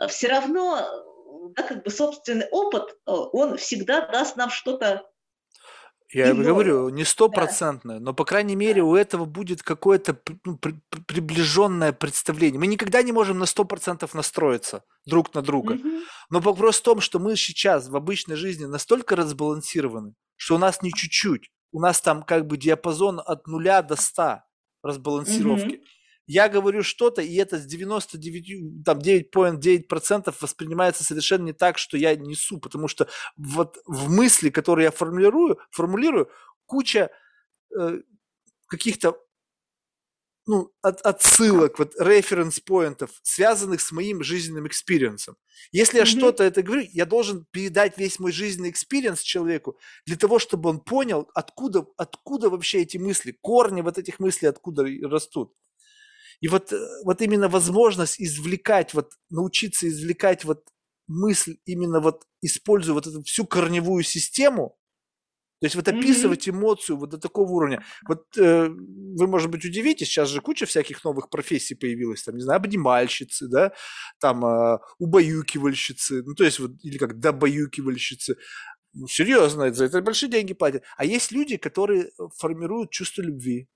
э, 0.00 0.08
все 0.08 0.28
равно 0.28 0.86
да, 1.56 1.62
как 1.62 1.84
бы 1.84 1.90
собственный 1.90 2.46
опыт, 2.50 2.90
э, 2.90 3.10
он 3.10 3.56
всегда 3.56 4.06
даст 4.06 4.36
нам 4.36 4.50
что-то 4.50 5.04
я 6.10 6.30
Иное. 6.30 6.46
говорю, 6.46 6.88
не 6.88 7.04
стопроцентное, 7.04 7.98
да. 7.98 8.04
но, 8.04 8.14
по 8.14 8.24
крайней 8.24 8.56
мере, 8.56 8.82
у 8.82 8.96
этого 8.96 9.26
будет 9.26 9.62
какое-то 9.62 10.18
ну, 10.44 10.56
при, 10.56 10.74
приближенное 11.06 11.92
представление. 11.92 12.58
Мы 12.58 12.66
никогда 12.66 13.02
не 13.02 13.12
можем 13.12 13.38
на 13.38 13.44
сто 13.44 13.64
процентов 13.64 14.14
настроиться 14.14 14.84
друг 15.04 15.34
на 15.34 15.42
друга. 15.42 15.72
Угу. 15.72 15.88
Но 16.30 16.40
вопрос 16.40 16.78
в 16.78 16.82
том, 16.82 17.00
что 17.00 17.18
мы 17.18 17.36
сейчас 17.36 17.88
в 17.88 17.96
обычной 17.96 18.36
жизни 18.36 18.64
настолько 18.64 19.16
разбалансированы, 19.16 20.14
что 20.36 20.54
у 20.54 20.58
нас 20.58 20.80
не 20.80 20.92
чуть-чуть. 20.94 21.50
У 21.72 21.80
нас 21.80 22.00
там 22.00 22.22
как 22.22 22.46
бы 22.46 22.56
диапазон 22.56 23.20
от 23.22 23.46
нуля 23.46 23.82
до 23.82 23.96
ста 23.96 24.46
разбалансировки. 24.82 25.76
Угу 25.76 25.84
я 26.28 26.48
говорю 26.50 26.82
что-то, 26.82 27.22
и 27.22 27.34
это 27.36 27.58
с 27.58 27.64
99, 27.64 28.84
там 28.84 28.98
9,9% 28.98 30.34
воспринимается 30.40 31.02
совершенно 31.02 31.46
не 31.46 31.52
так, 31.54 31.78
что 31.78 31.96
я 31.96 32.14
несу, 32.14 32.58
потому 32.58 32.86
что 32.86 33.08
вот 33.38 33.78
в 33.86 34.10
мысли, 34.10 34.50
которые 34.50 34.84
я 34.84 34.90
формулирую, 34.90 35.58
формулирую 35.70 36.30
куча 36.66 37.10
э, 37.76 38.00
каких-то 38.66 39.16
ну, 40.46 40.70
от, 40.82 41.00
отсылок, 41.00 41.78
вот 41.78 41.94
reference 41.98 42.57
point 42.57 42.90
ов, 42.90 43.10
связанных 43.22 43.80
с 43.80 43.90
моим 43.90 44.22
жизненным 44.22 44.66
experience 44.66 45.20
ом. 45.20 45.36
Если 45.72 45.96
я 45.96 46.04
mm-hmm. 46.04 46.06
что-то 46.06 46.44
это 46.44 46.62
говорю, 46.62 46.86
я 46.92 47.06
должен 47.06 47.46
передать 47.50 47.96
весь 47.96 48.18
мой 48.18 48.32
жизненный 48.32 48.70
experience 48.70 49.20
человеку 49.20 49.78
для 50.04 50.16
того, 50.16 50.38
чтобы 50.38 50.68
он 50.68 50.80
понял, 50.80 51.30
откуда, 51.34 51.86
откуда 51.96 52.50
вообще 52.50 52.82
эти 52.82 52.98
мысли, 52.98 53.36
корни 53.40 53.80
вот 53.80 53.96
этих 53.96 54.20
мыслей 54.20 54.48
откуда 54.48 54.84
растут. 55.08 55.54
И 56.40 56.48
вот, 56.48 56.72
э, 56.72 56.78
вот 57.04 57.20
именно 57.22 57.48
возможность 57.48 58.20
извлекать, 58.20 58.94
вот 58.94 59.12
научиться 59.30 59.88
извлекать 59.88 60.44
вот 60.44 60.64
мысль, 61.06 61.56
именно 61.64 62.00
вот 62.00 62.24
используя 62.42 62.94
вот 62.94 63.06
эту 63.06 63.22
всю 63.22 63.46
корневую 63.46 64.02
систему, 64.04 64.78
то 65.60 65.66
есть 65.66 65.74
вот 65.74 65.88
описывать 65.88 66.46
mm-hmm. 66.46 66.52
эмоцию 66.52 66.98
вот 66.98 67.10
до 67.10 67.18
такого 67.18 67.50
уровня. 67.50 67.84
Вот 68.06 68.26
э, 68.38 68.68
вы, 68.68 69.26
может 69.26 69.50
быть, 69.50 69.64
удивитесь, 69.64 70.06
сейчас 70.06 70.28
же 70.28 70.40
куча 70.40 70.66
всяких 70.66 71.02
новых 71.02 71.30
профессий 71.30 71.74
появилась, 71.74 72.22
там, 72.22 72.36
не 72.36 72.42
знаю, 72.42 72.58
обнимальщицы, 72.58 73.48
да, 73.48 73.72
там, 74.20 74.44
э, 74.44 74.78
убаюкивальщицы, 74.98 76.22
ну, 76.22 76.34
то 76.34 76.44
есть 76.44 76.60
вот, 76.60 76.72
или 76.84 76.96
как 76.96 77.18
добаюкивальщицы. 77.18 78.36
Ну, 78.92 79.08
серьезно, 79.08 79.72
за 79.74 79.86
это 79.86 80.00
большие 80.00 80.30
деньги 80.30 80.54
платят. 80.54 80.84
А 80.96 81.04
есть 81.04 81.32
люди, 81.32 81.56
которые 81.56 82.12
формируют 82.36 82.90
чувство 82.90 83.22
любви. 83.22 83.68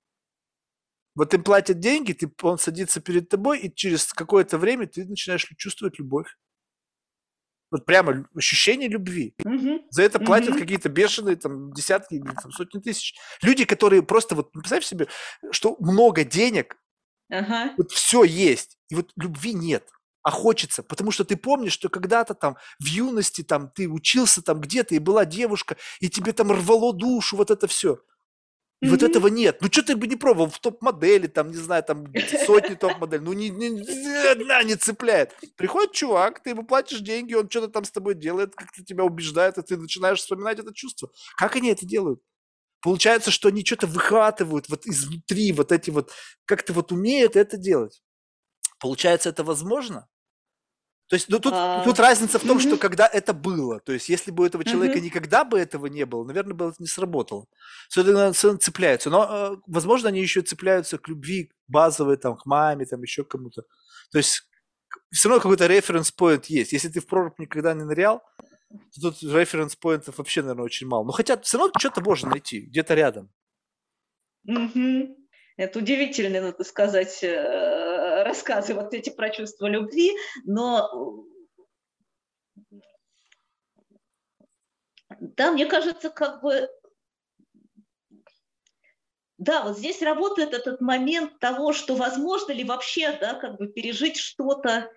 Вот 1.15 1.35
им 1.35 1.43
платят 1.43 1.79
деньги, 1.79 2.13
ты, 2.13 2.31
он 2.43 2.59
садится 2.59 3.01
перед 3.01 3.29
тобой, 3.29 3.59
и 3.61 3.75
через 3.75 4.13
какое-то 4.13 4.59
время 4.59 4.87
ты 4.87 5.05
начинаешь 5.05 5.47
чувствовать 5.59 5.99
любовь. 5.99 6.37
Вот 7.71 7.87
прямо 7.87 8.27
ощущение 8.35 8.89
любви. 8.89 9.35
Угу. 9.45 9.87
За 9.91 10.03
это 10.03 10.19
платят 10.19 10.51
угу. 10.51 10.59
какие-то 10.59 10.89
бешеные 10.89 11.37
там 11.37 11.73
десятки, 11.73 12.19
там, 12.21 12.51
сотни 12.53 12.81
тысяч. 12.81 13.15
Люди, 13.43 13.65
которые 13.65 14.03
просто 14.03 14.35
вот 14.35 14.53
представь 14.53 14.85
себе, 14.85 15.09
что 15.51 15.77
много 15.81 16.25
денег, 16.25 16.77
ага. 17.31 17.73
вот 17.77 17.93
все 17.93 18.25
есть, 18.25 18.79
и 18.91 18.95
вот 18.95 19.11
любви 19.17 19.55
нет 19.55 19.85
а 20.23 20.31
хочется, 20.31 20.83
потому 20.83 21.11
что 21.11 21.25
ты 21.25 21.37
помнишь, 21.37 21.73
что 21.73 21.89
когда-то 21.89 22.35
там 22.35 22.57
в 22.79 22.87
юности 22.87 23.43
там 23.43 23.71
ты 23.71 23.89
учился 23.89 24.43
там 24.43 24.61
где-то 24.61 24.95
и 24.95 25.01
была 25.01 25.25
девушка, 25.25 25.77
и 26.01 26.09
тебе 26.09 26.33
там 26.33 26.53
рвало 26.53 26.95
душу 26.95 27.37
вот 27.37 27.51
это 27.51 27.67
все. 27.67 27.99
И 28.83 28.87
mm-hmm. 28.87 28.91
вот 28.91 29.03
этого 29.05 29.29
нет. 29.29 29.59
Ну, 29.61 29.69
что 29.71 29.85
ты 29.85 29.95
бы 29.95 30.09
не 30.09 30.17
пробовал 30.17 30.51
в 30.51 30.59
топ-модели, 30.59 31.29
там, 31.29 31.53
не 31.53 31.57
знаю, 31.57 31.85
там 31.85 32.13
сотни 32.45 32.75
топ-моделей. 32.75 33.23
Ну, 33.23 33.33
ни, 33.33 33.45
ни, 33.45 33.67
ни 33.69 34.27
одна 34.27 34.65
не 34.65 34.75
цепляет. 34.75 35.33
Приходит 35.57 35.93
чувак, 35.93 36.43
ты 36.43 36.51
ему 36.51 36.65
платишь 36.65 36.99
деньги, 36.99 37.35
он 37.35 37.49
что-то 37.49 37.69
там 37.69 37.85
с 37.85 37.93
тобой 37.93 38.17
делает, 38.17 38.57
как-то 38.57 38.85
тебя 38.85 39.05
убеждает, 39.05 39.57
и 39.57 39.63
ты 39.63 39.77
начинаешь 39.77 40.19
вспоминать 40.19 40.59
это 40.59 40.75
чувство. 40.75 41.11
Как 41.37 41.55
они 41.55 41.71
это 41.71 41.87
делают? 41.87 42.21
Получается, 42.81 43.31
что 43.31 43.49
они 43.49 43.65
что-то 43.65 43.87
выхватывают 43.87 44.69
вот 44.69 44.85
изнутри, 44.85 45.53
вот 45.53 45.71
эти 45.71 45.91
вот, 45.91 46.11
как-то 46.45 46.73
вот 46.73 46.91
умеют 46.91 47.37
это 47.37 47.57
делать. 47.57 48.03
Получается, 48.81 49.29
это 49.29 49.45
возможно? 49.45 50.09
То 51.13 51.17
есть, 51.17 51.29
ну, 51.29 51.39
тут, 51.41 51.53
а... 51.55 51.85
тут 51.85 52.01
разница 52.01 52.39
в 52.39 52.43
том, 52.43 52.59
что 52.59 52.79
когда 52.79 53.07
это 53.07 53.35
было. 53.35 53.81
То 53.81 53.93
есть, 53.93 54.09
если 54.09 54.31
бы 54.31 54.45
у 54.45 54.47
этого 54.47 54.65
человека 54.65 54.99
никогда 54.99 55.45
бы 55.45 55.59
этого 55.59 55.85
не 55.85 56.07
было, 56.07 56.25
наверное, 56.25 56.55
бы 56.55 56.69
это 56.69 56.77
не 56.79 56.87
сработало. 56.87 57.45
Соответственно, 57.91 58.57
цепляются. 58.57 59.11
Но, 59.11 59.29
э, 59.31 59.57
возможно, 59.67 60.09
они 60.09 60.23
еще 60.23 60.41
цепляются 60.41 60.97
к 60.97 61.07
любви 61.09 61.53
базовой, 61.69 62.17
там, 62.17 62.39
к 62.39 62.47
маме, 62.47 62.87
там, 62.87 63.03
еще 63.03 63.25
кому-то. 63.25 63.65
То 64.11 64.17
есть, 64.17 64.49
все 65.11 65.29
равно 65.29 65.43
какой-то 65.43 65.67
референс-поинт 65.67 66.47
есть. 66.47 66.73
Если 66.73 66.89
ты 66.89 67.01
в 67.01 67.07
прорубь 67.07 67.39
никогда 67.39 67.75
не 67.75 67.85
нырял, 67.85 68.23
то 68.71 69.11
тут 69.11 69.23
референс-поинтов 69.23 70.17
вообще, 70.17 70.41
наверное, 70.41 70.65
очень 70.65 70.87
мало. 70.87 71.05
Но 71.05 71.13
хотя 71.13 71.37
все 71.37 71.59
равно 71.59 71.75
что-то 71.79 72.01
можно 72.01 72.31
найти, 72.31 72.61
где-то 72.61 72.95
рядом. 72.95 73.31
Угу. 74.49 75.15
Это 75.59 75.79
удивительно, 75.79 76.41
надо 76.41 76.65
сказать, 76.65 77.23
э, 77.23 77.92
рассказы 78.25 78.75
вот 78.75 78.95
эти 78.95 79.11
про 79.11 79.31
чувство 79.31 79.67
любви, 79.67 80.13
но 80.45 81.25
да, 85.21 85.53
мне 85.53 85.67
кажется, 85.67 86.11
как 86.11 86.43
бы 86.43 86.69
да, 89.39 89.65
вот 89.65 89.77
здесь 89.77 90.01
работает 90.03 90.55
этот 90.55 90.81
момент 90.81 91.41
того, 91.41 91.73
что 91.73 91.97
возможно 91.97 92.53
ли 92.53 92.63
вообще, 92.63 93.17
да, 93.19 93.35
как 93.35 93.57
бы 93.57 93.67
пережить 93.67 94.17
что-то, 94.17 94.89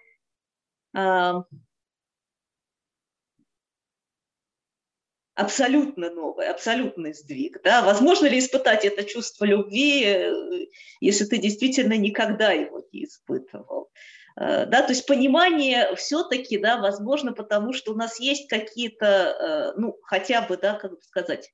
абсолютно 5.36 6.10
новый, 6.10 6.48
абсолютный 6.48 7.14
сдвиг. 7.14 7.62
Да? 7.62 7.84
Возможно 7.84 8.26
ли 8.26 8.40
испытать 8.40 8.86
это 8.86 9.04
чувство 9.04 9.46
любви, 9.46 10.04
э, 10.06 10.68
если 11.02 11.26
ты 11.26 11.38
действительно 11.38 11.94
никогда 11.98 12.52
его 12.52 12.82
не 12.92 13.04
испытывал? 13.04 13.92
Э, 14.38 14.66
да, 14.66 14.82
то 14.82 14.94
есть 14.94 15.06
понимание 15.06 15.94
все-таки, 15.96 16.58
да, 16.58 16.78
возможно, 16.78 17.34
потому 17.34 17.74
что 17.74 17.92
у 17.92 17.96
нас 17.96 18.20
есть 18.20 18.50
какие-то, 18.50 19.06
э, 19.06 19.80
ну, 19.80 19.98
хотя 20.04 20.42
бы, 20.42 20.58
да, 20.58 20.74
как 20.74 20.92
бы 20.92 21.02
сказать, 21.02 21.54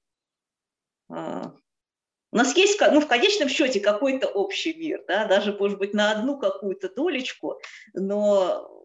у 1.09 2.37
нас 2.37 2.55
есть, 2.55 2.79
ну, 2.79 3.01
в 3.01 3.07
конечном 3.07 3.49
счете 3.49 3.81
какой-то 3.81 4.27
общий 4.29 4.73
мир, 4.73 5.03
да, 5.05 5.25
даже, 5.25 5.51
может 5.51 5.77
быть, 5.77 5.93
на 5.93 6.11
одну 6.11 6.39
какую-то 6.39 6.87
долечку, 6.87 7.59
но 7.93 8.81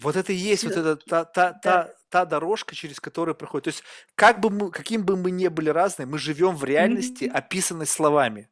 вот 0.00 0.16
это 0.16 0.32
и 0.32 0.36
есть 0.36 0.64
вот 0.64 0.72
эта 0.76 0.96
та, 0.96 1.24
та, 1.24 1.52
та, 1.52 1.94
та 2.14 2.24
дорожка, 2.24 2.76
через 2.76 3.00
которую 3.00 3.34
проходит. 3.34 3.64
То 3.64 3.70
есть, 3.70 3.82
как 4.14 4.38
бы 4.38 4.48
мы, 4.48 4.70
каким 4.70 5.04
бы 5.04 5.16
мы 5.16 5.32
ни 5.32 5.48
были 5.48 5.68
разные, 5.68 6.06
мы 6.06 6.16
живем 6.16 6.54
в 6.54 6.62
реальности, 6.62 7.24
mm-hmm. 7.24 7.32
описанной 7.32 7.86
словами. 7.88 8.48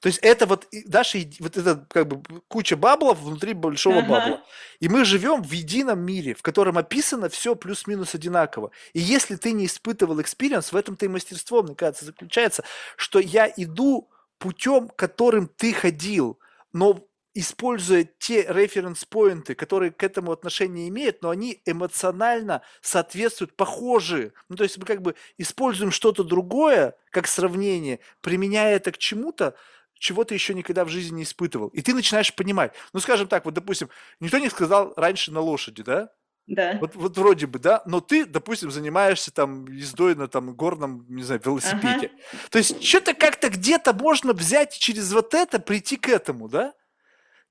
То 0.00 0.06
есть 0.06 0.20
это 0.22 0.46
вот 0.46 0.68
наша 0.86 1.18
вот 1.40 1.56
это 1.56 1.84
как 1.90 2.06
бы 2.06 2.40
куча 2.46 2.76
bubble 2.76 3.08
ов 3.08 3.18
внутри 3.18 3.52
большого 3.52 3.98
ага. 3.98 4.08
bubble 4.08 4.35
а. 4.35 4.44
И 4.78 4.88
мы 4.88 5.04
живем 5.04 5.42
в 5.42 5.50
едином 5.50 6.06
мире, 6.06 6.34
в 6.34 6.42
котором 6.42 6.78
описано 6.78 7.28
все 7.28 7.56
плюс-минус 7.56 8.14
одинаково. 8.14 8.70
И 8.92 9.00
если 9.00 9.34
ты 9.34 9.50
не 9.50 9.66
испытывал 9.66 10.20
experience, 10.20 10.72
в 10.72 10.76
этом-то 10.76 11.04
и 11.04 11.08
мастерство, 11.08 11.64
мне 11.64 11.74
кажется, 11.74 12.04
заключается, 12.04 12.62
что 12.96 13.18
я 13.18 13.52
иду 13.56 14.08
путем, 14.38 14.88
которым 14.88 15.48
ты 15.48 15.72
ходил, 15.72 16.38
но 16.72 17.04
используя 17.34 18.08
те 18.18 18.46
референс-поинты, 18.48 19.54
которые 19.54 19.90
к 19.90 20.02
этому 20.02 20.32
отношение 20.32 20.88
имеют, 20.88 21.22
но 21.22 21.30
они 21.30 21.60
эмоционально 21.66 22.62
соответствуют, 22.80 23.56
похожи. 23.56 24.32
Ну, 24.48 24.56
то 24.56 24.62
есть 24.62 24.78
мы 24.78 24.84
как 24.84 25.02
бы 25.02 25.16
используем 25.36 25.90
что-то 25.90 26.22
другое, 26.22 26.94
как 27.10 27.26
сравнение, 27.26 27.98
применяя 28.20 28.76
это 28.76 28.92
к 28.92 28.98
чему-то, 28.98 29.56
чего 29.98 30.24
ты 30.24 30.34
еще 30.34 30.54
никогда 30.54 30.84
в 30.84 30.88
жизни 30.88 31.16
не 31.16 31.22
испытывал. 31.24 31.68
И 31.68 31.82
ты 31.82 31.94
начинаешь 31.94 32.34
понимать. 32.34 32.72
Ну, 32.92 33.00
скажем 33.00 33.26
так, 33.26 33.44
вот, 33.44 33.54
допустим, 33.54 33.88
никто 34.20 34.38
не 34.38 34.50
сказал 34.50 34.92
раньше 34.96 35.32
на 35.32 35.40
лошади, 35.40 35.82
да? 35.82 36.10
Да. 36.46 36.76
Вот, 36.78 36.94
вот 36.94 37.16
вроде 37.16 37.46
бы, 37.46 37.58
да, 37.58 37.82
но 37.86 38.00
ты, 38.00 38.26
допустим, 38.26 38.70
занимаешься 38.70 39.32
там 39.32 39.66
ездой 39.66 40.14
на 40.14 40.28
там 40.28 40.54
горном, 40.54 41.06
не 41.08 41.22
знаю, 41.22 41.40
велосипеде. 41.42 42.10
Ага. 42.12 42.48
То 42.50 42.58
есть 42.58 42.84
что-то 42.84 43.14
как-то 43.14 43.48
где-то 43.48 43.94
можно 43.94 44.34
взять 44.34 44.76
через 44.76 45.10
вот 45.12 45.32
это 45.32 45.58
прийти 45.58 45.96
к 45.96 46.08
этому, 46.08 46.48
да? 46.48 46.74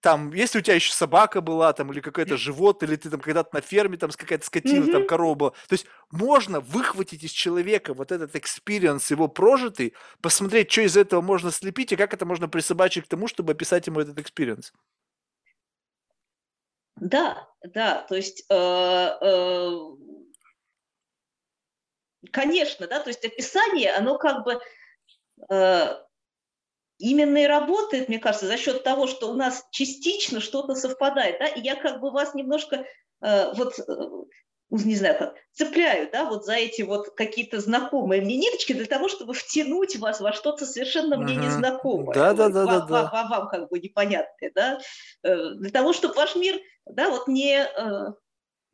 Там, 0.03 0.33
если 0.33 0.59
у 0.59 0.61
тебя 0.61 0.75
еще 0.75 0.91
собака 0.91 1.39
была, 1.39 1.71
там, 1.71 1.93
или 1.93 2.01
какое-то 2.01 2.35
животное, 2.35 2.89
или 2.89 2.97
ты 2.97 3.09
там 3.09 3.21
когда-то 3.21 3.55
на 3.55 3.61
ферме, 3.61 3.97
там, 3.97 4.11
какая-то 4.11 4.45
скотина, 4.45 4.83
mm-hmm. 4.83 4.91
там, 4.91 5.07
корова 5.07 5.35
была. 5.35 5.49
То 5.51 5.73
есть 5.75 5.85
можно 6.11 6.59
выхватить 6.59 7.23
из 7.23 7.31
человека 7.31 7.93
вот 7.93 8.11
этот 8.11 8.35
experience, 8.35 9.09
его 9.09 9.29
прожитый, 9.29 9.93
посмотреть, 10.19 10.69
что 10.69 10.81
из 10.81 10.97
этого 10.97 11.21
можно 11.21 11.51
слепить, 11.51 11.93
и 11.93 11.95
как 11.95 12.13
это 12.13 12.25
можно 12.25 12.49
присобачить 12.49 13.05
к 13.05 13.07
тому, 13.07 13.29
чтобы 13.29 13.53
описать 13.53 13.87
ему 13.87 14.01
этот 14.01 14.19
experience. 14.19 14.73
Да, 16.97 17.47
да, 17.63 18.01
то 18.01 18.15
есть, 18.15 18.45
э, 18.49 18.53
э, 18.53 19.71
конечно, 22.29 22.87
да, 22.87 22.99
то 22.99 23.09
есть 23.09 23.23
описание, 23.23 23.93
оно 23.93 24.17
как 24.17 24.43
бы 24.43 24.59
э, 25.49 26.03
именно 27.03 27.37
и 27.37 27.47
работает, 27.47 28.07
мне 28.07 28.19
кажется, 28.19 28.47
за 28.47 28.57
счет 28.57 28.83
того, 28.83 29.07
что 29.07 29.29
у 29.29 29.33
нас 29.33 29.65
частично 29.71 30.39
что-то 30.39 30.75
совпадает, 30.75 31.37
да, 31.39 31.47
и 31.47 31.61
я 31.61 31.75
как 31.75 31.99
бы 31.99 32.11
вас 32.11 32.33
немножко 32.33 32.85
э, 33.21 33.53
вот 33.53 33.77
э, 33.79 34.09
не 34.69 34.95
знаю 34.95 35.17
как, 35.19 35.35
цепляю, 35.51 36.09
да, 36.11 36.25
вот 36.25 36.45
за 36.45 36.53
эти 36.53 36.81
вот 36.81 37.09
какие-то 37.15 37.59
знакомые 37.59 38.21
мне 38.21 38.37
ниточки 38.37 38.73
для 38.73 38.85
того, 38.85 39.07
чтобы 39.07 39.33
втянуть 39.33 39.97
вас 39.97 40.19
во 40.19 40.33
что-то 40.33 40.65
совершенно 40.65 41.17
мне 41.17 41.35
незнакомое. 41.35 42.13
Да, 42.13 42.33
да, 42.33 42.49
да, 42.49 42.65
да, 42.65 42.79
да. 42.81 43.09
Вам, 43.11 43.29
вам 43.29 43.49
как 43.49 43.69
бы 43.69 43.79
непонятное, 43.79 44.51
да, 44.55 44.79
э, 45.23 45.49
для 45.55 45.69
того, 45.69 45.93
чтобы 45.93 46.15
ваш 46.15 46.35
мир, 46.35 46.59
да, 46.85 47.09
вот 47.09 47.27
не 47.27 47.57
э, 47.57 48.13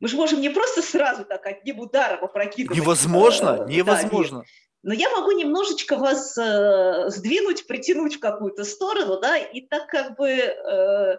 мы 0.00 0.08
же 0.08 0.16
можем 0.16 0.40
не 0.40 0.48
просто 0.48 0.82
сразу 0.82 1.24
так 1.24 1.44
одним 1.46 1.80
ударом 1.80 2.24
опрокидывать. 2.24 2.78
Невозможно, 2.78 3.66
невозможно. 3.66 4.38
Да, 4.40 4.44
но 4.82 4.94
я 4.94 5.10
могу 5.10 5.32
немножечко 5.32 5.96
вас 5.96 6.36
э, 6.38 7.10
сдвинуть, 7.10 7.66
притянуть 7.66 8.16
в 8.16 8.20
какую-то 8.20 8.64
сторону, 8.64 9.20
да, 9.20 9.36
и 9.36 9.60
так 9.60 9.86
как 9.88 10.16
бы 10.16 10.28
э, 10.28 11.16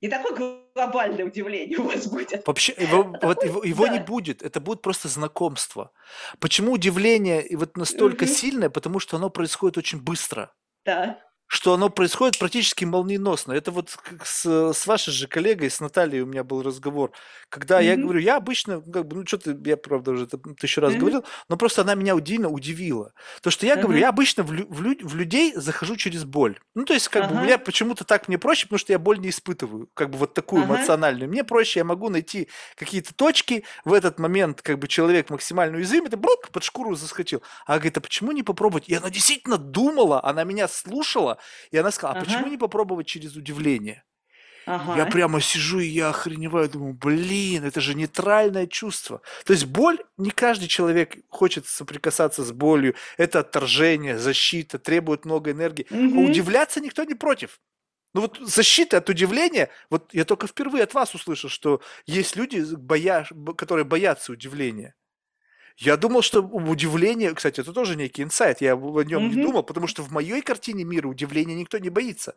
не 0.00 0.08
такое 0.08 0.60
глобальное 0.74 1.24
удивление 1.24 1.78
у 1.78 1.84
вас 1.84 2.06
будет. 2.06 2.46
Вообще 2.46 2.74
его, 2.78 3.14
вот 3.22 3.44
его, 3.44 3.62
его 3.62 3.86
да. 3.86 3.92
не 3.92 4.00
будет, 4.00 4.42
это 4.42 4.60
будет 4.60 4.82
просто 4.82 5.08
знакомство. 5.08 5.90
Почему 6.38 6.72
удивление 6.72 7.46
вот 7.56 7.76
настолько 7.76 8.24
угу. 8.24 8.30
сильное? 8.30 8.70
Потому 8.70 8.98
что 8.98 9.16
оно 9.16 9.30
происходит 9.30 9.76
очень 9.76 10.00
быстро. 10.00 10.52
Да 10.84 11.18
что 11.46 11.74
оно 11.74 11.88
происходит 11.88 12.38
практически 12.38 12.84
молниеносно. 12.84 13.52
Это 13.52 13.70
вот 13.70 13.96
с, 14.24 14.72
с 14.72 14.86
вашей 14.86 15.12
же 15.12 15.28
коллегой, 15.28 15.70
с 15.70 15.80
Натальей 15.80 16.22
у 16.22 16.26
меня 16.26 16.44
был 16.44 16.62
разговор, 16.62 17.12
когда 17.48 17.80
mm-hmm. 17.80 17.86
я 17.86 17.96
говорю, 17.96 18.20
я 18.20 18.36
обычно, 18.36 18.80
как 18.80 19.06
бы, 19.06 19.16
ну 19.16 19.26
что-то, 19.26 19.56
я 19.64 19.76
правда 19.76 20.12
уже 20.12 20.24
это 20.24 20.38
тысячу 20.38 20.80
раз 20.80 20.94
mm-hmm. 20.94 20.98
говорил, 20.98 21.24
но 21.48 21.56
просто 21.56 21.82
она 21.82 21.94
меня 21.94 22.16
удивительно 22.16 22.50
удивила. 22.50 23.12
То, 23.42 23.50
что 23.50 23.66
я 23.66 23.74
mm-hmm. 23.74 23.82
говорю, 23.82 23.98
я 23.98 24.08
обычно 24.08 24.42
в, 24.42 24.50
в, 24.50 24.96
в 25.02 25.16
людей 25.16 25.52
захожу 25.54 25.96
через 25.96 26.24
боль. 26.24 26.58
Ну, 26.74 26.84
то 26.84 26.94
есть, 26.94 27.08
как 27.08 27.24
uh-huh. 27.24 27.34
бы, 27.34 27.40
у 27.40 27.44
меня 27.44 27.58
почему-то 27.58 28.04
так 28.04 28.28
мне 28.28 28.38
проще, 28.38 28.66
потому 28.66 28.78
что 28.78 28.92
я 28.92 28.98
боль 28.98 29.18
не 29.18 29.30
испытываю, 29.30 29.88
как 29.94 30.10
бы 30.10 30.18
вот 30.18 30.34
такую 30.34 30.62
uh-huh. 30.62 30.66
эмоциональную. 30.66 31.28
Мне 31.28 31.44
проще, 31.44 31.80
я 31.80 31.84
могу 31.84 32.08
найти 32.08 32.48
какие-то 32.76 33.14
точки, 33.14 33.64
в 33.84 33.92
этот 33.92 34.18
момент, 34.18 34.62
как 34.62 34.78
бы, 34.78 34.88
человек 34.88 35.30
максимально 35.30 35.76
уязвим, 35.76 36.04
это 36.04 36.16
брок, 36.16 36.48
под 36.50 36.64
шкуру 36.64 36.94
заскочил. 36.94 37.42
А 37.66 37.74
говорит, 37.74 37.98
а 37.98 38.00
почему 38.00 38.32
не 38.32 38.42
попробовать? 38.42 38.88
И 38.88 38.94
она 38.94 39.10
действительно 39.10 39.58
думала, 39.58 40.22
она 40.24 40.44
меня 40.44 40.68
слушала, 40.68 41.35
и 41.70 41.78
она 41.78 41.90
сказала, 41.90 42.16
а 42.16 42.18
ага. 42.18 42.26
почему 42.26 42.48
не 42.48 42.56
попробовать 42.56 43.06
через 43.06 43.36
удивление? 43.36 44.04
Ага. 44.66 44.96
Я 44.96 45.06
прямо 45.06 45.40
сижу 45.40 45.78
и 45.78 45.86
я 45.86 46.08
охреневаю, 46.08 46.68
думаю, 46.68 46.94
блин, 46.94 47.64
это 47.64 47.80
же 47.80 47.94
нейтральное 47.94 48.66
чувство. 48.66 49.22
То 49.44 49.52
есть 49.52 49.64
боль, 49.64 49.98
не 50.16 50.30
каждый 50.30 50.66
человек 50.66 51.16
хочет 51.28 51.66
соприкасаться 51.66 52.42
с 52.42 52.50
болью. 52.50 52.96
Это 53.16 53.40
отторжение, 53.40 54.18
защита, 54.18 54.80
требует 54.80 55.24
много 55.24 55.52
энергии. 55.52 55.86
Угу. 55.88 56.18
А 56.18 56.30
удивляться 56.30 56.80
никто 56.80 57.04
не 57.04 57.14
против. 57.14 57.60
Ну 58.12 58.22
вот 58.22 58.38
защита 58.40 58.96
от 58.96 59.08
удивления, 59.08 59.68
вот 59.88 60.12
я 60.14 60.24
только 60.24 60.48
впервые 60.48 60.82
от 60.82 60.94
вас 60.94 61.14
услышал, 61.14 61.48
что 61.48 61.80
есть 62.06 62.34
люди, 62.34 62.64
боя, 62.74 63.28
которые 63.56 63.84
боятся 63.84 64.32
удивления. 64.32 64.94
Я 65.76 65.98
думал, 65.98 66.22
что 66.22 66.40
удивление, 66.40 67.34
кстати, 67.34 67.60
это 67.60 67.72
тоже 67.72 67.96
некий 67.96 68.22
инсайт, 68.22 68.62
я 68.62 68.74
о 68.74 69.02
нем 69.02 69.30
не 69.30 69.42
думал, 69.42 69.62
потому 69.62 69.86
что 69.86 70.02
в 70.02 70.10
моей 70.10 70.40
картине 70.40 70.84
мира 70.84 71.06
удивления 71.06 71.54
никто 71.54 71.78
не 71.78 71.90
боится. 71.90 72.34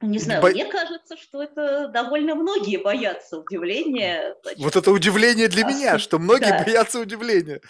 Не 0.00 0.18
знаю, 0.18 0.42
Бо... 0.42 0.50
мне 0.50 0.66
кажется, 0.66 1.16
что 1.16 1.42
это 1.42 1.88
довольно 1.88 2.34
многие 2.34 2.76
боятся 2.76 3.38
удивления. 3.38 4.36
Значит, 4.42 4.60
вот 4.60 4.76
это 4.76 4.90
удивление 4.90 5.48
для 5.48 5.66
а, 5.66 5.70
меня, 5.72 5.98
что 5.98 6.18
многие 6.18 6.50
да. 6.50 6.62
боятся 6.62 7.00
удивления. 7.00 7.60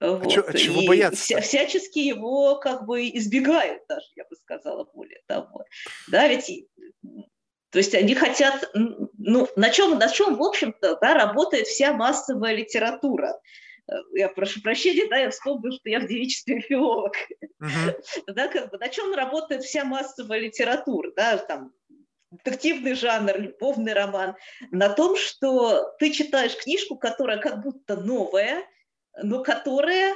Вот. 0.00 0.26
А, 0.26 0.28
чё, 0.28 0.44
а 0.46 0.52
чего 0.54 0.80
и 0.80 0.88
бояться? 0.88 1.22
Вся, 1.22 1.40
всячески 1.40 1.98
его 1.98 2.56
как 2.56 2.86
бы 2.86 3.08
избегают 3.10 3.82
даже, 3.88 4.06
я 4.16 4.24
бы 4.24 4.34
сказала, 4.36 4.84
более 4.92 5.20
того. 5.26 5.64
Да, 6.08 6.26
ведь 6.26 6.50
то 7.72 7.78
есть 7.78 7.94
они 7.94 8.14
хотят, 8.14 8.70
ну, 8.74 9.48
на 9.56 9.70
чем, 9.70 9.98
на 9.98 10.08
чем 10.08 10.36
в 10.36 10.42
общем-то, 10.42 10.98
да, 11.00 11.14
работает 11.14 11.66
вся 11.66 11.94
массовая 11.94 12.54
литература. 12.54 13.40
Э, 13.90 13.94
я 14.12 14.28
прошу 14.28 14.60
прощения, 14.60 15.08
да, 15.08 15.16
я 15.16 15.30
вспомнила, 15.30 15.72
что 15.72 15.88
я 15.88 16.00
в 16.00 16.06
девичестве 16.06 16.60
филолог. 16.60 17.14
Uh-huh. 17.62 17.94
Да, 18.26 18.48
как 18.48 18.70
бы, 18.70 18.76
на 18.76 18.88
чем 18.88 19.14
работает 19.14 19.62
вся 19.62 19.86
массовая 19.86 20.40
литература, 20.40 21.12
да, 21.16 21.38
там, 21.38 21.72
детективный 22.30 22.92
жанр, 22.92 23.38
любовный 23.38 23.94
роман, 23.94 24.36
на 24.70 24.90
том, 24.90 25.16
что 25.16 25.94
ты 25.98 26.12
читаешь 26.12 26.56
книжку, 26.56 26.96
которая 26.96 27.38
как 27.38 27.62
будто 27.62 27.96
новая, 27.96 28.64
но 29.22 29.42
которая 29.42 30.14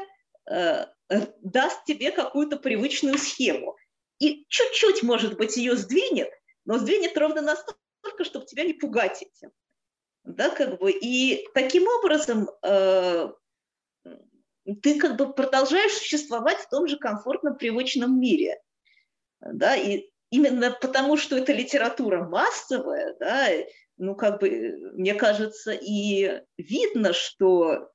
э, 0.50 0.84
даст 1.40 1.84
тебе 1.86 2.10
какую-то 2.10 2.58
привычную 2.58 3.16
схему. 3.16 3.76
И 4.18 4.44
чуть-чуть, 4.48 5.02
может 5.02 5.38
быть, 5.38 5.56
ее 5.56 5.74
сдвинет, 5.76 6.30
но 6.66 6.78
сдвинет 6.78 7.16
ровно 7.16 7.40
настолько, 7.40 8.24
чтобы 8.24 8.44
тебя 8.44 8.64
не 8.64 8.74
пугать 8.74 9.22
этим. 9.22 9.50
Да, 10.24 10.50
как 10.50 10.78
бы, 10.78 10.90
и 10.90 11.46
таким 11.54 11.86
образом 11.86 12.50
э, 12.62 13.28
ты 14.82 14.98
как 14.98 15.16
бы 15.16 15.32
продолжаешь 15.32 15.92
существовать 15.92 16.58
в 16.58 16.68
том 16.68 16.88
же 16.88 16.98
комфортном, 16.98 17.56
привычном 17.56 18.20
мире. 18.20 18.60
Да, 19.40 19.76
и 19.76 20.10
именно 20.30 20.72
потому, 20.72 21.16
что 21.16 21.36
эта 21.36 21.52
литература 21.52 22.24
массовая, 22.24 23.14
да, 23.20 23.48
ну, 23.98 24.16
как 24.16 24.40
бы, 24.40 24.90
мне 24.94 25.14
кажется, 25.14 25.72
и 25.72 26.42
видно, 26.58 27.12
что 27.12 27.90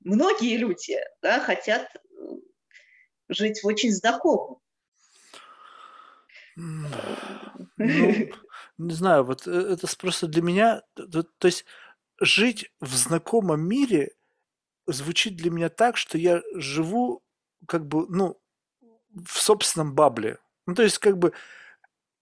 многие 0.00 0.56
люди 0.56 0.98
да, 1.20 1.40
хотят 1.40 1.86
жить 3.28 3.62
в 3.62 3.66
очень 3.66 3.92
знакомом 3.92 4.60
ну, 7.76 8.28
не 8.78 8.94
знаю, 8.94 9.24
вот 9.24 9.46
э, 9.46 9.50
это 9.50 9.86
просто 9.96 10.26
для 10.26 10.42
меня, 10.42 10.82
то, 10.94 11.22
то 11.22 11.46
есть 11.46 11.64
жить 12.20 12.70
в 12.80 12.94
знакомом 12.94 13.66
мире 13.66 14.12
звучит 14.86 15.36
для 15.36 15.50
меня 15.50 15.68
так, 15.68 15.96
что 15.96 16.18
я 16.18 16.42
живу 16.54 17.22
как 17.66 17.86
бы, 17.86 18.06
ну, 18.08 18.40
в 19.12 19.40
собственном 19.40 19.94
бабле. 19.94 20.38
Ну, 20.66 20.74
то 20.74 20.82
есть 20.82 20.98
как 20.98 21.18
бы, 21.18 21.32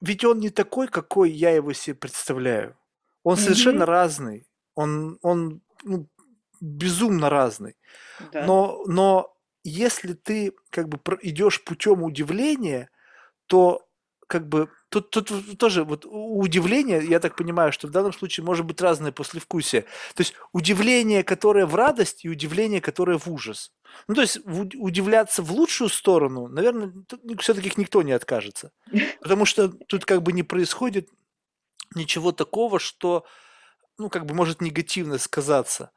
ведь 0.01 0.25
он 0.25 0.39
не 0.39 0.51
такой, 0.51 0.89
какой 0.89 1.31
я 1.31 1.51
его 1.51 1.73
себе 1.73 1.95
представляю. 1.95 2.77
Он 3.25 3.37
mm-hmm. 3.37 3.41
совершенно 3.41 3.87
разный. 3.87 4.47
Он, 4.75 5.19
он 5.23 5.61
ну, 5.85 6.09
безумно 6.61 7.31
разный. 7.31 7.77
Да. 8.33 8.45
Но, 8.45 8.85
но 8.87 9.37
если 9.65 10.15
ты 10.15 10.55
как 10.71 10.89
бы 10.89 11.01
идешь 11.23 11.63
путем 11.65 12.03
удивления, 12.03 12.91
то 13.47 13.88
как 14.29 14.47
бы 14.47 14.71
тут, 14.91 15.11
тут 15.11 15.59
тоже 15.59 15.85
вот 15.85 16.05
удивление, 16.07 17.05
я 17.05 17.19
так 17.19 17.35
понимаю, 17.35 17.73
что 17.73 17.89
в 17.89 17.91
данном 17.91 18.13
случае 18.13 18.45
может 18.45 18.67
быть 18.67 18.81
разное 18.81 19.11
послевкусие. 19.11 19.83
То 20.15 20.21
есть 20.21 20.35
удивление, 20.53 21.25
которое 21.25 21.67
в 21.67 21.75
радость, 21.75 22.25
и 22.25 22.29
удивление, 22.29 22.81
которое 22.81 23.19
в 23.19 23.27
ужас. 23.27 23.73
Ну, 24.07 24.15
то 24.15 24.21
есть 24.21 24.39
удивляться 24.45 25.43
в 25.43 25.51
лучшую 25.51 25.89
сторону, 25.89 26.47
наверное, 26.47 26.93
все-таки 27.41 27.73
никто 27.77 28.03
не 28.03 28.13
откажется. 28.13 28.71
Потому 29.21 29.47
что 29.47 29.69
тут 29.71 30.05
как 30.05 30.23
бы 30.23 30.33
не 30.33 30.43
происходит 30.43 31.09
ничего 31.95 32.31
такого, 32.33 32.79
что, 32.79 33.25
ну, 33.97 34.11
как 34.11 34.27
бы 34.27 34.35
может 34.35 34.61
негативно 34.61 35.17
сказаться. 35.19 35.91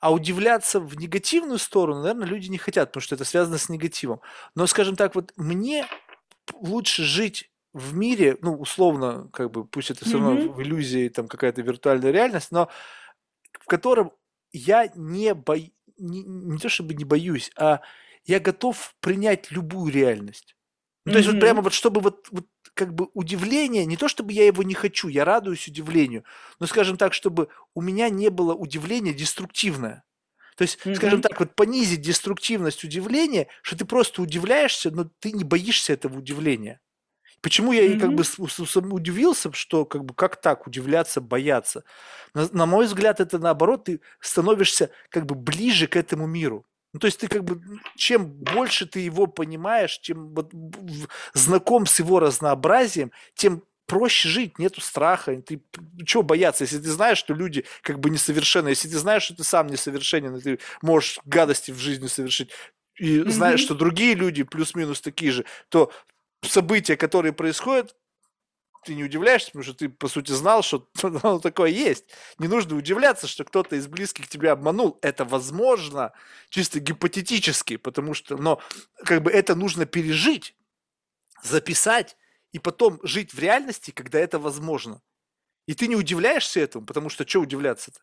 А 0.00 0.10
удивляться 0.10 0.80
в 0.80 0.96
негативную 0.96 1.58
сторону, 1.58 2.00
наверное, 2.00 2.26
люди 2.26 2.48
не 2.48 2.58
хотят, 2.58 2.90
потому 2.90 3.02
что 3.02 3.14
это 3.14 3.24
связано 3.24 3.58
с 3.58 3.68
негативом. 3.68 4.20
Но, 4.54 4.66
скажем 4.66 4.96
так, 4.96 5.14
вот 5.14 5.32
мне 5.36 5.86
лучше 6.54 7.04
жить 7.04 7.50
в 7.74 7.94
мире, 7.94 8.38
ну, 8.40 8.54
условно, 8.54 9.28
как 9.32 9.50
бы, 9.50 9.66
пусть 9.66 9.90
это 9.90 10.04
все 10.04 10.14
равно 10.14 10.40
mm-hmm. 10.40 10.52
в 10.52 10.62
иллюзии, 10.62 11.08
там, 11.08 11.26
какая-то 11.26 11.60
виртуальная 11.60 12.12
реальность, 12.12 12.52
но 12.52 12.70
в 13.60 13.66
котором 13.66 14.12
я 14.52 14.90
не 14.94 15.34
боюсь, 15.34 15.72
не, 15.98 16.22
не 16.22 16.58
то 16.58 16.68
чтобы 16.68 16.94
не 16.94 17.04
боюсь, 17.04 17.50
а 17.56 17.80
я 18.24 18.38
готов 18.38 18.94
принять 19.00 19.50
любую 19.50 19.92
реальность. 19.92 20.56
Ну, 21.04 21.12
то 21.12 21.18
есть 21.18 21.30
вот 21.30 21.40
прямо 21.40 21.60
вот 21.60 21.74
чтобы 21.74 22.00
вот, 22.00 22.28
вот 22.30 22.46
как 22.72 22.94
бы 22.94 23.08
удивление, 23.12 23.84
не 23.84 23.96
то 23.96 24.08
чтобы 24.08 24.32
я 24.32 24.46
его 24.46 24.62
не 24.62 24.74
хочу, 24.74 25.08
я 25.08 25.24
радуюсь 25.24 25.68
удивлению, 25.68 26.24
но 26.60 26.66
скажем 26.66 26.96
так, 26.96 27.12
чтобы 27.12 27.48
у 27.74 27.82
меня 27.82 28.08
не 28.08 28.30
было 28.30 28.54
удивления 28.54 29.12
деструктивное. 29.12 30.04
То 30.56 30.62
есть, 30.62 30.78
mm-hmm. 30.78 30.94
скажем 30.94 31.20
так, 31.20 31.38
вот 31.40 31.56
понизить 31.56 32.00
деструктивность 32.00 32.84
удивления, 32.84 33.48
что 33.62 33.76
ты 33.76 33.84
просто 33.84 34.22
удивляешься, 34.22 34.92
но 34.92 35.10
ты 35.18 35.32
не 35.32 35.42
боишься 35.42 35.92
этого 35.92 36.18
удивления. 36.18 36.80
Почему 37.44 37.72
я 37.72 37.84
mm-hmm. 37.86 38.00
как 38.00 38.14
бы 38.14 38.94
удивился, 38.94 39.52
что 39.52 39.84
как 39.84 40.02
бы 40.02 40.14
как 40.14 40.40
так 40.40 40.66
удивляться, 40.66 41.20
бояться? 41.20 41.84
На, 42.32 42.48
на 42.50 42.64
мой 42.64 42.86
взгляд, 42.86 43.20
это 43.20 43.38
наоборот, 43.38 43.84
ты 43.84 44.00
становишься 44.18 44.88
как 45.10 45.26
бы 45.26 45.34
ближе 45.34 45.86
к 45.86 45.94
этому 45.94 46.26
миру. 46.26 46.64
Ну, 46.94 47.00
то 47.00 47.06
есть 47.06 47.20
ты 47.20 47.28
как 47.28 47.44
бы, 47.44 47.60
чем 47.96 48.30
больше 48.30 48.86
ты 48.86 49.00
его 49.00 49.26
понимаешь, 49.26 49.98
чем 49.98 50.34
вот, 50.34 50.52
знаком 51.34 51.84
с 51.84 51.98
его 51.98 52.18
разнообразием, 52.18 53.12
тем 53.34 53.62
проще 53.84 54.26
жить, 54.30 54.58
нету 54.58 54.80
страха. 54.80 55.36
Ты 55.42 55.60
чего 56.06 56.22
бояться, 56.22 56.64
если 56.64 56.78
ты 56.78 56.90
знаешь, 56.90 57.18
что 57.18 57.34
люди 57.34 57.66
как 57.82 58.00
бы 58.00 58.08
несовершенны, 58.08 58.70
если 58.70 58.88
ты 58.88 58.96
знаешь, 58.96 59.24
что 59.24 59.36
ты 59.36 59.44
сам 59.44 59.66
несовершенен, 59.66 60.34
и 60.36 60.40
ты 60.40 60.58
можешь 60.80 61.20
гадости 61.26 61.72
в 61.72 61.78
жизни 61.78 62.06
совершить, 62.06 62.48
и 62.96 63.18
mm-hmm. 63.18 63.30
знаешь, 63.30 63.60
что 63.60 63.74
другие 63.74 64.14
люди 64.14 64.44
плюс-минус 64.44 65.02
такие 65.02 65.30
же, 65.30 65.44
то 65.68 65.92
события, 66.48 66.96
которые 66.96 67.32
происходят, 67.32 67.96
ты 68.84 68.94
не 68.94 69.04
удивляешься, 69.04 69.48
потому 69.48 69.64
что 69.64 69.74
ты, 69.74 69.88
по 69.88 70.08
сути, 70.08 70.32
знал, 70.32 70.62
что 70.62 70.88
оно 71.02 71.38
такое 71.38 71.70
есть. 71.70 72.04
Не 72.38 72.48
нужно 72.48 72.76
удивляться, 72.76 73.26
что 73.26 73.44
кто-то 73.44 73.76
из 73.76 73.86
близких 73.86 74.28
тебя 74.28 74.52
обманул. 74.52 74.98
Это 75.02 75.24
возможно, 75.24 76.12
чисто 76.50 76.80
гипотетически, 76.80 77.76
потому 77.76 78.14
что, 78.14 78.36
но 78.36 78.60
как 79.04 79.22
бы 79.22 79.30
это 79.30 79.54
нужно 79.54 79.86
пережить, 79.86 80.54
записать 81.42 82.16
и 82.52 82.58
потом 82.58 83.00
жить 83.02 83.32
в 83.32 83.38
реальности, 83.38 83.90
когда 83.90 84.18
это 84.20 84.38
возможно. 84.38 85.00
И 85.66 85.74
ты 85.74 85.88
не 85.88 85.96
удивляешься 85.96 86.60
этому, 86.60 86.84
потому 86.84 87.08
что 87.08 87.26
что 87.26 87.40
удивляться-то? 87.40 88.00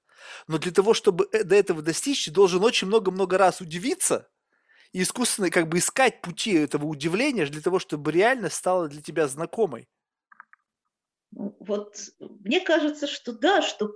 Но 0.47 0.57
для 0.57 0.71
того, 0.71 0.95
чтобы 0.95 1.29
э, 1.31 1.43
до 1.43 1.55
этого 1.55 1.81
достичь, 1.83 2.25
ты 2.25 2.31
должен 2.31 2.63
очень 2.63 2.87
много-много 2.87 3.37
раз 3.37 3.61
удивиться– 3.61 4.27
и 4.93 5.01
искусственно 5.01 5.49
как 5.49 5.67
бы 5.67 5.77
искать 5.77 6.21
пути 6.21 6.53
этого 6.53 6.85
удивления 6.85 7.45
для 7.45 7.61
того, 7.61 7.79
чтобы 7.79 8.11
реальность 8.11 8.55
стала 8.55 8.87
для 8.87 9.01
тебя 9.01 9.27
знакомой. 9.27 9.87
Вот 11.31 11.95
мне 12.19 12.59
кажется, 12.59 13.07
что 13.07 13.31
да, 13.31 13.61
что 13.61 13.93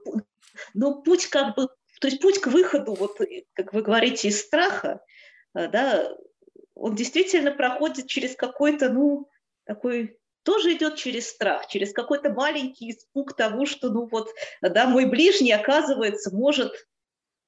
но 0.74 1.02
путь 1.02 1.28
как 1.28 1.56
бы, 1.56 1.68
то 2.00 2.08
есть 2.08 2.22
путь 2.22 2.40
к 2.40 2.48
выходу, 2.48 2.94
вот 2.94 3.20
как 3.54 3.74
вы 3.74 3.82
говорите, 3.82 4.30
из 4.30 4.40
страха, 4.42 5.02
э, 5.54 5.68
да, 5.68 6.16
он 6.76 6.96
действительно 6.96 7.52
проходит 7.52 8.08
через 8.08 8.36
какой-то, 8.36 8.90
ну, 8.90 9.30
такой 9.66 10.18
тоже 10.44 10.74
идет 10.74 10.96
через 10.96 11.28
страх, 11.28 11.68
через 11.68 11.92
какой-то 11.92 12.30
маленький 12.30 12.92
испуг 12.92 13.36
того, 13.36 13.66
что, 13.66 13.90
ну 13.90 14.08
вот, 14.08 14.30
да, 14.62 14.86
мой 14.86 15.06
ближний, 15.06 15.52
оказывается, 15.52 16.34
может 16.34 16.72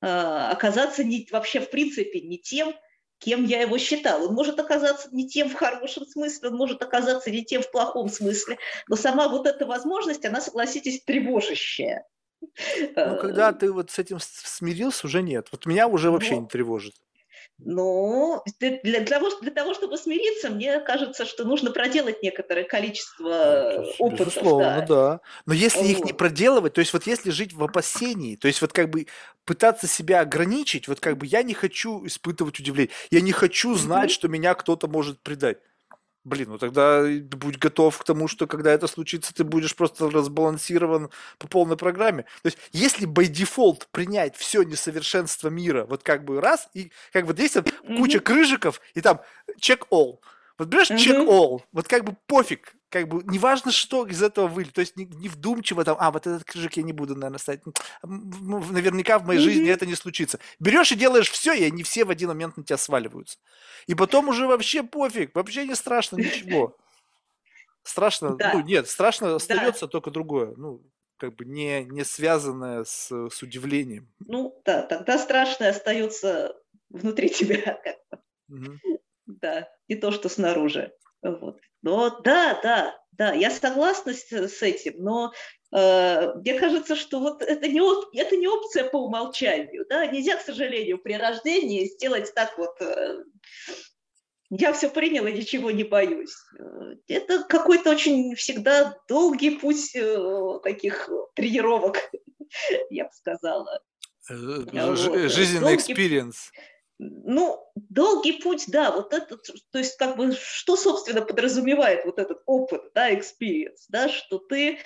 э, 0.02 0.08
оказаться 0.08 1.06
не, 1.06 1.28
вообще 1.32 1.62
в 1.62 1.70
принципе 1.70 2.22
не 2.22 2.40
тем, 2.40 2.74
кем 3.20 3.46
я 3.46 3.62
его 3.62 3.78
считал. 3.78 4.26
Он 4.26 4.34
может 4.34 4.60
оказаться 4.60 5.10
не 5.12 5.28
тем 5.28 5.50
в 5.50 5.56
хорошем 5.56 6.06
смысле, 6.06 6.50
он 6.50 6.56
может 6.56 6.82
оказаться 6.82 7.32
не 7.32 7.44
тем 7.44 7.62
в 7.62 7.72
плохом 7.72 8.10
смысле, 8.10 8.58
но 8.88 8.96
сама 8.96 9.28
вот 9.28 9.48
эта 9.48 9.66
возможность, 9.66 10.26
она, 10.26 10.42
согласитесь, 10.42 11.04
тревожащая. 11.04 12.06
Ну, 12.42 13.18
когда 13.20 13.52
ты 13.52 13.72
вот 13.72 13.90
с 13.90 14.00
этим 14.00 14.20
смирился, 14.20 15.08
уже 15.08 15.22
нет. 15.22 15.48
Вот 15.52 15.66
меня 15.66 15.88
уже 15.88 16.12
вообще 16.12 16.36
но, 16.36 16.42
не 16.42 16.48
тревожит. 16.48 16.94
Но 17.60 18.44
для, 18.60 18.80
для, 18.84 19.04
того, 19.04 19.30
для 19.42 19.52
того, 19.52 19.74
чтобы 19.74 19.98
смириться, 19.98 20.50
мне 20.50 20.80
кажется, 20.80 21.26
что 21.26 21.44
нужно 21.44 21.72
проделать 21.72 22.22
некоторое 22.22 22.64
количество 22.64 23.74
ну, 23.78 23.94
опытов. 23.98 24.28
Безусловно, 24.28 24.76
да. 24.82 24.86
да. 24.88 25.20
Но 25.48 25.54
если 25.54 25.80
вот. 25.80 25.88
их 25.88 26.06
не 26.06 26.14
проделывать, 26.14 26.74
то 26.74 26.80
есть 26.80 26.94
вот 26.94 27.08
если 27.08 27.32
жить 27.32 27.54
в 27.54 27.64
опасении, 27.64 28.36
то 28.36 28.48
есть 28.48 28.62
вот 28.62 28.74
как 28.74 28.90
бы 28.92 29.08
пытаться 29.44 29.88
себя 29.88 30.20
ограничить, 30.20 30.88
вот 30.88 31.00
как 31.00 31.18
бы 31.18 31.26
я 31.26 31.42
не 31.42 31.56
хочу 31.56 32.06
испытывать 32.06 32.60
удивление, 32.60 32.94
я 33.10 33.22
не 33.22 33.32
хочу 33.32 33.74
знать, 33.74 34.12
mm-hmm. 34.12 34.14
что 34.14 34.28
меня 34.28 34.54
кто-то 34.54 34.88
может 34.88 35.20
предать. 35.22 35.58
Блин, 36.28 36.50
ну 36.50 36.58
тогда 36.58 37.06
будь 37.06 37.58
готов 37.58 37.98
к 37.98 38.04
тому, 38.04 38.28
что 38.28 38.48
когда 38.48 38.74
это 38.74 38.88
случится, 38.88 39.34
ты 39.34 39.46
будешь 39.46 39.74
просто 39.74 40.10
разбалансирован 40.10 41.10
по 41.38 41.48
полной 41.48 41.78
программе. 41.78 42.24
То 42.44 42.48
есть, 42.48 42.58
если 42.74 43.08
by 43.08 43.32
default 43.32 43.84
принять 43.92 44.36
все 44.36 44.64
несовершенство 44.64 45.48
мира, 45.48 45.86
вот 45.86 46.04
как 46.04 46.26
бы 46.26 46.42
раз, 46.42 46.68
и 46.74 46.92
как 47.14 47.28
бы 47.28 47.32
здесь 47.32 47.54
куча 47.98 48.20
крыжиков, 48.20 48.82
и 48.94 49.00
там 49.00 49.22
check 49.62 49.84
all. 49.90 50.20
Вот 50.58 50.68
берешь 50.68 50.92
mm-hmm. 50.92 50.98
check 50.98 51.28
all, 51.30 51.62
вот 51.72 51.88
как 51.88 52.04
бы 52.04 52.18
пофиг, 52.26 52.74
как 52.90 53.08
бы 53.08 53.22
неважно, 53.26 53.72
что 53.72 54.06
из 54.06 54.24
этого 54.24 54.48
выльет. 54.48 54.74
То 54.74 54.82
есть 54.82 54.96
не, 54.96 55.06
не 55.06 55.28
вдумчиво 55.28 55.84
там, 55.84 55.98
а, 56.00 56.12
вот 56.12 56.26
этот 56.26 56.44
крыжик 56.44 56.78
я 56.78 56.84
не 56.84 56.94
буду, 56.94 57.16
наверное, 57.16 57.40
ставить. 57.40 57.62
Наверняка 58.04 59.20
в 59.20 59.26
моей 59.26 59.40
mm-hmm. 59.40 59.44
жизни 59.44 59.70
это 59.70 59.86
не 59.86 59.96
случится. 59.96 60.40
Берешь 60.60 60.92
и 60.92 60.96
делаешь 60.96 61.30
все, 61.30 61.54
и 61.54 61.64
они 61.64 61.84
все 61.84 62.06
в 62.06 62.10
один 62.10 62.30
момент 62.30 62.56
на 62.58 62.64
тебя 62.64 62.78
сваливаются. 62.78 63.38
И 63.88 63.96
потом 63.96 64.30
уже 64.30 64.48
вообще 64.48 64.84
пофиг, 64.84 65.36
вообще 65.36 65.66
не 65.66 65.76
страшно 65.76 66.18
ничего. 66.18 66.78
Страшно, 67.84 68.36
да. 68.36 68.52
ну 68.54 68.62
нет, 68.62 68.88
страшно 68.88 69.36
остается 69.36 69.86
да. 69.86 69.92
только 69.92 70.12
другое. 70.12 70.54
Ну, 70.58 70.82
как 71.18 71.36
бы 71.36 71.46
не, 71.46 71.84
не 71.86 72.04
связанное 72.04 72.84
с, 72.84 73.10
с 73.10 73.42
удивлением. 73.42 74.10
Ну 74.20 74.62
да, 74.66 74.84
тогда 74.84 75.18
страшное 75.18 75.72
остается 75.72 76.56
внутри 76.90 77.30
тебя. 77.34 77.82
Угу. 78.50 79.00
Да, 79.26 79.70
не 79.88 79.96
то, 79.96 80.12
что 80.12 80.30
снаружи. 80.30 80.94
Вот. 81.22 81.60
Но 81.88 82.10
да, 82.20 82.60
да, 82.62 83.00
да, 83.14 83.32
я 83.32 83.50
согласна 83.50 84.14
с, 84.14 84.30
с 84.30 84.62
этим, 84.62 84.96
но 84.98 85.32
э, 85.72 86.34
мне 86.34 86.60
кажется, 86.60 86.98
что 86.98 87.22
вот 87.22 87.42
это 87.42 87.66
не, 87.70 87.80
это 88.20 88.36
не 88.36 88.46
опция 88.46 88.90
по 88.90 88.98
умолчанию. 88.98 89.86
Да? 89.88 90.06
Нельзя, 90.06 90.36
к 90.36 90.42
сожалению, 90.42 90.98
при 90.98 91.14
рождении 91.14 91.86
сделать 91.86 92.34
так 92.34 92.58
вот, 92.58 92.76
э, 92.82 93.24
я 94.50 94.74
все 94.74 94.90
приняла, 94.90 95.32
ничего 95.32 95.72
не 95.72 95.86
боюсь. 95.86 96.36
Это 97.08 97.46
какой-то 97.46 97.92
очень 97.92 98.36
всегда 98.36 98.98
долгий 99.08 99.52
путь 99.52 99.96
э, 99.96 100.60
таких 100.64 101.10
тренировок, 101.36 102.00
я 102.90 103.06
бы 103.06 103.12
сказала. 103.14 103.82
Э, 104.30 104.36
вот. 104.36 105.32
Жизненный 105.32 105.78
experience. 105.78 106.52
Долгий 106.52 106.77
ну, 107.00 107.64
долгий 107.76 108.42
путь, 108.42 108.66
да, 108.68 108.92
вот 108.92 109.14
этот, 109.14 109.46
то 109.72 109.78
есть 109.78 109.98
как 109.98 110.18
бы, 110.18 110.32
что, 110.34 110.76
собственно, 110.76 111.22
подразумевает 111.22 112.06
вот 112.06 112.18
этот 112.20 112.42
опыт, 112.46 112.82
да, 112.94 113.12
experience, 113.12 113.86
да, 113.90 114.10
что 114.10 114.40
ты 114.40 114.80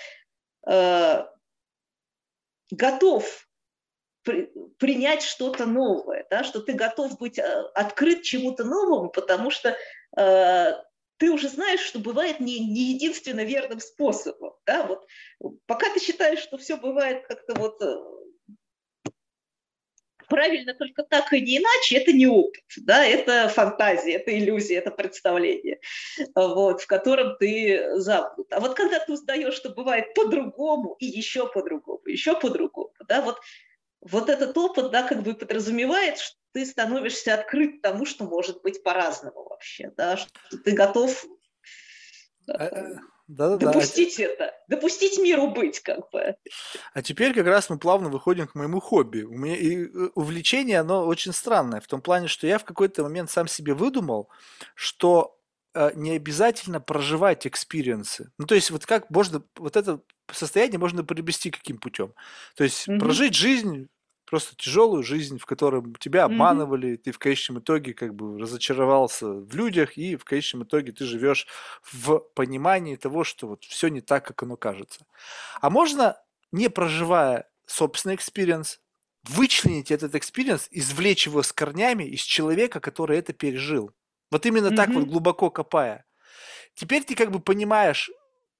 э, 0.68 1.24
готов 2.70 3.48
при, 4.24 4.52
принять 4.78 5.22
что-то 5.22 5.66
новое, 5.66 6.26
да, 6.30 6.44
что 6.44 6.60
ты 6.60 6.74
готов 6.74 7.18
быть 7.18 7.38
э, 7.38 7.62
открыт 7.74 8.22
чему-то 8.22 8.64
новому, 8.64 9.08
потому 9.08 9.50
что 9.50 9.76
э, 10.16 10.72
ты 11.16 11.30
уже 11.30 11.48
знаешь, 11.48 11.80
что 11.80 11.98
бывает 11.98 12.40
не, 12.40 12.58
не 12.58 12.92
единственно 12.92 13.44
верным 13.44 13.80
способом, 13.80 14.54
да, 14.66 14.84
вот. 14.84 15.06
Пока 15.66 15.92
ты 15.94 16.00
считаешь, 16.00 16.40
что 16.40 16.58
все 16.58 16.76
бывает 16.76 17.26
как-то 17.26 17.54
вот 17.54 17.80
э, 17.80 17.96
правильно 20.32 20.74
только 20.74 21.02
так 21.02 21.32
и 21.32 21.40
не 21.40 21.58
иначе, 21.58 21.98
это 21.98 22.12
не 22.12 22.26
опыт, 22.26 22.64
да, 22.78 23.04
это 23.04 23.48
фантазия, 23.48 24.14
это 24.14 24.36
иллюзия, 24.36 24.78
это 24.78 24.90
представление, 24.90 25.78
вот, 26.34 26.80
в 26.80 26.86
котором 26.86 27.36
ты 27.38 27.98
замкнут. 28.00 28.50
А 28.50 28.60
вот 28.60 28.74
когда 28.74 28.98
ты 28.98 29.12
узнаешь, 29.12 29.54
что 29.54 29.68
бывает 29.68 30.14
по-другому 30.14 30.96
и 30.98 31.06
еще 31.06 31.46
по-другому, 31.46 32.00
еще 32.06 32.34
по-другому, 32.34 32.92
да, 33.06 33.20
вот, 33.20 33.38
вот 34.00 34.30
этот 34.30 34.56
опыт, 34.56 34.90
да, 34.90 35.02
как 35.02 35.22
бы 35.22 35.34
подразумевает, 35.34 36.18
что 36.18 36.36
ты 36.52 36.64
становишься 36.64 37.34
открыт 37.34 37.82
тому, 37.82 38.06
что 38.06 38.24
может 38.24 38.62
быть 38.62 38.82
по-разному 38.82 39.44
вообще, 39.44 39.92
да, 39.96 40.16
что 40.16 40.30
ты 40.64 40.72
готов 40.72 41.26
а, 42.48 42.64
э, 42.64 42.96
Да-да-да. 43.28 43.66
Допустить 43.66 44.18
это. 44.18 44.51
Допустить 44.72 45.18
миру 45.18 45.48
быть, 45.48 45.80
как 45.80 46.10
бы. 46.10 46.34
А 46.94 47.02
теперь 47.02 47.34
как 47.34 47.46
раз 47.46 47.68
мы 47.68 47.78
плавно 47.78 48.08
выходим 48.08 48.46
к 48.46 48.54
моему 48.54 48.80
хобби. 48.80 49.22
У 49.22 49.36
меня 49.36 49.54
и 49.54 49.84
э, 49.84 50.08
увлечение, 50.14 50.80
оно 50.80 51.06
очень 51.06 51.32
странное, 51.32 51.80
в 51.82 51.86
том 51.86 52.00
плане, 52.00 52.26
что 52.28 52.46
я 52.46 52.58
в 52.58 52.64
какой-то 52.64 53.02
момент 53.02 53.30
сам 53.30 53.46
себе 53.48 53.74
выдумал, 53.74 54.30
что 54.74 55.38
э, 55.74 55.90
не 55.94 56.12
обязательно 56.12 56.80
проживать 56.80 57.46
experience 57.46 58.16
ы. 58.16 58.30
Ну, 58.38 58.46
то 58.46 58.54
есть 58.54 58.70
вот 58.70 58.86
как 58.86 59.10
можно, 59.10 59.42
вот 59.56 59.76
это 59.76 60.00
состояние 60.32 60.78
можно 60.78 61.04
приобрести 61.04 61.50
каким 61.50 61.76
путем? 61.76 62.14
То 62.56 62.64
есть 62.64 62.88
Мгм. 62.88 62.98
прожить 63.00 63.34
жизнь 63.34 63.88
просто 64.32 64.56
тяжелую 64.56 65.02
жизнь, 65.02 65.38
в 65.38 65.44
которой 65.44 65.84
тебя 66.00 66.24
обманывали, 66.24 66.96
ты 66.96 67.12
в 67.12 67.18
конечном 67.18 67.58
итоге 67.58 67.92
как 67.92 68.14
бы 68.14 68.38
разочаровался 68.38 69.26
в 69.26 69.54
людях, 69.54 69.98
и 69.98 70.16
в 70.16 70.24
конечном 70.24 70.62
итоге 70.62 70.92
ты 70.92 71.04
живешь 71.04 71.46
в 71.82 72.18
понимании 72.34 72.96
того, 72.96 73.24
что 73.24 73.46
вот 73.46 73.64
все 73.64 73.88
не 73.88 74.00
так, 74.00 74.26
как 74.26 74.42
оно 74.42 74.56
кажется. 74.56 75.04
А 75.60 75.68
можно, 75.68 76.16
не 76.50 76.70
проживая 76.70 77.46
собственный 77.66 78.14
experience, 78.14 78.80
вычленить 79.24 79.90
этот 79.90 80.14
experience, 80.14 80.66
извлечь 80.70 81.26
его 81.26 81.42
с 81.42 81.52
корнями 81.52 82.04
из 82.04 82.22
человека, 82.22 82.80
который 82.80 83.18
это 83.18 83.34
пережил. 83.34 83.90
Вот 84.30 84.46
именно 84.46 84.74
так 84.74 84.88
вот 84.88 85.04
глубоко 85.04 85.50
копая. 85.50 86.06
Теперь 86.74 87.04
ты 87.04 87.14
как 87.16 87.30
бы 87.32 87.38
понимаешь, 87.38 88.10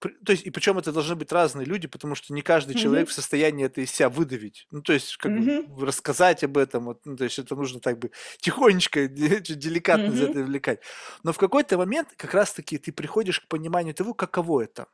то 0.08 0.32
есть, 0.32 0.44
и 0.46 0.50
причем 0.50 0.78
это 0.78 0.92
должны 0.92 1.14
быть 1.16 1.32
разные 1.32 1.64
люди, 1.66 1.86
потому 1.88 2.14
что 2.14 2.32
не 2.34 2.42
каждый 2.42 2.74
человек 2.74 3.06
Мгм. 3.06 3.10
в 3.10 3.12
состоянии 3.12 3.66
это 3.66 3.80
из 3.80 3.90
себя 3.92 4.08
выдавить. 4.08 4.66
Ну, 4.70 4.82
то 4.82 4.92
есть, 4.92 5.16
как 5.16 5.32
бы 5.34 5.48
Мгм. 5.48 5.66
рассказать 5.80 6.44
об 6.44 6.58
этом, 6.58 6.86
вот, 6.86 7.00
ну, 7.06 7.16
то 7.16 7.24
есть, 7.24 7.38
это 7.38 7.54
нужно 7.56 7.80
так 7.80 7.98
бы 7.98 8.10
тихонечко, 8.40 9.08
деликатно 9.08 10.12
из 10.12 10.20
Мгм. 10.20 10.22
этого 10.22 10.42
извлекать. 10.44 10.80
Но 11.22 11.32
в 11.32 11.38
какой-то 11.38 11.78
момент 11.78 12.08
как 12.16 12.34
раз-таки 12.34 12.78
ты 12.78 12.92
приходишь 12.92 13.40
к 13.40 13.48
пониманию 13.48 13.94
того, 13.94 14.14
каково 14.14 14.62
это. 14.62 14.86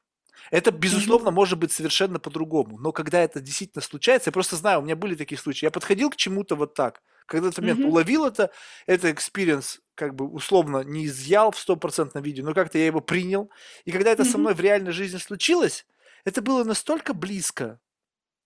Это, 0.51 0.71
безусловно, 0.71 1.31
может 1.31 1.59
быть 1.59 1.73
совершенно 1.73 2.19
по-другому. 2.19 2.79
Но 2.79 2.93
когда 2.93 3.21
это 3.21 3.41
действительно 3.41 3.83
случается, 3.83 4.29
я 4.29 4.33
просто 4.33 4.57
знаю, 4.57 4.81
у 4.81 4.83
меня 4.83 4.97
были 4.97 5.15
такие 5.15 5.39
случаи. 5.39 5.67
Я 5.67 5.71
подходил 5.71 6.11
к 6.11 6.17
чему-то 6.17 6.57
вот 6.57 6.75
так. 6.75 7.03
Когда 7.27 7.49
этот 7.49 7.61
момент 7.61 7.81
Мгм. 7.81 7.85
уловил 7.85 8.25
это, 8.25 8.51
это 8.87 9.11
experience 9.13 9.81
как 9.99 10.15
бы 10.17 10.27
условно 10.29 10.83
не 10.85 11.07
изъял 11.07 11.51
в 11.53 11.59
стопроцентном 11.61 12.23
виде, 12.25 12.43
но 12.45 12.55
как-то 12.55 12.79
я 12.79 12.87
его 12.87 13.01
принял. 13.03 13.51
И 13.87 13.93
когда 13.93 14.13
это 14.13 14.25
со 14.25 14.39
Мгм. 14.39 14.39
мной 14.39 14.55
в 14.55 14.61
реальной 14.61 14.93
жизни 14.93 15.19
случилось, 15.19 15.87
это 16.25 16.43
было 16.43 16.65
настолько 16.65 17.15
близко. 17.15 17.81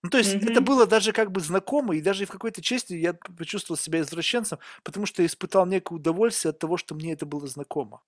Ну, 0.03 0.11
то 0.11 0.19
есть 0.19 0.37
это 0.43 0.61
Мгм. 0.61 0.63
было 0.63 0.87
даже 0.87 1.13
как 1.13 1.31
бы 1.33 1.41
знакомо, 1.41 1.97
и 1.97 2.01
даже 2.03 2.27
в 2.27 2.31
какой-то 2.31 2.63
части 2.63 2.95
я 2.95 3.15
почувствовал 3.15 3.79
себя 3.79 4.01
извращенцем, 4.01 4.59
потому 4.85 5.07
что 5.07 5.23
я 5.23 5.27
испытал 5.27 5.67
некое 5.67 5.97
удовольствие 5.97 6.51
от 6.51 6.59
того, 6.59 6.77
что 6.77 6.95
мне 6.97 7.13
это 7.13 7.27
было 7.27 7.47
знакомо. 7.47 8.03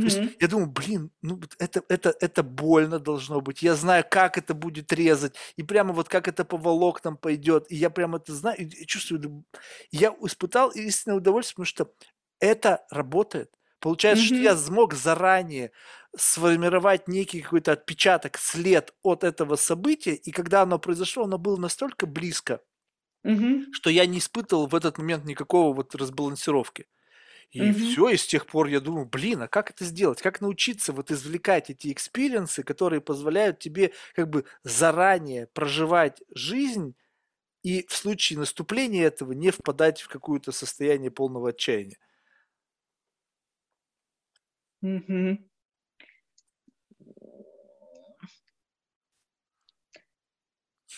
То 0.00 0.08
есть 0.08 0.22
я 0.40 0.48
думаю, 0.48 0.68
блин, 0.70 1.10
ну 1.22 1.40
это, 1.58 1.82
это, 1.88 2.14
это 2.20 2.42
больно 2.42 2.98
должно 2.98 3.40
быть. 3.40 3.62
Я 3.62 3.74
знаю, 3.76 4.04
как 4.08 4.38
это 4.38 4.54
будет 4.54 4.92
резать, 4.92 5.34
и 5.56 5.62
прямо 5.62 5.92
вот 5.92 6.08
как 6.08 6.28
это 6.28 6.44
по 6.44 6.56
волокнам 6.56 7.16
пойдет. 7.16 7.66
И 7.70 7.76
я 7.76 7.90
прямо 7.90 8.18
это 8.18 8.34
знаю, 8.34 8.58
и, 8.60 8.86
чувствую. 8.86 9.44
Я 9.92 10.14
испытал 10.22 10.70
истинное 10.70 11.16
удовольствие, 11.18 11.54
потому 11.54 11.66
что 11.66 11.92
это 12.42 12.86
работает. 12.90 13.52
Получается, 13.80 14.26
что 14.26 14.42
я 14.42 14.56
смог 14.56 14.94
заранее 14.94 15.72
сформировать 16.16 17.08
некий 17.08 17.40
какой-то 17.42 17.72
отпечаток, 17.72 18.38
след 18.38 18.94
от 19.02 19.24
этого 19.24 19.56
события, 19.56 20.14
и 20.14 20.32
когда 20.32 20.62
оно 20.62 20.78
произошло, 20.80 21.24
оно 21.24 21.38
было 21.38 21.56
настолько 21.58 22.06
близко, 22.06 22.62
Мгм. 23.24 23.66
что 23.70 23.90
я 23.90 24.06
не 24.06 24.18
испытывал 24.18 24.66
в 24.66 24.74
этот 24.74 24.98
момент 24.98 25.24
никакого 25.24 25.74
вот 25.74 25.94
разбалансировки. 25.94 26.86
И 27.52 27.70
Мгм. 27.70 27.72
все, 27.72 28.10
и 28.10 28.18
с 28.18 28.26
тех 28.26 28.46
пор 28.46 28.68
я 28.68 28.80
думаю, 28.80 29.06
блин, 29.06 29.42
а 29.42 29.48
как 29.48 29.70
это 29.70 29.84
сделать? 29.84 30.22
Как 30.22 30.40
научиться 30.40 30.92
вот 30.92 31.10
извлекать 31.10 31.70
эти 31.70 31.92
experience 31.92 32.50
ы, 32.50 32.62
которые 32.64 33.00
позволяют 33.02 33.60
тебе 33.60 33.92
как 34.14 34.30
бы 34.30 34.46
заранее 34.64 35.48
проживать 35.48 36.22
жизнь 36.34 36.96
и 37.62 37.86
в 37.88 37.94
случае 37.96 38.38
наступления 38.40 39.04
этого 39.06 39.32
не 39.32 39.50
впадать 39.50 40.02
в 40.02 40.08
какое-то 40.08 40.52
состояние 40.52 41.10
полного 41.12 41.50
отчаяния. 41.50 41.98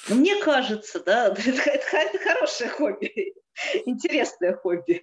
Ну, 0.09 0.17
мне 0.17 0.43
кажется, 0.43 1.03
да, 1.03 1.29
это, 1.33 1.41
это- 1.43 1.97
это 1.97 2.19
хорошее 2.19 2.71
хобби, 2.71 3.35
интересное 3.87 4.55
хобби. 4.57 5.03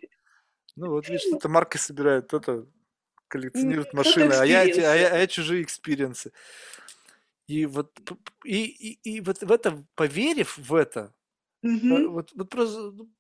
Ну 0.76 0.90
вот 0.90 1.08
видишь, 1.08 1.26
кто-то 1.28 1.50
марки 1.50 1.80
собирает, 1.80 2.26
кто-то 2.28 2.68
коллекционирует 3.28 3.90
Кто-то 3.90 3.98
машины, 3.98 4.34
а 4.34 4.46
я, 4.46 4.62
а 4.62 4.96
я, 4.96 5.14
а 5.14 5.18
я 5.18 5.28
чужие 5.28 5.64
experience 5.64 6.20
ы. 6.20 6.32
И 7.48 7.66
вот, 7.66 8.00
и, 8.46 8.66
и, 8.66 9.16
и 9.16 9.22
вот 9.22 9.42
в 9.42 9.52
это, 9.52 9.84
поверив 9.96 10.58
в 10.58 10.74
это, 10.76 11.14
Мгм. 11.62 12.12
вот, 12.14 12.32
вот 12.34 12.50
просто 12.50 12.92
ну, 12.92 13.12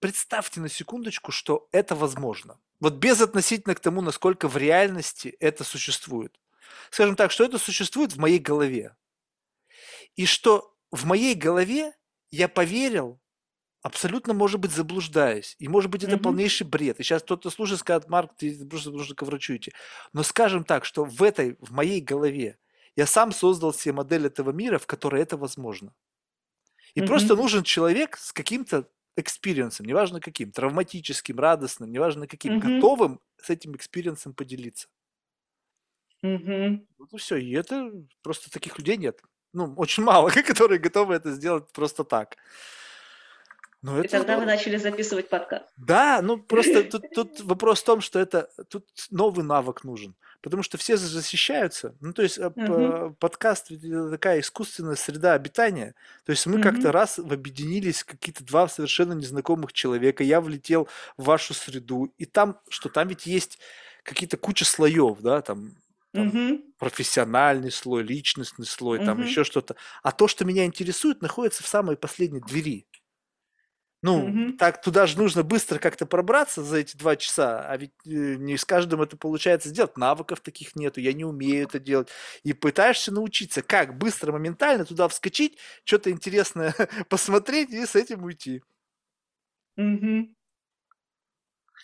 представьте 0.00 0.60
на 0.60 0.68
секундочку, 0.68 1.30
что 1.32 1.68
это 1.72 1.94
возможно. 1.94 2.58
Вот 2.80 2.94
без 2.94 3.20
относительно 3.20 3.74
к 3.74 3.80
тому, 3.80 4.00
насколько 4.00 4.48
в 4.48 4.56
реальности 4.56 5.36
это 5.40 5.64
существует. 5.64 6.40
Скажем 6.90 7.16
так, 7.16 7.30
что 7.30 7.44
это 7.44 7.58
существует 7.58 8.12
в 8.12 8.18
моей 8.18 8.38
голове. 8.38 8.96
И 10.16 10.26
что 10.26 10.74
в 10.90 11.06
моей 11.06 11.34
голове 11.34 11.92
я 12.30 12.48
поверил, 12.48 13.20
абсолютно, 13.82 14.34
может 14.34 14.60
быть, 14.60 14.72
заблуждаясь. 14.72 15.56
И, 15.58 15.68
может 15.68 15.90
быть, 15.90 16.04
это 16.04 16.16
Мгм. 16.16 16.18
полнейший 16.18 16.66
бред. 16.66 17.00
И 17.00 17.04
сейчас 17.04 17.22
кто-то 17.22 17.50
слушает, 17.50 17.80
скажет, 17.80 18.08
Марк, 18.10 18.32
ты 18.36 18.66
просто 18.66 18.90
нужно 18.90 19.14
к 19.16 19.22
врачу 19.22 19.56
идти. 19.56 19.72
Но 20.12 20.22
скажем 20.24 20.64
так, 20.64 20.84
что 20.84 21.04
в 21.04 21.22
этой, 21.22 21.56
в 21.60 21.72
моей 21.72 22.00
голове 22.00 22.58
я 22.96 23.06
сам 23.06 23.32
создал 23.32 23.74
себе 23.74 23.94
модель 23.94 24.26
этого 24.26 24.52
мира, 24.52 24.78
в 24.78 24.86
которой 24.86 25.22
это 25.22 25.36
возможно. 25.36 25.94
И 26.94 27.02
просто 27.02 27.34
Мгм. 27.34 27.36
нужен 27.36 27.62
человек 27.62 28.16
с 28.16 28.32
каким-то 28.32 28.88
experience 29.20 29.71
ом, 29.71 29.86
неважно 29.86 30.20
каким, 30.20 30.52
травматическим, 30.52 31.38
радостным, 31.38 31.90
неважно 31.92 32.26
каким, 32.26 32.54
Мгм. 32.54 32.58
готовым 32.58 33.20
с 33.38 33.50
этим 33.50 33.76
experience 33.76 34.24
ом 34.24 34.34
поделиться. 34.34 34.88
Вот 36.98 37.12
и 37.12 37.16
все. 37.16 37.36
И 37.36 37.50
это 37.52 37.92
просто 38.22 38.50
таких 38.50 38.78
людей 38.78 38.96
нет. 38.96 39.20
Ну, 39.52 39.74
очень 39.76 40.02
мало, 40.04 40.30
которые 40.46 40.78
готовы 40.78 41.14
это 41.14 41.32
сделать 41.32 41.72
просто 41.72 42.04
так. 42.04 42.36
Но 43.82 43.96
И 43.96 44.00
это 44.00 44.18
тогда 44.18 44.34
вы 44.36 44.42
здорово. 44.42 44.56
начали 44.56 44.76
записывать 44.76 45.28
подкаст. 45.28 45.64
Да, 45.76 46.20
ну 46.22 46.36
просто 46.42 46.84
тут, 46.84 47.04
тут 47.14 47.40
вопрос 47.40 47.80
в 47.80 47.84
том, 47.84 48.00
что 48.00 48.18
это 48.18 48.48
тут 48.68 48.86
новый 49.10 49.44
навык 49.44 49.84
нужен. 49.84 50.14
Потому 50.42 50.62
что 50.62 50.78
все 50.78 50.96
защищаются. 50.96 51.94
Ну, 52.00 52.14
то 52.14 52.22
есть 52.22 52.38
Мгм. 52.38 53.14
подкаст 53.16 53.70
это 53.70 54.10
такая 54.10 54.40
искусственная 54.40 54.94
среда 54.96 55.34
обитания. 55.34 55.94
То 56.24 56.30
есть 56.32 56.46
мы 56.46 56.62
как-то 56.62 56.88
Мгм. 56.88 56.90
раз 56.92 57.18
в- 57.18 57.30
объединились, 57.32 58.04
какие-то 58.04 58.42
два 58.44 58.66
совершенно 58.66 59.12
незнакомых 59.12 59.74
человека. 59.74 60.24
Я 60.24 60.40
влетел 60.40 60.88
в 61.18 61.24
вашу 61.24 61.52
среду. 61.52 62.12
И 62.16 62.24
там, 62.24 62.58
что 62.70 62.88
там 62.88 63.08
ведь 63.08 63.26
есть 63.26 63.58
какие-то 64.02 64.38
куча 64.38 64.64
слоев, 64.64 65.18
да, 65.20 65.42
там, 65.42 65.72
там 66.12 66.28
Мгм. 66.28 66.62
профессиональный 66.78 67.70
слой, 67.70 68.02
личностный 68.02 68.64
слой, 68.66 68.98
там 69.04 69.18
Мгм. 69.18 69.26
еще 69.26 69.44
что-то. 69.44 69.76
А 70.02 70.10
то, 70.10 70.26
что 70.26 70.44
меня 70.46 70.64
интересует, 70.64 71.20
находится 71.22 71.62
в 71.62 71.66
самой 71.68 71.96
последней 71.96 72.40
двери. 72.40 72.86
Ну, 74.02 74.38
Мгм. 74.38 74.58
так 74.58 74.80
туда 74.82 75.06
же 75.06 75.18
нужно 75.18 75.42
быстро 75.42 75.78
как-то 75.78 76.06
пробраться 76.06 76.62
за 76.62 76.78
эти 76.78 76.96
два 76.96 77.16
часа, 77.16 77.66
а 77.68 77.76
ведь 77.76 77.92
э, 78.06 78.36
не 78.36 78.56
с 78.56 78.64
каждым 78.64 79.02
это 79.02 79.16
получается 79.16 79.68
сделать. 79.70 79.96
Навыков 79.98 80.40
таких 80.40 80.74
нету, 80.76 81.00
я 81.00 81.12
не 81.12 81.24
умею 81.24 81.64
это 81.64 81.78
делать. 81.78 82.08
И 82.42 82.52
пытаешься 82.54 83.12
научиться, 83.12 83.62
как 83.62 83.98
быстро, 83.98 84.32
моментально 84.32 84.84
туда 84.86 85.08
вскочить, 85.08 85.58
что-то 85.84 86.10
интересное 86.10 86.74
посмотреть 87.10 87.70
и 87.70 87.84
с 87.86 87.94
этим 87.96 88.24
уйти. 88.24 88.62
Мгм. 89.76 90.34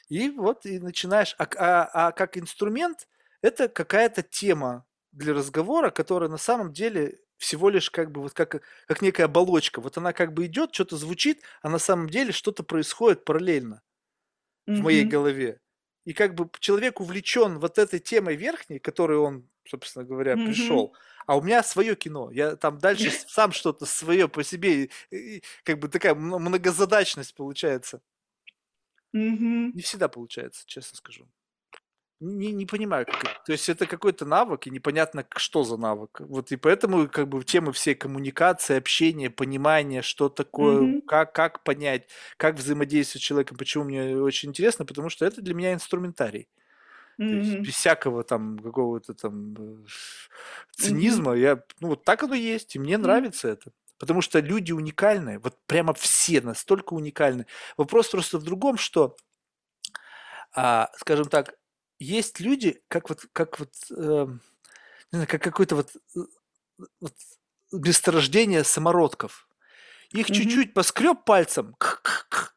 И 0.09 0.31
вот 0.31 0.67
и 0.67 0.79
начинаешь. 0.79 1.35
А, 1.39 1.47
а- 1.57 2.09
а 2.09 2.13
как 2.13 2.37
инструмент 2.39 3.09
это 3.43 3.69
какая-то 3.69 4.23
тема 4.23 4.87
для 5.13 5.35
разговора, 5.35 5.91
которая 5.91 6.29
на 6.29 6.37
самом 6.39 6.73
деле 6.73 7.19
всего 7.39 7.69
лишь 7.71 7.91
как 7.91 8.11
бы 8.13 8.23
вот 8.23 8.33
как, 8.35 8.63
как 8.87 9.03
некая 9.03 9.25
оболочка. 9.25 9.81
Вот 9.81 9.99
она 9.99 10.13
как 10.13 10.33
бы 10.33 10.47
идет, 10.47 10.75
что-то 10.75 10.97
звучит, 10.97 11.43
а 11.63 11.69
на 11.71 11.79
самом 11.79 12.09
деле 12.11 12.33
что-то 12.33 12.63
происходит 12.63 13.25
параллельно. 13.25 13.83
в 14.67 14.81
моей 14.83 15.05
голове. 15.05 15.61
И 16.05 16.13
как 16.13 16.35
бы 16.35 16.49
человек 16.61 17.01
увлечен 17.01 17.59
вот 17.61 17.79
этой 17.79 18.01
темой 18.01 18.37
верхней, 18.37 18.79
которой 18.81 19.19
он, 19.19 19.49
собственно 19.69 20.05
говоря, 20.05 20.37
Мгм. 20.37 20.47
пришел, 20.47 20.97
а 21.27 21.37
у 21.37 21.43
меня 21.43 21.63
свое 21.63 21.95
кино. 21.97 22.31
Я 22.33 22.57
там 22.57 22.79
дальше 22.79 23.11
сам 23.29 23.53
что-то 23.53 23.87
свое 23.87 24.29
по 24.29 24.43
себе, 24.45 24.85
и- 24.85 24.91
и 25.39 25.43
как 25.65 25.79
бы 25.79 25.89
такая 25.89 26.15
мно- 26.15 26.39
многозадачность 26.41 27.35
получается. 27.35 28.01
Мгм. 29.13 29.71
Не 29.75 29.83
всегда 29.83 30.09
получается, 30.09 30.65
честно 30.67 30.97
скажу. 30.97 31.29
Не, 32.19 32.53
не 32.53 32.65
понимаю, 32.65 33.05
как. 33.05 33.45
То 33.45 33.53
есть 33.53 33.69
это 33.69 33.87
какой-то 33.87 34.25
навык, 34.25 34.67
и 34.67 34.71
непонятно, 34.71 35.27
что 35.37 35.65
за 35.65 35.77
навык. 35.77 36.21
Вот 36.21 36.51
и 36.51 36.57
поэтому 36.57 37.09
как 37.09 37.29
бы 37.29 37.45
темы 37.45 37.73
всей 37.73 37.95
коммуникации, 37.95 38.77
общения, 38.79 39.29
понимания, 39.29 40.01
что 40.01 40.31
такое, 40.31 40.81
Мгм. 40.83 41.03
как, 41.03 41.35
как 41.35 41.63
понять, 41.63 42.09
как 42.39 42.57
взаимодействовать 42.57 43.23
с 43.23 43.27
человеком, 43.27 43.59
почему 43.59 43.85
мне 43.85 44.17
очень 44.17 44.49
интересно, 44.49 44.87
потому 44.87 45.11
что 45.11 45.27
это 45.27 45.43
для 45.43 45.55
меня 45.55 45.75
инструментарий. 45.75 46.49
есть 47.19 47.59
без 47.67 47.75
всякого 47.75 48.25
там 48.25 48.59
какого-то 48.59 49.15
там 49.15 49.55
э, 49.59 49.87
цинизма. 50.73 51.35
Я, 51.35 51.63
ну, 51.81 51.89
вот 51.89 52.05
так 52.05 52.23
оно 52.23 52.35
есть, 52.35 52.77
и 52.77 52.79
мне 52.79 52.99
нравится 52.99 53.49
это. 53.49 53.73
Потому 53.99 54.21
что 54.21 54.41
люди 54.41 54.73
уникальные, 54.73 55.39
вот 55.39 55.57
прямо 55.67 55.95
все 55.95 56.41
настолько 56.43 56.95
уникальны. 56.95 57.47
Вопрос 57.79 58.09
просто 58.09 58.39
в 58.39 58.45
другом, 58.45 58.77
что, 58.77 59.17
а, 60.53 60.91
скажем 60.99 61.27
так, 61.27 61.55
есть 61.99 62.41
люди, 62.41 62.83
как 62.89 63.09
вот, 63.09 63.27
как 63.33 63.59
вот, 63.59 63.75
э, 63.91 64.27
не 65.13 65.17
знаю, 65.19 65.29
как 65.29 65.43
какой-то 65.43 65.77
вот, 65.77 65.97
э, 66.17 66.21
вот 67.01 67.15
месторождение 67.73 68.65
самородков. 68.65 69.46
Их 70.17 70.27
чуть-чуть 70.27 70.75
поскреб 70.75 71.25
пальцем, 71.25 71.75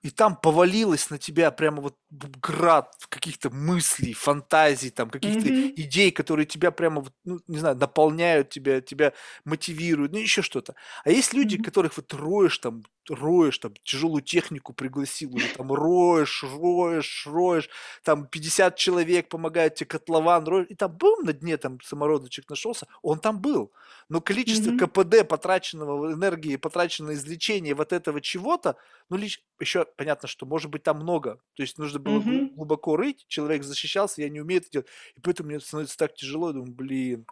и 0.02 0.10
там 0.10 0.36
повалилось 0.36 1.10
на 1.10 1.18
тебя 1.18 1.52
прямо 1.52 1.82
вот 1.82 1.96
град 2.10 2.92
каких-то 3.10 3.50
мыслей, 3.50 4.14
фантазий, 4.14 4.92
там 4.92 5.10
каких-то 5.10 5.50
идей, 5.50 6.12
которые 6.12 6.46
тебя 6.46 6.72
прямо, 6.72 7.02
вот, 7.02 7.14
ну, 7.26 7.40
не 7.48 7.58
знаю, 7.58 7.76
наполняют 7.76 8.50
тебя, 8.50 8.82
тебя 8.82 9.14
мотивируют, 9.44 10.14
ну 10.14 10.20
еще 10.20 10.42
что-то. 10.42 10.76
А 11.04 11.12
есть 11.12 11.34
люди, 11.34 11.62
которых 11.62 11.98
вот 11.98 12.14
роешь 12.14 12.58
там, 12.60 12.84
роешь, 13.10 13.58
там, 13.58 13.74
тяжелую 13.84 14.22
технику 14.22 14.74
пригласил 14.74 15.36
уже, 15.36 15.48
там, 15.50 15.74
роешь, 15.74 16.44
роешь, 16.44 17.28
роешь, 17.28 17.70
там, 18.04 18.28
50 18.28 18.76
человек 18.76 19.30
помогают 19.30 19.76
тебе, 19.76 19.88
котлован, 19.88 20.48
роешь, 20.48 20.68
и 20.70 20.76
там 20.76 20.96
был 20.96 21.18
на 21.18 21.34
дне, 21.34 21.58
там, 21.58 21.80
самородочек 21.82 22.50
нашелся, 22.50 22.88
он 23.02 23.20
там 23.20 23.42
был. 23.42 23.72
Но 24.08 24.22
количество 24.22 24.72
mm-hmm. 24.72 24.88
КПД, 24.88 25.28
потраченного 25.28 26.14
энергии, 26.14 26.56
потраченного 26.56 27.14
излечения 27.14 27.49
вот 27.58 27.94
этого 27.94 28.22
чего-то, 28.22 28.78
ну, 29.10 29.18
лишь, 29.18 29.42
еще 29.60 29.86
понятно, 29.98 30.28
что, 30.28 30.46
может 30.46 30.70
быть, 30.70 30.84
там 30.84 30.98
много. 30.98 31.40
То 31.56 31.64
есть 31.64 31.78
нужно 31.78 32.00
было 32.00 32.20
mm-hmm. 32.20 32.56
глубоко 32.56 32.96
рыть, 32.96 33.26
человек 33.28 33.64
защищался, 33.64 34.22
я 34.22 34.30
не 34.30 34.42
умею 34.42 34.62
это 34.62 34.72
делать. 34.72 34.88
И 35.16 35.20
поэтому 35.22 35.50
мне 35.50 35.60
становится 35.60 35.98
так 35.98 36.14
тяжело, 36.14 36.48
я 36.48 36.54
думаю, 36.54 36.74
блин, 36.74 37.26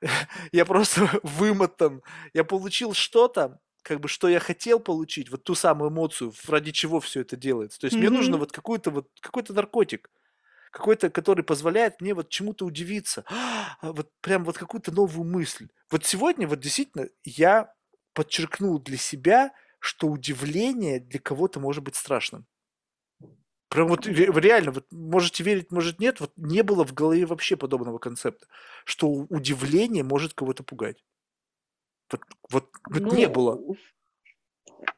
я 0.52 0.64
просто 0.64 1.08
вымотан. 1.22 2.02
Я 2.34 2.44
получил 2.44 2.92
что-то, 2.92 3.60
как 3.82 4.00
бы 4.00 4.08
что 4.08 4.28
я 4.28 4.40
хотел 4.40 4.80
получить, 4.80 5.30
вот 5.30 5.44
ту 5.44 5.54
самую 5.54 5.90
эмоцию, 5.90 6.32
ради 6.48 6.72
чего 6.72 7.00
все 7.00 7.20
это 7.20 7.36
делается. 7.36 7.80
То 7.80 7.86
есть 7.86 7.96
mm-hmm. 7.96 8.00
мне 8.00 8.10
нужно 8.10 8.36
вот 8.36 8.52
какой-то 8.52 8.90
вот 8.90 9.08
какой-то 9.20 9.52
наркотик, 9.52 10.10
какой-то, 10.70 11.08
который 11.08 11.42
позволяет 11.42 12.00
мне 12.00 12.12
вот 12.12 12.28
чему-то 12.28 12.66
удивиться, 12.66 13.24
а, 13.30 13.78
вот 13.92 14.10
прям 14.20 14.44
вот 14.44 14.58
какую-то 14.58 14.92
новую 14.92 15.28
мысль. 15.28 15.68
Вот 15.90 16.04
сегодня 16.04 16.46
вот 16.46 16.60
действительно 16.60 17.08
я 17.24 17.72
подчеркнул 18.16 18.80
для 18.80 18.96
себя, 18.96 19.52
что 19.78 20.08
удивление 20.08 20.98
для 21.00 21.20
кого-то 21.20 21.60
может 21.60 21.84
быть 21.84 21.96
страшным. 21.96 22.46
Прям 23.68 23.88
вот 23.88 24.06
реально, 24.06 24.70
вот 24.72 24.86
можете 24.90 25.44
верить, 25.44 25.70
может 25.70 26.00
нет, 26.00 26.20
вот 26.20 26.32
не 26.36 26.62
было 26.62 26.86
в 26.86 26.94
голове 26.94 27.26
вообще 27.26 27.56
подобного 27.56 27.98
концепта, 27.98 28.46
что 28.86 29.08
удивление 29.08 30.02
может 30.02 30.32
кого-то 30.32 30.62
пугать. 30.62 31.04
Вот, 32.10 32.22
вот, 32.50 32.70
вот 32.88 33.02
ну, 33.02 33.14
не 33.14 33.26
было. 33.28 33.60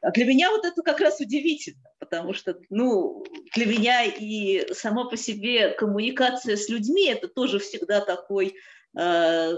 А 0.01 0.11
для 0.11 0.25
меня 0.25 0.49
вот 0.51 0.63
это 0.63 0.81
как 0.81 1.01
раз 1.01 1.19
удивительно, 1.19 1.83
потому 1.99 2.33
что, 2.33 2.57
ну, 2.69 3.25
для 3.55 3.65
меня 3.65 4.05
и 4.05 4.71
сама 4.73 5.09
по 5.09 5.17
себе 5.17 5.71
коммуникация 5.71 6.55
с 6.55 6.69
людьми 6.69 7.07
это 7.09 7.27
тоже 7.27 7.59
всегда 7.59 7.99
такой 7.99 8.55
э, 8.97 9.55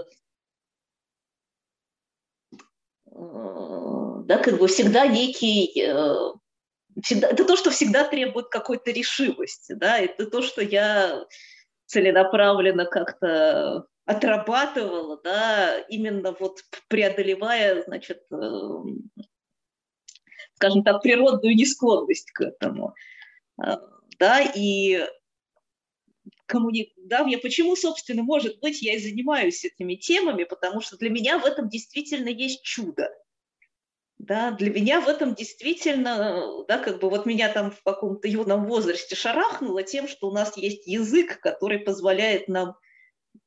да, 3.14 4.38
как 4.38 4.58
бы 4.58 4.66
всегда 4.68 5.06
некий, 5.06 5.72
э, 5.80 6.32
всегда, 7.02 7.28
это 7.28 7.44
то, 7.44 7.56
что 7.56 7.70
всегда 7.70 8.04
требует 8.04 8.48
какой-то 8.48 8.90
решимости, 8.90 9.72
да, 9.72 9.98
это 9.98 10.26
то, 10.26 10.42
что 10.42 10.62
я 10.62 11.26
целенаправленно 11.86 12.86
как-то 12.86 13.86
отрабатывала, 14.04 15.20
да, 15.22 15.78
именно 15.88 16.34
вот 16.38 16.60
преодолевая, 16.88 17.82
значит, 17.82 18.22
э, 18.32 18.36
скажем 20.54 20.82
так, 20.82 21.02
природную 21.02 21.54
несклонность 21.54 22.30
к 22.32 22.40
этому. 22.42 22.94
Э, 23.62 23.76
да, 24.18 24.40
и 24.40 25.06
коммуни... 26.46 26.92
да, 26.96 27.24
мне 27.24 27.38
почему, 27.38 27.76
собственно, 27.76 28.22
может 28.22 28.60
быть, 28.60 28.82
я 28.82 28.94
и 28.94 28.98
занимаюсь 28.98 29.64
этими 29.64 29.94
темами, 29.94 30.44
потому 30.44 30.80
что 30.80 30.96
для 30.96 31.10
меня 31.10 31.38
в 31.38 31.44
этом 31.44 31.68
действительно 31.68 32.28
есть 32.28 32.62
чудо. 32.62 33.10
Да, 34.18 34.52
для 34.52 34.70
меня 34.70 35.00
в 35.00 35.08
этом 35.08 35.34
действительно, 35.34 36.64
да, 36.68 36.78
как 36.78 37.00
бы 37.00 37.10
вот 37.10 37.26
меня 37.26 37.52
там 37.52 37.72
в 37.72 37.82
каком-то 37.82 38.28
юном 38.28 38.66
возрасте 38.66 39.16
шарахнуло 39.16 39.82
тем, 39.82 40.06
что 40.06 40.28
у 40.28 40.32
нас 40.32 40.56
есть 40.56 40.86
язык, 40.86 41.40
который 41.40 41.80
позволяет 41.80 42.46
нам 42.46 42.76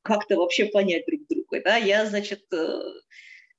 как-то 0.02 0.36
вообще 0.36 0.66
понять 0.66 1.06
друг 1.06 1.22
друга. 1.30 1.62
Да? 1.64 1.78
Я, 1.78 2.06
значит, 2.06 2.42
э, 2.52 2.80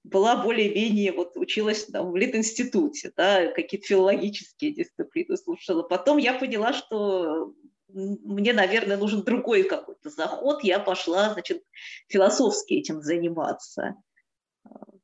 была 0.04 0.36
более-менее, 0.36 1.12
вот 1.12 1.36
училась 1.36 1.86
там, 1.86 2.12
в 2.12 2.16
Литинституте, 2.16 3.12
да, 3.16 3.46
какие-то 3.48 3.86
филологические 3.86 4.72
дисциплины 4.72 5.36
слушала. 5.36 5.82
Потом 5.82 6.18
я 6.18 6.34
поняла, 6.34 6.72
что 6.72 7.54
мне, 7.88 8.52
наверное, 8.52 8.96
нужен 8.96 9.22
другой 9.22 9.62
какой-то 9.64 10.10
заход. 10.10 10.64
Я 10.64 10.80
пошла, 10.80 11.32
значит, 11.32 11.62
философски 12.08 12.74
этим 12.74 13.02
заниматься. 13.02 13.94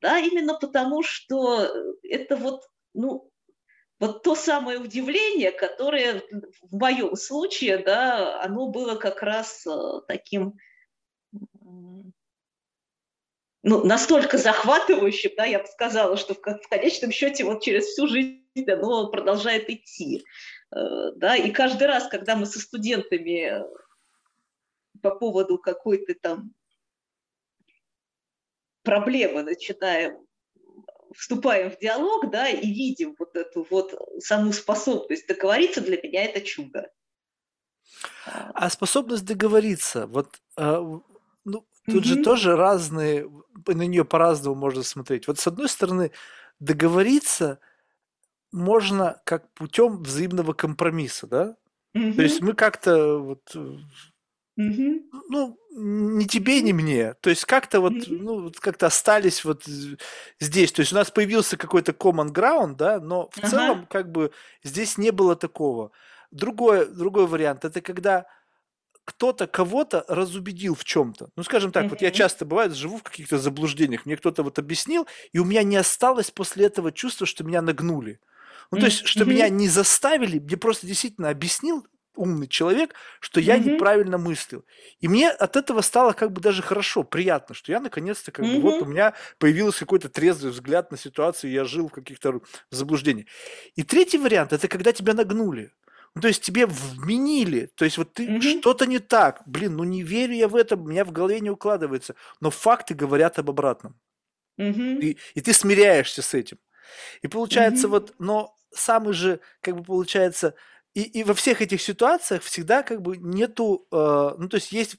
Да, 0.00 0.18
именно 0.18 0.54
потому, 0.54 1.02
что 1.02 1.68
это 2.02 2.36
вот, 2.36 2.64
ну, 2.94 3.30
вот 4.00 4.24
то 4.24 4.34
самое 4.34 4.80
удивление, 4.80 5.52
которое 5.52 6.22
в 6.62 6.76
моем 6.76 7.14
случае, 7.14 7.78
да, 7.78 8.42
оно 8.42 8.68
было 8.68 8.96
как 8.96 9.22
раз 9.22 9.64
э, 9.64 10.00
таким 10.08 10.58
ну, 13.62 13.84
настолько 13.84 14.38
захватывающим, 14.38 15.30
да, 15.36 15.44
я 15.44 15.60
бы 15.60 15.66
сказала, 15.66 16.16
что 16.16 16.34
в, 16.34 16.40
конечном 16.40 17.12
счете 17.12 17.44
вот 17.44 17.62
через 17.62 17.84
всю 17.86 18.08
жизнь 18.08 18.42
оно 18.66 19.08
продолжает 19.08 19.70
идти. 19.70 20.24
Э, 20.74 21.12
да, 21.16 21.36
и 21.36 21.50
каждый 21.50 21.86
раз, 21.86 22.08
когда 22.08 22.36
мы 22.36 22.46
со 22.46 22.58
студентами 22.58 23.62
по 25.02 25.14
поводу 25.14 25.58
какой-то 25.58 26.14
там 26.14 26.54
проблемы 28.82 29.42
начинаем 29.42 30.26
вступаем 31.14 31.70
в 31.70 31.78
диалог, 31.78 32.30
да, 32.30 32.48
и 32.48 32.66
видим 32.66 33.14
вот 33.18 33.36
эту 33.36 33.66
вот 33.68 33.94
саму 34.20 34.52
способность 34.52 35.26
договориться, 35.26 35.82
для 35.82 36.00
меня 36.00 36.24
это 36.24 36.40
чудо. 36.40 36.90
А 38.24 38.70
способность 38.70 39.26
договориться, 39.26 40.06
вот 40.06 40.40
э, 40.56 41.00
ну, 41.44 41.66
тут 41.86 42.04
же 42.04 42.22
тоже 42.22 42.56
разные, 42.56 43.30
на 43.66 43.82
нее 43.82 44.04
по-разному 44.04 44.54
можно 44.54 44.82
смотреть. 44.82 45.26
Вот 45.26 45.38
с 45.38 45.46
одной 45.46 45.68
стороны, 45.68 46.12
договориться 46.60 47.58
можно 48.52 49.20
как 49.24 49.52
путем 49.54 50.02
взаимного 50.02 50.52
компромисса, 50.52 51.26
да? 51.26 51.56
То 51.94 52.22
есть 52.22 52.40
мы 52.40 52.54
как-то 52.54 53.18
вот, 53.18 53.56
ну, 54.56 55.58
ни 55.74 56.24
тебе, 56.24 56.60
ни 56.60 56.72
мне. 56.72 57.14
То 57.14 57.30
есть 57.30 57.44
как-то 57.44 57.80
вот, 57.80 57.94
ну, 58.06 58.42
вот 58.42 58.60
как-то 58.60 58.86
остались 58.86 59.44
вот 59.44 59.64
здесь. 60.38 60.72
То 60.72 60.80
есть 60.80 60.92
у 60.92 60.96
нас 60.96 61.10
появился 61.10 61.56
какой-то 61.56 61.92
common 61.92 62.32
ground, 62.32 62.76
да, 62.76 63.00
но 63.00 63.30
в 63.30 63.40
целом 63.48 63.86
как 63.86 64.10
бы 64.10 64.30
здесь 64.62 64.98
не 64.98 65.10
было 65.10 65.36
такого. 65.36 65.90
Другой, 66.30 66.86
другой 66.86 67.26
вариант– 67.26 67.64
это 67.64 67.80
когда 67.80 68.26
кто-то 69.04 69.46
кого-то 69.46 70.04
разубедил 70.08 70.74
в 70.74 70.84
чем-то. 70.84 71.28
Ну, 71.36 71.42
скажем 71.42 71.72
так, 71.72 71.84
mm-hmm. 71.84 71.90
вот 71.90 72.02
я 72.02 72.10
часто, 72.10 72.44
бывает, 72.44 72.74
живу 72.74 72.98
в 72.98 73.02
каких-то 73.02 73.38
заблуждениях. 73.38 74.06
Мне 74.06 74.16
кто-то 74.16 74.42
вот 74.42 74.58
объяснил, 74.58 75.06
и 75.32 75.38
у 75.38 75.44
меня 75.44 75.62
не 75.62 75.76
осталось 75.76 76.30
после 76.30 76.66
этого 76.66 76.92
чувства, 76.92 77.26
что 77.26 77.44
меня 77.44 77.62
нагнули. 77.62 78.20
Ну, 78.70 78.78
mm-hmm. 78.78 78.80
то 78.80 78.86
есть, 78.86 79.06
что 79.06 79.24
mm-hmm. 79.24 79.28
меня 79.28 79.48
не 79.48 79.68
заставили, 79.68 80.38
мне 80.38 80.56
просто 80.56 80.86
действительно 80.86 81.30
объяснил 81.30 81.86
умный 82.14 82.46
человек, 82.46 82.94
что 83.20 83.40
я 83.40 83.56
mm-hmm. 83.56 83.74
неправильно 83.74 84.18
мыслил. 84.18 84.64
И 85.00 85.08
мне 85.08 85.30
от 85.30 85.56
этого 85.56 85.80
стало 85.80 86.12
как 86.12 86.32
бы 86.32 86.40
даже 86.40 86.62
хорошо, 86.62 87.02
приятно, 87.04 87.54
что 87.54 87.72
я 87.72 87.80
наконец-то 87.80 88.30
как 88.30 88.44
mm-hmm. 88.44 88.54
бы 88.56 88.60
вот 88.60 88.82
у 88.82 88.84
меня 88.86 89.14
появился 89.38 89.80
какой-то 89.80 90.08
трезвый 90.08 90.52
взгляд 90.52 90.90
на 90.90 90.98
ситуацию, 90.98 91.52
я 91.52 91.64
жил 91.64 91.88
в 91.88 91.92
каких-то 91.92 92.40
заблуждениях. 92.70 93.26
И 93.76 93.82
третий 93.82 94.18
вариант– 94.18 94.52
это 94.54 94.68
когда 94.68 94.92
тебя 94.92 95.14
нагнули. 95.14 95.72
Ну, 96.14 96.20
то 96.20 96.28
есть 96.28 96.42
тебе 96.42 96.66
вменили, 96.66 97.70
то 97.74 97.86
есть 97.86 97.96
вот 97.96 98.12
ты 98.12 98.28
угу. 98.28 98.42
что-то 98.42 98.84
не 98.84 98.98
так, 98.98 99.40
блин, 99.46 99.76
ну 99.76 99.84
не 99.84 100.02
верю 100.02 100.34
я 100.34 100.46
в 100.46 100.56
это, 100.56 100.76
у 100.76 100.86
меня 100.86 101.06
в 101.06 101.12
голове 101.12 101.40
не 101.40 101.48
укладывается, 101.48 102.16
но 102.40 102.50
факты 102.50 102.92
говорят 102.94 103.38
об 103.38 103.48
обратном. 103.48 103.98
Угу. 104.58 105.00
И, 105.00 105.16
и 105.34 105.40
ты 105.40 105.54
смиряешься 105.54 106.20
с 106.20 106.34
этим. 106.34 106.58
И 107.22 107.28
получается 107.28 107.86
угу. 107.86 107.94
вот, 107.94 108.14
но 108.18 108.56
самый 108.70 109.12
же, 109.12 109.40
как 109.60 109.76
бы 109.76 109.84
получается, 109.84 110.54
и, 110.94 111.02
и 111.02 111.24
во 111.24 111.34
всех 111.34 111.62
этих 111.62 111.80
ситуациях 111.80 112.42
всегда 112.42 112.82
как 112.82 113.02
бы 113.02 113.16
нету, 113.16 113.86
э, 113.90 114.34
ну 114.38 114.48
то 114.48 114.56
есть 114.56 114.72
есть 114.72 114.96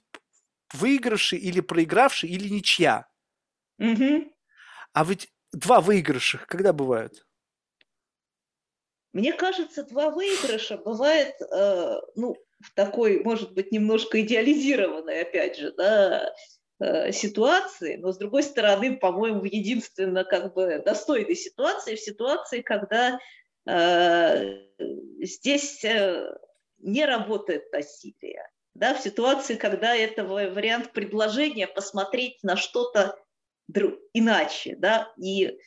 выигравший 0.73 1.39
или 1.39 1.59
проигравший 1.59 2.29
или 2.29 2.49
ничья. 2.49 3.07
Угу. 3.79 4.31
А 4.93 5.03
ведь 5.03 5.29
два 5.51 5.81
выигравших 5.81 6.47
когда 6.47 6.73
бывают? 6.73 7.25
Мне 9.13 9.31
кажется, 9.31 9.83
два 9.83 10.09
выигрыша 10.09 10.77
бывает, 10.77 11.35
э, 11.39 12.01
ну, 12.15 12.35
в 12.59 12.73
такой, 12.73 13.23
может 13.23 13.53
быть, 13.53 13.71
немножко 13.71 14.19
идеализированной, 14.21 15.21
опять 15.21 15.57
же, 15.57 15.71
да, 15.73 16.33
ситуации, 17.11 17.95
но 17.97 18.11
с 18.11 18.17
другой 18.17 18.43
стороны, 18.43 18.97
по-моему, 18.97 19.43
единственно 19.45 20.23
как 20.23 20.53
бы 20.53 20.81
достойной 20.83 21.35
ситуации 21.35 21.95
в 21.95 21.99
ситуации, 21.99 22.61
когда 22.61 23.19
э, 23.67 24.57
здесь 25.19 25.83
э, 25.83 26.35
не 26.79 27.05
работает 27.05 27.71
насилие, 27.71 28.47
да, 28.73 28.95
в 28.95 29.01
ситуации, 29.01 29.55
когда 29.55 29.95
это 29.95 30.23
вариант 30.25 30.91
предложения 30.91 31.67
посмотреть 31.67 32.41
на 32.43 32.55
что-то 32.55 33.17
иначе, 34.13 34.75
да, 34.77 35.11
и 35.17 35.57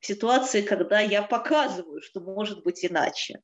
в 0.00 0.06
ситуации, 0.06 0.62
когда 0.62 1.00
я 1.00 1.22
показываю, 1.22 2.00
что 2.02 2.20
может 2.20 2.62
быть 2.62 2.84
иначе. 2.84 3.40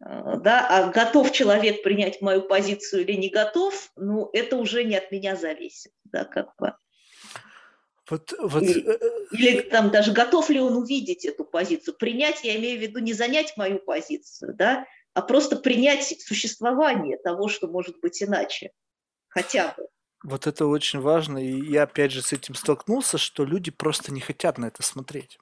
А, 0.00 0.36
да, 0.36 0.66
а 0.68 0.90
готов 0.90 1.32
человек 1.32 1.82
принять 1.82 2.20
мою 2.20 2.42
позицию 2.42 3.02
или 3.02 3.14
не 3.14 3.30
готов, 3.30 3.90
ну, 3.96 4.30
это 4.32 4.56
уже 4.56 4.84
не 4.84 4.96
от 4.96 5.10
меня 5.10 5.36
зависит, 5.36 5.92
да, 6.04 6.24
как 6.24 6.54
бы. 6.58 6.74
Вот, 8.08 8.32
вот... 8.38 8.62
Или, 8.62 8.86
э, 8.86 8.98
э, 9.00 9.26
или 9.32 9.60
там 9.60 9.90
даже 9.90 10.12
готов 10.12 10.48
ли 10.50 10.60
он 10.60 10.76
увидеть 10.76 11.24
эту 11.24 11.44
позицию. 11.44 11.94
Принять, 11.94 12.42
я 12.42 12.56
имею 12.56 12.78
в 12.78 12.82
виду, 12.82 13.00
не 13.00 13.12
занять 13.12 13.56
мою 13.56 13.80
позицию, 13.80 14.54
да, 14.54 14.86
а 15.14 15.22
просто 15.22 15.56
принять 15.56 16.04
существование 16.20 17.18
того, 17.18 17.48
что 17.48 17.66
может 17.66 18.00
быть 18.00 18.22
иначе. 18.22 18.70
Хотя 19.28 19.74
бы. 19.76 19.88
Вот 20.22 20.46
это 20.46 20.66
очень 20.66 21.00
важно, 21.00 21.38
и 21.38 21.70
я 21.70 21.82
опять 21.82 22.12
же 22.12 22.22
с 22.22 22.32
этим 22.32 22.54
столкнулся, 22.54 23.18
что 23.18 23.44
люди 23.44 23.70
просто 23.70 24.12
не 24.12 24.20
хотят 24.20 24.58
на 24.58 24.66
это 24.66 24.82
смотреть. 24.82 25.38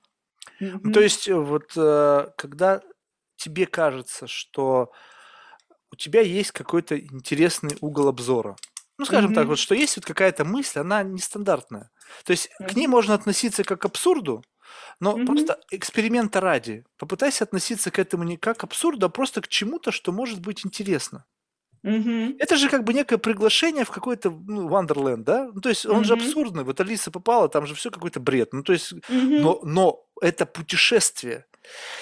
Mm-hmm. 0.61 0.93
То 0.93 1.01
есть 1.01 1.29
э, 1.29 1.35
вот 1.35 1.73
э, 1.77 2.29
когда 2.37 2.83
тебе 3.37 3.67
кажется, 3.67 4.27
что 4.27 4.93
у 5.93 5.97
тебя 5.97 6.21
есть 6.21 6.53
какой-то 6.53 6.99
интересный 6.99 7.77
угол 7.81 8.09
обзора, 8.09 8.57
ну, 8.99 9.05
скажем 9.05 9.33
mm-hmm. 9.33 9.35
так, 9.35 9.47
вот 9.47 9.59
что 9.59 9.75
есть 9.75 9.97
вот 9.97 10.07
какая-то 10.07 10.45
мысль, 10.45 10.81
она 10.81 11.03
нестандартная. 11.03 11.91
То 12.25 12.31
есть 12.31 12.49
mm-hmm. 12.49 12.67
к 12.67 12.77
ней 12.77 12.87
можно 12.87 13.15
относиться 13.15 13.63
как 13.63 13.83
к 13.83 13.85
абсурду, 13.85 14.43
но 15.01 15.17
mm-hmm. 15.17 15.27
просто 15.27 15.61
эксперимента 15.71 16.41
ради. 16.41 16.85
Попытайся 16.97 17.45
относиться 17.45 17.91
к 17.91 17.99
этому 17.99 18.25
не 18.25 18.37
как 18.39 18.59
к 18.59 18.65
абсурду, 18.65 19.07
а 19.07 19.11
просто 19.11 19.43
к 19.43 19.49
чему-то, 19.49 19.93
что 19.93 20.13
может 20.13 20.41
быть 20.41 20.65
интересно. 20.65 21.27
Угу. 21.83 22.37
Это 22.41 22.57
же 22.57 22.69
как 22.69 22.83
бы 22.83 22.93
некое 22.93 23.17
приглашение 23.17 23.85
в 23.85 23.91
какой-то 23.91 24.31
ну, 24.31 24.69
Wonderland, 24.69 25.23
да? 25.23 25.51
Ну, 25.55 25.61
то 25.61 25.69
есть 25.69 25.87
он 25.87 25.99
угу. 25.99 26.05
же 26.05 26.15
абсурдный. 26.15 26.65
Вот 26.65 26.81
Алиса 26.81 27.13
попала, 27.13 27.49
там 27.49 27.65
же 27.65 27.77
все 27.77 27.91
какой-то 27.91 28.19
бред. 28.19 28.53
Ну, 28.53 28.65
то 28.65 28.73
есть, 28.73 28.93
угу. 28.93 29.01
но, 29.09 29.61
но 29.63 30.05
это 30.21 30.47
путешествие. 30.47 31.47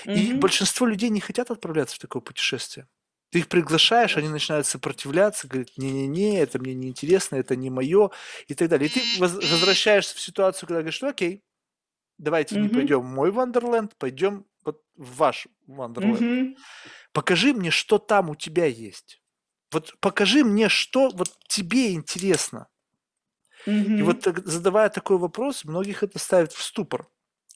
Угу. 0.05 0.13
И 0.13 0.33
большинство 0.35 0.87
людей 0.87 1.11
не 1.11 1.21
хотят 1.21 1.51
отправляться 1.51 1.97
в 1.97 1.99
такое 1.99 2.23
путешествие. 2.23 2.87
Ты 3.31 3.41
их 3.41 3.49
приглашаешь, 3.49 4.17
они 4.17 4.29
начинают 4.29 4.67
сопротивляться, 4.67 5.49
говорят, 5.49 5.71
не-не-не, 5.77 6.39
это 6.39 6.61
мне 6.61 6.73
не 6.73 6.89
интересно, 6.89 7.37
это 7.37 7.57
не 7.57 7.69
мое, 7.69 8.11
и 8.47 8.55
так 8.55 8.69
далее. 8.69 8.89
И 8.89 8.93
ты 8.93 9.03
возвращаешься 9.19 10.15
в 10.15 10.21
ситуацию, 10.21 10.69
когда 10.69 10.81
говоришь, 10.81 11.03
ну 11.03 11.09
окей, 11.09 11.43
давайте 12.19 12.55
mm 12.55 12.61
не 12.61 12.69
пойдем 12.69 13.01
в 13.01 13.07
мой 13.07 13.33
Вандерленд, 13.33 13.97
пойдем 13.97 14.47
вот 14.65 14.83
в 14.97 15.17
ваш 15.17 15.49
Вандерленд. 15.67 16.21
mm 16.21 16.57
Покажи 17.13 17.55
мне, 17.55 17.71
что 17.71 17.99
там 17.99 18.31
у 18.31 18.35
тебя 18.37 18.67
есть. 18.67 19.21
Вот 19.73 19.95
покажи 20.01 20.45
мне, 20.45 20.69
что 20.69 21.11
вот 21.11 21.29
тебе 21.49 21.95
интересно. 21.95 22.69
Mm-hmm. 23.67 23.99
И 23.99 24.03
вот 24.03 24.25
задавая 24.45 24.89
такой 24.91 25.19
вопрос, 25.19 25.65
многих 25.65 26.03
это 26.03 26.19
ставит 26.19 26.53
в 26.53 26.63
ступор. 26.63 27.09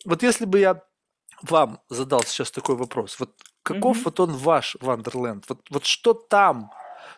Вот 0.04 0.22
если 0.22 0.44
бы 0.44 0.58
я 0.58 0.82
вам 1.42 1.80
задал 1.88 2.22
сейчас 2.24 2.50
такой 2.50 2.76
вопрос, 2.76 3.18
вот 3.18 3.34
каков 3.62 3.98
mm-hmm. 3.98 4.02
вот 4.04 4.20
он 4.20 4.32
ваш 4.36 4.76
Вандерленд? 4.80 5.44
Вот, 5.48 5.60
вот 5.70 5.84
что 5.84 6.14
там 6.14 6.70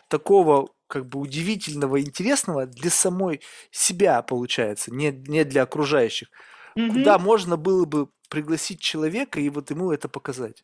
такого 0.07 0.69
как 0.87 1.07
бы 1.07 1.19
удивительного, 1.19 2.01
интересного 2.01 2.65
для 2.65 2.89
самой 2.89 3.41
себя 3.71 4.21
получается, 4.21 4.93
не, 4.93 5.11
не 5.11 5.43
для 5.43 5.63
окружающих? 5.63 6.29
Mm-hmm. 6.77 6.93
Куда 6.93 7.19
можно 7.19 7.57
было 7.57 7.85
бы 7.85 8.09
пригласить 8.29 8.79
человека 8.79 9.39
и 9.39 9.49
вот 9.49 9.71
ему 9.71 9.91
это 9.91 10.09
показать? 10.09 10.63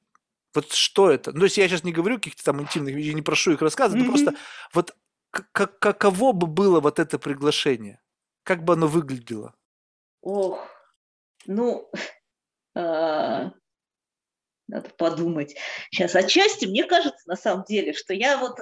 Вот 0.54 0.72
что 0.72 1.12
это? 1.12 1.32
Ну, 1.34 1.40
то 1.40 1.46
есть 1.46 1.58
я 1.58 1.68
сейчас 1.68 1.84
не 1.84 1.92
говорю 1.92 2.16
каких-то 2.16 2.44
там 2.44 2.62
интимных 2.62 2.96
вещей, 2.96 3.14
не 3.14 3.22
прошу 3.22 3.52
их 3.52 3.62
рассказывать, 3.62 4.04
mm-hmm. 4.04 4.08
но 4.08 4.12
просто 4.12 4.36
вот 4.74 4.96
как, 5.52 5.80
каково 5.80 6.32
бы 6.32 6.48
было 6.48 6.80
вот 6.80 7.00
это 7.00 7.20
приглашение? 7.20 8.02
Как 8.44 8.64
бы 8.64 8.74
оно 8.74 8.88
выглядело? 8.88 9.54
Ох, 10.22 10.60
ну, 11.46 11.90
надо 14.68 14.90
подумать. 14.98 15.56
Сейчас 15.92 16.16
отчасти 16.16 16.66
мне 16.66 16.84
кажется, 16.84 17.28
на 17.28 17.36
самом 17.36 17.64
деле, 17.66 17.94
что 17.94 18.14
я 18.14 18.38
вот 18.38 18.60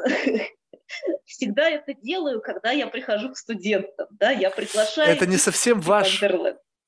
всегда 1.26 1.70
это 1.70 1.94
делаю, 1.94 2.42
когда 2.42 2.72
я 2.72 2.88
прихожу 2.88 3.32
к 3.32 3.38
студентам, 3.38 4.08
да, 4.12 4.32
я 4.32 4.50
приглашаю... 4.50 5.12
Это 5.12 5.26
не 5.26 5.38
совсем 5.38 5.82
ваш... 5.82 6.22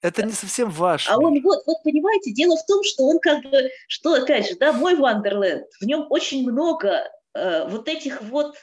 Это 0.02 0.24
не 0.24 0.32
совсем 0.32 0.70
ваш. 0.70 1.10
А 1.10 1.18
он 1.18 1.42
вот, 1.42 1.64
вот 1.66 1.78
понимаете, 1.84 2.32
дело 2.32 2.56
в 2.56 2.66
том, 2.68 2.84
что 2.84 3.04
он 3.08 3.20
как 3.20 3.42
бы, 3.44 3.72
что 3.88 4.14
опять 4.14 4.48
же, 4.48 4.56
да, 4.56 4.72
мой 4.72 4.96
Вандерленд, 4.96 5.66
в 5.82 5.86
нем 5.86 6.06
очень 6.12 6.48
много 6.48 7.10
э, 7.34 7.68
вот 7.68 7.88
этих 7.90 8.22
вот 8.22 8.56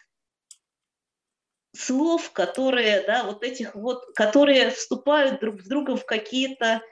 слов, 1.77 2.31
которые, 2.31 3.03
да, 3.03 3.25
вот 3.25 3.43
этих 3.43 3.75
вот, 3.75 4.05
которые 4.15 4.71
вступают 4.71 5.41
друг 5.41 5.61
с 5.61 5.67
другом 5.67 5.97
в 5.97 6.07
какие-то 6.07 6.83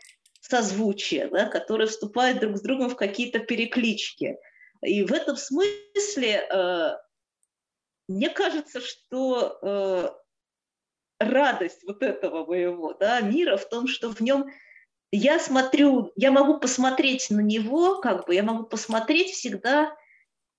созвучия, 0.52 1.30
да, 1.30 1.46
которые 1.46 1.88
вступают 1.88 2.40
друг 2.40 2.58
с 2.58 2.60
другом 2.60 2.90
в 2.90 2.96
какие-то 2.96 3.38
переклички. 3.38 4.36
И 4.82 5.02
в 5.02 5.12
этом 5.12 5.36
смысле 5.36 6.46
э, 6.50 6.90
мне 8.06 8.28
кажется, 8.28 8.80
что 8.82 9.58
э, 9.62 10.10
радость 11.20 11.84
вот 11.86 12.02
этого 12.02 12.44
моего 12.44 12.92
да, 12.92 13.20
мира 13.22 13.56
в 13.56 13.66
том, 13.66 13.88
что 13.88 14.10
в 14.10 14.20
нем 14.20 14.50
я 15.10 15.38
смотрю, 15.38 16.12
я 16.16 16.30
могу 16.30 16.58
посмотреть 16.58 17.30
на 17.30 17.40
него, 17.40 18.00
как 18.00 18.26
бы 18.26 18.34
я 18.34 18.42
могу 18.42 18.64
посмотреть 18.64 19.30
всегда, 19.30 19.96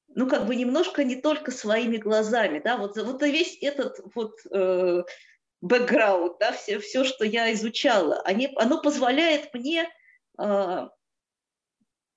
ну 0.07 0.27
как 0.27 0.47
бы 0.47 0.55
немножко 0.55 1.03
не 1.03 1.17
только 1.17 1.51
своими 1.51 1.97
глазами, 1.97 2.59
да, 2.63 2.77
вот, 2.77 2.97
вот 2.97 3.21
весь 3.21 3.59
этот 3.61 3.99
вот 4.15 4.39
э, 4.51 5.03
бэкграунд, 5.63 6.37
да, 6.39 6.51
все, 6.51 6.79
все, 6.79 7.03
что 7.03 7.25
я 7.25 7.51
изучала, 7.53 8.21
они, 8.21 8.51
оно 8.55 8.81
позволяет 8.81 9.53
мне 9.53 9.89
э, 10.39 10.87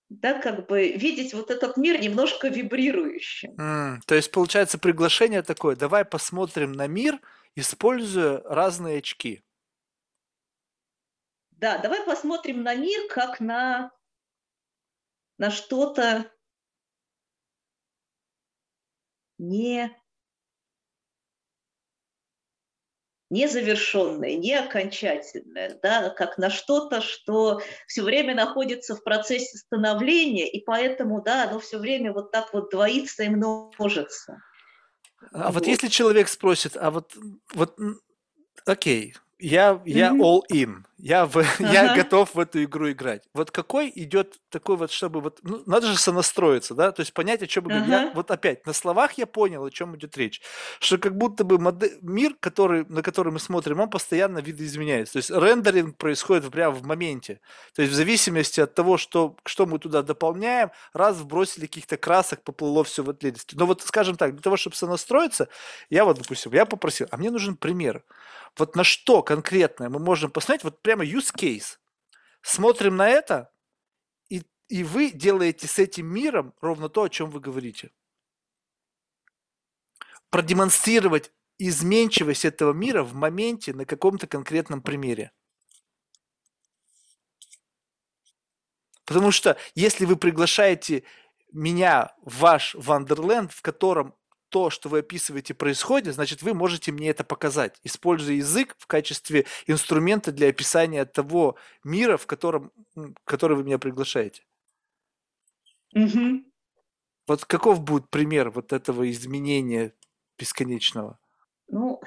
да, 0.09 0.41
как 0.41 0.67
бы 0.67 0.93
видеть 0.93 1.35
вот 1.35 1.51
этот 1.51 1.77
мир 1.77 2.01
немножко 2.01 2.49
вибрирующим. 2.49 3.55
Mm, 3.55 4.01
то 4.07 4.15
есть 4.15 4.31
получается 4.31 4.79
приглашение 4.79 5.43
такое, 5.43 5.77
давай 5.77 6.05
посмотрим 6.05 6.73
на 6.73 6.87
мир– 6.87 7.21
используя 7.57 8.43
разные 8.43 8.99
очки. 8.99 9.43
Да, 11.51 11.79
давай 11.79 12.05
посмотрим 12.05 12.63
на 12.63 12.75
мир 12.75 13.09
как 13.09 13.41
на, 13.41 13.91
на 15.39 15.51
что-то 15.51 16.31
не 19.39 19.91
незавершенное, 23.37 24.37
не 24.37 24.55
окончательное, 24.55 25.79
да, 25.83 26.11
как 26.11 26.39
на 26.39 26.51
что-то, 26.51 27.01
что 27.01 27.61
все 27.87 28.03
время 28.03 28.35
находится 28.35 28.97
в 28.97 29.05
процессе 29.05 29.59
становления, 29.59 30.49
и 30.49 30.65
поэтому, 30.65 31.23
да, 31.23 31.45
оно 31.45 31.61
все 31.61 31.79
время 31.79 32.13
вот 32.13 32.33
так 32.33 32.53
вот 32.53 32.71
двоится 32.71 33.25
и 33.25 33.29
множится. 33.29 34.43
А 35.33 35.53
вот 35.53 35.67
если 35.67 35.89
человек 35.89 36.29
спросит, 36.29 36.77
а 36.77 36.91
вот, 36.91 37.15
вот 37.55 37.77
окей, 38.65 39.15
я, 39.39 39.81
я 39.85 40.13
all 40.13 40.41
in, 40.51 40.85
я, 40.99 41.27
в, 41.27 41.37
ага. 41.37 41.73
я 41.73 41.95
готов 41.95 42.35
в 42.35 42.39
эту 42.39 42.65
игру 42.65 42.91
играть. 42.91 43.23
Вот 43.35 43.51
какой 43.51 43.93
идет 43.95 44.37
такой 44.49 44.77
вот, 44.77 44.91
чтобы 44.91 45.21
вот, 45.21 45.41
ну, 45.43 45.63
надо 45.67 45.89
же 45.89 45.99
сонастроиться, 45.99 46.75
да, 46.75 46.91
то 46.91 47.01
есть 47.01 47.13
понять, 47.13 47.43
о 47.43 47.47
чем 47.47 47.67
ага. 47.67 47.85
я, 47.87 48.13
вот 48.15 48.31
опять, 48.31 48.65
на 48.67 48.73
словах 48.73 49.13
я 49.19 49.27
понял, 49.27 49.65
о 49.65 49.71
чем 49.71 49.95
идет 49.97 50.17
речь, 50.17 50.41
что 50.81 50.97
как 50.99 51.17
будто 51.17 51.45
бы 51.45 51.59
модель, 51.59 51.99
мир, 52.01 52.35
который, 52.41 52.87
на 52.89 53.03
который 53.03 53.33
мы 53.33 53.39
смотрим, 53.39 53.81
он 53.81 53.91
постоянно 53.91 54.39
видоизменяется, 54.39 55.15
то 55.15 55.19
есть 55.19 55.31
рендеринг 55.31 55.97
происходит 55.97 56.51
прямо 56.51 56.75
в 56.75 56.85
моменте, 56.85 57.41
то 57.75 57.83
есть 57.83 57.93
в 57.93 57.97
зависимости 57.97 58.61
от 58.61 58.75
того, 58.75 58.97
что, 58.97 59.37
что 59.45 59.67
мы 59.67 59.79
туда 59.79 60.03
дополняем, 60.03 60.71
раз 60.95 61.17
вбросили 61.19 61.67
каких-то 61.67 61.99
красок, 61.99 62.43
поплыло 62.43 62.85
все 62.85 63.03
в 63.03 63.11
отличности. 63.11 63.55
Но 63.55 63.67
вот, 63.67 63.83
скажем 63.83 64.17
так, 64.17 64.33
для 64.33 64.43
того, 64.43 64.57
чтобы 64.57 64.77
сонастроиться, 64.77 65.49
я 65.91 66.05
вот, 66.05 66.19
допустим, 66.19 66.53
я 66.53 66.65
попросил, 66.65 67.07
а 67.11 67.17
мне 67.17 67.31
нужен 67.31 67.57
пример, 67.57 68.03
вот 68.59 68.77
на 68.77 68.85
что 68.85 69.23
конкретное 69.27 69.91
мы 69.91 69.99
можем 69.99 70.31
посмотреть, 70.31 70.65
вот 70.65 70.81
прямо 70.81 71.05
use 71.05 71.35
case. 71.35 71.79
Смотрим 72.41 72.97
на 72.97 73.09
это, 73.09 73.53
и, 74.31 74.43
и 74.69 74.85
вы 74.85 75.11
делаете 75.11 75.67
с 75.67 75.79
этим 75.79 76.07
миром 76.07 76.55
ровно 76.61 76.89
то, 76.89 77.03
о 77.03 77.09
чем 77.11 77.31
вы 77.31 77.41
говорите. 77.41 77.91
Продемонстрировать 80.31 81.33
изменчивость 81.59 82.45
этого 82.45 82.73
мира 82.73 83.03
в 83.03 83.15
моменте 83.15 83.75
на 83.75 83.85
каком-то 83.85 84.27
конкретном 84.27 84.81
примере. 84.81 85.33
Потому 89.05 89.31
что 89.31 89.57
если 89.75 90.05
вы 90.05 90.17
приглашаете 90.17 91.05
меня 91.53 92.15
в 92.23 92.39
ваш 92.39 92.75
Вандерленд, 92.75 93.53
в 93.53 93.63
котором 93.63 94.15
то, 94.57 94.71
что 94.71 94.89
вы 94.89 95.01
описываете, 95.01 95.53
происходит, 95.53 96.15
значит, 96.15 96.41
вы 96.41 96.55
можете 96.55 96.91
мне 96.91 97.11
это 97.11 97.25
показать, 97.25 97.79
используя 97.85 98.37
язык 98.37 98.75
в 98.79 98.87
качестве 98.87 99.45
инструмента 99.67 100.33
для 100.33 100.49
описания 100.49 101.05
того 101.05 101.57
мира, 101.85 102.17
в 102.17 102.27
котором, 102.27 102.73
в 102.95 103.13
который 103.25 103.59
вы 103.59 103.65
меня 103.65 103.79
приглашаете. 103.79 104.45
Угу. 105.95 106.43
Вот 107.27 107.45
каков 107.45 107.83
будет 107.83 108.09
пример 108.09 108.49
вот 108.49 108.73
этого 108.73 109.11
изменения 109.11 109.93
бесконечного? 110.39 111.19
Ну, 111.69 112.01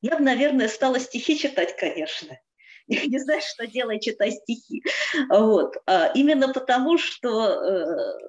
я 0.00 0.18
бы, 0.18 0.22
наверное, 0.22 0.68
стала 0.68 1.00
стихи 1.00 1.36
читать, 1.36 1.76
конечно. 1.76 2.38
Я 2.86 3.04
не 3.06 3.18
знаю, 3.18 3.40
что 3.42 3.66
делать, 3.66 4.04
читать 4.04 4.34
стихи. 4.34 4.84
Вот. 5.28 5.74
А 5.86 6.12
именно 6.14 6.52
потому, 6.52 6.98
что... 6.98 8.20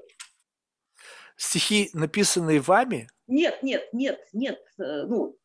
Стихи, 1.35 1.89
написанные 1.93 2.59
вами? 2.59 3.09
Нет, 3.27 3.63
нет, 3.63 3.87
нет, 3.93 4.19
нет. 4.33 4.59
Э, 4.77 5.03
ну, 5.03 5.37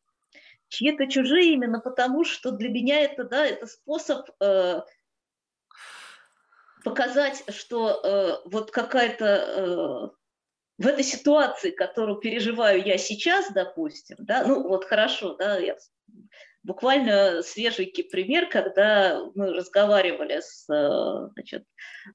чьи-то 0.69 1.07
чужие 1.07 1.53
именно 1.53 1.79
потому, 1.79 2.23
что 2.23 2.51
для 2.51 2.69
меня 2.69 3.01
это, 3.01 3.23
да, 3.23 3.45
это 3.45 3.67
способ 3.67 4.29
э, 4.39 4.81
показать, 6.83 7.43
что 7.49 8.01
э, 8.03 8.49
вот 8.49 8.71
какая-то 8.71 9.25
э, 9.25 10.09
в 10.77 10.87
этой 10.87 11.03
ситуации, 11.03 11.71
которую 11.71 12.19
переживаю 12.19 12.83
я 12.83 12.97
сейчас, 12.97 13.51
допустим, 13.51 14.17
да, 14.19 14.45
ну 14.45 14.67
вот 14.67 14.85
хорошо, 14.85 15.35
да, 15.35 15.57
я 15.57 15.75
буквально 16.63 17.41
свеженький 17.41 18.03
пример, 18.03 18.49
когда 18.49 19.21
мы 19.35 19.53
разговаривали 19.53 20.39
с, 20.39 20.69
э, 20.69 21.29
значит, 21.33 21.65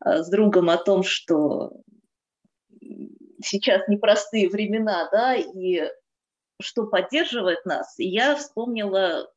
э, 0.04 0.22
с 0.22 0.30
другом 0.30 0.70
о 0.70 0.76
том, 0.76 1.02
что 1.02 1.72
сейчас 3.42 3.86
непростые 3.88 4.48
времена, 4.48 5.08
да, 5.10 5.34
и 5.34 5.82
что 6.60 6.86
поддерживает 6.86 7.64
нас, 7.64 7.98
и 7.98 8.06
я 8.06 8.36
вспомнила 8.36 9.30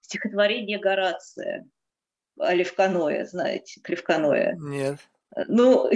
стихотворение 0.00 0.78
Горация 0.78 1.68
о 2.38 2.54
Левканое, 2.54 3.26
знаете, 3.26 3.80
Левканое. 3.86 4.56
Нет. 4.58 4.98
Ну, 5.46 5.90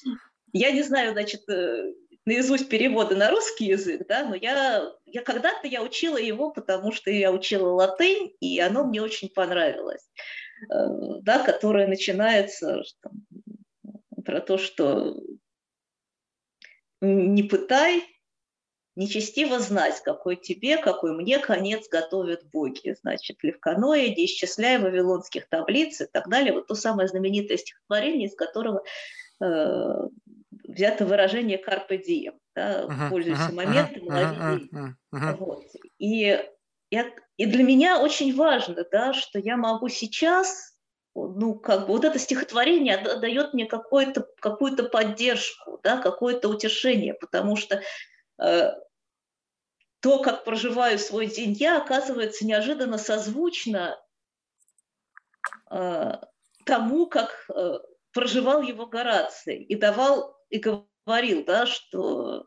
я 0.52 0.70
не 0.70 0.82
знаю, 0.82 1.12
значит, 1.12 1.48
э, 1.48 1.92
наизусть 2.24 2.68
переводы 2.68 3.16
на 3.16 3.30
русский 3.30 3.66
язык, 3.66 4.06
да, 4.08 4.24
но 4.24 4.34
я, 4.34 4.90
я 5.06 5.22
когда-то 5.22 5.66
я 5.66 5.82
учила 5.82 6.16
его, 6.16 6.50
потому 6.50 6.92
что 6.92 7.10
я 7.10 7.32
учила 7.32 7.70
латынь, 7.70 8.32
и 8.40 8.58
оно 8.60 8.84
мне 8.84 9.02
очень 9.02 9.28
понравилось, 9.28 10.08
э, 10.70 10.74
да, 11.22 11.42
которое 11.44 11.86
начинается 11.86 12.82
что, 12.84 13.10
про 14.24 14.40
то, 14.40 14.58
что 14.58 15.16
не 17.00 17.42
пытай, 17.42 18.02
нечестиво 18.98 19.60
знать, 19.60 20.02
какой 20.02 20.34
тебе, 20.36 20.76
какой 20.76 21.12
мне 21.12 21.38
конец 21.38 21.88
готовят 21.88 22.50
боги. 22.50 22.96
Значит, 23.00 23.38
Левканоя, 23.42 24.08
не 24.08 24.24
исчисляя 24.26 24.80
вавилонских 24.80 25.48
таблиц 25.48 26.00
и 26.00 26.06
так 26.06 26.28
далее. 26.28 26.52
Вот 26.52 26.66
то 26.66 26.74
самое 26.74 27.08
знаменитое 27.08 27.58
стихотворение, 27.58 28.26
из 28.26 28.34
которого 28.34 28.82
э, 29.40 30.08
взято 30.64 31.06
выражение 31.06 31.62
«carpe 31.62 32.02
diem», 32.04 32.34
да, 32.56 32.84
uh-huh, 32.84 33.10
пользуйся 33.10 33.42
uh-huh, 33.42 33.54
моментом, 33.54 34.08
uh-huh. 34.08 34.68
Uh-huh, 34.72 34.92
uh-huh. 35.14 35.36
Вот. 35.36 35.64
И, 35.98 36.44
я, 36.90 37.10
и 37.36 37.46
для 37.46 37.62
меня 37.62 38.00
очень 38.00 38.34
важно, 38.34 38.84
да, 38.90 39.12
что 39.12 39.38
я 39.38 39.56
могу 39.56 39.88
сейчас, 39.88 40.76
ну, 41.14 41.54
как 41.54 41.86
бы 41.86 41.94
вот 41.94 42.04
это 42.04 42.18
стихотворение 42.18 42.98
дает 43.20 43.54
мне 43.54 43.66
какую-то, 43.66 44.26
какую-то 44.40 44.84
поддержку, 44.84 45.80
да, 45.82 45.98
какое-то 45.98 46.48
утешение, 46.48 47.14
потому 47.14 47.56
что 47.56 47.82
э, 48.40 48.72
то, 50.00 50.22
как 50.22 50.44
проживаю 50.44 50.98
свой 50.98 51.26
день 51.26 51.52
я, 51.52 51.78
оказывается 51.78 52.46
неожиданно 52.46 52.98
созвучно 52.98 53.98
э, 55.70 56.12
тому, 56.64 57.06
как 57.06 57.46
э, 57.54 57.78
проживал 58.12 58.62
его 58.62 58.86
Гораций 58.86 59.62
и 59.62 59.74
давал 59.74 60.36
и 60.50 60.58
говорил, 60.58 61.44
да, 61.44 61.66
что 61.66 62.44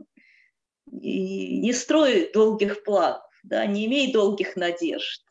не 0.86 1.72
строй 1.74 2.32
долгих 2.34 2.84
планов, 2.84 3.24
да, 3.44 3.66
не 3.66 3.86
имей 3.86 4.12
долгих 4.12 4.56
надежд, 4.56 5.24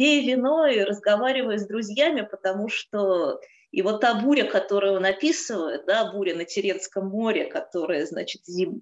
пей 0.00 0.26
вино 0.26 0.66
и 0.66 0.80
разговаривай 0.80 1.58
с 1.58 1.66
друзьями, 1.66 2.22
потому 2.22 2.68
что 2.70 3.38
и 3.70 3.82
вот 3.82 4.00
та 4.00 4.14
буря, 4.14 4.44
которую 4.44 4.94
он 4.94 5.04
описывает, 5.04 5.84
да, 5.84 6.10
буря 6.10 6.34
на 6.34 6.46
Теренском 6.46 7.08
море, 7.08 7.44
которая, 7.44 8.06
значит, 8.06 8.46
зим... 8.46 8.80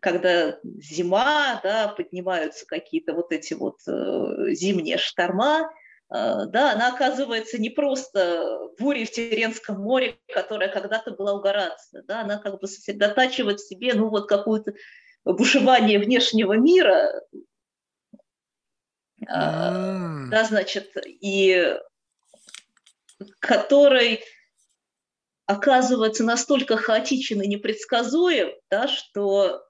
когда 0.00 0.58
зима, 0.62 1.60
да, 1.62 1.94
поднимаются 1.96 2.66
какие-то 2.66 3.14
вот 3.14 3.30
эти 3.30 3.54
вот 3.54 3.76
э, 3.86 4.54
зимние 4.54 4.98
шторма, 4.98 5.70
Э, 6.14 6.46
да, 6.46 6.72
она 6.72 6.88
оказывается 6.88 7.58
не 7.58 7.70
просто 7.70 8.70
бурей 8.78 9.04
в 9.04 9.10
Теренском 9.10 9.80
море, 9.80 10.18
которая 10.32 10.68
когда-то 10.68 11.12
была 11.12 11.34
у 11.34 11.40
Горация, 11.40 12.02
да, 12.06 12.20
она 12.20 12.38
как 12.38 12.60
бы 12.60 12.66
сосредотачивает 12.66 13.60
в 13.60 13.68
себе, 13.68 13.94
ну, 13.94 14.08
вот 14.08 14.28
какое-то 14.28 14.74
бушевание 15.24 15.98
внешнего 15.98 16.54
мира, 16.54 17.22
да, 19.26 20.44
значит, 20.44 20.96
и 21.04 21.76
который 23.38 24.22
оказывается 25.46 26.24
настолько 26.24 26.76
хаотичен 26.76 27.42
и 27.42 27.48
непредсказуем, 27.48 28.52
да, 28.70 28.88
что, 28.88 29.62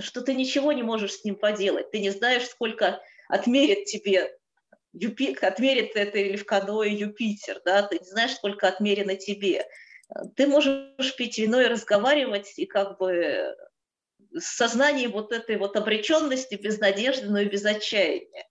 что 0.00 0.20
ты 0.20 0.34
ничего 0.34 0.72
не 0.72 0.82
можешь 0.82 1.14
с 1.14 1.24
ним 1.24 1.36
поделать. 1.36 1.90
Ты 1.90 2.00
не 2.00 2.10
знаешь, 2.10 2.46
сколько 2.46 3.00
отмерит 3.28 3.86
тебе 3.86 4.36
Юпи, 4.92 5.36
отмерит 5.40 5.96
это 5.96 6.44
Кадое 6.44 6.90
Юпитер, 6.90 7.60
да, 7.64 7.82
ты 7.82 7.98
не 7.98 8.06
знаешь, 8.06 8.34
сколько 8.34 8.68
отмерено 8.68 9.16
тебе. 9.16 9.66
Ты 10.36 10.46
можешь 10.46 11.16
пить 11.16 11.38
вино 11.38 11.60
и 11.60 11.68
разговаривать, 11.68 12.58
и 12.58 12.66
как 12.66 12.98
бы 12.98 13.56
с 14.36 14.56
сознанием 14.56 15.12
вот 15.12 15.32
этой 15.32 15.56
вот 15.56 15.76
обреченности, 15.76 16.54
без 16.54 16.78
надежды, 16.78 17.28
но 17.28 17.40
и 17.40 17.46
без 17.46 17.64
отчаяния. 17.64 18.46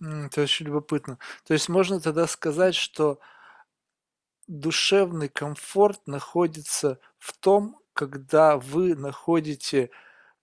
Это 0.00 0.42
очень 0.42 0.66
любопытно. 0.66 1.18
То 1.44 1.52
есть 1.52 1.68
можно 1.68 2.00
тогда 2.00 2.26
сказать, 2.26 2.74
что 2.74 3.20
душевный 4.46 5.28
комфорт 5.28 6.06
находится 6.06 6.98
в 7.18 7.36
том, 7.36 7.80
когда 7.92 8.56
вы 8.56 8.94
находите 8.94 9.90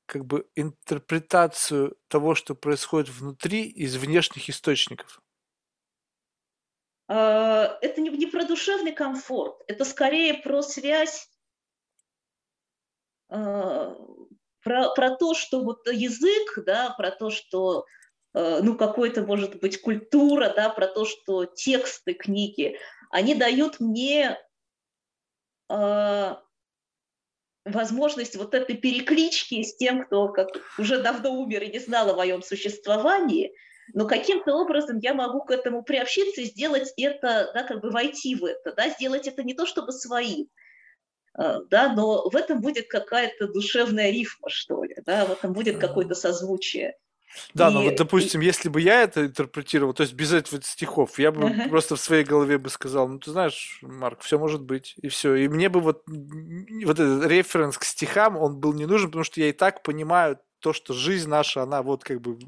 как 0.06 0.26
бы 0.26 0.48
интерпретацию 0.56 1.98
того, 2.08 2.34
что 2.34 2.56
происходит 2.56 3.10
внутри 3.10 3.64
из 3.64 3.98
внешних 3.98 4.50
источников? 4.50 5.22
А, 7.08 7.78
это 7.82 8.02
не, 8.02 8.10
не 8.10 8.28
про 8.28 8.46
душевный 8.46 8.94
комфорт, 8.94 9.62
это 9.68 9.86
скорее 9.86 10.36
про 10.36 10.62
связь, 10.62 11.30
про, 13.28 13.96
про 14.64 15.16
то, 15.18 15.34
что 15.34 15.62
вот 15.62 15.88
язык, 15.88 16.66
да, 16.66 16.94
про 16.98 17.12
то, 17.12 17.30
что 17.30 17.86
а, 18.34 18.62
ну, 18.62 18.76
какой-то, 18.78 19.22
может 19.22 19.60
быть, 19.60 19.82
культура, 19.82 20.54
да, 20.56 20.70
про 20.70 20.88
то, 20.88 21.06
что 21.06 21.46
тексты 21.46 22.14
книги, 22.14 22.78
они 23.10 23.36
дают 23.36 23.80
мне 23.80 24.38
возможность 27.66 28.36
вот 28.36 28.54
этой 28.54 28.78
переклички 28.78 29.62
с 29.62 29.76
тем, 29.76 30.06
кто 30.06 30.30
как 30.30 30.48
уже 30.78 31.02
давно 31.02 31.32
умер 31.32 31.64
и 31.64 31.72
не 31.72 31.80
знал 31.80 32.10
о 32.10 32.16
моем 32.16 32.42
существовании, 32.42 33.54
но 33.94 34.08
каким-то 34.08 34.54
образом 34.56 35.00
я 35.00 35.14
могу 35.14 35.42
к 35.42 35.52
этому 35.52 35.84
приобщиться 35.84 36.42
и 36.42 36.46
сделать 36.46 36.94
это, 36.98 37.52
да, 37.54 37.64
как 37.64 37.82
бы 37.82 37.90
войти 37.90 38.36
в 38.36 38.46
это, 38.46 38.74
да, 38.74 38.90
сделать 38.90 39.28
это 39.28 39.44
не 39.44 39.54
то 39.54 39.66
чтобы 39.66 39.92
своим, 39.92 40.48
а, 40.48 40.50
да, 41.38 41.94
но 41.94 42.30
в 42.30 42.36
этом 42.36 42.62
будет 42.62 42.88
какая-то 42.88 43.48
душевная 43.48 44.12
рифма, 44.12 44.50
что 44.50 44.84
ли, 44.84 44.96
да, 45.06 45.26
в 45.26 45.32
этом 45.32 45.54
будет 45.54 45.78
какое-то 45.78 46.16
созвучие. 46.16 46.96
Да, 47.54 47.70
ну 47.70 47.84
вот, 47.84 47.96
допустим, 47.96 48.42
если 48.42 48.70
бы 48.70 48.82
я 48.82 49.04
это 49.04 49.26
интерпретировал, 49.26 49.94
то 49.94 50.02
есть 50.02 50.14
без 50.14 50.34
этих 50.34 50.66
стихов, 50.66 51.20
я 51.20 51.32
бы 51.32 51.50
uh-huh. 51.50 51.70
просто 51.70 51.96
в 51.96 52.00
своей 52.00 52.24
голове 52.24 52.58
бы 52.58 52.70
сказал, 52.70 53.08
ну 53.08 53.20
ты 53.20 53.32
знаешь, 53.32 53.80
Марк, 53.84 54.22
все 54.22 54.40
может 54.40 54.64
быть, 54.64 54.96
и 55.02 55.10
все. 55.10 55.36
И 55.36 55.48
мне 55.48 55.70
бы 55.70 55.80
вот, 55.80 56.04
вот 56.08 57.00
этот 57.00 57.26
референс 57.28 57.78
к 57.78 57.84
стихам, 57.84 58.38
он 58.38 58.58
был 58.58 58.74
не 58.74 58.86
нужен, 58.86 59.10
потому 59.10 59.24
что 59.24 59.40
я 59.40 59.50
и 59.50 59.54
так 59.54 59.84
понимаю 59.84 60.40
то, 60.60 60.74
что 60.74 60.94
жизнь 60.94 61.30
наша, 61.30 61.62
она 61.62 61.84
вот 61.84 62.04
как 62.04 62.22
бы 62.22 62.40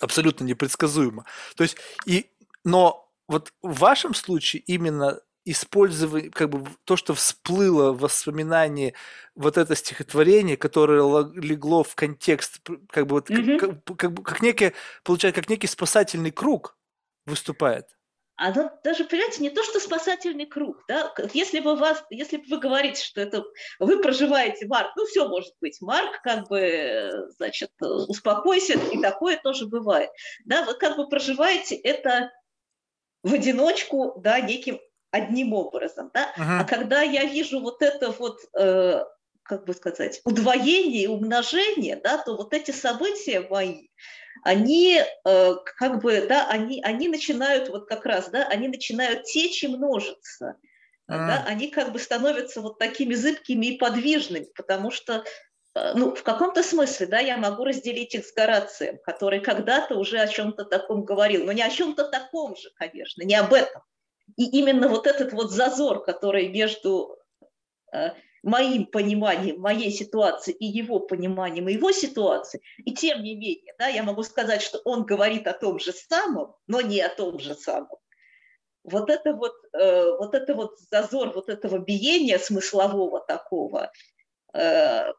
абсолютно 0.00 0.44
непредсказуема. 0.44 1.26
То 1.56 1.64
есть, 1.64 1.76
и, 2.06 2.30
но 2.64 3.12
вот 3.26 3.52
в 3.62 3.80
вашем 3.80 4.14
случае 4.14 4.62
именно 4.62 5.20
использовать, 5.50 6.30
как 6.32 6.50
бы 6.50 6.66
то, 6.84 6.96
что 6.96 7.14
всплыло 7.14 7.92
в 7.92 8.00
воспоминании 8.00 8.94
вот 9.34 9.56
это 9.56 9.74
стихотворение, 9.74 10.56
которое 10.56 11.02
легло 11.34 11.82
в 11.84 11.94
контекст, 11.94 12.60
как 12.90 13.06
бы 13.06 13.16
вот, 13.16 13.30
mm-hmm. 13.30 13.58
как, 13.58 13.84
как, 13.84 13.98
как, 13.98 14.24
как 14.24 14.42
некий, 14.42 14.72
получается, 15.04 15.40
как 15.40 15.50
некий 15.50 15.66
спасательный 15.66 16.30
круг 16.30 16.76
выступает. 17.26 17.86
оно 18.36 18.70
даже, 18.84 19.04
понимаете, 19.04 19.42
не 19.42 19.50
то, 19.50 19.62
что 19.64 19.80
спасательный 19.80 20.46
круг, 20.46 20.84
да, 20.88 21.12
если 21.34 21.60
бы 21.60 21.74
вас, 21.74 22.04
если 22.10 22.36
бы 22.36 22.44
вы 22.48 22.58
говорите, 22.58 23.02
что 23.02 23.20
это 23.20 23.44
вы 23.80 24.00
проживаете 24.00 24.66
Марк, 24.66 24.92
ну 24.96 25.06
все 25.06 25.28
может 25.28 25.54
быть, 25.60 25.80
Марк 25.80 26.20
как 26.22 26.48
бы, 26.48 27.10
значит, 27.36 27.70
успокойся, 27.80 28.78
и 28.92 29.00
такое 29.00 29.38
тоже 29.42 29.66
бывает, 29.66 30.10
да, 30.44 30.64
вы 30.64 30.74
как 30.74 30.96
бы 30.96 31.08
проживаете 31.08 31.74
это 31.76 32.30
в 33.22 33.34
одиночку, 33.34 34.14
да, 34.22 34.40
неким 34.40 34.78
одним 35.10 35.52
образом, 35.52 36.10
да, 36.12 36.32
uh-huh. 36.36 36.60
а 36.60 36.64
когда 36.64 37.02
я 37.02 37.24
вижу 37.24 37.60
вот 37.60 37.82
это 37.82 38.10
вот, 38.10 38.40
э, 38.58 39.04
как 39.42 39.64
бы 39.64 39.72
сказать, 39.72 40.20
удвоение 40.24 41.04
и 41.04 41.06
умножение, 41.06 41.96
да, 41.96 42.18
то 42.18 42.36
вот 42.36 42.52
эти 42.52 42.70
события 42.70 43.40
мои, 43.40 43.88
они 44.44 45.00
э, 45.24 45.54
как 45.76 46.02
бы, 46.02 46.26
да, 46.28 46.48
они, 46.48 46.82
они 46.82 47.08
начинают 47.08 47.68
вот 47.70 47.88
как 47.88 48.04
раз, 48.04 48.28
да, 48.28 48.46
они 48.46 48.68
начинают 48.68 49.24
течь 49.24 49.62
и 49.64 49.68
множиться, 49.68 50.56
а. 51.06 51.26
да, 51.26 51.44
они 51.46 51.68
как 51.68 51.92
бы 51.92 51.98
становятся 51.98 52.60
вот 52.60 52.78
такими 52.78 53.14
зыбкими 53.14 53.66
и 53.66 53.78
подвижными, 53.78 54.48
потому 54.54 54.90
что 54.90 55.24
э, 55.74 55.92
ну, 55.94 56.14
в 56.14 56.22
каком-то 56.22 56.62
смысле, 56.62 57.06
да, 57.06 57.18
я 57.18 57.38
могу 57.38 57.64
разделить 57.64 58.14
их 58.14 58.26
с 58.26 58.32
Горацием, 58.34 58.98
который 59.04 59.40
когда-то 59.40 59.96
уже 59.96 60.18
о 60.18 60.28
чем-то 60.28 60.64
таком 60.66 61.04
говорил, 61.04 61.46
но 61.46 61.52
не 61.52 61.62
о 61.62 61.70
чем-то 61.70 62.04
таком 62.04 62.54
же, 62.56 62.70
конечно, 62.76 63.22
не 63.22 63.34
об 63.34 63.54
этом. 63.54 63.82
И 64.36 64.44
именно 64.58 64.88
вот 64.88 65.06
этот 65.06 65.32
вот 65.32 65.50
зазор, 65.50 66.04
который 66.04 66.48
между 66.48 67.18
э, 67.92 68.10
моим 68.42 68.86
пониманием 68.86 69.60
моей 69.60 69.90
ситуации 69.90 70.52
и 70.52 70.66
его 70.66 71.00
пониманием 71.00 71.68
его 71.68 71.92
ситуации. 71.92 72.60
И 72.78 72.94
тем 72.94 73.22
не 73.22 73.34
менее, 73.34 73.74
да, 73.78 73.88
я 73.88 74.02
могу 74.02 74.22
сказать, 74.22 74.62
что 74.62 74.78
он 74.84 75.04
говорит 75.04 75.46
о 75.46 75.52
том 75.52 75.78
же 75.78 75.92
самом, 75.92 76.54
но 76.66 76.80
не 76.80 77.00
о 77.00 77.08
том 77.08 77.38
же 77.38 77.54
самом. 77.54 77.98
Вот 78.84 79.10
это 79.10 79.34
вот, 79.34 79.54
э, 79.72 80.16
вот 80.18 80.34
это 80.34 80.54
вот 80.54 80.78
зазор 80.90 81.32
вот 81.34 81.48
этого 81.48 81.78
биения 81.78 82.38
смыслового 82.38 83.20
такого, 83.20 83.92
э, 84.54 85.12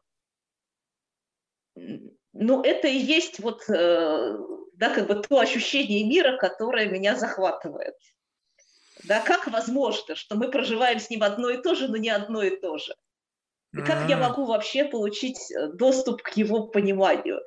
ну, 2.32 2.62
это 2.62 2.88
и 2.88 2.96
есть 2.96 3.40
вот, 3.40 3.68
э, 3.68 4.38
да, 4.74 4.94
как 4.94 5.06
бы 5.06 5.16
то 5.16 5.38
ощущение 5.38 6.04
мира, 6.04 6.36
которое 6.36 6.88
меня 6.88 7.16
захватывает. 7.16 7.94
Да, 9.04 9.20
как 9.20 9.46
возможно, 9.46 10.14
что 10.14 10.36
мы 10.36 10.50
проживаем 10.50 10.98
с 10.98 11.10
ним 11.10 11.22
одно 11.22 11.50
и 11.50 11.62
то 11.62 11.74
же, 11.74 11.88
но 11.88 11.96
не 11.96 12.10
одно 12.10 12.42
и 12.42 12.56
то 12.56 12.78
же? 12.78 12.94
И 13.72 13.82
как 13.82 14.08
я 14.08 14.16
могу 14.16 14.46
вообще 14.46 14.84
получить 14.84 15.38
э, 15.52 15.68
доступ 15.68 16.22
к 16.22 16.30
его 16.30 16.66
пониманию? 16.66 17.40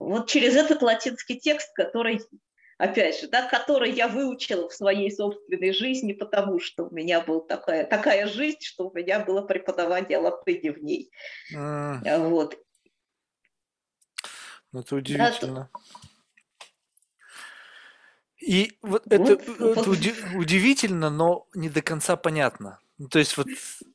Вот 0.00 0.28
через 0.28 0.56
этот 0.56 0.82
латинский 0.82 1.38
текст, 1.38 1.72
который, 1.74 2.20
опять 2.78 3.20
же, 3.20 3.28
да, 3.28 3.48
который 3.48 3.92
я 3.92 4.08
выучила 4.08 4.68
в 4.68 4.74
своей 4.74 5.12
собственной 5.12 5.72
жизни, 5.72 6.14
потому 6.14 6.58
что 6.58 6.86
у 6.86 6.90
меня 6.92 7.20
была 7.20 7.42
такая, 7.42 7.86
такая 7.86 8.26
жизнь, 8.26 8.58
что 8.60 8.88
у 8.88 8.92
меня 8.92 9.20
было 9.20 9.42
преподавание 9.42 10.18
латыни 10.18 10.70
в 10.70 10.82
ней. 10.82 11.12
Вот. 11.52 12.58
Ну, 14.72 14.80
это 14.80 14.96
удивительно. 14.96 15.70
Да, 15.72 15.80
И 18.42 18.72
вот, 18.82 19.02
вот 19.06 19.12
это, 19.30 19.52
вот. 19.58 19.78
это 19.78 19.90
удивительно, 19.90 21.10
но 21.10 21.46
не 21.54 21.68
до 21.68 21.80
конца 21.80 22.16
понятно. 22.16 22.78
Ну, 22.98 23.08
то 23.08 23.18
есть 23.18 23.36
вот, 23.36 23.46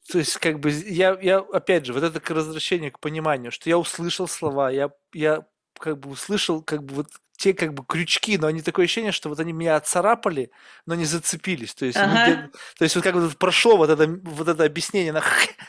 то 0.10 0.18
есть 0.18 0.38
как 0.38 0.60
бы 0.60 0.72
я, 0.72 1.18
я 1.22 1.40
опять 1.40 1.86
же, 1.86 1.94
вот 1.94 2.04
это 2.04 2.20
к 2.20 2.30
возвращению 2.30 2.92
к 2.92 3.00
пониманию, 3.00 3.52
что 3.52 3.70
я 3.70 3.78
услышал 3.78 4.28
слова, 4.28 4.70
я, 4.70 4.92
я 5.14 5.46
как 5.80 6.00
бы 6.00 6.10
услышал 6.10 6.62
как 6.62 6.84
бы 6.84 6.96
вот 6.96 7.08
те 7.38 7.54
как 7.54 7.74
бы 7.74 7.86
крючки, 7.86 8.38
но 8.38 8.48
они 8.48 8.62
такое 8.62 8.86
ощущение, 8.86 9.12
что 9.12 9.30
вот 9.30 9.40
они 9.40 9.54
меня 9.54 9.76
отцарапали, 9.76 10.52
но 10.88 10.96
не 10.96 11.06
зацепились. 11.06 11.76
То 11.76 11.86
есть, 11.86 11.98
ага. 11.98 12.42
ну, 12.44 12.50
то 12.78 12.84
есть 12.84 12.96
вот 12.96 13.04
как 13.04 13.14
вот 13.14 13.38
прошло 13.38 13.78
вот 13.78 13.90
это, 13.92 14.08
вот 14.08 14.48
это 14.48 14.64
объяснение, 14.64 15.12
оно, 15.12 15.22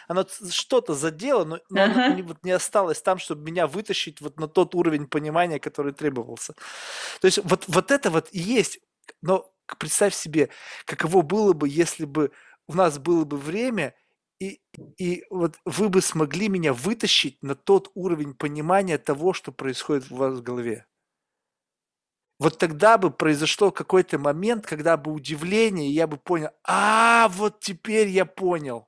оно 0.09 0.27
что-то 0.51 0.95
задело, 0.95 1.45
но, 1.45 1.61
но 1.69 1.83
ага. 1.83 2.07
оно 2.07 2.23
вот 2.25 2.43
не 2.43 2.53
осталось 2.53 3.03
там, 3.03 3.19
чтобы 3.19 3.43
меня 3.43 3.67
вытащить 3.67 4.21
вот 4.23 4.41
на 4.41 4.49
тот 4.49 4.75
уровень 4.75 5.07
понимания, 5.07 5.61
который 5.61 5.93
требовался. 5.93 6.55
То 7.21 7.27
есть 7.27 7.39
вот, 7.45 7.65
вот 7.69 7.91
это 7.91 8.11
вот 8.11 8.29
и 8.33 8.39
есть. 8.39 8.81
Но 9.21 9.53
представь 9.79 10.15
себе, 10.15 10.49
каково 10.87 11.21
было 11.21 11.53
бы, 11.53 11.69
если 11.69 12.07
бы 12.07 12.33
у 12.67 12.75
нас 12.75 12.99
было 12.99 13.25
бы 13.25 13.37
время, 13.37 13.95
и, 14.41 14.61
и 14.97 15.25
вот 15.29 15.57
вы 15.67 15.91
бы 15.91 16.01
смогли 16.01 16.49
меня 16.49 16.73
вытащить 16.73 17.43
на 17.43 17.55
тот 17.55 17.91
уровень 17.95 18.33
понимания 18.33 18.97
того, 18.97 19.35
что 19.35 19.53
происходит 19.53 20.11
у 20.11 20.17
вас 20.17 20.39
в 20.39 20.43
голове. 20.43 20.87
Вот 22.39 22.59
тогда 22.59 22.99
бы 22.99 23.11
произошло 23.11 23.71
какой-то 23.71 24.19
момент, 24.19 24.67
когда 24.67 24.97
бы 24.97 25.13
удивление, 25.13 25.89
и 25.89 25.93
я 25.93 26.07
бы 26.07 26.17
понял, 26.17 26.51
а, 26.65 27.29
вот 27.31 27.61
теперь 27.61 28.09
я 28.09 28.25
понял. 28.25 28.87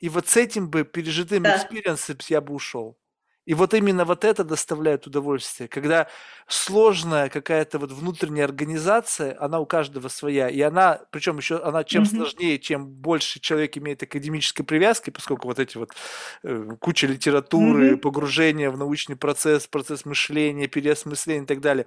И 0.00 0.08
вот 0.08 0.28
с 0.28 0.36
этим 0.36 0.68
бы 0.68 0.84
пережитым 0.84 1.42
да. 1.42 1.56
experience 1.56 2.08
ом 2.08 2.18
я 2.28 2.40
бы 2.40 2.54
ушел. 2.54 2.98
И 3.46 3.54
вот 3.54 3.72
именно 3.74 4.04
вот 4.04 4.24
это 4.24 4.44
доставляет 4.44 5.06
удовольствие, 5.06 5.68
когда 5.68 6.08
сложная 6.46 7.30
какая-то 7.30 7.78
вот 7.78 7.90
внутренняя 7.90 8.44
организация, 8.44 9.36
она 9.40 9.58
у 9.60 9.66
каждого 9.66 10.08
своя, 10.08 10.48
и 10.48 10.60
она, 10.60 11.00
причем 11.10 11.38
еще 11.38 11.58
она 11.60 11.82
чем 11.82 12.02
mm-hmm. 12.02 12.16
сложнее, 12.16 12.58
чем 12.58 12.86
больше 12.86 13.40
человек 13.40 13.76
имеет 13.78 14.02
академической 14.02 14.62
привязки, 14.62 15.10
поскольку 15.10 15.48
вот 15.48 15.58
эти 15.58 15.78
вот 15.78 15.90
э, 16.42 16.76
куча 16.78 17.06
литературы, 17.06 17.92
mm-hmm. 17.92 17.96
погружение 17.96 18.70
в 18.70 18.76
научный 18.76 19.16
процесс, 19.16 19.66
процесс 19.66 20.04
мышления, 20.04 20.68
переосмысления 20.68 21.42
и 21.42 21.46
так 21.46 21.60
далее, 21.60 21.86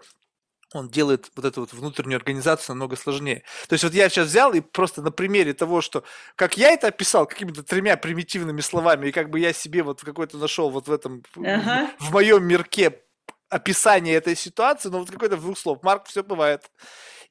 он 0.73 0.89
делает 0.89 1.31
вот 1.35 1.45
эту 1.45 1.61
вот 1.61 1.73
внутреннюю 1.73 2.17
организацию 2.17 2.75
намного 2.75 2.95
сложнее. 2.95 3.43
То 3.67 3.73
есть 3.73 3.83
вот 3.83 3.93
я 3.93 4.09
сейчас 4.09 4.27
взял 4.27 4.53
и 4.53 4.61
просто 4.61 5.01
на 5.01 5.11
примере 5.11 5.53
того, 5.53 5.81
что 5.81 6.03
как 6.35 6.57
я 6.57 6.71
это 6.71 6.87
описал 6.87 7.25
какими-то 7.25 7.63
тремя 7.63 7.97
примитивными 7.97 8.61
словами, 8.61 9.07
и 9.07 9.11
как 9.11 9.29
бы 9.29 9.39
я 9.39 9.53
себе 9.53 9.83
вот 9.83 10.01
какой-то 10.01 10.37
нашел 10.37 10.69
вот 10.69 10.87
в 10.87 10.91
этом, 10.91 11.23
ага. 11.37 11.89
в, 11.99 12.11
моем 12.11 12.43
мирке 12.45 13.01
описание 13.49 14.15
этой 14.15 14.35
ситуации, 14.35 14.89
но 14.89 14.99
вот 14.99 15.11
какой-то 15.11 15.37
в 15.37 15.41
двух 15.41 15.57
слов. 15.57 15.83
Марк, 15.83 16.07
все 16.07 16.23
бывает. 16.23 16.69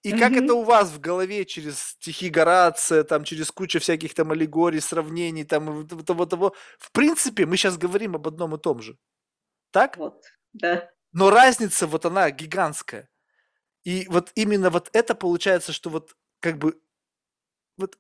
И 0.02 0.12
mm-hmm. 0.12 0.19
как 0.19 0.32
это 0.32 0.55
у 0.55 0.62
вас 0.64 0.90
в 0.90 1.01
голове 1.01 1.44
через 1.44 1.78
стихи 1.78 2.28
Горация, 2.28 3.05
там, 3.05 3.23
через 3.23 3.52
кучу 3.52 3.78
всяких 3.78 4.14
там 4.14 4.32
аллегорий, 4.32 4.81
сравнений, 4.81 5.44
там, 5.44 5.86
того, 5.86 6.27
того. 6.27 6.55
В 6.78 6.90
принципе, 6.90 7.47
мы 7.47 7.56
сейчас 7.56 7.78
говорим 7.78 8.16
об 8.16 8.27
одном 8.27 8.55
и 8.55 8.59
том 8.59 8.82
же. 8.82 8.97
Так? 9.70 9.97
Вот, 9.97 10.24
да. 10.52 10.90
Но 11.12 11.31
разница 11.31 11.86
вот 11.86 12.05
она 12.05 12.31
гигантская. 12.31 13.09
И 13.84 14.06
вот 14.09 14.32
именно 14.34 14.70
вот 14.70 14.90
это 14.92 15.14
получается, 15.14 15.72
что 15.72 15.90
вот 15.90 16.16
как 16.40 16.59
бы 16.59 16.80
вот 17.76 17.98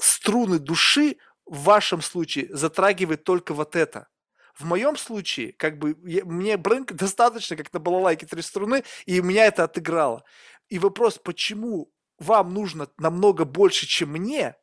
струны 0.00 0.58
души 0.58 1.16
в 1.44 1.64
вашем 1.64 2.02
случае 2.02 2.48
затрагивает 2.54 3.24
только 3.24 3.54
вот 3.54 3.76
это. 3.76 4.08
В 4.54 4.64
моем 4.64 4.96
случае, 4.96 5.52
как 5.52 5.78
бы, 5.78 5.96
я, 6.04 6.24
мне 6.24 6.56
брынка 6.56 6.94
достаточно, 7.04 7.56
как 7.56 7.72
на 7.72 7.80
балалайке 7.80 8.26
три 8.26 8.42
струны, 8.42 8.84
и 9.06 9.20
меня 9.20 9.46
это 9.46 9.64
отыграло. 9.64 10.24
И 10.68 10.78
вопрос, 10.78 11.18
почему 11.18 11.92
вам 12.18 12.52
нужно 12.52 12.88
намного 12.98 13.44
больше, 13.44 13.86
чем 13.86 14.10
мне, 14.10 14.56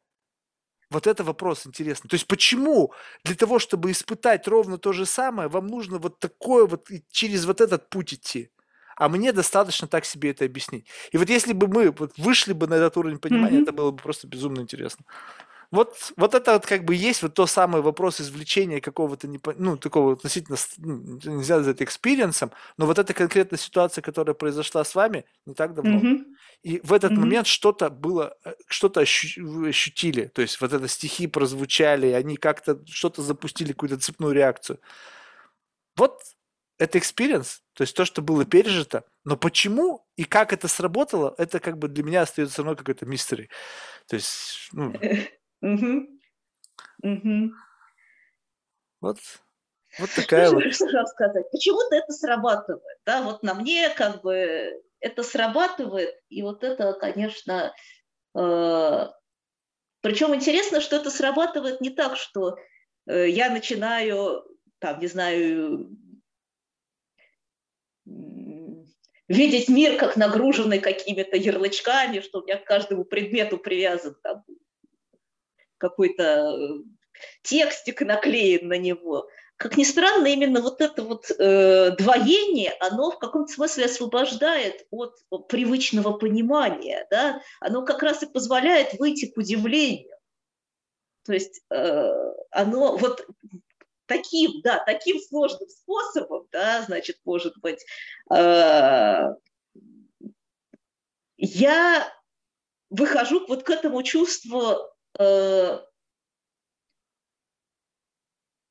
вот 0.89 1.07
это 1.07 1.23
вопрос 1.23 1.65
интересный. 1.65 2.09
То 2.09 2.15
есть 2.15 2.27
почему 2.27 2.93
для 3.23 3.35
того, 3.35 3.59
чтобы 3.59 3.91
испытать 3.91 4.47
ровно 4.47 4.77
то 4.77 4.93
же 4.93 5.05
самое, 5.05 5.49
вам 5.49 5.67
нужно 5.67 5.97
вот 5.97 6.19
такое 6.19 6.67
вот 6.67 6.89
через 7.09 7.45
вот 7.45 7.61
этот 7.61 7.89
путь 7.89 8.13
идти? 8.13 8.51
А 8.95 9.09
мне 9.09 9.31
достаточно 9.31 9.87
так 9.87 10.05
себе 10.05 10.31
это 10.31 10.45
объяснить. 10.45 10.87
И 11.11 11.17
вот 11.17 11.29
если 11.29 11.53
бы 11.53 11.67
мы 11.67 11.91
вот 11.91 12.13
вышли 12.17 12.53
бы 12.53 12.67
на 12.67 12.75
этот 12.75 12.97
уровень 12.97 13.19
понимания, 13.19 13.59
mm-hmm. 13.59 13.63
это 13.63 13.71
было 13.71 13.91
бы 13.91 13.97
просто 13.97 14.27
безумно 14.27 14.61
интересно. 14.61 15.05
Вот, 15.71 16.13
вот 16.15 16.35
это 16.35 16.53
вот 16.53 16.65
как 16.65 16.85
бы 16.85 16.95
есть 16.95 17.21
вот 17.23 17.33
то 17.33 17.47
самый 17.47 17.81
вопрос 17.81 18.21
извлечения 18.21 18.79
какого-то, 18.79 19.27
ну, 19.57 19.77
такого 19.77 20.13
относительно, 20.13 20.57
ну, 20.77 21.19
нельзя 21.23 21.57
назвать 21.57 21.81
experience 21.81 22.35
ом, 22.35 22.51
но 22.77 22.85
вот 22.85 22.99
эта 22.99 23.13
конкретная 23.13 23.57
ситуация, 23.57 24.01
которая 24.01 24.35
произошла 24.35 24.83
с 24.83 24.95
вами 24.95 25.25
не 25.45 25.53
так 25.53 25.73
давно, 25.73 25.99
mm-hmm. 25.99 26.23
и 26.63 26.79
в 26.83 26.93
этот 26.93 27.11
mm-hmm. 27.11 27.19
момент 27.19 27.47
что-то 27.47 27.89
было, 27.89 28.37
э, 28.45 28.53
что-то 28.67 29.01
ощу- 29.01 29.67
ощутили, 29.67 30.25
то 30.33 30.41
есть 30.41 30.61
вот 30.61 30.71
это 30.71 30.87
стихи 30.87 31.27
прозвучали, 31.27 32.07
они 32.07 32.37
как-то 32.37 32.79
что-то 32.87 33.21
запустили, 33.21 33.73
какую-то 33.73 33.97
цепную 33.97 34.33
реакцию. 34.33 34.79
Вот 35.97 36.21
это 36.77 36.97
experience, 36.97 37.59
то 37.73 37.83
есть 37.83 37.95
то, 37.95 38.05
что 38.05 38.21
было 38.21 38.45
пережито, 38.45 39.05
но 39.23 39.37
почему 39.37 40.05
и 40.15 40.23
как 40.23 40.53
это 40.53 40.67
сработало, 40.67 41.33
это 41.37 41.59
как 41.59 41.77
бы 41.77 41.87
для 41.87 42.03
меня 42.03 42.21
остается 42.21 42.61
равно 42.61 42.75
какой-то 42.75 43.05
mystery. 43.05 43.49
То 44.07 44.15
есть, 44.15 44.69
ну... 44.71 44.93
Вот, 49.01 49.17
вот 49.99 50.09
такая 50.15 50.49
вот. 50.49 50.63
Что 50.73 50.89
же 50.89 51.05
сказать? 51.05 51.45
Почему-то 51.51 51.95
это 51.95 52.11
срабатывает, 52.11 52.97
да, 53.05 53.21
вот 53.21 53.43
на 53.43 53.53
мне 53.53 53.89
как 53.89 54.21
бы 54.23 54.81
это 54.99 55.21
срабатывает, 55.21 56.15
и 56.29 56.41
вот 56.41 56.63
это, 56.63 56.93
конечно, 56.93 57.73
э, 58.35 59.07
причем 60.01 60.33
интересно, 60.33 60.81
что 60.81 60.95
это 60.95 61.11
срабатывает 61.11 61.81
не 61.81 61.91
так, 61.91 62.17
что 62.17 62.57
э, 63.07 63.29
я 63.29 63.49
начинаю, 63.49 64.43
там, 64.79 64.99
не 64.99 65.07
знаю, 65.07 65.89
видеть 69.27 69.69
мир 69.69 69.97
как 69.97 70.15
нагруженный 70.15 70.79
какими-то 70.79 71.37
ярлычками, 71.37 72.19
что 72.19 72.39
у 72.39 72.43
меня 72.43 72.57
к 72.57 72.65
каждому 72.65 73.05
предмету 73.05 73.57
привязан 73.57 74.15
там, 74.21 74.43
какой-то 75.77 76.23
э, 76.23 76.69
текстик 77.41 78.01
наклеен 78.01 78.67
на 78.67 78.77
него. 78.77 79.27
Как 79.57 79.77
ни 79.77 79.83
странно, 79.83 80.27
именно 80.27 80.61
вот 80.61 80.81
это 80.81 81.03
вот 81.03 81.31
э, 81.31 81.91
двоение, 81.97 82.73
оно 82.79 83.11
в 83.11 83.19
каком-то 83.19 83.51
смысле 83.53 83.85
освобождает 83.85 84.85
от 84.91 85.15
привычного 85.47 86.13
понимания, 86.17 87.07
да? 87.09 87.41
оно 87.61 87.85
как 87.85 88.03
раз 88.03 88.21
и 88.23 88.25
позволяет 88.25 88.99
выйти 88.99 89.27
к 89.27 89.37
удивлению. 89.37 90.13
То 91.23 91.33
есть 91.33 91.61
э, 91.71 92.11
оно 92.51 92.97
вот 92.97 93.25
таким, 94.05 94.61
да, 94.61 94.83
таким 94.85 95.19
сложным 95.19 95.69
способом, 95.69 96.47
да, 96.51 96.81
значит, 96.83 97.19
может 97.25 97.57
быть, 97.59 97.83
э, 98.33 99.29
я 101.37 102.13
выхожу 102.89 103.45
вот 103.47 103.63
к 103.63 103.69
этому 103.69 104.03
чувству 104.03 104.77
э, 105.19 105.79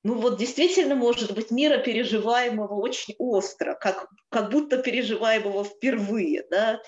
ну 0.05 0.19
вот 0.20 0.39
действительно, 0.39 0.94
может 0.94 1.35
быть, 1.35 1.51
мира, 1.51 1.78
переживаемого 1.78 2.74
очень 2.74 3.15
остро, 3.19 3.74
как, 3.74 4.06
как 4.28 4.51
будто 4.51 4.77
переживаемого 4.78 5.65
впервые, 5.65 6.44
да, 6.51 6.81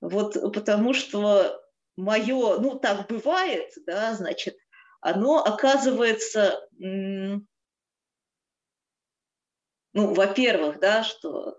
вот 0.00 0.34
потому 0.54 0.94
что 0.94 1.60
мое, 1.96 2.58
ну 2.58 2.78
так 2.78 3.08
бывает, 3.08 3.72
да, 3.86 4.14
значит, 4.14 4.56
оно 5.00 5.42
оказывается, 5.44 6.60
ну, 9.92 10.14
во-первых, 10.14 10.78
да, 10.80 11.02
что 11.02 11.58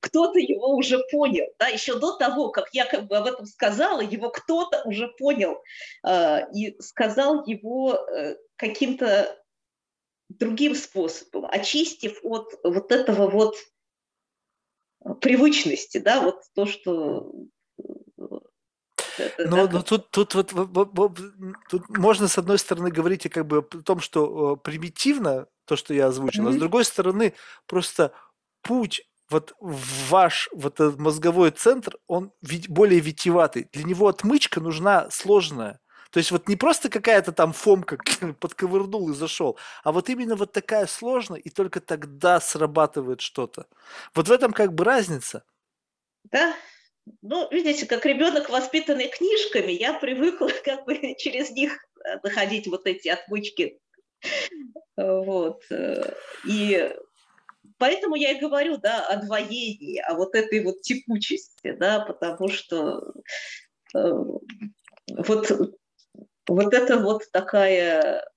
кто-то 0.00 0.38
его 0.38 0.74
уже 0.74 0.98
понял, 1.10 1.46
да, 1.58 1.68
еще 1.68 1.98
до 1.98 2.16
того, 2.16 2.50
как 2.50 2.68
я 2.72 2.86
как 2.86 3.06
бы 3.06 3.16
об 3.16 3.26
этом 3.26 3.46
сказала, 3.46 4.00
его 4.00 4.30
кто-то 4.30 4.82
уже 4.84 5.08
понял 5.08 5.62
э, 6.06 6.50
и 6.52 6.80
сказал 6.80 7.44
его 7.44 7.94
э, 7.94 8.36
каким-то 8.56 9.36
другим 10.28 10.74
способом, 10.74 11.46
очистив 11.50 12.18
от 12.22 12.58
вот 12.64 12.92
этого 12.92 13.28
вот 13.28 13.56
привычности, 15.20 15.98
да, 15.98 16.22
вот 16.22 16.42
то, 16.54 16.66
что 16.66 17.32
но, 19.38 19.66
да, 19.66 19.68
но 19.70 19.82
тут, 19.82 20.10
тут, 20.10 20.34
вот, 20.34 20.52
вот, 20.52 20.90
вот, 20.92 21.18
тут 21.68 21.88
можно, 21.90 22.28
с 22.28 22.38
одной 22.38 22.58
стороны, 22.58 22.90
говорить 22.90 23.28
как 23.28 23.46
бы 23.46 23.58
о 23.58 23.62
том, 23.62 24.00
что 24.00 24.56
примитивно, 24.56 25.46
то, 25.70 25.76
что 25.76 25.94
я 25.94 26.06
озвучил, 26.06 26.48
а 26.48 26.52
с 26.52 26.56
другой 26.56 26.84
стороны, 26.84 27.32
просто 27.66 28.12
путь 28.60 29.08
вот 29.28 29.54
ваш 29.60 30.48
вот 30.52 30.80
этот 30.80 30.98
мозговой 30.98 31.52
центр, 31.52 31.96
он 32.08 32.32
более 32.68 32.98
витиеватый. 32.98 33.68
Для 33.72 33.84
него 33.84 34.08
отмычка 34.08 34.60
нужна 34.60 35.08
сложная. 35.10 35.78
То 36.10 36.18
есть 36.18 36.32
вот 36.32 36.48
не 36.48 36.56
просто 36.56 36.88
какая-то 36.88 37.30
там 37.30 37.52
фомка 37.52 37.98
подковырнул 38.40 39.10
и 39.10 39.14
зашел, 39.14 39.56
а 39.84 39.92
вот 39.92 40.08
именно 40.08 40.34
вот 40.34 40.50
такая 40.50 40.88
сложная, 40.88 41.38
и 41.38 41.50
только 41.50 41.80
тогда 41.80 42.40
срабатывает 42.40 43.20
что-то. 43.20 43.66
Вот 44.12 44.26
в 44.26 44.32
этом 44.32 44.52
как 44.52 44.74
бы 44.74 44.82
разница. 44.82 45.44
Да, 46.24 46.52
ну, 47.22 47.48
видите, 47.52 47.86
как 47.86 48.04
ребенок, 48.06 48.50
воспитанный 48.50 49.08
книжками, 49.08 49.70
я 49.70 49.94
привыкла 49.94 50.48
как 50.64 50.84
бы 50.84 51.14
через 51.16 51.50
них 51.50 51.78
э, 52.04 52.18
находить 52.24 52.66
вот 52.66 52.88
эти 52.88 53.06
отмычки. 53.06 53.78
Вот. 54.96 55.62
Э, 55.70 56.14
и 56.48 56.94
поэтому 57.78 58.16
я 58.16 58.32
и 58.32 58.40
говорю, 58.40 58.76
да, 58.76 59.06
о 59.06 59.16
двоении, 59.24 59.98
о 59.98 60.14
вот 60.14 60.34
этой 60.34 60.62
вот 60.62 60.82
текучести, 60.82 61.72
да, 61.72 62.00
потому 62.00 62.48
что 62.48 63.14
э, 63.94 64.12
вот 65.16 65.50
вот 66.50 66.74
это 66.74 66.98
вот 66.98 67.22
такая 67.32 68.28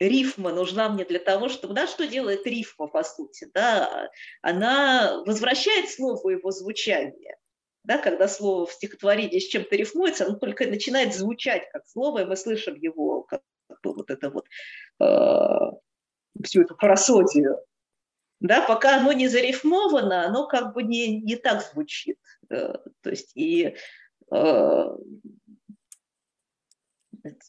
рифма 0.00 0.52
нужна 0.52 0.88
мне 0.88 1.04
для 1.04 1.20
того, 1.20 1.48
чтобы... 1.48 1.74
Да, 1.74 1.86
что 1.86 2.06
делает 2.06 2.46
рифма, 2.46 2.88
по 2.88 3.04
сути? 3.04 3.48
Да? 3.54 4.10
Она 4.42 5.22
возвращает 5.24 5.88
слову 5.88 6.30
его 6.30 6.50
звучание. 6.50 7.36
Да, 7.84 7.98
когда 7.98 8.28
слово 8.28 8.66
в 8.66 8.72
стихотворении 8.72 9.40
с 9.40 9.48
чем-то 9.48 9.74
рифмуется, 9.74 10.26
оно 10.26 10.36
только 10.36 10.66
начинает 10.66 11.14
звучать 11.14 11.68
как 11.72 11.86
слово, 11.88 12.22
и 12.22 12.24
мы 12.24 12.36
слышим 12.36 12.74
его, 12.76 13.22
как 13.22 13.42
вот 13.82 14.10
это 14.10 14.30
вот, 14.30 14.46
э, 15.00 16.42
всю 16.44 16.62
эту 16.62 16.76
парасодию. 16.76 17.58
Да, 18.40 18.60
пока 18.66 18.98
оно 18.98 19.12
не 19.12 19.28
зарифмовано, 19.28 20.26
оно 20.26 20.48
как 20.48 20.74
бы 20.74 20.82
не, 20.82 21.20
не 21.20 21.36
так 21.36 21.62
звучит. 21.62 22.18
Э, 22.50 22.74
то 23.00 23.10
есть 23.10 23.32
и 23.36 23.76
э, 24.32 24.96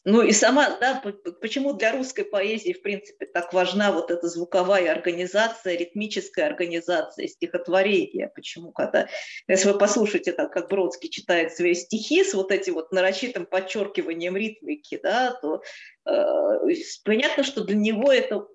ну 0.04 0.22
и 0.22 0.32
сама, 0.32 0.76
да, 0.78 1.02
почему 1.40 1.72
для 1.72 1.92
русской 1.92 2.24
поэзии, 2.24 2.72
в 2.72 2.82
принципе, 2.82 3.26
так 3.26 3.52
важна 3.52 3.92
вот 3.92 4.10
эта 4.10 4.28
звуковая 4.28 4.92
организация, 4.92 5.76
ритмическая 5.76 6.46
организация 6.46 7.26
стихотворения. 7.26 8.30
Почему, 8.34 8.72
когда, 8.72 9.08
если 9.48 9.70
вы 9.70 9.78
послушаете, 9.78 10.32
так, 10.32 10.52
как 10.52 10.68
Бродский 10.68 11.10
читает 11.10 11.52
свои 11.52 11.74
стихи 11.74 12.22
с 12.22 12.34
вот 12.34 12.52
этим 12.52 12.74
вот 12.74 12.92
нарочитым 12.92 13.46
подчеркиванием 13.46 14.36
ритмики, 14.36 15.00
да, 15.02 15.32
то 15.40 15.62
э, 16.06 16.74
понятно, 17.04 17.42
что 17.42 17.64
для 17.64 17.76
него 17.76 18.12
это 18.12 18.46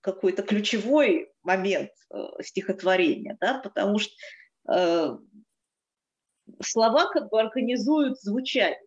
какой-то 0.00 0.42
ключевой 0.42 1.30
момент 1.42 1.90
э, 2.10 2.16
стихотворения, 2.42 3.36
да, 3.40 3.58
потому 3.58 3.98
что 3.98 4.12
э, 4.70 5.16
слова 6.62 7.10
как 7.10 7.30
бы 7.30 7.40
организуют 7.40 8.20
звучание. 8.20 8.80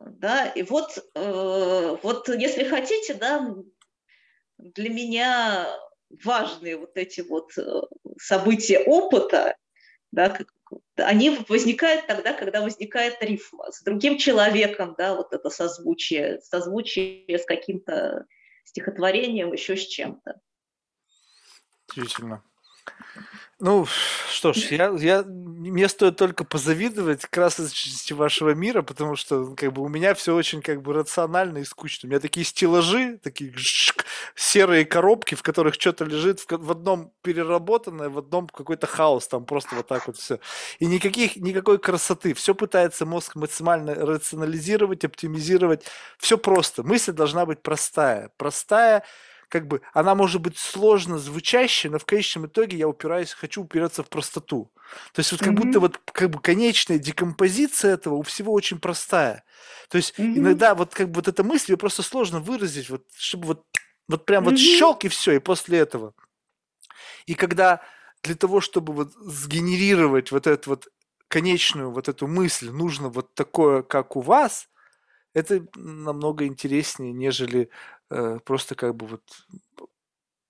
Да, 0.00 0.46
и 0.46 0.62
вот, 0.62 0.98
э, 1.14 1.96
вот 2.02 2.28
если 2.30 2.64
хотите, 2.64 3.12
да, 3.14 3.54
для 4.56 4.88
меня 4.88 5.68
важные 6.24 6.78
вот 6.78 6.96
эти 6.96 7.20
вот 7.20 7.50
э, 7.58 7.82
события 8.18 8.80
опыта, 8.80 9.56
да, 10.10 10.30
как, 10.30 10.48
они 10.96 11.38
возникают 11.48 12.06
тогда, 12.06 12.32
когда 12.32 12.62
возникает 12.62 13.22
рифма 13.22 13.70
с 13.70 13.82
другим 13.82 14.16
человеком, 14.16 14.94
да, 14.96 15.14
вот 15.14 15.34
это 15.34 15.50
созвучие, 15.50 16.40
созвучие 16.40 17.38
с 17.38 17.44
каким-то 17.44 18.26
стихотворением, 18.64 19.52
еще 19.52 19.76
с 19.76 19.86
чем-то. 19.86 20.40
Действительно. 21.88 22.42
Ну, 23.62 23.86
что 24.30 24.54
ж, 24.54 24.68
я, 24.70 24.90
я, 24.98 25.22
мне 25.22 25.86
стоит 25.90 26.16
только 26.16 26.44
позавидовать 26.44 27.26
красочности 27.26 28.14
вашего 28.14 28.54
мира, 28.54 28.80
потому 28.80 29.16
что 29.16 29.54
как 29.54 29.74
бы 29.74 29.82
у 29.82 29.88
меня 29.88 30.14
все 30.14 30.34
очень 30.34 30.62
как 30.62 30.80
бы 30.80 30.94
рационально 30.94 31.58
и 31.58 31.64
скучно. 31.64 32.06
У 32.06 32.10
меня 32.10 32.20
такие 32.20 32.46
стеллажи, 32.46 33.18
такие 33.22 33.52
жшк, 33.54 34.06
серые 34.34 34.86
коробки, 34.86 35.34
в 35.34 35.42
которых 35.42 35.74
что-то 35.74 36.06
лежит, 36.06 36.40
в, 36.40 36.46
в 36.48 36.70
одном 36.70 37.12
переработанное, 37.20 38.08
в 38.08 38.16
одном 38.16 38.48
какой-то 38.48 38.86
хаос, 38.86 39.28
там 39.28 39.44
просто 39.44 39.76
вот 39.76 39.86
так 39.86 40.06
вот 40.06 40.16
все. 40.16 40.40
И 40.78 40.86
никаких, 40.86 41.36
никакой 41.36 41.78
красоты. 41.78 42.32
Все 42.32 42.54
пытается 42.54 43.04
мозг 43.04 43.36
максимально 43.36 43.94
рационализировать, 43.94 45.04
оптимизировать. 45.04 45.84
Все 46.16 46.38
просто. 46.38 46.82
Мысль 46.82 47.12
должна 47.12 47.44
быть 47.44 47.60
простая. 47.60 48.30
Простая, 48.38 49.04
как 49.50 49.66
бы 49.66 49.82
она 49.92 50.14
может 50.14 50.40
быть 50.40 50.56
сложно 50.56 51.18
звучащей, 51.18 51.90
но 51.90 51.98
в 51.98 52.06
конечном 52.06 52.46
итоге 52.46 52.78
я 52.78 52.88
упираюсь, 52.88 53.32
хочу 53.32 53.62
упираться 53.62 54.02
в 54.02 54.08
простоту. 54.08 54.70
То 55.12 55.20
есть 55.20 55.32
вот 55.32 55.40
как 55.40 55.50
mm-hmm. 55.50 55.56
будто 55.56 55.80
вот 55.80 56.00
как 56.12 56.30
бы 56.30 56.40
конечная 56.40 56.98
декомпозиция 56.98 57.94
этого 57.94 58.14
у 58.14 58.22
всего 58.22 58.52
очень 58.52 58.78
простая. 58.78 59.44
То 59.90 59.98
есть 59.98 60.18
mm-hmm. 60.18 60.38
иногда 60.38 60.74
вот 60.74 60.94
как 60.94 61.08
бы 61.08 61.16
вот 61.16 61.28
эта 61.28 61.42
мысль 61.42 61.72
ее 61.72 61.76
просто 61.76 62.02
сложно 62.02 62.38
выразить, 62.40 62.88
вот 62.88 63.04
чтобы 63.16 63.48
вот 63.48 63.66
вот 64.08 64.24
прям 64.24 64.44
mm-hmm. 64.44 64.50
вот 64.50 64.58
щелк 64.58 65.04
и 65.04 65.08
все, 65.08 65.32
и 65.32 65.38
после 65.40 65.78
этого. 65.78 66.14
И 67.26 67.34
когда 67.34 67.80
для 68.22 68.36
того, 68.36 68.60
чтобы 68.60 68.92
вот 68.92 69.12
сгенерировать 69.14 70.30
вот 70.30 70.46
эту 70.46 70.70
вот 70.70 70.88
конечную 71.28 71.90
вот 71.90 72.08
эту 72.08 72.26
мысль, 72.26 72.70
нужно 72.70 73.08
вот 73.08 73.34
такое, 73.34 73.82
как 73.82 74.16
у 74.16 74.20
вас, 74.20 74.68
это 75.32 75.66
намного 75.76 76.46
интереснее, 76.46 77.12
нежели 77.12 77.70
э, 78.10 78.38
просто 78.44 78.74
как 78.74 78.94
бы 78.94 79.06
вот 79.06 79.22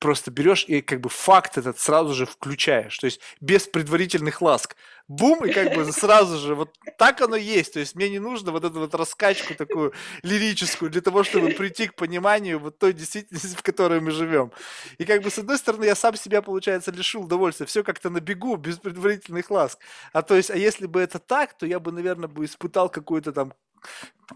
просто 0.01 0.31
берешь 0.31 0.65
и 0.67 0.81
как 0.81 1.01
бы 1.01 1.09
факт 1.09 1.59
этот 1.59 1.79
сразу 1.79 2.15
же 2.15 2.27
включаешь, 2.27 2.99
то 2.99 3.05
есть 3.05 3.21
без 3.41 3.69
предварительных 3.69 4.43
ласк. 4.43 4.75
Бум, 5.09 5.45
и 5.45 5.53
как 5.53 5.75
бы 5.75 5.85
сразу 5.93 6.39
же 6.39 6.55
вот 6.55 6.75
так 6.99 7.21
оно 7.21 7.37
есть, 7.37 7.75
то 7.75 7.81
есть 7.81 7.95
мне 7.95 8.09
не 8.09 8.19
нужно 8.19 8.51
вот 8.51 8.65
эту 8.65 8.79
вот 8.81 8.95
раскачку 8.95 9.55
такую 9.55 9.93
лирическую 10.23 10.91
для 10.91 11.03
того, 11.03 11.23
чтобы 11.23 11.51
прийти 11.51 11.89
к 11.89 11.95
пониманию 11.95 12.59
вот 12.59 12.79
той 12.79 12.93
действительности, 12.93 13.55
в 13.59 13.63
которой 13.63 14.01
мы 14.01 14.11
живем. 14.11 14.53
И 14.99 15.05
как 15.05 15.23
бы 15.23 15.31
с 15.31 15.39
одной 15.39 15.59
стороны 15.59 15.85
я 15.85 15.95
сам 15.95 16.17
себя, 16.17 16.41
получается, 16.41 16.91
лишил 16.93 17.23
удовольствия, 17.23 17.67
все 17.67 17.85
как-то 17.85 18.09
на 18.09 18.21
бегу, 18.21 18.57
без 18.57 18.79
предварительных 18.79 19.51
ласк. 19.51 19.79
А 20.13 20.23
то 20.23 20.35
есть, 20.35 20.51
а 20.51 20.57
если 20.57 20.87
бы 20.87 21.01
это 21.01 21.19
так, 21.19 21.59
то 21.59 21.67
я 21.67 21.79
бы, 21.79 21.93
наверное, 21.93 22.29
бы 22.29 22.45
испытал 22.45 22.89
какую-то 22.89 23.33
там 23.33 23.53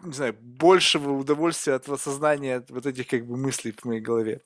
не 0.03 0.13
знаю, 0.13 0.35
большего 0.41 1.13
удовольствия 1.13 1.75
от 1.75 1.89
осознания 1.89 2.65
вот 2.69 2.87
этих 2.87 3.07
как 3.07 3.27
бы 3.27 3.37
мыслей 3.37 3.73
в 3.73 3.85
моей 3.85 4.01
голове. 4.01 4.41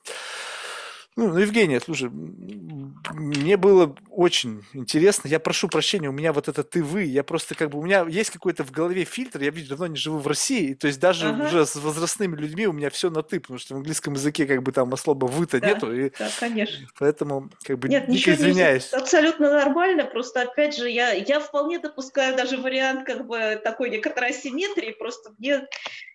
Ну, 1.19 1.33
ну, 1.33 1.37
Евгения, 1.37 1.81
слушай, 1.81 2.09
мне 2.09 3.57
было 3.57 3.93
очень 4.09 4.63
интересно. 4.71 5.27
Я 5.27 5.41
прошу 5.41 5.67
прощения, 5.67 6.07
у 6.07 6.13
меня 6.13 6.31
вот 6.31 6.47
это 6.47 6.63
ты 6.63 6.81
вы. 6.81 7.03
Я 7.03 7.25
просто 7.25 7.55
как 7.55 7.71
бы 7.71 7.79
у 7.79 7.83
меня 7.83 8.05
есть 8.07 8.29
какой-то 8.29 8.63
в 8.63 8.71
голове 8.71 9.03
фильтр. 9.03 9.41
Я 9.41 9.49
видишь, 9.49 9.67
давно 9.67 9.87
не 9.87 9.97
живу 9.97 10.19
в 10.19 10.27
России, 10.27 10.75
то 10.75 10.87
есть 10.87 10.97
даже 11.01 11.27
ага. 11.27 11.47
уже 11.47 11.65
с 11.65 11.75
возрастными 11.75 12.37
людьми 12.37 12.67
у 12.67 12.71
меня 12.71 12.89
все 12.89 13.09
на 13.09 13.21
ты, 13.21 13.41
потому 13.41 13.59
что 13.59 13.73
в 13.73 13.77
английском 13.79 14.13
языке 14.13 14.45
как 14.45 14.63
бы 14.63 14.71
там 14.71 14.93
особо 14.93 15.25
вы-то 15.25 15.59
да, 15.59 15.67
нету. 15.67 15.93
И 15.93 16.09
да, 16.17 16.29
конечно. 16.39 16.87
Поэтому 16.97 17.49
как 17.63 17.79
бы 17.79 17.89
Нет, 17.89 18.07
ничего 18.07 18.35
извиняюсь. 18.35 18.89
Не, 18.93 18.99
абсолютно 18.99 19.51
нормально. 19.51 20.05
Просто 20.05 20.43
опять 20.43 20.77
же 20.77 20.89
я 20.89 21.11
я 21.11 21.41
вполне 21.41 21.79
допускаю 21.79 22.37
даже 22.37 22.55
вариант 22.55 23.05
как 23.05 23.27
бы 23.27 23.59
такой 23.61 23.89
некоторой 23.89 24.29
асимметрии. 24.29 24.95
Просто 24.97 25.33
мне 25.37 25.67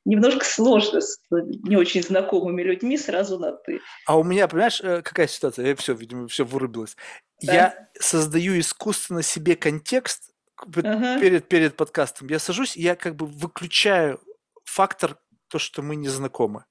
немножко 0.05 0.45
сложно 0.45 1.01
с 1.01 1.19
не 1.31 1.77
очень 1.77 2.03
знакомыми 2.03 2.63
людьми 2.63 2.97
сразу 2.97 3.39
на 3.39 3.53
ты. 3.53 3.81
А 4.07 4.19
у 4.19 4.25
меня, 4.25 4.49
понимаешь, 4.49 4.81
э, 4.99 5.03
какая 5.03 5.27
ситуация? 5.27 5.67
Я 5.67 5.77
все, 5.77 5.95
видимо, 5.95 6.29
все 6.29 6.45
вырубилось. 6.45 6.97
Да. 7.43 7.53
Я 7.53 7.89
создаю 8.01 8.59
искусственно 8.59 9.23
себе 9.23 9.57
контекст 9.57 10.33
ага. 10.57 11.21
перед, 11.21 11.49
перед 11.49 11.77
подкастом. 11.77 12.29
Я 12.29 12.39
сажусь, 12.39 12.77
и 12.77 12.83
я 12.83 12.97
как 12.97 13.17
бы 13.17 13.27
выключаю 13.27 14.21
фактор 14.65 15.19
то, 15.49 15.59
что 15.59 15.83
мы 15.83 15.97
не 15.97 16.09
знакомы. 16.09 16.65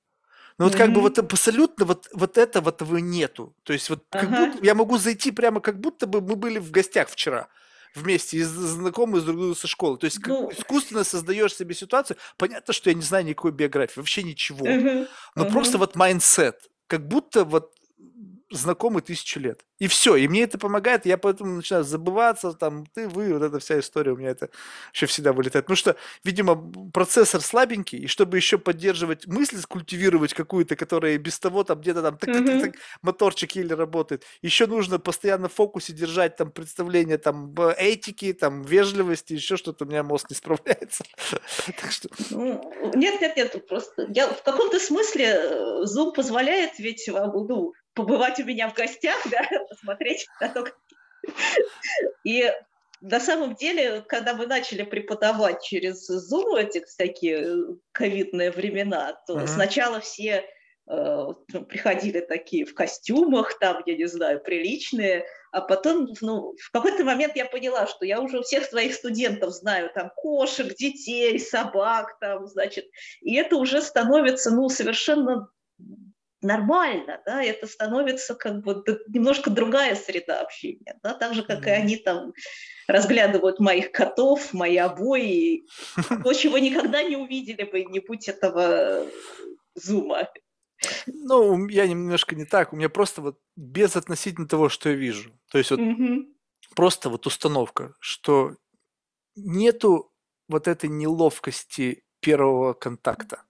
Но 0.58 0.66
вот 0.66 0.76
mm-hmm. 0.76 0.78
как 0.78 0.94
бы 0.94 1.02
вот 1.02 1.20
абсолютно 1.20 1.86
вот, 1.86 2.08
вот 2.14 2.38
этого 2.38 2.70
этого 2.70 2.98
нету. 2.98 3.56
То 3.64 3.74
есть 3.74 3.90
вот 3.90 4.06
ага. 4.12 4.26
как 4.26 4.30
будто 4.30 4.66
я 4.66 4.76
могу 4.76 4.98
зайти 4.98 5.32
прямо 5.32 5.62
как 5.62 5.80
будто 5.80 6.06
бы 6.06 6.22
мы 6.22 6.36
были 6.36 6.60
в 6.60 6.70
гостях 6.72 7.10
вчера 7.10 7.48
вместе, 7.96 8.38
и 8.38 8.44
знакомые 8.44 9.22
с 9.22 9.24
друг 9.24 9.38
другом 9.38 9.56
со 9.56 9.68
школы. 9.68 9.98
То 9.98 10.06
есть 10.06 10.26
ну, 10.26 10.52
искусственно 10.52 11.04
создаешь 11.04 11.56
себе 11.56 11.76
ситуацию. 11.76 12.18
Понятно, 12.38 12.74
что 12.74 12.90
я 12.90 12.96
не 12.96 13.02
знаю 13.02 13.26
никакой 13.26 13.52
биографии, 13.52 14.00
вообще 14.00 14.24
ничего. 14.24 14.66
Uh-huh, 14.66 15.08
но 15.36 15.46
uh-huh. 15.46 15.52
просто 15.52 15.78
вот 15.78 15.96
mindset. 15.96 16.70
Как 16.88 17.08
будто 17.08 17.46
вот 17.46 17.72
знакомы 18.54 19.02
тысячу 19.02 19.40
лет. 19.40 19.66
И 19.80 19.88
все. 19.88 20.16
И 20.16 20.28
мне 20.28 20.44
это 20.44 20.58
помогает, 20.58 21.06
я 21.06 21.18
поэтому 21.18 21.56
начинаю 21.56 21.84
забываться, 21.84 22.54
там, 22.54 22.86
ты, 22.94 23.08
вы, 23.08 23.34
вот 23.34 23.42
эта 23.42 23.60
вся 23.60 23.80
история 23.80 24.12
у 24.12 24.16
меня 24.16 24.30
это 24.30 24.50
еще 24.94 25.08
всегда 25.08 25.34
вылетает. 25.34 25.66
Потому 25.66 25.76
что, 25.76 25.96
видимо, 26.24 26.72
процессор 26.92 27.42
слабенький, 27.42 28.00
и 28.00 28.08
чтобы 28.08 28.38
еще 28.38 28.58
поддерживать 28.58 29.28
мысль, 29.28 29.62
культивировать 29.68 30.34
какую-то, 30.34 30.76
которая 30.76 31.18
без 31.18 31.40
того 31.40 31.64
там 31.64 31.82
где-то 31.82 32.02
там 32.02 32.18
так, 32.18 32.30
mm-hmm. 32.30 32.62
так, 32.62 32.72
так, 32.72 32.82
моторчик 33.02 33.52
еле 33.56 33.76
работает, 33.76 34.24
еще 34.42 34.68
нужно 34.68 35.00
постоянно 35.00 35.50
в 35.50 35.54
фокусе 35.54 35.94
держать 35.94 36.36
там 36.36 36.52
представление 36.52 37.18
там 37.18 37.54
этики, 37.78 38.34
там 38.34 38.62
вежливости, 38.62 39.34
еще 39.34 39.58
что-то, 39.58 39.86
у 39.86 39.88
меня 39.88 40.04
мозг 40.04 40.30
не 40.30 40.36
справляется. 40.36 41.04
Ну, 42.30 42.74
нет, 42.96 43.22
нет, 43.22 43.36
нет, 43.36 43.68
просто 43.68 44.08
я 44.10 44.28
в 44.28 44.44
каком-то 44.44 44.80
смысле 44.80 45.26
э, 45.26 45.84
Zoom 45.84 46.14
позволяет 46.14 46.80
ведь 46.80 47.08
ну, 47.08 47.74
побывать 47.94 48.40
у 48.40 48.46
меня 48.46 48.70
в 48.70 48.74
гостях, 48.74 49.18
да, 49.32 49.44
посмотреть 49.70 50.28
на 50.40 50.50
то, 50.50 50.64
как... 50.64 50.78
И 52.24 52.52
на 53.02 53.20
самом 53.20 53.56
деле, 53.56 54.02
когда 54.02 54.34
мы 54.34 54.48
начали 54.48 54.84
преподавать 54.84 55.62
через 55.62 56.10
Zoom 56.10 56.58
эти 56.58 56.84
всякие 56.86 57.44
э, 57.44 57.56
ковидные 57.92 58.52
времена, 58.52 59.22
то 59.28 59.40
uh-huh. 59.40 59.48
сначала 59.48 60.00
все 60.00 60.46
э, 60.88 61.26
ну, 61.54 61.66
приходили 61.66 62.22
такие 62.22 62.66
в 62.66 62.74
костюмах, 62.74 63.60
там, 63.60 63.84
я 63.86 63.98
не 63.98 64.06
знаю, 64.06 64.42
приличные, 64.42 65.26
а 65.52 65.60
потом, 65.60 66.08
ну, 66.22 66.56
в 66.58 66.72
какой-то 66.72 67.04
момент 67.04 67.36
я 67.36 67.46
поняла, 67.46 67.88
что 67.88 68.06
я 68.06 68.22
уже 68.22 68.42
всех 68.42 68.64
своих 68.64 68.94
студентов 68.94 69.52
знаю, 69.52 69.92
там, 69.94 70.10
кошек, 70.16 70.74
детей, 70.74 71.40
собак, 71.40 72.18
там, 72.22 72.48
значит, 72.48 72.86
и 73.22 73.36
это 73.36 73.58
уже 73.58 73.82
становится, 73.82 74.50
ну, 74.50 74.70
совершенно 74.70 75.50
нормально, 76.44 77.22
да, 77.26 77.44
это 77.44 77.68
становится 77.68 78.36
как 78.36 78.62
бы 78.62 78.84
немножко 79.08 79.50
другая 79.50 79.96
среда 79.96 80.42
общения, 80.42 81.00
да, 81.04 81.14
так 81.14 81.34
же, 81.34 81.44
как 81.44 81.66
и 81.68 81.70
они 81.70 81.98
там 81.98 82.34
разглядывают 82.88 83.60
моих 83.60 83.92
котов, 83.92 84.54
мои 84.54 84.78
обои, 84.78 85.66
то, 86.24 86.34
чего 86.34 86.58
никогда 86.58 87.04
не 87.04 87.16
увидели 87.16 87.64
бы, 87.64 87.84
не 87.84 88.00
будь 88.00 88.28
этого 88.28 89.06
зума. 89.76 90.30
Ну, 91.08 91.68
я 91.70 91.88
немножко 91.88 92.36
не 92.36 92.46
так, 92.46 92.74
у 92.74 92.76
меня 92.76 92.90
просто 92.90 93.22
вот 93.22 93.40
без 93.56 93.96
относительно 93.96 94.48
того, 94.48 94.70
что 94.70 94.90
я 94.90 94.96
вижу, 94.96 95.32
то 95.50 95.58
есть 95.58 95.72
вот 95.72 95.80
угу. 95.80 96.26
просто 96.76 97.10
вот 97.10 97.26
установка, 97.26 97.94
что 98.00 98.58
нету 99.36 100.12
вот 100.48 100.68
этой 100.68 100.90
неловкости 100.90 102.04
первого 102.20 102.74
контакта. 102.74 103.44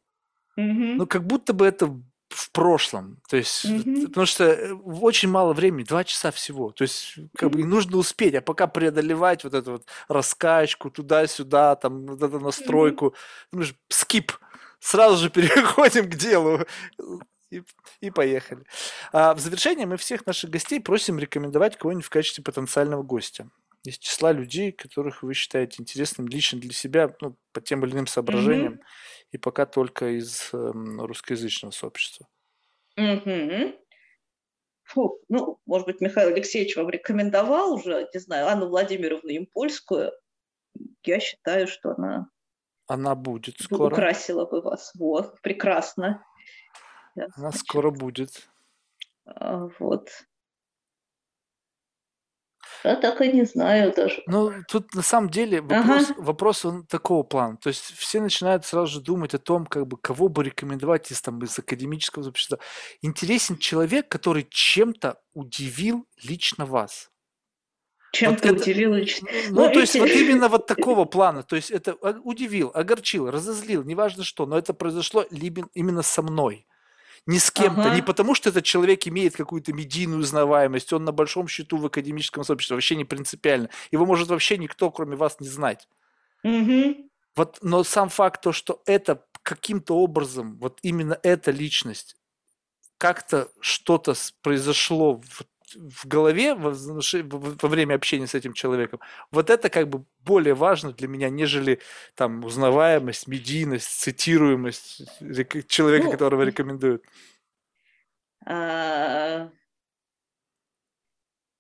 Угу. 0.56 0.96
Ну, 0.98 1.08
как 1.08 1.26
будто 1.26 1.54
бы 1.54 1.66
это 1.66 2.00
в 2.34 2.52
прошлом. 2.52 3.18
То 3.30 3.38
есть, 3.38 3.66
mm-hmm. 3.66 4.08
потому 4.08 4.26
что 4.26 4.44
э, 4.46 4.74
очень 4.74 5.30
мало 5.30 5.54
времени, 5.54 5.84
два 5.84 6.04
часа 6.04 6.32
всего. 6.32 6.72
То 6.72 6.84
есть, 6.84 7.16
как 7.36 7.50
mm-hmm. 7.50 7.54
бы 7.54 7.66
нужно 7.66 7.98
успеть, 7.98 8.36
а 8.36 8.42
пока 8.42 8.68
преодолевать 8.68 9.44
вот 9.44 9.54
эту 9.54 9.74
вот 9.74 9.86
раскачку 10.08 10.90
туда-сюда, 10.90 11.76
там, 11.76 12.06
вот 12.06 12.22
эту 12.22 12.40
настройку, 12.40 13.16
mm-hmm. 13.54 13.76
скип, 13.90 14.32
сразу 14.80 15.18
же 15.18 15.30
переходим 15.32 16.10
к 16.10 16.16
делу. 16.16 16.66
И, 17.52 17.62
и 18.02 18.10
поехали. 18.10 18.64
А 19.12 19.36
в 19.36 19.40
завершение 19.40 19.86
мы 19.86 19.98
всех 19.98 20.26
наших 20.26 20.50
гостей 20.50 20.80
просим 20.80 21.20
рекомендовать 21.20 21.78
кого-нибудь 21.78 22.06
в 22.06 22.10
качестве 22.10 22.44
потенциального 22.44 23.04
гостя 23.04 23.48
из 23.84 23.98
числа 23.98 24.32
людей, 24.32 24.72
которых 24.72 25.24
вы 25.24 25.34
считаете 25.34 25.82
интересным 25.82 26.28
лично 26.28 26.60
для 26.60 26.74
себя, 26.74 27.14
ну, 27.22 27.36
по 27.52 27.62
тем 27.62 27.84
или 27.86 27.94
иным 27.94 28.08
соображениям. 28.08 28.74
Mm-hmm 28.74 28.84
и 29.34 29.38
пока 29.38 29.66
только 29.66 30.20
из 30.20 30.54
э, 30.54 30.58
русскоязычного 30.58 31.72
сообщества. 31.72 32.28
Угу. 32.96 33.74
Фу, 34.84 35.20
ну, 35.28 35.60
может 35.66 35.88
быть, 35.88 36.02
Михаил 36.02 36.30
Алексеевич 36.30 36.78
вам 36.78 36.90
рекомендовал 36.90 37.74
уже, 37.74 38.08
не 38.14 38.20
знаю, 38.20 38.48
Анну 38.48 38.68
Владимировну 38.68 39.36
Импольскую. 39.36 40.12
Я 41.04 41.20
считаю, 41.20 41.68
что 41.68 41.96
она... 41.98 42.30
Она 42.86 43.16
будет 43.16 43.60
скоро. 43.60 43.92
Украсила 43.92 44.46
бы 44.46 44.62
вас. 44.62 44.92
Вот, 44.94 45.42
прекрасно. 45.42 46.24
Она 47.16 47.28
значит, 47.36 47.62
скоро 47.62 47.90
будет. 47.90 48.48
А, 49.26 49.68
вот. 49.80 50.10
Я 52.84 52.96
так 52.96 53.22
и 53.22 53.32
не 53.32 53.46
знаю 53.46 53.94
даже. 53.96 54.22
Ну, 54.28 54.52
тут 54.68 54.94
на 54.94 55.02
самом 55.02 55.30
деле 55.30 55.62
вопрос, 55.62 56.12
ага. 56.12 56.22
вопрос 56.22 56.66
он 56.66 56.86
такого 56.86 57.24
плана. 57.24 57.58
То 57.58 57.70
есть 57.70 57.94
все 57.98 58.22
начинают 58.22 58.66
сразу 58.66 58.94
же 58.94 59.02
думать 59.02 59.34
о 59.34 59.40
том, 59.40 59.66
как 59.66 59.88
бы 59.88 59.98
кого 59.98 60.28
бы 60.30 60.44
рекомендовать 60.44 61.12
из, 61.12 61.22
там, 61.22 61.40
из 61.44 61.58
академического 61.58 62.28
общества. 62.28 62.60
Интересен 63.02 63.58
человек, 63.58 64.10
который 64.10 64.46
чем-то 64.50 65.20
удивил 65.34 66.06
лично 66.24 66.66
вас. 66.66 67.10
Чем-то 68.14 68.50
вот 68.50 68.62
удивил 68.62 68.94
лично. 68.94 69.28
Ну, 69.50 69.66
ну, 69.68 69.74
то 69.74 69.80
есть 69.80 69.96
вот 69.96 70.10
именно 70.10 70.48
вот 70.48 70.68
такого 70.68 71.06
плана. 71.06 71.42
То 71.42 71.56
есть 71.56 71.72
это 71.72 71.98
а, 72.02 72.20
удивил, 72.24 72.72
огорчил, 72.74 73.32
разозлил, 73.32 73.84
неважно 73.84 74.24
что, 74.24 74.46
но 74.46 74.58
это 74.58 74.74
произошло 74.74 75.24
именно 75.24 76.04
со 76.04 76.22
мной 76.22 76.68
не 77.26 77.40
с 77.40 77.52
кем-то, 77.52 77.86
ага. 77.86 77.96
не 77.96 78.02
потому 78.02 78.36
что 78.36 78.50
этот 78.50 78.66
человек 78.66 79.08
имеет 79.08 79.36
какую-то 79.36 79.72
медийную 79.74 80.20
узнаваемость, 80.20 80.92
он 80.92 81.06
на 81.06 81.12
большом 81.12 81.48
счету 81.48 81.78
в 81.78 81.86
академическом 81.86 82.44
сообществе, 82.44 82.76
вообще 82.76 82.96
не 82.96 83.06
принципиально. 83.06 83.70
Его 83.92 84.06
может 84.06 84.28
вообще 84.28 84.58
никто, 84.58 84.92
кроме 84.92 85.16
вас, 85.16 85.40
не 85.40 85.48
знать. 85.48 85.88
Угу. 86.44 87.10
Вот, 87.36 87.60
но 87.62 87.84
сам 87.84 88.10
факт 88.10 88.42
то, 88.42 88.52
что 88.52 88.82
это 88.86 89.26
каким-то 89.42 89.96
образом, 89.98 90.58
вот 90.58 90.80
именно 90.84 91.18
эта 91.24 91.52
личность, 91.52 92.16
как-то 92.98 93.50
что-то 93.60 94.14
произошло 94.42 95.22
в 95.22 95.46
в 95.76 96.08
голове 96.08 96.54
во, 96.54 96.72
во 96.72 97.70
время 97.70 97.96
общения 97.96 98.28
с 98.28 98.36
этим 98.36 98.54
человеком, 98.54 99.00
вот 99.32 99.50
это 99.50 99.70
как 99.70 99.90
бы 99.90 100.06
более 100.20 100.54
важно 100.54 100.92
для 100.92 101.08
меня, 101.08 101.30
нежели 101.30 101.80
там 102.16 102.44
узнаваемость, 102.44 103.28
медийность, 103.28 103.88
цитируемость 103.88 105.04
человека, 105.68 106.06
ну, 106.06 106.12
которого 106.12 106.44
рекомендуют. 106.44 107.04
А, 108.46 109.50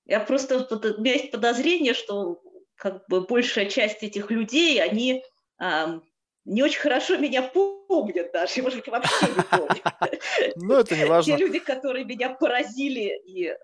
я 0.06 0.19
просто, 0.19 0.68
у 0.69 1.02
меня 1.02 1.14
есть 1.14 1.31
подозрение, 1.31 1.94
что 1.94 2.41
как 2.76 3.07
бы 3.07 3.22
большая 3.22 3.68
часть 3.69 4.03
этих 4.03 4.30
людей, 4.31 4.81
они 4.81 5.23
а, 5.57 6.02
не 6.45 6.61
очень 6.64 6.81
хорошо 6.81 7.18
меня 7.18 7.41
помнят 7.41 8.31
даже, 8.34 8.61
может 8.61 8.80
быть, 8.80 8.88
вообще 8.88 9.27
не 9.27 9.44
помнят. 9.44 9.84
Ну, 10.56 10.76
это 10.76 10.95
не 10.95 11.06
важно. 11.10 11.38
Те 11.38 11.44
люди, 11.44 11.60
которые 11.60 12.06
меня 12.06 12.30
поразили 12.30 13.22
и 13.26 13.56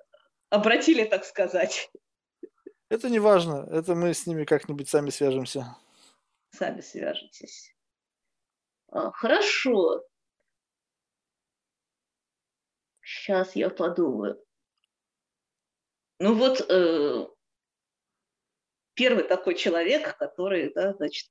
обратили, 0.49 1.03
так 1.03 1.25
сказать. 1.25 1.91
Это 2.89 3.09
не 3.09 3.19
важно, 3.19 3.67
это 3.71 3.95
мы 3.95 4.13
с 4.13 4.25
ними 4.25 4.45
как-нибудь 4.45 4.89
сами 4.89 5.09
свяжемся. 5.09 5.75
Сами 6.51 6.81
свяжетесь. 6.81 7.75
А, 8.87 9.11
хорошо. 9.11 10.03
Сейчас 13.01 13.55
я 13.55 13.69
подумаю. 13.69 14.43
Ну 16.19 16.33
вот 16.33 16.61
э, 16.69 17.27
первый 18.93 19.23
такой 19.23 19.55
человек, 19.55 20.17
который, 20.17 20.73
да, 20.73 20.93
значит, 20.93 21.29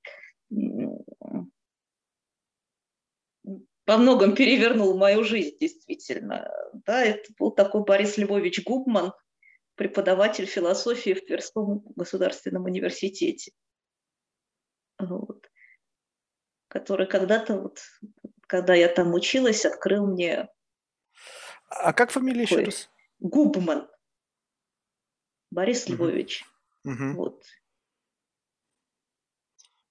во 3.89 3.97
многом 3.97 4.35
перевернул 4.35 4.99
мою 4.99 5.25
жизнь, 5.25 5.57
действительно. 5.59 6.53
Да, 6.85 7.03
это 7.03 7.33
был 7.39 7.51
такой 7.51 7.85
Борис 7.85 8.19
Львович 8.19 8.63
Губман, 8.63 9.15
преподаватель 9.77 10.45
философии 10.45 11.15
в 11.15 11.25
Тверском 11.25 11.81
государственном 11.97 12.65
университете. 12.65 13.53
Вот. 14.99 15.51
Который 16.69 17.07
когда-то, 17.07 17.63
вот, 17.63 17.81
когда 18.47 18.75
я 18.75 18.89
там 18.89 19.15
училась, 19.15 19.65
открыл 19.65 20.07
мне... 20.07 20.51
А 21.71 21.95
как 21.95 22.11
фамилия 22.11 22.43
еще 22.43 22.65
раз? 22.65 22.91
Губман. 23.21 23.89
Борис 25.51 25.87
угу. 25.87 25.95
Львович. 25.95 26.45
Угу. 26.85 27.15
Вот. 27.15 27.43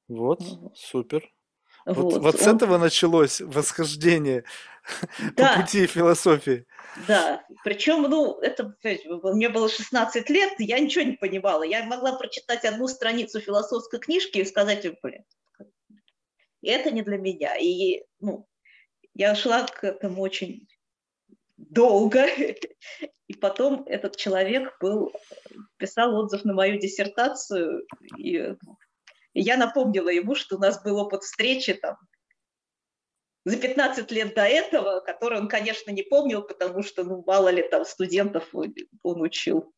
Вот, 0.08 0.44
супер. 0.76 1.34
Вот, 1.88 2.14
вот, 2.14 2.22
вот 2.22 2.40
с 2.40 2.46
он... 2.46 2.58
этого 2.58 2.78
началось 2.78 3.40
восхождение 3.40 4.44
да. 5.38 5.54
по 5.54 5.62
пути 5.62 5.88
философии. 5.88 6.66
Да, 7.08 7.46
причем, 7.64 8.04
ну, 8.04 8.40
это, 8.42 8.76
мне 8.84 9.48
было 9.48 9.70
16 9.70 10.30
лет, 10.30 10.54
я 10.60 10.80
ничего 10.80 11.06
не 11.06 11.14
понимала. 11.14 11.64
Я 11.64 11.86
могла 11.86 12.18
прочитать 12.18 12.66
одну 12.66 12.88
страницу 12.88 13.40
философской 13.40 14.00
книжки 14.00 14.40
и 14.40 14.46
сказать, 14.46 14.86
блин, 15.02 15.24
это 16.62 16.92
не 16.92 17.04
для 17.04 17.18
меня. 17.18 17.56
И, 17.56 18.04
ну, 18.20 18.48
я 19.14 19.34
шла 19.36 19.64
к 19.64 19.86
этому 19.86 20.22
очень 20.22 20.68
долго, 21.56 22.26
и 23.28 23.34
потом 23.34 23.84
этот 23.86 24.18
человек 24.18 24.76
был, 24.82 25.14
писал 25.78 26.16
отзыв 26.16 26.44
на 26.44 26.54
мою 26.54 26.80
диссертацию, 26.80 27.86
и 28.18 28.56
я 29.42 29.58
напомнила 29.58 30.10
ему, 30.10 30.36
что 30.36 30.56
у 30.56 30.60
нас 30.60 30.82
был 30.82 30.98
опыт 30.98 31.24
встречи 31.24 31.74
там 31.74 31.98
за 33.46 33.58
15 33.58 34.12
лет 34.12 34.36
до 34.36 34.44
этого, 34.44 35.00
который 35.00 35.40
он, 35.40 35.48
конечно, 35.48 35.92
не 35.92 36.04
помнил, 36.04 36.42
потому 36.42 36.84
что, 36.84 37.04
ну, 37.04 37.24
мало 37.26 37.48
ли 37.50 37.64
там 37.64 37.86
студентов 37.86 38.50
он, 38.54 39.22
учил. 39.22 39.74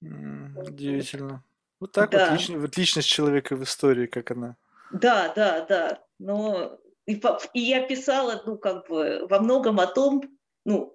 Удивительно. 0.00 1.42
Вот 1.80 1.92
так 1.92 2.10
да. 2.10 2.30
вот, 2.30 2.38
лич, 2.38 2.48
вот 2.50 2.76
личность 2.76 3.08
человека 3.08 3.56
в 3.56 3.62
истории, 3.62 4.06
как 4.06 4.32
она. 4.32 4.56
Да, 4.92 5.32
да, 5.34 5.64
да. 5.64 6.04
Но 6.18 6.78
и, 7.06 7.20
и 7.54 7.60
я 7.60 7.86
писала, 7.86 8.42
ну, 8.44 8.58
как 8.58 8.86
бы, 8.88 9.26
во 9.30 9.40
многом 9.40 9.80
о 9.80 9.86
том, 9.86 10.22
ну, 10.66 10.94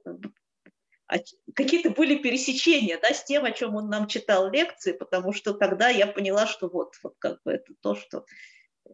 какие-то 1.56 1.90
были 1.90 2.16
пересечения, 2.16 3.00
да, 3.00 3.14
с 3.14 3.24
тем, 3.24 3.46
о 3.46 3.52
чем 3.52 3.76
он 3.76 3.90
нам 3.90 4.08
читал 4.08 4.50
лекции, 4.50 4.94
потому 4.94 5.34
что 5.34 5.54
тогда 5.54 5.90
я 5.90 6.08
поняла, 6.08 6.48
что 6.48 6.70
вот, 6.70 6.96
вот 7.04 7.16
как 7.20 7.42
бы 7.44 7.52
это 7.54 7.74
то, 7.82 7.96
что 7.96 8.26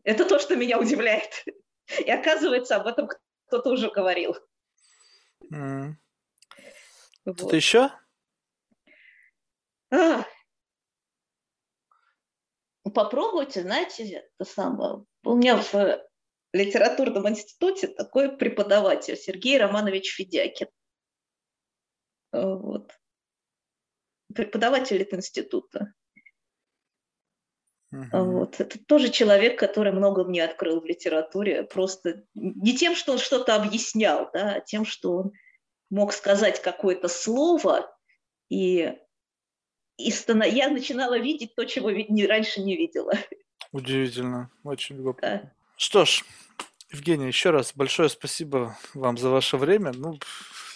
это 0.04 0.26
то, 0.26 0.40
что 0.40 0.56
меня 0.56 0.80
удивляет. 0.80 1.46
И 2.06 2.10
оказывается, 2.12 2.76
об 2.76 2.88
этом 2.88 3.10
кто-то 3.48 3.70
уже 3.72 3.90
говорил. 3.90 4.36
Mm. 5.52 5.94
Вот. 7.26 7.38
Что-то 7.38 7.56
еще? 7.56 7.92
А. 9.92 10.26
Попробуйте, 12.94 13.62
знаете, 13.62 14.30
это 14.38 14.50
самое. 14.50 15.06
У 15.24 15.36
меня 15.36 15.58
в 15.58 16.02
литературном 16.54 17.30
институте 17.30 17.88
такой 17.88 18.36
преподаватель 18.36 19.18
Сергей 19.18 19.58
Романович 19.58 20.16
Федякин. 20.16 20.68
Вот. 22.32 22.92
Преподаватель 24.34 25.08
института. 25.12 25.94
Uh-huh. 27.94 28.08
Вот. 28.12 28.60
Это 28.60 28.78
тоже 28.86 29.10
человек, 29.10 29.58
который 29.58 29.92
много 29.92 30.24
мне 30.24 30.44
открыл 30.44 30.80
в 30.80 30.86
литературе. 30.86 31.64
Просто 31.64 32.24
не 32.36 32.78
тем, 32.78 32.96
что 32.96 33.14
он 33.14 33.18
что-то 33.18 33.56
объяснял, 33.56 34.30
да, 34.32 34.56
а 34.56 34.60
тем, 34.62 34.86
что 34.86 35.18
он 35.18 35.32
мог 35.90 36.14
сказать 36.14 36.62
какое-то 36.62 37.08
слово, 37.08 37.92
и, 38.50 38.94
и 39.98 40.12
стана... 40.12 40.44
я 40.44 40.70
начинала 40.70 41.18
видеть 41.18 41.56
то, 41.56 41.66
чего 41.66 41.90
не, 41.90 42.28
раньше 42.28 42.62
не 42.62 42.78
видела. 42.78 43.14
Удивительно, 43.72 44.52
очень 44.64 44.98
любопытно. 44.98 45.42
Да. 45.44 45.54
Что 45.76 46.06
ж, 46.06 46.24
Евгений, 46.92 47.28
еще 47.28 47.50
раз 47.52 47.74
большое 47.76 48.10
спасибо 48.10 48.78
вам 48.94 49.18
за 49.18 49.30
ваше 49.30 49.58
время. 49.58 49.94
Ну, 49.96 50.20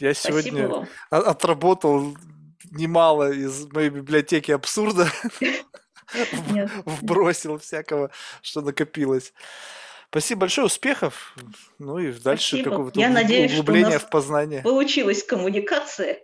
я 0.04 0.14
сегодня 0.14 0.88
отработал 1.10 2.18
немало 2.72 3.32
из 3.32 3.66
моей 3.72 3.90
библиотеки 3.90 4.52
абсурда. 4.52 5.08
вбросил 6.86 7.58
всякого, 7.58 8.12
что 8.42 8.62
накопилось. 8.62 9.34
Спасибо 10.10 10.42
большое, 10.42 10.68
успехов. 10.68 11.36
Ну 11.80 11.98
и 12.00 12.12
дальше 12.12 12.62
какого-то 12.64 13.00
надеюсь, 13.10 13.54
углубления 13.54 13.98
в 13.98 14.10
познание. 14.10 14.62
Получилась 14.62 15.24
коммуникация. 15.24 16.20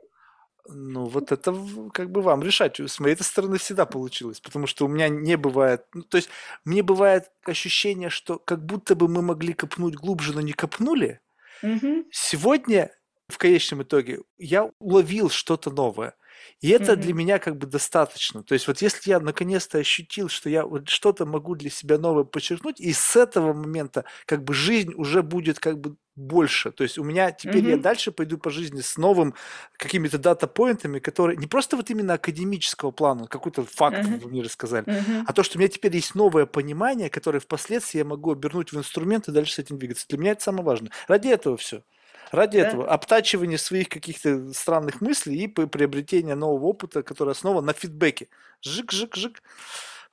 Ну, 0.67 1.05
вот 1.05 1.31
это 1.31 1.55
как 1.93 2.11
бы 2.11 2.21
вам 2.21 2.43
решать. 2.43 2.79
С 2.79 2.99
моей 2.99 3.15
стороны 3.15 3.57
всегда 3.57 3.85
получилось, 3.85 4.41
потому 4.41 4.67
что 4.67 4.85
у 4.85 4.87
меня 4.89 5.07
не 5.07 5.37
бывает... 5.37 5.85
Ну, 5.93 6.03
то 6.03 6.17
есть 6.17 6.29
мне 6.65 6.83
бывает 6.83 7.31
ощущение, 7.45 8.09
что 8.09 8.37
как 8.37 8.63
будто 8.63 8.93
бы 8.93 9.07
мы 9.07 9.21
могли 9.21 9.53
копнуть 9.53 9.95
глубже, 9.95 10.33
но 10.33 10.41
не 10.41 10.53
копнули. 10.53 11.21
Угу. 11.63 12.05
Сегодня 12.11 12.91
в 13.29 13.37
конечном 13.37 13.83
итоге 13.83 14.19
я 14.37 14.69
уловил 14.79 15.29
что-то 15.29 15.71
новое. 15.71 16.15
И 16.61 16.69
это 16.69 16.93
mm-hmm. 16.93 16.95
для 16.97 17.13
меня 17.13 17.39
как 17.39 17.57
бы 17.57 17.67
достаточно. 17.67 18.43
То 18.43 18.53
есть 18.53 18.67
вот 18.67 18.81
если 18.81 19.11
я 19.11 19.19
наконец-то 19.19 19.77
ощутил, 19.77 20.29
что 20.29 20.49
я 20.49 20.65
вот 20.65 20.89
что-то 20.89 21.25
могу 21.25 21.55
для 21.55 21.69
себя 21.69 21.97
новое 21.97 22.23
подчеркнуть, 22.23 22.79
и 22.79 22.91
с 22.91 23.15
этого 23.15 23.53
момента 23.53 24.03
как 24.25 24.43
бы 24.43 24.53
жизнь 24.53 24.93
уже 24.95 25.21
будет 25.21 25.59
как 25.59 25.79
бы 25.79 25.95
больше. 26.15 26.71
То 26.71 26.83
есть 26.83 26.97
у 26.97 27.03
меня 27.03 27.31
теперь 27.31 27.63
mm-hmm. 27.63 27.69
я 27.69 27.77
дальше 27.77 28.11
пойду 28.11 28.37
по 28.37 28.49
жизни 28.49 28.81
с 28.81 28.97
новым 28.97 29.35
какими-то 29.77 30.17
дата-поинтами, 30.17 30.99
которые 30.99 31.37
не 31.37 31.47
просто 31.47 31.77
вот 31.77 31.89
именно 31.89 32.15
академического 32.15 32.91
плана, 32.91 33.27
какой-то 33.27 33.63
факт 33.63 33.97
mm-hmm. 33.97 34.19
вы 34.19 34.29
мне 34.29 34.41
рассказали, 34.41 34.85
mm-hmm. 34.85 35.23
а 35.27 35.33
то, 35.33 35.43
что 35.43 35.57
у 35.57 35.59
меня 35.59 35.69
теперь 35.69 35.95
есть 35.95 36.15
новое 36.15 36.45
понимание, 36.45 37.09
которое 37.09 37.39
впоследствии 37.39 37.99
я 37.99 38.05
могу 38.05 38.33
обернуть 38.33 38.73
в 38.73 38.77
инструмент 38.77 39.29
и 39.29 39.31
дальше 39.31 39.53
с 39.53 39.59
этим 39.59 39.77
двигаться. 39.77 40.05
Для 40.09 40.17
меня 40.17 40.31
это 40.31 40.43
самое 40.43 40.65
важное. 40.65 40.91
Ради 41.07 41.29
этого 41.29 41.55
все. 41.55 41.83
Ради 42.31 42.61
да. 42.61 42.67
этого 42.67 42.87
обтачивание 42.87 43.57
своих 43.57 43.89
каких-то 43.89 44.53
странных 44.53 45.01
мыслей 45.01 45.43
и 45.43 45.47
приобретение 45.47 46.35
нового 46.35 46.67
опыта, 46.67 47.03
который 47.03 47.31
основан 47.31 47.65
на 47.65 47.73
фидбэке. 47.73 48.27
Жик-жик-жик. 48.61 49.41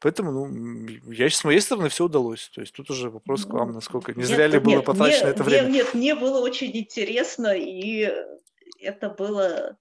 Поэтому, 0.00 0.30
ну, 0.30 0.86
я 1.10 1.28
с 1.30 1.42
моей 1.44 1.60
стороны 1.60 1.88
все 1.88 2.04
удалось. 2.04 2.50
То 2.54 2.60
есть 2.60 2.74
тут 2.74 2.90
уже 2.90 3.10
вопрос 3.10 3.44
к 3.44 3.50
вам, 3.50 3.72
насколько 3.72 4.12
не 4.12 4.24
зря 4.24 4.44
нет, 4.44 4.52
ли 4.52 4.58
было 4.58 4.74
нет, 4.76 4.84
потрачено 4.84 5.24
мне, 5.24 5.30
это 5.32 5.42
время. 5.42 5.68
Нет, 5.68 5.74
нет, 5.74 5.94
мне 5.94 6.14
было 6.14 6.40
очень 6.40 6.76
интересно, 6.76 7.54
и 7.56 8.12
это 8.78 9.08
было 9.08 9.76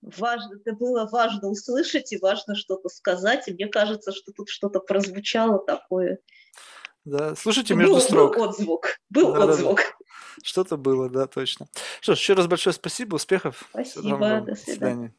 важно, 0.00 0.56
это 0.64 0.76
было 0.76 1.08
важно 1.10 1.48
услышать 1.48 2.12
и 2.12 2.18
важно 2.18 2.54
что-то 2.54 2.88
сказать. 2.88 3.48
И 3.48 3.52
мне 3.52 3.66
кажется, 3.66 4.12
что 4.12 4.32
тут 4.32 4.48
что-то 4.48 4.78
прозвучало 4.78 5.58
такое. 5.58 6.18
Да, 7.04 7.34
слушайте 7.34 7.74
между 7.74 7.94
был, 7.94 8.00
строк. 8.00 8.36
Был 8.36 8.44
отзвук, 8.44 8.96
был 9.10 9.32
да, 9.32 9.44
отзвук. 9.44 9.78
Да, 9.78 9.82
да. 9.82 10.01
Что-то 10.42 10.76
было, 10.76 11.08
да, 11.08 11.26
точно. 11.26 11.66
Что 12.00 12.14
ж, 12.14 12.18
еще 12.18 12.34
раз 12.34 12.46
большое 12.46 12.74
спасибо, 12.74 13.16
успехов. 13.16 13.68
Спасибо, 13.70 14.02
до 14.02 14.16
свидания. 14.16 14.40
До 14.46 14.56
свидания. 14.56 15.14